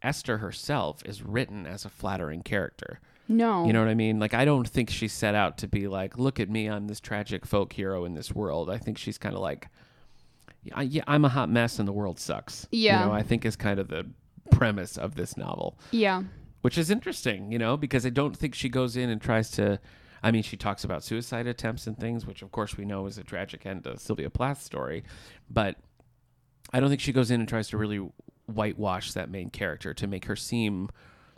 Esther 0.01 0.39
herself 0.39 1.03
is 1.05 1.21
written 1.21 1.67
as 1.67 1.85
a 1.85 1.89
flattering 1.89 2.41
character. 2.41 2.99
No. 3.37 3.65
You 3.65 3.73
know 3.73 3.79
what 3.79 3.89
I 3.89 3.95
mean? 3.95 4.19
Like 4.19 4.33
I 4.33 4.45
don't 4.45 4.67
think 4.67 4.89
she 4.89 5.07
set 5.07 5.35
out 5.35 5.57
to 5.59 5.67
be 5.67 5.87
like, 5.87 6.17
look 6.17 6.39
at 6.39 6.49
me, 6.49 6.67
I'm 6.67 6.87
this 6.87 6.99
tragic 6.99 7.45
folk 7.45 7.73
hero 7.73 8.05
in 8.05 8.13
this 8.13 8.31
world. 8.33 8.69
I 8.69 8.77
think 8.77 8.97
she's 8.97 9.17
kind 9.17 9.35
of 9.35 9.41
like, 9.41 9.67
I- 10.73 10.83
yeah, 10.83 11.03
I'm 11.07 11.25
a 11.25 11.29
hot 11.29 11.49
mess 11.49 11.79
and 11.79 11.87
the 11.87 11.91
world 11.93 12.19
sucks. 12.19 12.67
Yeah. 12.71 13.01
You 13.01 13.05
know, 13.07 13.11
I 13.13 13.23
think 13.23 13.45
is 13.45 13.55
kind 13.55 13.79
of 13.79 13.87
the 13.89 14.05
premise 14.51 14.97
of 14.97 15.15
this 15.15 15.35
novel, 15.37 15.77
Yeah. 15.91 16.23
which 16.61 16.77
is 16.77 16.89
interesting, 16.89 17.51
you 17.51 17.59
know, 17.59 17.75
because 17.77 18.05
I 18.05 18.09
don't 18.09 18.35
think 18.37 18.55
she 18.55 18.69
goes 18.69 18.95
in 18.95 19.09
and 19.09 19.21
tries 19.21 19.49
to. 19.51 19.79
I 20.25 20.31
mean, 20.31 20.43
she 20.43 20.55
talks 20.55 20.85
about 20.85 21.03
suicide 21.03 21.47
attempts 21.47 21.85
and 21.85 21.97
things, 21.99 22.25
which 22.25 22.41
of 22.41 22.51
course 22.51 22.77
we 22.77 22.85
know 22.85 23.07
is 23.07 23.17
a 23.17 23.23
tragic 23.25 23.65
end 23.65 23.83
to 23.83 23.97
Sylvia 23.97 24.29
Plath's 24.29 24.63
story, 24.63 25.03
but 25.49 25.75
I 26.71 26.79
don't 26.79 26.87
think 26.87 27.01
she 27.01 27.11
goes 27.11 27.29
in 27.29 27.41
and 27.41 27.49
tries 27.49 27.67
to 27.69 27.77
really 27.77 28.09
whitewash 28.45 29.11
that 29.13 29.29
main 29.29 29.49
character 29.49 29.93
to 29.93 30.07
make 30.07 30.25
her 30.25 30.35
seem 30.37 30.89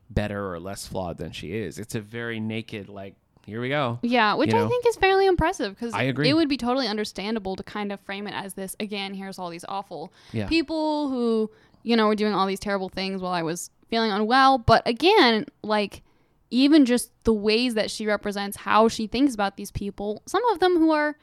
better 0.10 0.52
or 0.52 0.60
less 0.60 0.88
flawed 0.88 1.18
than 1.18 1.32
she 1.32 1.54
is. 1.54 1.80
It's 1.80 1.96
a 1.96 2.00
very 2.02 2.40
naked, 2.40 2.90
like, 2.90 3.16
here 3.46 3.62
we 3.62 3.70
go. 3.70 4.00
Yeah, 4.02 4.34
which 4.36 4.52
You 4.52 4.64
I 4.64 4.68
think 4.68 4.86
is 4.88 4.96
fairly 4.96 5.26
impressive 5.28 5.76
because 5.76 5.94
I 5.94 6.04
agree. 6.04 6.30
it 6.30 6.34
would 6.34 6.50
be 6.50 6.58
totally 6.58 6.88
understandable 6.88 7.56
to 7.56 7.64
kind 7.64 7.92
of 7.92 8.00
frame 8.02 8.26
it 8.28 8.34
as 8.34 8.56
this 8.56 8.76
again, 8.80 9.14
here's 9.14 9.38
all 9.38 9.50
these 9.52 9.66
awful 9.68 10.12
Yeah. 10.32 10.48
people 10.48 11.10
who, 11.10 11.52
you 11.84 11.96
know, 11.96 12.08
were 12.08 12.16
doing 12.16 12.34
all 12.34 12.48
these 12.48 12.60
terrible 12.60 12.90
things 12.90 13.22
while 13.22 13.34
I 13.34 13.44
was 13.44 13.70
feeling 13.90 14.12
unwell. 14.12 14.58
But 14.58 14.82
again, 14.88 15.46
like 15.64 16.02
even 16.50 16.86
just 16.86 17.12
the 17.24 17.34
ways 17.34 17.76
that 17.76 17.92
she 17.92 18.08
represents 18.08 18.58
how 18.58 18.88
she 18.88 19.06
thinks 19.06 19.34
about 19.36 19.58
these 19.58 19.70
people, 19.72 20.24
some 20.26 20.44
of 20.46 20.60
them 20.60 20.78
who 20.78 20.90
are, 20.92 21.16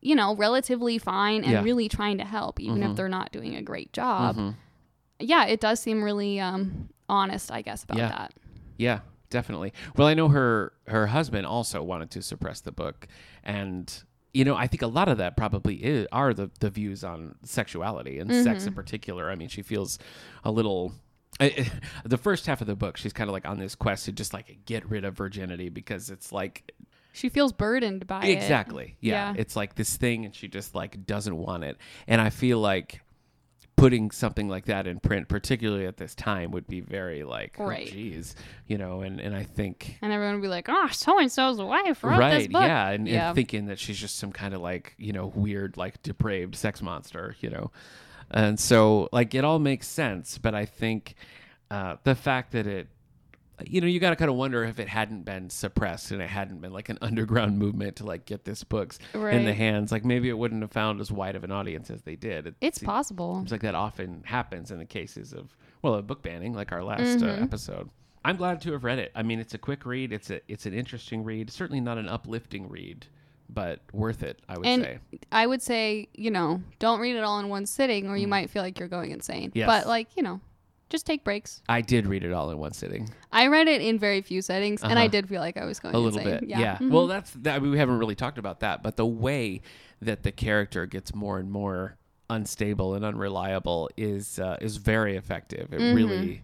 you 0.00 0.14
know, 0.14 0.34
relatively 0.36 0.96
fine 0.96 1.42
and 1.42 1.52
Yeah. 1.52 1.62
really 1.62 1.88
trying 1.88 2.16
to 2.18 2.24
help, 2.24 2.60
even 2.60 2.78
Mhm. 2.80 2.90
if 2.90 2.96
they're 2.96 3.08
not 3.10 3.30
doing 3.32 3.56
a 3.56 3.62
great 3.62 3.92
job. 3.92 4.36
Mhm. 4.36 4.54
Yeah, 5.20 5.44
it 5.46 5.60
does 5.60 5.80
seem 5.80 6.02
really 6.02 6.40
um 6.40 6.88
honest, 7.08 7.50
I 7.52 7.62
guess, 7.62 7.84
about 7.84 7.98
Yeah. 7.98 8.08
that. 8.08 8.34
Yeah, 8.76 9.00
definitely. 9.30 9.72
Well, 9.96 10.06
I 10.06 10.14
know 10.14 10.28
her 10.28 10.72
her 10.86 11.08
husband 11.08 11.46
also 11.46 11.82
wanted 11.82 12.10
to 12.12 12.22
suppress 12.22 12.60
the 12.60 12.72
book, 12.72 13.08
and 13.44 13.92
you 14.34 14.44
know, 14.44 14.54
I 14.54 14.66
think 14.66 14.82
a 14.82 14.86
lot 14.86 15.08
of 15.08 15.18
that 15.18 15.36
probably 15.36 15.76
is, 15.76 16.06
are 16.12 16.32
the 16.34 16.50
the 16.60 16.70
views 16.70 17.02
on 17.04 17.34
sexuality 17.44 18.18
and 18.18 18.30
sex 18.32 18.60
Mm-hmm. 18.60 18.68
in 18.68 18.74
particular. 18.74 19.30
I 19.30 19.34
mean, 19.34 19.48
she 19.48 19.62
feels 19.62 19.98
a 20.44 20.50
little. 20.50 20.92
I, 21.40 21.70
the 22.04 22.18
first 22.18 22.46
half 22.46 22.60
of 22.60 22.66
the 22.66 22.74
book, 22.74 22.96
she's 22.96 23.12
kind 23.12 23.28
of 23.30 23.32
like 23.32 23.46
on 23.46 23.58
this 23.58 23.74
quest 23.76 24.06
to 24.06 24.12
just 24.12 24.32
like 24.34 24.58
get 24.64 24.88
rid 24.90 25.04
of 25.04 25.14
virginity 25.14 25.68
because 25.68 26.10
it's 26.10 26.32
like 26.32 26.72
She 27.12 27.28
feels 27.28 27.52
burdened 27.52 28.06
by 28.08 28.24
it. 28.24 28.32
exactly 28.32 28.96
yeah. 29.00 29.32
Yeah. 29.32 29.40
it's 29.40 29.54
like 29.54 29.76
this 29.76 29.96
thing 29.96 30.24
and 30.24 30.34
she 30.34 30.48
just 30.48 30.74
like 30.74 31.06
doesn't 31.06 31.36
want 31.36 31.62
it 31.64 31.76
and 32.08 32.20
i 32.20 32.30
feel 32.30 32.58
like 32.58 33.02
putting 33.78 34.10
something 34.10 34.48
like 34.48 34.64
that 34.66 34.86
in 34.86 34.98
print 35.00 35.28
particularly 35.28 35.86
at 35.86 35.96
this 35.96 36.14
time 36.14 36.50
would 36.50 36.66
be 36.66 36.80
very 36.80 37.22
like 37.24 37.54
Right. 37.58 37.88
oh 37.88 37.92
geez 37.92 38.34
you 38.66 38.76
know 38.76 39.00
and 39.02 39.20
and 39.20 39.34
i 39.36 39.44
think 39.44 39.96
And 40.02 40.12
everyone 40.12 40.34
would 40.34 40.42
be 40.42 40.48
like, 40.48 40.66
"Oh, 40.68 40.88
so 40.90 41.18
and 41.18 41.30
so's 41.30 41.58
wife 41.58 42.02
wrote 42.02 42.10
this 42.16 42.18
right 42.18 42.52
book." 42.52 42.62
yeah 42.62 42.88
and, 42.90 43.06
Yeah. 43.08 43.28
and 43.28 43.34
thinking 43.34 43.66
that 43.66 43.78
she's 43.78 43.98
just 43.98 44.16
some 44.18 44.32
kind 44.32 44.52
of 44.54 44.60
like 44.60 44.94
you 44.98 45.12
know 45.12 45.26
weird 45.34 45.76
like 45.76 46.02
depraved 46.02 46.56
sex 46.56 46.82
monster 46.82 47.36
you 47.40 47.50
know 47.50 47.70
and 48.30 48.58
so 48.60 49.08
like 49.12 49.34
it 49.34 49.44
all 49.44 49.58
makes 49.58 49.86
sense 49.88 50.36
but 50.38 50.54
i 50.54 50.64
think 50.66 51.14
uh 51.70 51.96
the 52.04 52.14
fact 52.14 52.52
that 52.52 52.66
it 52.66 52.88
you 53.66 53.80
know, 53.80 53.86
you 53.86 53.98
got 54.00 54.10
to 54.10 54.16
kind 54.16 54.30
of 54.30 54.36
wonder 54.36 54.64
if 54.64 54.78
it 54.78 54.88
hadn't 54.88 55.24
been 55.24 55.50
suppressed 55.50 56.10
and 56.12 56.22
it 56.22 56.28
hadn't 56.28 56.60
been 56.60 56.72
like 56.72 56.88
an 56.88 56.98
underground 57.02 57.58
movement 57.58 57.96
to 57.96 58.04
like 58.06 58.24
get 58.24 58.44
this 58.44 58.62
books 58.64 58.98
in 59.14 59.44
the 59.44 59.54
hands, 59.54 59.90
like 59.92 60.04
maybe 60.04 60.28
it 60.28 60.38
wouldn't 60.38 60.62
have 60.62 60.70
found 60.72 61.00
as 61.00 61.10
wide 61.10 61.34
of 61.36 61.44
an 61.44 61.50
audience 61.50 61.90
as 61.90 62.02
they 62.02 62.16
did. 62.16 62.46
It 62.46 62.54
It's 62.60 62.80
seems 62.80 62.86
possible. 62.86 63.44
like 63.50 63.62
that 63.62 63.74
often 63.74 64.22
happens 64.24 64.70
in 64.70 64.78
the 64.78 64.84
cases 64.84 65.32
of 65.32 65.56
well, 65.82 65.94
a 65.94 66.02
book 66.02 66.22
banning, 66.22 66.54
like 66.54 66.72
our 66.72 66.82
last 66.84 67.22
uh, 67.22 67.26
Mm-hmm. 67.26 67.42
episode. 67.44 67.88
I'm 68.24 68.36
glad 68.36 68.60
to 68.62 68.72
have 68.72 68.82
read 68.84 68.98
it. 68.98 69.12
I 69.14 69.22
mean, 69.22 69.38
it's 69.38 69.54
a 69.54 69.58
quick 69.58 69.86
read. 69.86 70.12
It's 70.12 70.28
a 70.30 70.40
it's 70.48 70.66
an 70.66 70.74
interesting 70.74 71.22
read. 71.24 71.50
Certainly 71.50 71.80
not 71.80 71.98
an 71.98 72.08
uplifting 72.08 72.68
read, 72.68 73.06
but 73.48 73.80
worth 73.92 74.22
it. 74.24 74.40
I 74.48 74.58
would 74.58 74.66
And 74.66 74.82
say. 74.82 74.98
I 75.32 75.46
would 75.46 75.62
say, 75.62 76.08
you 76.14 76.30
know, 76.30 76.60
don't 76.80 76.98
read 77.00 77.14
it 77.16 77.22
all 77.22 77.38
in 77.38 77.48
one 77.48 77.64
sitting 77.64 78.08
or 78.08 78.16
you 78.16 78.26
might 78.28 78.50
feel 78.50 78.62
like 78.62 78.78
you're 78.78 78.88
going 78.88 79.12
insane. 79.12 79.50
Mm. 79.50 79.54
Yes. 79.56 79.66
But 79.66 79.86
like, 79.86 80.08
you 80.16 80.22
know, 80.24 80.40
just 80.90 81.04
take 81.06 81.22
breaks. 81.24 81.62
I 81.68 81.80
did 81.80 82.06
read 82.06 82.24
it 82.24 82.32
all 82.32 82.50
in 82.50 82.58
one 82.58 82.72
sitting. 82.72 83.10
I 83.32 83.48
read 83.48 83.68
it 83.68 83.80
in 83.82 83.98
very 83.98 84.22
few 84.22 84.40
settings 84.42 84.82
and 84.82 84.98
I 84.98 85.02
Uh-huh. 85.02 85.08
did 85.08 85.28
feel 85.28 85.40
like 85.40 85.56
I 85.56 85.64
was 85.64 85.80
going 85.80 85.94
a 85.94 85.98
little 85.98 86.18
insane. 86.18 86.40
bit 86.40 86.48
Yeah. 86.48 86.60
yeah, 86.60 86.78
Mhm. 86.78 86.90
well 86.90 87.06
that's 87.06 87.30
that 87.32 87.56
I 87.56 87.58
mean, 87.58 87.70
we 87.72 87.78
haven't 87.78 87.98
really 87.98 88.14
talked 88.14 88.38
about 88.38 88.60
that 88.60 88.82
but 88.82 88.96
the 88.96 89.06
way 89.06 89.60
that 90.00 90.22
the 90.22 90.32
character 90.32 90.86
gets 90.86 91.14
more 91.14 91.38
and 91.38 91.50
more 91.50 91.96
unstable 92.30 92.94
and 92.94 93.04
unreliable 93.04 93.88
is 93.96 94.38
uh, 94.38 94.56
is 94.60 94.76
very 94.76 95.16
effective 95.16 95.70
Mm-hmm. 95.70 95.82
it 95.82 95.94
really 95.94 96.42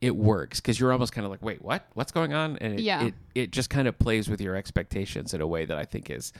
it 0.00 0.16
works 0.16 0.60
because 0.60 0.80
you're 0.80 0.92
almost 0.92 1.12
kind 1.12 1.24
of 1.24 1.30
like 1.30 1.42
wait 1.42 1.62
what 1.62 1.86
what's 1.94 2.12
going 2.12 2.32
on 2.34 2.56
and 2.58 2.74
it, 2.74 2.80
Yeah. 2.82 3.04
it 3.04 3.14
it 3.34 3.50
just 3.52 3.70
kind 3.70 3.86
of 3.88 3.98
plays 3.98 4.28
with 4.28 4.40
your 4.40 4.56
expectations 4.56 5.32
in 5.34 5.40
a 5.40 5.46
way 5.46 5.64
that 5.64 5.76
i 5.78 5.84
think 5.84 6.10
is 6.10 6.32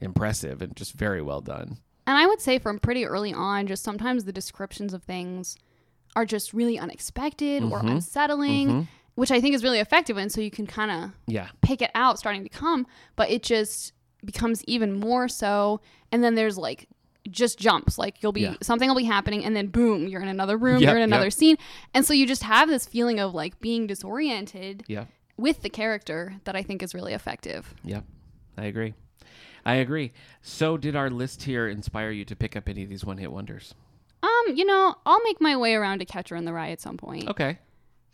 impressive 0.00 0.60
and 0.62 0.74
just 0.76 0.92
very 0.94 1.22
well 1.22 1.40
done 1.40 1.78
And 2.06 2.18
I 2.18 2.26
would 2.26 2.40
say 2.42 2.58
from 2.58 2.78
pretty 2.80 3.06
early 3.06 3.32
on, 3.32 3.66
just 3.66 3.82
sometimes 3.82 4.24
the 4.24 4.32
descriptions 4.32 4.92
of 4.92 5.02
things 5.04 5.56
are 6.16 6.24
just 6.24 6.52
really 6.52 6.78
unexpected 6.78 7.62
or 7.62 7.80
Mhm. 7.82 7.90
unsettling, 7.92 8.68
Mhm. 8.68 8.88
which 9.16 9.30
I 9.30 9.40
think 9.40 9.54
is 9.54 9.62
really 9.64 9.80
effective. 9.80 10.16
And 10.16 10.30
so 10.30 10.40
you 10.40 10.50
can 10.50 10.66
kind 10.66 10.90
of 10.90 11.10
yeah 11.26 11.48
pick 11.62 11.82
it 11.82 11.90
out 11.94 12.18
starting 12.18 12.42
to 12.44 12.48
come, 12.48 12.86
but 13.16 13.30
it 13.30 13.42
just 13.42 13.92
becomes 14.24 14.64
even 14.64 14.92
more 14.98 15.28
so. 15.28 15.80
And 16.12 16.22
then 16.24 16.34
there's 16.34 16.56
like 16.58 16.88
just 17.30 17.58
jumps, 17.58 17.96
like 17.98 18.22
you'll 18.22 18.32
be 18.32 18.42
Yeah. 18.42 18.54
something 18.62 18.86
will 18.88 18.96
be 18.96 19.04
happening, 19.04 19.44
and 19.44 19.56
then 19.56 19.68
boom, 19.68 20.06
you're 20.08 20.20
in 20.20 20.28
another 20.28 20.58
room, 20.58 20.82
Yep, 20.82 20.88
you're 20.88 20.96
in 20.98 21.02
another 21.04 21.24
yep. 21.26 21.32
scene, 21.32 21.56
and 21.94 22.04
so 22.04 22.12
you 22.12 22.26
just 22.26 22.42
have 22.42 22.68
this 22.68 22.86
feeling 22.86 23.18
of 23.18 23.32
like 23.34 23.60
being 23.60 23.86
disoriented 23.86 24.84
yeah 24.88 25.06
with 25.36 25.62
the 25.62 25.70
character 25.70 26.36
that 26.44 26.54
I 26.54 26.62
think 26.62 26.82
is 26.82 26.94
really 26.94 27.12
effective. 27.14 27.74
yeah 27.82 28.02
i 28.56 28.66
agree 28.66 28.92
i 29.66 29.74
agree 29.76 30.12
so 30.42 30.76
did 30.76 30.94
our 30.94 31.08
list 31.10 31.42
here 31.44 31.66
inspire 31.66 32.10
you 32.10 32.24
to 32.26 32.36
pick 32.36 32.54
up 32.56 32.68
any 32.68 32.82
of 32.84 32.88
these 32.90 33.04
one-hit 33.04 33.32
wonders 33.32 33.74
Um, 34.48 34.56
you 34.56 34.64
know, 34.64 34.94
I'll 35.06 35.22
make 35.22 35.40
my 35.40 35.56
way 35.56 35.74
around 35.74 35.98
to 36.00 36.04
Catcher 36.04 36.36
in 36.36 36.44
the 36.44 36.52
Rye 36.52 36.70
at 36.70 36.80
some 36.80 36.96
point, 36.96 37.28
okay 37.28 37.58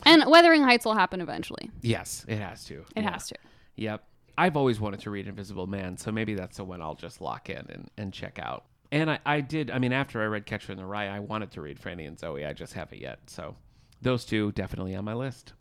and 0.07 0.25
Wuthering 0.27 0.63
Heights 0.63 0.87
will 0.87 0.95
happen 0.95 1.21
eventually. 1.21 1.71
yes 1.83 2.25
it 2.27 2.39
has 2.39 2.65
to 2.65 2.85
It 2.97 3.03
Yeah. 3.03 3.13
has 3.13 3.27
to. 3.29 3.35
Yep. 3.77 4.03
I've 4.39 4.57
always 4.57 4.81
wanted 4.81 5.01
to 5.01 5.11
read 5.11 5.27
Invisible 5.29 5.67
Man, 5.67 5.99
so 5.99 6.11
maybe 6.11 6.35
that's 6.35 6.57
the 6.57 6.65
one 6.65 6.81
I'll 6.81 6.95
just 6.95 7.21
lock 7.21 7.51
in 7.51 7.59
and, 7.69 7.91
and 7.99 8.11
check 8.13 8.39
out. 8.39 8.65
And 8.91 9.11
I, 9.11 9.19
I 9.27 9.41
did, 9.43 9.71
I 9.71 9.79
mean, 9.79 9.93
after 9.93 10.23
I 10.23 10.25
read 10.25 10.47
Catcher 10.47 10.73
in 10.73 10.79
the 10.79 10.87
Rye, 10.87 11.09
I 11.09 11.19
wanted 11.21 11.51
to 11.53 11.61
read 11.61 11.79
Franny 11.79 12.09
and 12.09 12.17
Zooey. 12.17 12.49
I 12.49 12.55
just 12.55 12.73
haven't 12.73 13.01
yet. 13.03 13.19
So 13.27 13.55
those 14.01 14.25
two 14.25 14.53
definitely 14.53 14.95
on 14.97 15.05
my 15.05 15.13
list. 15.15 15.53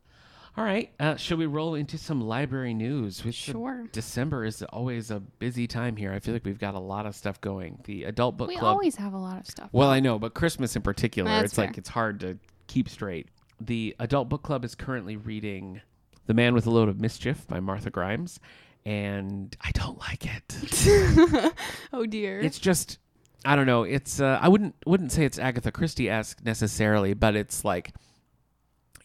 All 0.60 0.66
right. 0.66 0.92
Uh, 1.00 1.16
should 1.16 1.40
we 1.40 1.46
roll 1.46 1.76
into 1.76 1.98
some 1.98 2.20
library 2.20 2.74
news? 2.74 3.22
The- 3.22 3.32
Sure. 3.32 3.88
December 3.94 4.44
is 4.44 4.62
always 4.62 5.10
a 5.10 5.22
busy 5.22 5.68
time 5.68 5.96
here. 5.96 6.12
I 6.12 6.20
feel 6.20 6.34
like 6.34 6.44
we've 6.44 6.60
got 6.60 6.76
a 6.76 6.80
lot 6.80 7.06
of 7.06 7.16
stuff 7.16 7.40
going. 7.40 7.80
The 7.86 8.04
Adult 8.04 8.36
Book 8.36 8.50
We 8.50 8.58
Club. 8.58 8.64
We 8.64 8.74
always 8.74 8.96
have 8.98 9.14
a 9.14 9.18
lot 9.18 9.40
of 9.40 9.48
stuff. 9.48 9.70
Well, 9.72 9.88
I 9.90 10.02
know, 10.02 10.20
but 10.20 10.34
Christmas 10.34 10.76
in 10.76 10.82
particular, 10.82 11.32
That's 11.32 11.54
it's 11.54 11.58
like 11.58 11.78
it's 11.78 11.88
hard 11.88 12.20
to 12.20 12.38
keep 12.68 12.90
straight. 12.90 13.30
The 13.62 13.96
Adult 14.00 14.28
Book 14.28 14.44
Club 14.44 14.66
is 14.66 14.76
currently 14.76 15.16
reading 15.16 15.80
The 16.26 16.34
Man 16.34 16.54
with 16.54 16.68
a 16.68 16.72
Load 16.72 16.90
of 16.90 17.00
Mischief 17.00 17.48
by 17.48 17.62
Martha 17.62 17.90
Grimes, 17.90 18.42
and 18.86 19.56
I 19.62 19.72
don't 19.72 19.98
like 20.00 20.26
it. 20.26 21.54
oh 21.94 22.06
dear. 22.06 22.42
it's 22.42 22.60
just 22.60 22.98
I 23.46 23.56
don't 23.56 23.66
know. 23.66 23.84
It's 23.84 24.20
uh, 24.20 24.38
I 24.42 24.50
wouldn't 24.50 24.76
wouldn't 24.86 25.14
say 25.14 25.24
it's 25.24 25.40
Agatha 25.40 25.72
Christie 25.72 26.10
esque 26.10 26.44
necessarily, 26.44 27.14
but 27.14 27.38
it's 27.38 27.64
like 27.64 27.94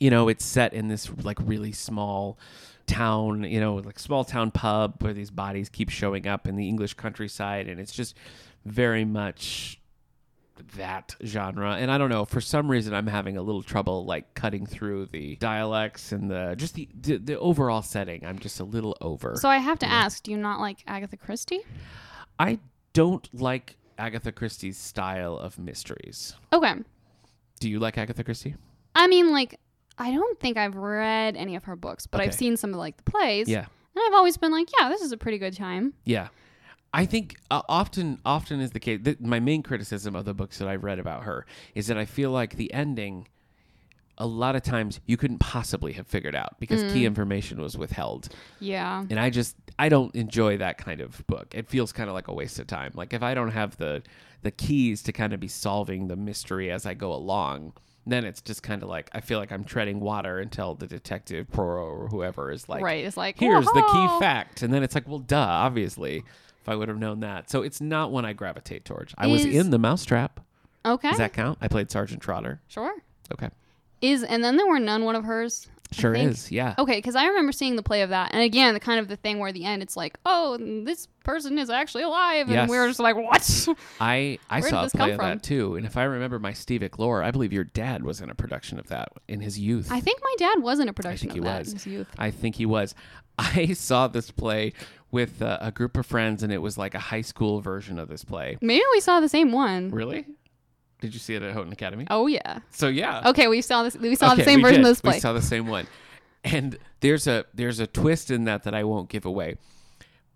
you 0.01 0.11
know, 0.11 0.29
it's 0.29 0.45
set 0.45 0.73
in 0.73 0.89
this 0.89 1.11
like 1.23 1.39
really 1.41 1.73
small 1.73 2.39
town, 2.87 3.45
you 3.45 3.61
know, 3.61 3.77
like 3.77 3.99
small 3.99 4.25
town 4.25 4.51
pub 4.51 5.03
where 5.03 5.13
these 5.15 5.31
bodies 5.31 5.69
keep 5.69 5.89
showing 5.91 6.27
up 6.27 6.47
in 6.47 6.57
the 6.57 6.69
English 6.69 6.95
countryside 6.95 7.69
and 7.69 7.81
it's 7.81 7.93
just 7.93 8.17
very 8.65 9.05
much 9.05 9.81
that 10.77 11.17
genre. 11.25 11.73
And 11.75 11.91
i 11.91 11.99
don't 11.99 12.11
know 12.11 12.25
for 12.25 12.41
some 12.41 12.71
reason 12.71 12.95
i'm 12.95 13.09
having 13.09 13.37
a 13.37 13.43
little 13.43 13.63
trouble 13.63 14.05
like 14.05 14.35
cutting 14.35 14.67
through 14.67 15.07
the 15.07 15.35
dialects 15.37 16.13
and 16.13 16.31
the 16.31 16.55
just 16.57 16.75
the 16.75 16.89
the, 17.01 17.17
the 17.17 17.39
overall 17.39 17.83
setting. 17.83 18.25
I'm 18.25 18.39
just 18.39 18.61
a 18.61 18.65
little 18.65 18.97
over. 19.01 19.35
So 19.37 19.49
I 19.49 19.59
have 19.59 19.81
to 19.81 19.87
ask, 19.87 20.23
do 20.23 20.31
you 20.31 20.37
not 20.37 20.61
like 20.61 20.79
Agatha 20.87 21.17
Christie? 21.17 21.61
i 22.39 22.59
don't 22.93 23.29
like 23.33 23.77
agatha 23.99 24.33
christie's 24.33 24.77
style 24.79 25.37
of 25.37 25.59
mysteries. 25.59 26.35
Okay. 26.53 26.75
do 27.61 27.69
you 27.69 27.79
like 27.79 27.99
agatha 27.99 28.25
christie? 28.25 28.55
I 28.97 29.09
mean, 29.09 29.33
like, 29.33 29.59
I 29.99 30.11
don't 30.13 30.41
think 30.41 30.57
I've 30.57 30.77
read 30.77 31.37
any 31.37 31.55
of 31.57 31.65
her 31.65 31.77
books, 31.77 32.07
but 32.07 32.21
I've 32.21 32.35
seen 32.35 32.57
some 32.57 32.71
of 32.71 32.77
like 32.77 32.97
the 32.97 33.05
plays. 33.11 33.49
yeah 33.49 33.67
And 33.95 34.03
I've 34.07 34.15
always 34.15 34.37
been 34.37 34.51
like, 34.53 34.69
yeah, 34.81 34.89
this 34.89 35.01
is 35.03 35.13
a 35.13 35.17
pretty 35.17 35.39
good 35.39 35.57
time. 35.57 35.95
Yeah, 36.05 36.29
I 36.93 37.07
think 37.07 37.37
uh, 37.51 37.63
often 37.69 38.19
often 38.25 38.61
is 38.61 38.71
the 38.73 38.81
case. 38.81 39.01
Th- 39.05 39.21
my 39.21 39.41
main 39.41 39.63
criticism 39.63 40.15
of 40.17 40.25
the 40.25 40.35
books 40.35 40.59
that 40.59 40.69
I've 40.69 40.83
read 40.85 40.99
about 40.99 41.25
her 41.25 41.47
is 41.75 41.87
that 41.89 41.97
I 41.99 42.05
feel 42.05 42.31
like 42.31 42.57
the 42.57 42.73
ending, 42.73 43.29
a 44.19 44.27
lot 44.27 44.55
of 44.57 44.63
times 44.63 45.01
you 45.07 45.17
couldn't 45.17 45.39
possibly 45.39 45.93
have 45.95 46.07
figured 46.07 46.35
out 46.37 46.59
because 46.61 46.93
key 46.93 47.05
information 47.05 47.61
was 47.61 47.77
withheld, 47.77 48.29
Yeah. 48.61 49.05
and 49.11 49.19
I 49.19 49.31
just 49.31 49.57
I 49.79 49.89
don't 49.89 50.15
enjoy 50.15 50.57
that 50.59 50.79
kind 50.79 51.01
of 51.01 51.25
book. 51.27 51.53
It 51.55 51.69
feels 51.69 51.93
kind 51.93 52.09
of 52.09 52.15
like 52.15 52.29
a 52.29 52.33
waste 52.35 52.59
of 52.61 52.67
time. 52.69 52.93
Like 52.95 53.13
if 53.13 53.23
I 53.23 53.35
don't 53.35 53.51
have 53.53 53.77
the 53.77 54.03
the 54.43 54.51
keys 54.53 55.03
to 55.05 55.13
kind 55.13 55.33
of 55.33 55.41
be 55.41 55.49
solving 55.49 56.07
the 56.09 56.17
mystery 56.17 56.71
as 56.71 56.85
I 56.87 56.95
go 56.95 57.13
along. 57.13 57.73
Then 58.07 58.25
it's 58.25 58.41
just 58.41 58.63
kind 58.63 58.83
of 58.83 58.89
like 58.89 59.09
I 59.13 59.21
feel 59.21 59.39
like 59.39 59.51
I'm 59.53 59.65
treading 59.65 60.01
water 60.01 60.39
until 60.39 60.75
the 60.75 60.87
detective 60.87 61.51
Poirot 61.51 61.85
or 61.99 62.09
whoever 62.09 62.51
is 62.51 62.69
like, 62.69 62.83
right. 62.83 63.05
It's 63.05 63.17
like 63.17 63.39
here's 63.39 63.65
the 63.67 63.83
key 63.93 64.21
fact, 64.21 64.63
and 64.63 64.73
then 64.73 64.83
it's 64.83 64.95
like, 64.95 65.09
well, 65.09 65.19
duh, 65.21 65.37
obviously, 65.39 66.19
if 66.63 66.69
I 66.69 66.75
would 66.77 66.89
have 66.89 66.99
known 66.99 67.21
that. 67.21 67.51
So 67.51 67.63
it's 67.63 67.81
not 67.81 68.11
one 68.11 68.25
I 68.25 68.33
gravitate 68.33 68.85
towards. 68.85 69.15
I 69.17 69.27
was 69.27 69.45
Is- 69.45 69.57
in 69.57 69.71
the 69.71 69.79
Mousetrap. 69.79 70.41
Okay. 70.87 71.09
Does 71.09 71.19
that 71.19 71.33
count? 71.33 71.59
I 71.63 71.69
played 71.69 71.91
Sergeant 71.91 72.21
Trotter. 72.21 72.61
sure. 72.69 72.93
Okay, 73.33 73.49
Is 74.03 74.23
and 74.23 74.45
then 74.45 74.57
there 74.59 74.67
were 74.67 74.79
none 74.79 75.05
one 75.05 75.17
of 75.17 75.25
hers. 75.25 75.69
Sure 75.93 76.13
is. 76.15 76.51
Yeah. 76.51 76.75
Okay, 76.79 76.97
because 76.97 77.15
I 77.15 77.27
remember 77.27 77.53
seeing 77.53 77.77
the 77.77 77.83
play 77.83 78.03
of 78.03 78.11
that, 78.11 78.31
and 78.33 78.43
again, 78.43 78.75
the 78.75 78.81
kind 78.81 78.99
of 78.99 79.07
the 79.09 79.17
thing 79.17 79.39
where 79.39 79.49
at 79.49 79.55
the 79.55 79.65
end 79.65 79.81
it's 79.83 79.97
like, 79.97 80.19
oh, 80.27 80.57
this 80.85 81.07
person 81.25 81.59
is 81.59 81.71
actually 81.71 82.03
alive, 82.03 82.47
and 82.47 82.55
Yes. 82.55 82.69
we 82.69 82.77
were 82.79 82.89
just 82.89 82.99
like, 83.01 83.15
what? 83.17 83.69
I 84.01 84.39
I 84.51 84.61
saw 84.61 84.85
a 84.87 84.91
play 84.91 85.11
of 85.13 85.17
from? 85.17 85.27
that 85.29 85.43
too, 85.43 85.77
and 85.77 85.87
if 85.87 85.97
I 85.97 86.05
remember 86.05 86.39
my 86.41 86.53
Stevic 86.53 86.99
lore, 86.99 87.23
I 87.23 87.31
believe 87.31 87.53
your 87.53 87.65
dad 87.65 88.03
was 88.03 88.21
in 88.21 88.29
a 88.31 88.35
production 88.35 88.79
of 88.81 88.89
that 88.89 89.11
in 89.29 89.41
his 89.41 89.59
youth. 89.59 89.89
I 89.93 90.01
think 90.01 90.21
my 90.23 90.35
dad 90.39 90.63
was 90.63 90.81
in 90.81 90.89
a 90.89 90.93
production 90.93 91.31
I 91.31 91.33
think 91.35 91.45
of 91.45 91.53
he 91.53 91.59
was. 91.59 91.69
in 91.69 91.75
his 91.75 91.87
youth. 91.87 92.09
I 92.19 92.31
think 92.31 92.57
he 92.57 92.67
was. 92.67 92.95
I 93.39 93.73
saw 93.75 94.09
this 94.09 94.31
play 94.31 94.73
with 95.11 95.43
uh, 95.43 95.59
a 95.61 95.71
group 95.71 95.97
of 95.97 96.07
friends, 96.07 96.43
and 96.43 96.53
it 96.53 96.59
was 96.59 96.77
like 96.77 96.95
a 96.95 96.99
high 97.01 97.21
school 97.21 97.61
version 97.61 97.99
of 98.01 98.09
this 98.09 98.25
play. 98.25 98.59
Maybe 98.61 98.83
we 98.93 99.01
saw 99.01 99.21
the 99.21 99.29
same 99.29 99.53
one. 99.53 99.91
Really? 99.93 100.27
Did 101.05 101.13
you 101.13 101.21
see 101.21 101.35
it 101.35 101.43
at 101.43 101.53
Houghton 101.53 101.71
Academy? 101.71 102.07
Oh 102.09 102.27
yeah. 102.29 102.61
So 102.71 102.89
yeah. 102.89 103.29
Okay, 103.29 103.47
we 103.47 103.61
saw 103.61 103.83
this. 103.83 103.95
We 103.95 104.15
saw 104.15 104.29
Okay, 104.33 104.37
the 104.37 104.45
same 104.45 104.63
version 104.63 104.81
did. 104.81 104.87
of 104.87 104.91
this 104.93 105.01
play. 105.03 105.17
We 105.17 105.21
saw 105.21 105.35
the 105.35 105.43
same 105.43 105.67
one. 105.67 105.87
And 106.43 106.79
there's 107.01 107.27
a 107.27 107.45
there's 107.53 107.79
a 107.79 107.87
twist 107.87 108.31
in 108.31 108.45
that 108.45 108.63
that 108.63 108.73
I 108.75 108.85
won't 108.85 109.11
give 109.11 109.27
away. 109.27 109.57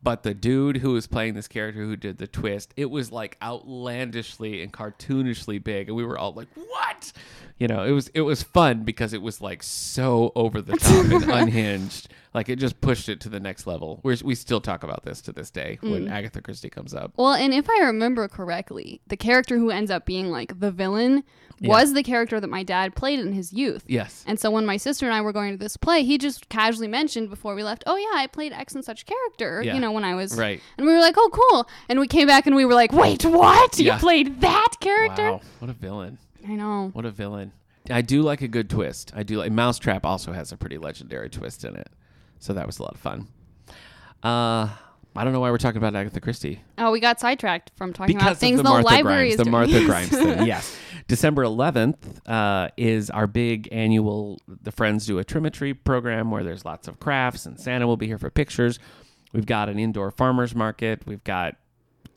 But 0.03 0.25
the 0.25 0.35
dude 0.35 0.77
who 0.77 0.93
was 0.93 1.07
playing 1.07 1.35
this 1.35 1.49
character 1.49 1.81
who 1.83 1.97
did 1.97 2.19
the 2.19 2.27
twist, 2.27 2.75
it 2.77 2.91
was 2.91 3.11
like 3.11 3.39
outlandishly 3.43 4.63
and 4.63 4.71
cartoonishly 4.71 5.65
big, 5.65 5.89
and 5.89 5.97
we 5.97 6.05
were 6.05 6.19
all 6.19 6.33
like, 6.35 6.49
"What?" 6.55 7.13
You 7.59 7.67
know, 7.67 7.83
it 7.83 7.93
was 7.93 8.09
it 8.09 8.21
was 8.21 8.43
fun 8.43 8.85
because 8.85 9.15
it 9.15 9.23
was 9.23 9.41
like 9.41 9.63
so 9.63 10.33
over 10.35 10.61
the 10.61 10.77
top 10.77 11.07
and 11.07 11.25
unhinged. 11.33 12.09
Like 12.35 12.49
it 12.49 12.57
just 12.57 12.81
pushed 12.81 13.09
it 13.09 13.21
to 13.23 13.29
the 13.29 13.41
next 13.41 13.67
level. 13.67 14.01
We're, 14.03 14.17
we 14.25 14.35
still 14.35 14.61
talk 14.61 14.83
about 14.83 15.05
this 15.05 15.21
to 15.23 15.33
this 15.33 15.51
day 15.51 15.79
Mm. 15.83 15.91
when 15.91 16.09
Agatha 16.09 16.41
Christie 16.43 16.69
comes 16.71 16.95
up. 16.95 17.13
Well, 17.17 17.33
and 17.35 17.53
if 17.55 17.69
I 17.71 17.81
remember 17.85 18.29
correctly, 18.29 19.01
the 19.07 19.17
character 19.17 19.57
who 19.59 19.71
ends 19.71 19.91
up 19.91 20.05
being 20.05 20.31
like 20.31 20.61
the 20.61 20.71
villain 20.71 21.25
Yeah. 21.59 21.69
was 21.71 21.95
the 21.95 22.03
character 22.03 22.39
that 22.39 22.49
my 22.51 22.63
dad 22.63 22.95
played 22.95 23.19
in 23.21 23.33
his 23.33 23.53
youth. 23.53 23.85
Yes. 23.89 24.25
And 24.27 24.39
so 24.39 24.51
when 24.51 24.67
my 24.67 24.77
sister 24.77 25.07
and 25.07 25.15
I 25.15 25.21
were 25.23 25.33
going 25.33 25.53
to 25.53 25.59
this 25.59 25.77
play, 25.77 26.05
he 26.05 26.19
just 26.19 26.49
casually 26.49 26.87
mentioned 26.89 27.31
before 27.31 27.55
we 27.55 27.63
left, 27.65 27.83
"Oh 27.87 27.97
yeah, 27.97 28.21
I 28.23 28.27
played 28.27 28.53
X 28.53 28.75
and 28.75 28.85
such 28.85 29.07
character." 29.07 29.63
Yeah. 29.65 29.75
You 29.75 29.81
know, 29.81 29.91
when 29.93 30.05
I 30.05 30.15
was 30.15 30.37
Right. 30.37 30.61
And 30.77 30.87
we 30.87 30.93
were 30.93 31.01
like, 31.01 31.15
"Oh, 31.17 31.31
cool." 31.33 31.69
And 31.89 31.99
we 31.99 32.07
came 32.07 32.27
back 32.27 32.47
and 32.47 32.55
we 32.55 32.65
were 32.65 32.75
like, 32.75 32.93
"Wait, 32.93 33.25
what? 33.25 33.79
You 33.79 33.93
played 33.95 34.41
that 34.43 34.75
character?" 34.81 35.33
Wow. 35.33 35.41
What 35.61 35.71
a 35.71 35.75
villain. 35.75 36.19
I 36.47 36.53
know. 36.53 36.91
What 36.93 37.05
a 37.05 37.11
villain. 37.11 37.53
I 37.91 38.03
do 38.03 38.21
like 38.23 38.43
a 38.43 38.49
good 38.49 38.69
twist. 38.69 39.13
I 39.17 39.23
do 39.23 39.39
like 39.39 39.51
Mousetrap 39.51 40.05
also 40.05 40.33
has 40.33 40.53
a 40.53 40.57
pretty 40.59 40.77
legendary 40.79 41.31
twist 41.31 41.65
in 41.65 41.75
it. 41.75 41.89
So 42.39 42.53
that 42.55 42.67
was 42.67 42.79
a 42.79 42.83
lot 42.83 42.95
of 42.95 43.01
fun. 43.01 43.29
Uh 44.23 44.69
I 45.17 45.25
don't 45.25 45.33
know 45.33 45.41
why 45.41 45.51
we're 45.51 45.59
talking 45.59 45.79
about 45.79 45.97
Agatha 45.97 46.21
Christie. 46.21 46.61
Oh, 46.77 46.93
we 46.93 47.01
got 47.01 47.19
sidetracked 47.19 47.73
from 47.75 47.93
talking 47.93 48.17
about 48.17 48.37
things 48.37 48.59
the 48.59 48.63
the, 48.63 48.69
Martha 48.69 48.87
library 48.87 49.35
Grimes, 49.35 49.45
the. 49.45 49.51
Martha 49.51 49.85
Grimes 49.85 50.11
thing. 50.11 50.43
Yes. 50.47 50.77
December 51.09 51.43
11th 51.43 51.97
uh, 52.27 52.69
is 52.77 53.11
our 53.11 53.27
big 53.27 53.69
annual 53.73 54.41
The 54.47 54.71
Friends 54.71 55.07
Do 55.07 55.19
a 55.19 55.25
Trimetry 55.25 55.77
program 55.83 56.31
where 56.31 56.45
there's 56.45 56.65
lots 56.65 56.87
of 56.87 57.01
crafts 57.01 57.47
and 57.47 57.59
Santa 57.59 57.87
will 57.87 57.97
be 57.97 58.07
here 58.07 58.19
for 58.19 58.31
pictures. 58.31 58.79
We've 59.33 59.47
got 59.47 59.69
an 59.69 59.79
indoor 59.79 60.13
farmers 60.13 60.55
market. 60.55 61.03
We've 61.05 61.25
got 61.25 61.57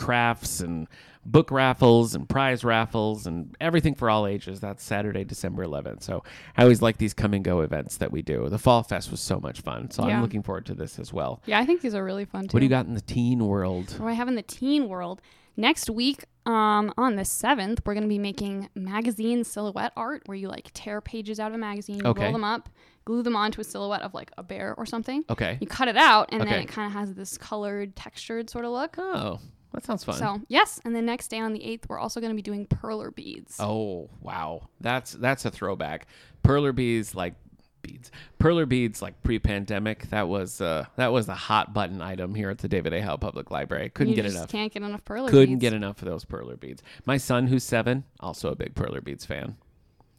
crafts 0.02 0.60
and 0.60 0.88
book 1.26 1.52
raffles 1.52 2.16
and 2.16 2.28
prize 2.28 2.64
raffles 2.64 3.28
and 3.28 3.56
everything 3.62 3.94
for 3.94 4.10
all 4.10 4.26
ages. 4.26 4.60
That's 4.60 4.84
Saturday, 4.84 5.24
December 5.24 5.64
11th. 5.66 6.02
So 6.02 6.24
I 6.58 6.64
always 6.64 6.82
like 6.82 6.98
these 6.98 7.14
come 7.14 7.34
and 7.36 7.44
go 7.44 7.62
events 7.62 7.98
that 7.98 8.12
we 8.12 8.22
do. 8.24 8.50
The 8.50 8.58
Fall 8.58 8.82
Fest 8.84 9.12
was 9.12 9.20
so 9.20 9.40
much 9.40 9.62
fun. 9.62 9.92
So 9.92 10.08
Yeah. 10.08 10.16
I'm 10.16 10.22
looking 10.24 10.42
forward 10.42 10.66
to 10.68 10.74
this 10.74 10.98
as 10.98 11.14
well. 11.14 11.42
Yeah, 11.46 11.60
I 11.60 11.66
think 11.66 11.82
these 11.82 11.94
are 11.94 12.04
really 12.04 12.26
fun 12.26 12.48
too. 12.48 12.56
What 12.56 12.62
do 12.62 12.66
you 12.66 12.70
got 12.72 12.88
in 12.88 12.96
the 12.96 13.02
teen 13.02 13.46
world? 13.46 13.92
What 13.92 14.00
do 14.00 14.08
I 14.08 14.14
have 14.14 14.28
in 14.28 14.36
the 14.36 14.42
teen 14.42 14.90
world? 14.90 15.22
Next 15.58 15.90
week, 15.90 16.26
um, 16.48 16.92
on 16.98 17.18
the 17.18 17.26
seventh, 17.26 17.82
we're 17.86 17.94
gonna 17.94 18.08
be 18.08 18.18
making 18.18 18.70
magazine 18.74 19.44
silhouette 19.44 19.92
art, 19.96 20.24
where 20.26 20.38
you 20.38 20.48
like 20.48 20.72
tear 20.74 21.02
pages 21.02 21.40
out 21.40 21.50
of 21.50 21.56
a 21.56 21.58
magazine, 21.60 22.02
Okay. 22.04 22.24
roll 22.24 22.32
them 22.32 22.44
up, 22.46 22.70
glue 23.06 23.22
them 23.22 23.36
onto 23.36 23.62
a 23.62 23.64
silhouette 23.64 24.02
of 24.02 24.14
like 24.16 24.32
a 24.40 24.44
bear 24.44 24.74
or 24.76 24.86
something. 24.88 25.24
Okay. 25.30 25.58
You 25.62 25.68
cut 25.68 25.88
it 25.88 25.98
out, 25.98 26.30
and 26.32 26.42
Okay. 26.42 26.50
then 26.52 26.62
it 26.62 26.68
kind 26.68 26.88
of 26.88 26.94
has 26.94 27.14
this 27.14 27.38
colored, 27.38 27.96
textured 27.96 28.50
sort 28.50 28.66
of 28.66 28.72
look. 28.72 28.96
Oh, 28.98 29.40
that 29.74 29.86
sounds 29.86 30.04
fun. 30.04 30.16
So 30.16 30.42
yes, 30.48 30.80
and 30.86 30.96
the 30.96 31.02
next 31.02 31.30
day 31.30 31.40
on 31.40 31.54
the 31.54 31.64
eighth, 31.64 31.88
we're 31.90 32.00
also 32.00 32.20
gonna 32.22 32.34
be 32.34 32.42
doing 32.42 32.66
perler 32.68 33.14
beads. 33.14 33.58
Oh 33.60 34.10
wow, 34.22 34.70
that's 34.80 35.14
that's 35.14 35.46
a 35.46 35.52
throwback. 35.52 36.08
Perler 36.44 36.74
beads 36.76 37.16
like 37.16 37.36
beads. 37.82 38.12
Perler 38.40 38.68
beads 38.70 39.02
like 39.02 39.22
pre-pandemic. 39.24 40.10
That 40.10 40.28
was 40.28 40.62
uh 40.62 40.86
that 40.98 41.12
was 41.12 41.28
a 41.30 41.34
hot 41.36 41.74
button 41.74 42.02
item 42.02 42.36
here 42.36 42.50
at 42.50 42.60
the 42.60 42.68
David 42.68 42.94
A. 42.94 43.02
Howe 43.02 43.18
Public 43.18 43.50
Library. 43.52 43.90
Couldn't 43.90 44.10
you 44.12 44.16
get 44.16 44.24
just 44.26 44.36
enough. 44.38 44.50
Can't 44.52 44.72
get 44.74 44.84
enough 44.84 45.04
perler 45.06 45.30
Couldn't 45.30 45.56
beads. 45.56 45.62
get 45.62 45.74
enough 45.74 46.02
of 46.02 46.08
those 46.08 46.26
perler 46.26 46.60
beads. 46.60 46.84
My 47.06 47.18
son, 47.18 47.48
who's 47.48 47.64
seven, 47.64 48.04
also 48.20 48.50
a 48.52 48.56
big 48.56 48.76
perler 48.76 49.04
beads 49.04 49.26
fan. 49.26 49.56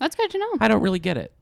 That's 0.00 0.16
good 0.16 0.30
to 0.32 0.38
know. 0.38 0.50
I 0.60 0.66
don't 0.68 0.82
really 0.82 0.98
get 0.98 1.16
it. 1.16 1.32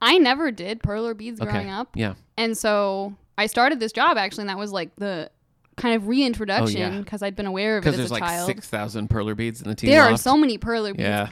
I 0.00 0.18
never 0.18 0.50
did 0.50 0.80
perler 0.80 1.16
beads 1.16 1.40
Okay. 1.40 1.50
growing 1.50 1.70
up, 1.70 1.90
Yeah. 1.96 2.14
and 2.36 2.56
so 2.56 3.14
I 3.36 3.46
started 3.46 3.80
this 3.80 3.92
job 3.92 4.16
actually, 4.16 4.42
and 4.42 4.50
that 4.50 4.58
was 4.58 4.72
like 4.72 4.94
the 4.96 5.30
kind 5.78 5.94
of 5.96 6.06
reintroduction 6.08 6.82
Oh, 6.82 6.90
yeah. 6.94 6.98
because 7.00 7.22
I'd 7.22 7.36
been 7.36 7.46
aware 7.46 7.78
of 7.78 7.82
it 7.82 7.86
Because 7.86 7.94
as 7.94 7.98
there's 7.98 8.10
a 8.10 8.14
like 8.14 8.22
child. 8.22 8.46
six 8.46 8.68
thousand 8.68 9.08
perler 9.08 9.36
beads 9.36 9.62
in 9.62 9.68
the 9.68 9.74
teen 9.74 9.90
there 9.90 10.02
are 10.02 10.16
so 10.16 10.36
many 10.36 10.58
perler 10.58 10.92
beads. 10.92 11.00
Yeah. 11.02 11.30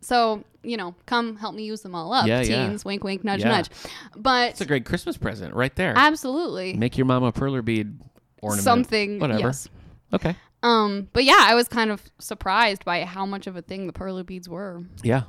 So, 0.00 0.44
you 0.62 0.76
know, 0.76 0.94
come 1.06 1.36
help 1.36 1.54
me 1.56 1.64
use 1.64 1.80
them 1.82 1.94
all 1.94 2.12
up. 2.12 2.26
Yeah, 2.26 2.40
yeah. 2.40 2.66
Teens, 2.68 2.84
wink, 2.84 3.02
wink, 3.04 3.24
nudge, 3.24 3.40
Yeah. 3.40 3.48
nudge. 3.48 3.68
But 4.16 4.50
It's 4.52 4.60
a 4.60 4.66
great 4.66 4.84
Christmas 4.84 5.16
present 5.16 5.54
right 5.54 5.74
there. 5.74 5.92
absolutely. 5.96 6.74
Make 6.74 6.96
your 6.96 7.04
mom 7.06 7.24
a 7.24 7.32
perler 7.32 7.64
bead 7.64 7.98
ornament. 8.40 8.62
Something. 8.64 9.18
Whatever. 9.18 9.40
Yes. 9.40 9.68
Okay. 10.12 10.36
Um, 10.62 11.08
but 11.12 11.24
yeah, 11.24 11.38
I 11.40 11.54
was 11.54 11.68
kind 11.68 11.90
of 11.90 12.02
surprised 12.18 12.84
by 12.84 13.04
how 13.04 13.26
much 13.26 13.46
of 13.46 13.56
a 13.56 13.62
thing 13.62 13.86
the 13.86 13.92
perler 13.92 14.24
beads 14.24 14.48
were. 14.48 14.82
Yeah. 15.02 15.22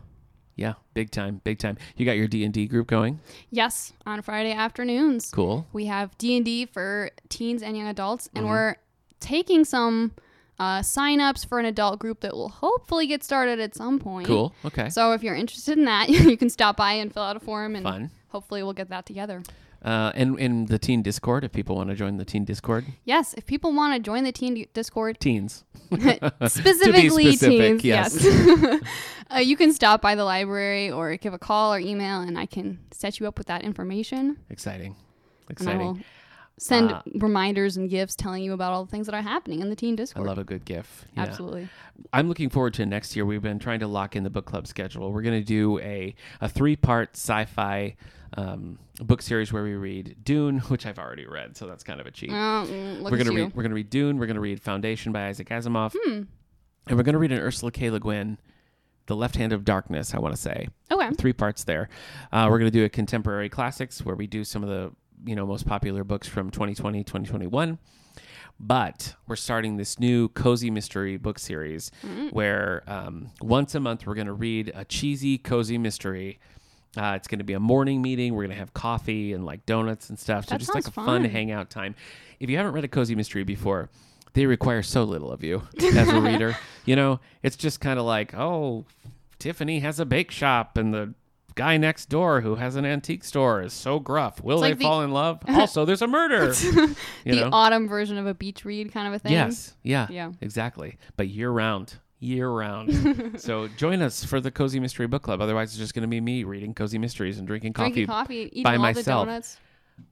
Yeah. 0.60 0.74
Big 0.94 1.10
time. 1.12 1.42
Big 1.44 1.58
time. 1.60 1.78
You 1.96 2.06
got 2.06 2.18
your 2.18 2.28
D 2.28 2.44
and 2.44 2.54
D 2.54 2.68
group 2.68 2.88
going. 2.88 3.20
Yes, 3.50 3.94
on 4.06 4.22
Friday 4.22 4.52
afternoons. 4.52 5.32
Cool. 5.32 5.66
We 5.74 5.86
have 5.86 6.18
D&D 6.18 6.66
for 6.68 7.12
teens 7.30 7.64
and 7.64 7.78
young 7.78 7.88
adults 7.88 8.30
and 8.36 8.46
Mhm. 8.46 8.50
we're 8.50 8.76
taking 9.20 9.64
some 9.66 10.12
uh, 10.60 10.82
sign-ups 10.82 11.46
for 11.46 11.58
an 11.60 11.66
adult 11.66 12.00
group 12.00 12.20
that 12.20 12.34
will 12.34 12.50
hopefully 12.50 13.08
get 13.08 13.24
started 13.24 13.62
at 13.62 13.74
some 13.74 13.98
point. 13.98 14.28
Cool. 14.28 14.54
Okay. 14.66 14.90
So 14.90 15.14
if 15.14 15.24
you're 15.24 15.34
interested 15.36 15.78
in 15.78 15.86
that, 15.86 16.10
you 16.10 16.36
can 16.36 16.50
stop 16.50 16.76
by 16.76 16.94
and 16.94 17.14
fill 17.14 17.24
out 17.24 17.38
a 17.38 17.40
form 17.40 17.76
and 17.78 17.84
Fun. 17.86 18.12
hopefully 18.28 18.62
we'll 18.62 18.74
get 18.74 18.90
that 18.90 19.06
together. 19.06 19.42
Uh, 19.82 20.12
and 20.14 20.38
in 20.40 20.66
the 20.66 20.78
teen 20.78 21.02
Discord, 21.02 21.44
if 21.44 21.52
people 21.52 21.76
want 21.76 21.90
to 21.90 21.96
join 21.96 22.18
the 22.18 22.26
teen 22.26 22.44
Discord, 22.44 22.86
Yes, 23.06 23.34
if 23.36 23.46
people 23.46 23.74
want 23.74 23.94
to 23.94 24.00
join 24.00 24.24
the 24.24 24.32
teen 24.32 24.66
Discord, 24.74 25.20
teens. 25.20 25.64
specifically 26.48 27.32
specific, 27.32 27.82
teens, 27.82 27.84
yes. 27.86 28.24
yes, 28.24 28.82
uh, 29.34 29.38
you 29.38 29.56
can 29.56 29.74
stop 29.74 30.02
by 30.02 30.16
the 30.16 30.26
library 30.26 30.92
or 30.92 31.16
give 31.16 31.34
a 31.34 31.40
call 31.40 31.74
or 31.74 31.80
email, 31.80 32.20
and 32.22 32.38
I 32.38 32.46
can 32.46 32.80
set 32.92 33.20
you 33.20 33.28
up 33.28 33.38
with 33.38 33.48
that 33.48 33.64
information. 33.64 34.38
Exciting. 34.50 34.96
And 35.58 35.70
I 35.70 35.76
will 35.78 35.92
Exciting. 35.92 36.06
Send 36.60 36.92
Uh, 36.92 37.02
reminders 37.16 37.78
and 37.78 37.90
gifts 37.90 38.16
telling 38.16 38.44
you 38.44 38.54
about 38.54 38.74
all 38.74 38.86
the 38.86 38.92
things 38.92 39.06
that 39.08 39.16
are 39.16 39.22
happening 39.22 39.62
in 39.62 39.70
the 39.70 39.76
teen 39.76 39.96
discord. 39.96 40.26
I 40.26 40.30
love 40.30 40.38
a 40.38 40.44
good 40.44 40.66
GIF. 40.66 41.06
Yeah. 41.16 41.24
Absolutely. 41.24 41.70
I'm 42.14 42.28
looking 42.28 42.50
forward 42.50 42.74
to 42.76 42.86
next 42.86 43.16
year. 43.16 43.26
We've 43.26 43.42
been 43.42 43.60
trying 43.60 43.80
to 43.80 43.88
lock 43.88 44.16
in 44.16 44.24
the 44.24 44.30
book 44.30 44.46
club 44.46 44.68
schedule. 44.68 45.12
We're 45.12 45.22
going 45.22 45.40
to 45.40 45.46
do 45.46 45.80
a, 45.80 46.14
a 46.42 46.48
three 46.50 46.76
part 46.76 47.12
sci 47.16 47.46
fi 47.46 47.96
um, 48.38 48.78
book 49.02 49.22
series 49.22 49.52
where 49.52 49.64
we 49.64 49.74
read 49.74 50.16
Dune, 50.24 50.60
which 50.68 50.86
I've 50.86 51.00
already 51.00 51.26
read, 51.26 51.58
so 51.58 51.66
that's 51.66 51.84
kind 51.84 52.00
of 52.00 52.06
a 52.06 52.12
cheat. 52.12 52.30
Mm, 52.30 53.02
we're 53.02 53.18
gonna 53.18 53.32
read 53.32 53.56
we're 53.56 53.64
gonna 53.64 53.74
read 53.74 53.90
Dune. 53.90 54.20
We're 54.20 54.28
gonna 54.28 54.40
read 54.40 54.62
Foundation 54.62 55.12
by 55.12 55.30
Isaac 55.30 55.50
Asimov, 55.50 55.96
Hmm. 56.06 56.22
and 56.88 56.98
we're 56.98 57.02
gonna 57.04 57.18
read 57.18 57.32
an 57.32 57.40
Ursula 57.40 57.72
K. 57.72 57.90
Le 57.90 58.00
Guin, 58.00 58.38
The 59.08 59.16
Left 59.16 59.36
Hand 59.36 59.52
of 59.52 59.66
Darkness. 59.66 60.14
I 60.14 60.20
want 60.20 60.36
to 60.36 60.40
say 60.40 60.68
Okay. 60.92 61.10
three 61.18 61.34
parts 61.34 61.64
there. 61.64 61.90
Uh, 62.32 62.48
we're 62.52 62.60
gonna 62.60 62.70
do 62.70 62.86
a 62.86 62.90
contemporary 62.90 63.50
classics 63.50 64.06
where 64.06 64.16
we 64.16 64.28
do 64.28 64.44
some 64.44 64.62
of 64.62 64.70
the 64.70 64.92
you 65.26 65.36
know 65.36 65.46
most 65.46 65.66
popular 65.68 66.04
books 66.04 66.28
from 66.28 66.50
2020 66.52 67.04
2021. 67.04 67.78
But 68.62 69.16
we're 69.28 69.38
starting 69.38 69.78
this 69.78 70.00
new 70.00 70.28
cozy 70.30 70.70
mystery 70.70 71.16
book 71.18 71.40
series 71.40 71.92
Mm. 72.06 72.34
where 72.34 72.84
um, 72.88 73.32
once 73.42 73.74
a 73.76 73.80
month 73.80 74.06
we're 74.06 74.16
going 74.16 74.28
to 74.28 74.34
read 74.34 74.72
a 74.76 74.84
cheesy 74.84 75.38
cozy 75.38 75.78
mystery. 75.78 76.40
Uh, 76.98 77.14
it's 77.16 77.28
going 77.28 77.38
to 77.40 77.46
be 77.46 77.54
a 77.54 77.60
morning 77.60 78.02
meeting. 78.02 78.34
We're 78.34 78.44
going 78.44 78.56
to 78.56 78.60
have 78.60 78.74
coffee 78.74 79.32
and 79.34 79.46
like 79.46 79.66
donuts 79.66 80.10
and 80.10 80.20
stuff. 80.20 80.46
So 80.46 80.56
That 80.56 80.60
just 80.60 80.74
like 80.76 80.88
a 80.88 80.92
fun 80.92 81.06
fun. 81.06 81.26
hangout 81.26 81.70
time. 81.70 81.96
If 82.40 82.50
you 82.50 82.58
haven't 82.58 82.74
read 82.74 82.84
a 82.84 82.88
cozy 82.90 83.16
mystery 83.16 83.44
before, 83.44 83.90
they 84.34 84.46
require 84.46 84.82
so 84.84 85.04
little 85.04 85.32
of 85.32 85.44
you 85.44 85.62
as 85.82 86.10
a 86.10 86.20
reader. 86.22 86.58
You 86.86 86.96
know, 86.98 87.20
it's 87.44 87.56
just 87.56 87.80
kind 87.80 87.98
of 88.00 88.06
like, 88.06 88.34
oh, 88.34 88.86
Tiffany 89.38 89.80
has 89.80 90.00
a 90.02 90.06
bake 90.06 90.32
shop 90.32 90.78
and 90.78 90.94
the 90.94 91.14
guy 91.60 91.76
next 91.76 92.06
door 92.06 92.40
who 92.40 92.56
has 92.56 92.78
an 92.78 92.86
antique 92.86 93.26
store 93.26 93.62
is 93.62 93.74
so 93.74 94.00
gruff. 94.00 94.42
Will 94.42 94.62
they 94.62 94.72
the- 94.72 94.82
fall 94.82 95.02
in 95.02 95.12
love? 95.12 95.42
also, 95.50 95.84
there's 95.84 96.02
a 96.02 96.08
murder. 96.08 96.46
you 96.46 96.96
the 97.26 97.36
know? 97.36 97.50
autumn 97.52 97.86
version 97.90 98.18
of 98.18 98.26
a 98.26 98.34
beach 98.34 98.64
read 98.64 98.94
kind 98.94 99.10
of 99.10 99.14
a 99.14 99.20
thing. 99.20 99.34
Yes. 99.34 99.76
Yeah. 99.84 100.08
Yeah. 100.10 100.32
Exactly. 100.40 100.98
But 101.18 101.28
year 101.28 101.52
round. 101.52 101.96
year 102.22 102.50
round. 102.50 103.36
so 103.42 103.68
join 103.68 104.02
us 104.02 104.24
for 104.24 104.40
the 104.40 104.52
Cozy 104.52 104.80
Mystery 104.80 105.06
Book 105.06 105.22
Club. 105.22 105.42
Otherwise, 105.42 105.72
it's 105.72 105.78
just 105.78 105.94
going 105.94 106.04
to 106.04 106.08
be 106.08 106.22
me 106.22 106.46
reading 106.46 106.74
Cozy 106.74 106.98
Mysteries 106.98 107.38
and 107.40 107.46
drinking 107.46 107.74
coffee. 107.74 107.92
Drinking 107.92 108.08
coffee, 108.08 108.50
eating 108.54 108.64
by 108.64 108.78
all 108.78 108.82
myself. 108.82 109.26
the 109.26 109.32
donuts. 109.32 109.58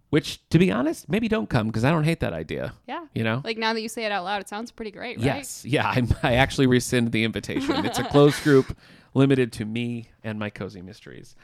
Which, 0.10 0.45
to 0.50 0.60
be 0.60 0.70
honest, 0.70 1.08
maybe 1.08 1.30
don't 1.30 1.50
come 1.50 1.68
because 1.68 1.86
I 1.86 1.91
don't 1.91 2.04
hate 2.04 2.20
that 2.22 2.34
idea. 2.34 2.74
Yeah. 2.88 3.06
You 3.14 3.24
know? 3.24 3.41
Like 3.43 3.58
now 3.58 3.74
that 3.74 3.82
you 3.82 3.89
say 3.89 4.04
it 4.06 4.12
out 4.12 4.26
loud, 4.26 4.41
it 4.41 4.50
sounds 4.50 4.72
pretty 4.72 4.91
great, 4.91 5.18
right? 5.18 5.26
Yes. 5.26 5.64
Yeah. 5.64 5.88
I, 5.88 6.06
I 6.24 6.34
actually 6.36 6.68
rescind 6.68 7.14
the 7.14 7.24
invitation. 7.24 7.86
It's 7.86 8.00
a 8.00 8.04
closed 8.04 8.41
group 8.43 8.76
limited 9.14 9.51
to 9.53 9.66
me 9.66 10.10
and 10.24 10.39
my 10.39 10.49
cozy 10.49 10.82
mysteries. 10.82 11.36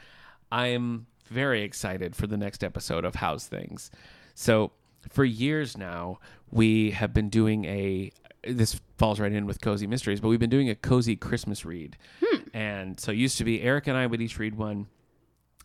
I 0.50 0.68
am 0.68 1.06
very 1.26 1.62
excited 1.62 2.14
for 2.14 2.26
the 2.26 2.36
next 2.36 2.62
episode 2.62 3.04
of 3.04 3.16
How's 3.16 3.46
Things. 3.46 3.90
So, 4.34 4.72
for 5.10 5.24
years 5.24 5.76
now, 5.76 6.18
we 6.50 6.92
have 6.92 7.12
been 7.12 7.28
doing 7.28 7.64
a. 7.64 8.12
This 8.46 8.80
falls 8.98 9.20
right 9.20 9.32
in 9.32 9.46
with 9.46 9.60
cozy 9.60 9.86
mysteries, 9.86 10.20
but 10.20 10.28
we've 10.28 10.40
been 10.40 10.50
doing 10.50 10.68
a 10.68 10.74
cozy 10.74 11.16
Christmas 11.16 11.64
read. 11.64 11.96
Hmm. 12.22 12.36
And 12.52 13.00
so, 13.00 13.12
it 13.12 13.16
used 13.16 13.38
to 13.38 13.44
be 13.44 13.62
Eric 13.62 13.86
and 13.86 13.96
I 13.96 14.06
would 14.06 14.20
each 14.20 14.38
read 14.38 14.56
one. 14.56 14.86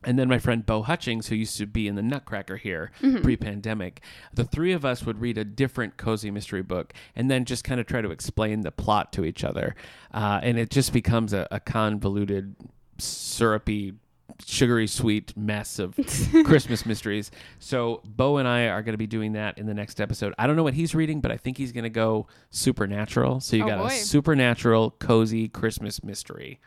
And 0.06 0.18
then 0.18 0.30
my 0.30 0.40
friend 0.40 0.66
Bo 0.66 0.82
Hutchings, 0.82 1.28
who 1.28 1.36
used 1.36 1.58
to 1.58 1.66
be 1.66 1.88
in 1.88 1.96
the 1.96 2.02
Nutcracker 2.02 2.56
here 2.58 2.92
pre 3.22 3.36
pandemic, 3.36 4.02
the 4.34 4.46
three 4.46 4.72
of 4.72 4.86
us 4.86 5.06
would 5.06 5.20
read 5.20 5.38
a 5.38 5.44
different 5.44 5.98
cozy 5.98 6.32
mystery 6.32 6.62
book 6.62 6.94
and 7.16 7.30
then 7.30 7.44
just 7.44 7.64
kind 7.66 7.82
of 7.82 7.86
try 7.88 8.02
to 8.02 8.10
explain 8.12 8.62
the 8.62 8.72
plot 8.72 9.12
to 9.14 9.26
each 9.26 9.44
other. 9.44 9.76
Uh, 10.14 10.40
and 10.42 10.58
it 10.58 10.70
just 10.70 10.94
becomes 10.94 11.34
a, 11.34 11.48
a 11.52 11.60
convoluted, 11.60 12.56
syrupy, 12.98 13.94
sugary 14.46 14.88
sweet 14.88 15.36
mess 15.36 15.80
of 15.80 15.96
Christmas 16.46 16.86
mysteries. 16.86 17.30
So 17.60 18.02
Bo 18.06 18.38
and 18.38 18.48
I 18.48 18.68
are 18.68 18.82
going 18.82 18.94
to 18.94 18.98
be 18.98 19.08
doing 19.08 19.34
that 19.34 19.58
in 19.58 19.66
the 19.66 19.74
next 19.74 20.00
episode. 20.00 20.34
I 20.38 20.48
don't 20.48 20.56
know 20.56 20.64
what 20.64 20.76
he's 20.76 20.96
reading, 20.96 21.20
but 21.20 21.32
I 21.32 21.36
think 21.38 21.58
he's 21.58 21.72
going 21.74 21.84
to 21.84 21.90
go 21.90 22.28
supernatural. 22.52 23.40
So 23.42 23.58
you 23.58 23.64
Oh, 23.66 23.68
got 23.68 23.80
boy. 23.80 23.88
a 23.88 23.92
supernatural, 23.92 24.92
cozy 24.92 25.50
Christmas 25.50 26.04
mystery. 26.04 26.60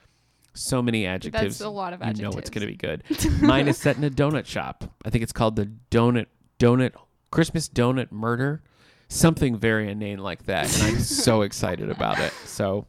So 0.54 0.82
many 0.82 1.06
adjectives. 1.06 1.58
That's 1.58 1.60
a 1.60 1.70
lot 1.70 1.92
of 1.92 2.02
adjectives. 2.02 2.20
You 2.20 2.24
know 2.30 2.38
it's 2.38 2.50
going 2.50 2.60
to 2.60 2.66
be 2.66 2.76
good. 2.76 3.02
Mine 3.42 3.68
is 3.68 3.78
set 3.78 3.96
in 3.96 4.04
a 4.04 4.10
donut 4.10 4.46
shop. 4.46 4.84
I 5.04 5.10
think 5.10 5.22
it's 5.22 5.32
called 5.32 5.56
the 5.56 5.70
Donut 5.90 6.26
Donut 6.58 6.92
Christmas 7.30 7.68
Donut 7.68 8.12
Murder, 8.12 8.62
something 9.08 9.56
very 9.56 9.90
inane 9.90 10.18
like 10.18 10.44
that, 10.44 10.72
and 10.74 10.82
I'm 10.82 11.00
so 11.00 11.42
excited 11.42 11.90
about 11.90 12.18
it. 12.18 12.32
So, 12.44 12.86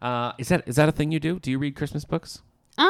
uh, 0.00 0.32
is 0.38 0.48
that 0.48 0.62
is 0.66 0.76
that 0.76 0.88
a 0.88 0.92
thing 0.92 1.12
you 1.12 1.20
do? 1.20 1.38
Do 1.40 1.50
you 1.50 1.58
read 1.58 1.74
Christmas 1.76 2.04
books? 2.04 2.42
Um, 2.78 2.86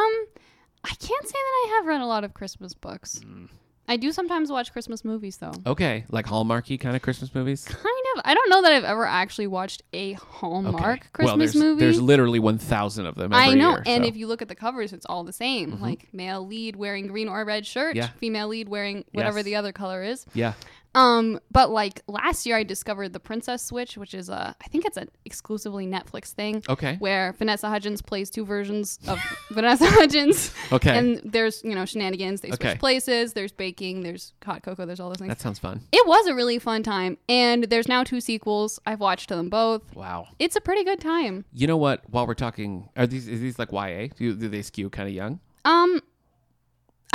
I 0.84 0.88
can't 0.88 1.26
say 1.26 1.32
that 1.32 1.64
I 1.64 1.74
have 1.76 1.86
read 1.86 2.00
a 2.00 2.06
lot 2.06 2.24
of 2.24 2.34
Christmas 2.34 2.74
books. 2.74 3.20
Mm. 3.24 3.48
I 3.88 3.96
do 3.96 4.10
sometimes 4.12 4.50
watch 4.50 4.72
Christmas 4.72 5.04
movies 5.04 5.36
though. 5.36 5.52
Okay, 5.66 6.04
like 6.10 6.26
Hallmarky 6.26 6.78
kind 6.78 6.96
of 6.96 7.02
Christmas 7.02 7.34
movies. 7.34 7.64
Kind 7.64 7.78
of. 8.16 8.22
I 8.24 8.34
don't 8.34 8.48
know 8.50 8.62
that 8.62 8.72
I've 8.72 8.84
ever 8.84 9.04
actually 9.06 9.46
watched 9.46 9.82
a 9.92 10.14
Hallmark 10.14 10.98
Okay. 11.00 11.08
Christmas 11.12 11.28
well, 11.30 11.36
there's, 11.38 11.54
movie. 11.54 11.80
There's 11.80 12.00
literally 12.00 12.38
1,000 12.38 13.06
of 13.06 13.14
them. 13.14 13.32
Every 13.32 13.52
I 13.52 13.54
know, 13.54 13.70
year, 13.70 13.76
and 13.78 13.86
so. 13.86 13.92
Mm-hmm. 13.92 14.04
if 14.04 14.16
you 14.16 14.26
look 14.26 14.42
at 14.42 14.48
the 14.48 14.54
covers, 14.54 14.92
it's 14.92 15.06
all 15.06 15.22
the 15.24 15.32
same. 15.32 15.80
Like 15.80 16.08
male 16.12 16.46
lead 16.46 16.76
wearing 16.76 17.06
green 17.06 17.28
or 17.28 17.44
red 17.44 17.66
shirt, 17.66 17.94
Yeah. 17.96 18.08
female 18.18 18.48
lead 18.48 18.68
wearing 18.68 19.04
whatever 19.12 19.38
Yes. 19.38 19.44
the 19.44 19.56
other 19.56 19.72
color 19.72 20.02
is. 20.02 20.26
yeah, 20.34 20.54
Um, 20.96 21.38
but 21.50 21.70
like 21.70 22.00
last 22.08 22.46
year, 22.46 22.56
I 22.56 22.62
discovered 22.64 23.12
the 23.12 23.20
Princess 23.20 23.62
Switch, 23.62 23.96
which 23.96 24.14
is 24.14 24.28
a 24.30 24.56
I 24.64 24.68
think 24.68 24.84
it's 24.86 24.96
an 24.96 25.08
exclusively 25.26 25.86
Netflix 25.86 26.32
thing. 26.32 26.62
Okay. 26.68 26.96
Where 26.98 27.32
Vanessa 27.38 27.68
Hudgens 27.68 28.00
plays 28.00 28.30
two 28.30 28.44
versions 28.46 28.98
of 29.06 29.20
Vanessa 29.50 29.86
Hudgens. 29.86 30.52
Okay. 30.72 30.98
And 30.98 31.20
there's 31.22 31.62
you 31.62 31.74
know 31.74 31.84
shenanigans. 31.84 32.40
They 32.40 32.48
switch 32.48 32.60
Okay. 32.64 32.78
places. 32.78 33.34
There's 33.34 33.52
baking. 33.52 34.00
There's 34.02 34.32
hot 34.44 34.62
cocoa. 34.62 34.86
There's 34.86 34.98
all 34.98 35.08
those 35.10 35.18
things. 35.18 35.28
that 35.28 35.40
sounds 35.40 35.58
fun. 35.58 35.82
it 35.92 36.06
was 36.06 36.26
a 36.26 36.34
really 36.34 36.58
fun 36.58 36.82
time, 36.82 37.18
and 37.28 37.64
there's 37.64 37.88
now 37.88 38.02
two 38.02 38.20
sequels. 38.20 38.80
I've 38.86 39.00
watched 39.00 39.28
them 39.28 39.50
both. 39.50 39.94
Wow. 39.94 40.28
It's 40.38 40.56
a 40.56 40.60
pretty 40.62 40.82
good 40.82 41.00
time. 41.00 41.44
You 41.52 41.66
know 41.66 41.76
what? 41.76 42.08
While 42.08 42.26
we're 42.26 42.34
talking, 42.34 42.88
are 42.96 43.06
these 43.06 43.28
is 43.28 43.40
these 43.40 43.58
like 43.58 43.70
YA? 43.70 44.08
Do, 44.16 44.34
do 44.34 44.48
they 44.48 44.62
skew 44.62 44.88
kind 44.88 45.08
of 45.08 45.14
young? 45.14 45.40
Um, 45.66 46.00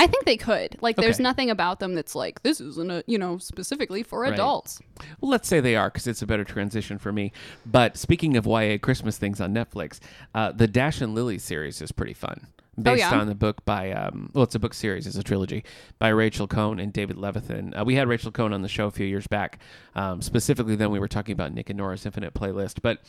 I 0.02 0.08
think 0.08 0.26
they 0.26 0.36
could. 0.36 0.78
Like, 0.82 0.95
there's 0.95 1.20
nothing 1.20 1.52
about 1.52 1.80
them 1.80 1.93
that's 1.93 2.16
like 2.16 2.41
this 2.41 2.60
isn't 2.60 2.89
a 2.89 3.04
you 3.06 3.20
know 3.20 3.38
specifically 3.38 4.02
for 4.02 4.22
Right. 4.22 4.34
adults. 4.34 4.82
Well, 5.20 5.30
let's 5.30 5.47
say 5.47 5.60
they 5.60 5.76
are 5.76 5.89
because 5.91 6.08
it's 6.08 6.24
a 6.24 6.26
better 6.26 6.43
transition 6.43 6.97
for 6.97 7.12
me. 7.12 7.32
But 7.68 7.97
speaking 7.97 8.36
of 8.36 8.47
YA 8.47 8.80
Christmas 8.80 9.20
things 9.20 9.39
on 9.39 9.54
Netflix, 9.54 9.99
uh, 10.34 10.54
the 10.54 10.68
Dash 10.68 11.02
and 11.02 11.14
Lily 11.14 11.38
series 11.38 11.84
is 11.84 11.91
pretty 11.91 12.16
fun. 12.16 12.47
Based 12.82 12.99
yeah? 12.99 13.20
on 13.20 13.28
the 13.28 13.36
book 13.36 13.64
by, 13.64 13.91
um, 13.91 14.32
well, 14.34 14.45
it's 14.45 14.56
a 14.56 14.60
book 14.60 14.74
series, 14.74 15.06
it's 15.06 15.18
a 15.18 15.24
trilogy 15.24 15.64
by 15.99 16.08
Rachel 16.08 16.47
Cohn 16.47 16.80
and 16.80 16.91
David 16.91 17.18
Levithan. 17.18 17.80
Uh, 17.80 17.84
we 17.86 17.95
had 17.95 18.08
Rachel 18.08 18.32
Cohn 18.32 18.54
on 18.54 18.64
the 18.64 18.70
show 18.70 18.88
a 18.88 18.91
few 18.91 19.06
years 19.06 19.28
back. 19.28 19.60
Um, 19.93 20.22
specifically, 20.22 20.76
then 20.76 20.89
we 20.89 20.97
were 20.97 21.10
talking 21.10 21.34
about 21.34 21.54
Nick 21.54 21.70
and 21.70 21.78
Nora's 21.78 22.06
Infinite 22.08 22.34
Playlist. 22.34 22.82
But 22.82 22.99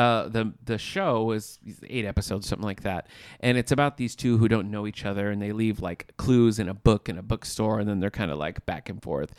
uh, 0.00 0.28
the 0.28 0.52
the 0.64 0.78
show 0.78 1.24
was 1.24 1.58
eight 1.88 2.04
episodes, 2.04 2.48
something 2.48 2.64
like 2.66 2.82
that, 2.82 3.06
and 3.40 3.58
it's 3.58 3.72
about 3.72 3.96
these 3.96 4.14
two 4.16 4.38
who 4.38 4.48
don't 4.48 4.70
know 4.70 4.86
each 4.86 5.04
other, 5.04 5.30
and 5.30 5.40
they 5.42 5.52
leave 5.52 5.80
like 5.80 6.12
clues 6.16 6.58
in 6.58 6.68
a 6.68 6.74
book 6.74 7.08
in 7.08 7.18
a 7.18 7.22
bookstore, 7.22 7.78
and 7.80 7.88
then 7.88 8.00
they're 8.00 8.10
kind 8.10 8.30
of 8.30 8.38
like 8.38 8.64
back 8.66 8.88
and 8.88 9.02
forth. 9.02 9.32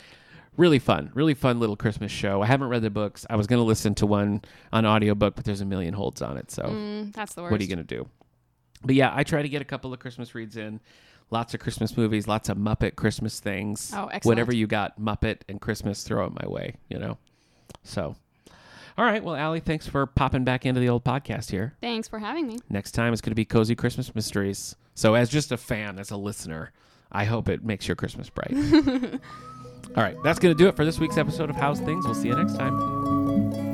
Really 0.58 0.80
fun, 0.80 1.12
really 1.14 1.34
fun 1.34 1.60
little 1.62 1.78
Christmas 1.78 2.12
show. 2.12 2.42
I 2.42 2.46
haven't 2.46 2.68
read 2.68 2.82
the 2.82 2.90
books. 2.90 3.26
I 3.30 3.38
was 3.38 3.48
going 3.48 3.60
to 3.62 3.64
listen 3.66 3.96
to 3.96 4.06
one 4.06 4.42
on 4.74 4.86
audiobook, 4.86 5.36
but 5.36 5.46
there's 5.46 5.62
a 5.62 5.66
million 5.66 5.94
holds 5.94 6.22
on 6.22 6.36
it. 6.38 6.52
So 6.52 6.64
Mm, 6.64 7.14
that's 7.14 7.34
the 7.36 7.42
worst. 7.42 7.52
what 7.54 7.62
are 7.62 7.64
you 7.64 7.70
going 7.74 7.86
to 7.88 7.96
do? 7.96 8.08
But 8.84 8.96
yeah, 8.96 9.12
I 9.16 9.24
try 9.24 9.42
to 9.42 9.50
get 9.50 9.62
a 9.62 9.66
couple 9.66 9.94
of 9.94 10.00
Christmas 10.00 10.36
reads 10.36 10.58
in. 10.58 10.82
Lots 11.30 11.54
of 11.54 11.62
Christmas 11.62 11.96
movies, 11.96 12.28
lots 12.28 12.50
of 12.50 12.58
Muppet 12.58 12.98
Christmas 12.98 13.40
things. 13.40 13.94
Oh, 13.96 14.08
excellent. 14.08 14.26
Whatever 14.26 14.54
you 14.54 14.68
got, 14.68 15.00
Muppet 15.00 15.38
and 15.48 15.62
Christmas, 15.62 16.04
throw 16.04 16.26
it 16.26 16.34
my 16.44 16.48
way, 16.50 16.76
you 16.90 17.00
know? 17.00 17.18
So, 17.84 18.18
all 18.98 19.06
right. 19.06 19.24
Well, 19.24 19.36
Allie, 19.36 19.60
thanks 19.60 19.88
for 19.88 20.06
popping 20.06 20.44
back 20.44 20.66
into 20.66 20.80
the 20.80 20.90
old 20.90 21.04
podcast 21.04 21.52
here. 21.52 21.76
Thanks 21.82 22.08
for 22.08 22.20
having 22.20 22.48
me. 22.48 22.60
Next 22.70 22.92
time 22.92 23.14
it's 23.14 23.22
going 23.22 23.32
to 23.32 23.36
be 23.36 23.46
Cozy 23.46 23.76
Christmas 23.76 24.14
Mysteries. 24.14 24.76
So, 24.96 25.16
as 25.16 25.30
just 25.30 25.52
a 25.52 25.58
fan, 25.58 26.00
as 26.00 26.12
a 26.12 26.18
listener, 26.18 26.72
I 27.12 27.26
hope 27.26 27.50
it 27.50 27.64
makes 27.64 27.88
your 27.88 27.96
Christmas 27.96 28.30
bright. 28.30 28.54
all 29.96 30.04
right. 30.04 30.18
That's 30.24 30.40
going 30.40 30.56
to 30.56 30.58
do 30.58 30.68
it 30.68 30.76
for 30.76 30.86
this 30.86 31.00
week's 31.00 31.18
episode 31.18 31.50
of 31.50 31.56
How's 31.56 31.80
Things. 31.80 32.06
We'll 32.06 32.16
see 32.16 32.28
you 32.28 32.36
next 32.36 32.58
time. 32.58 33.71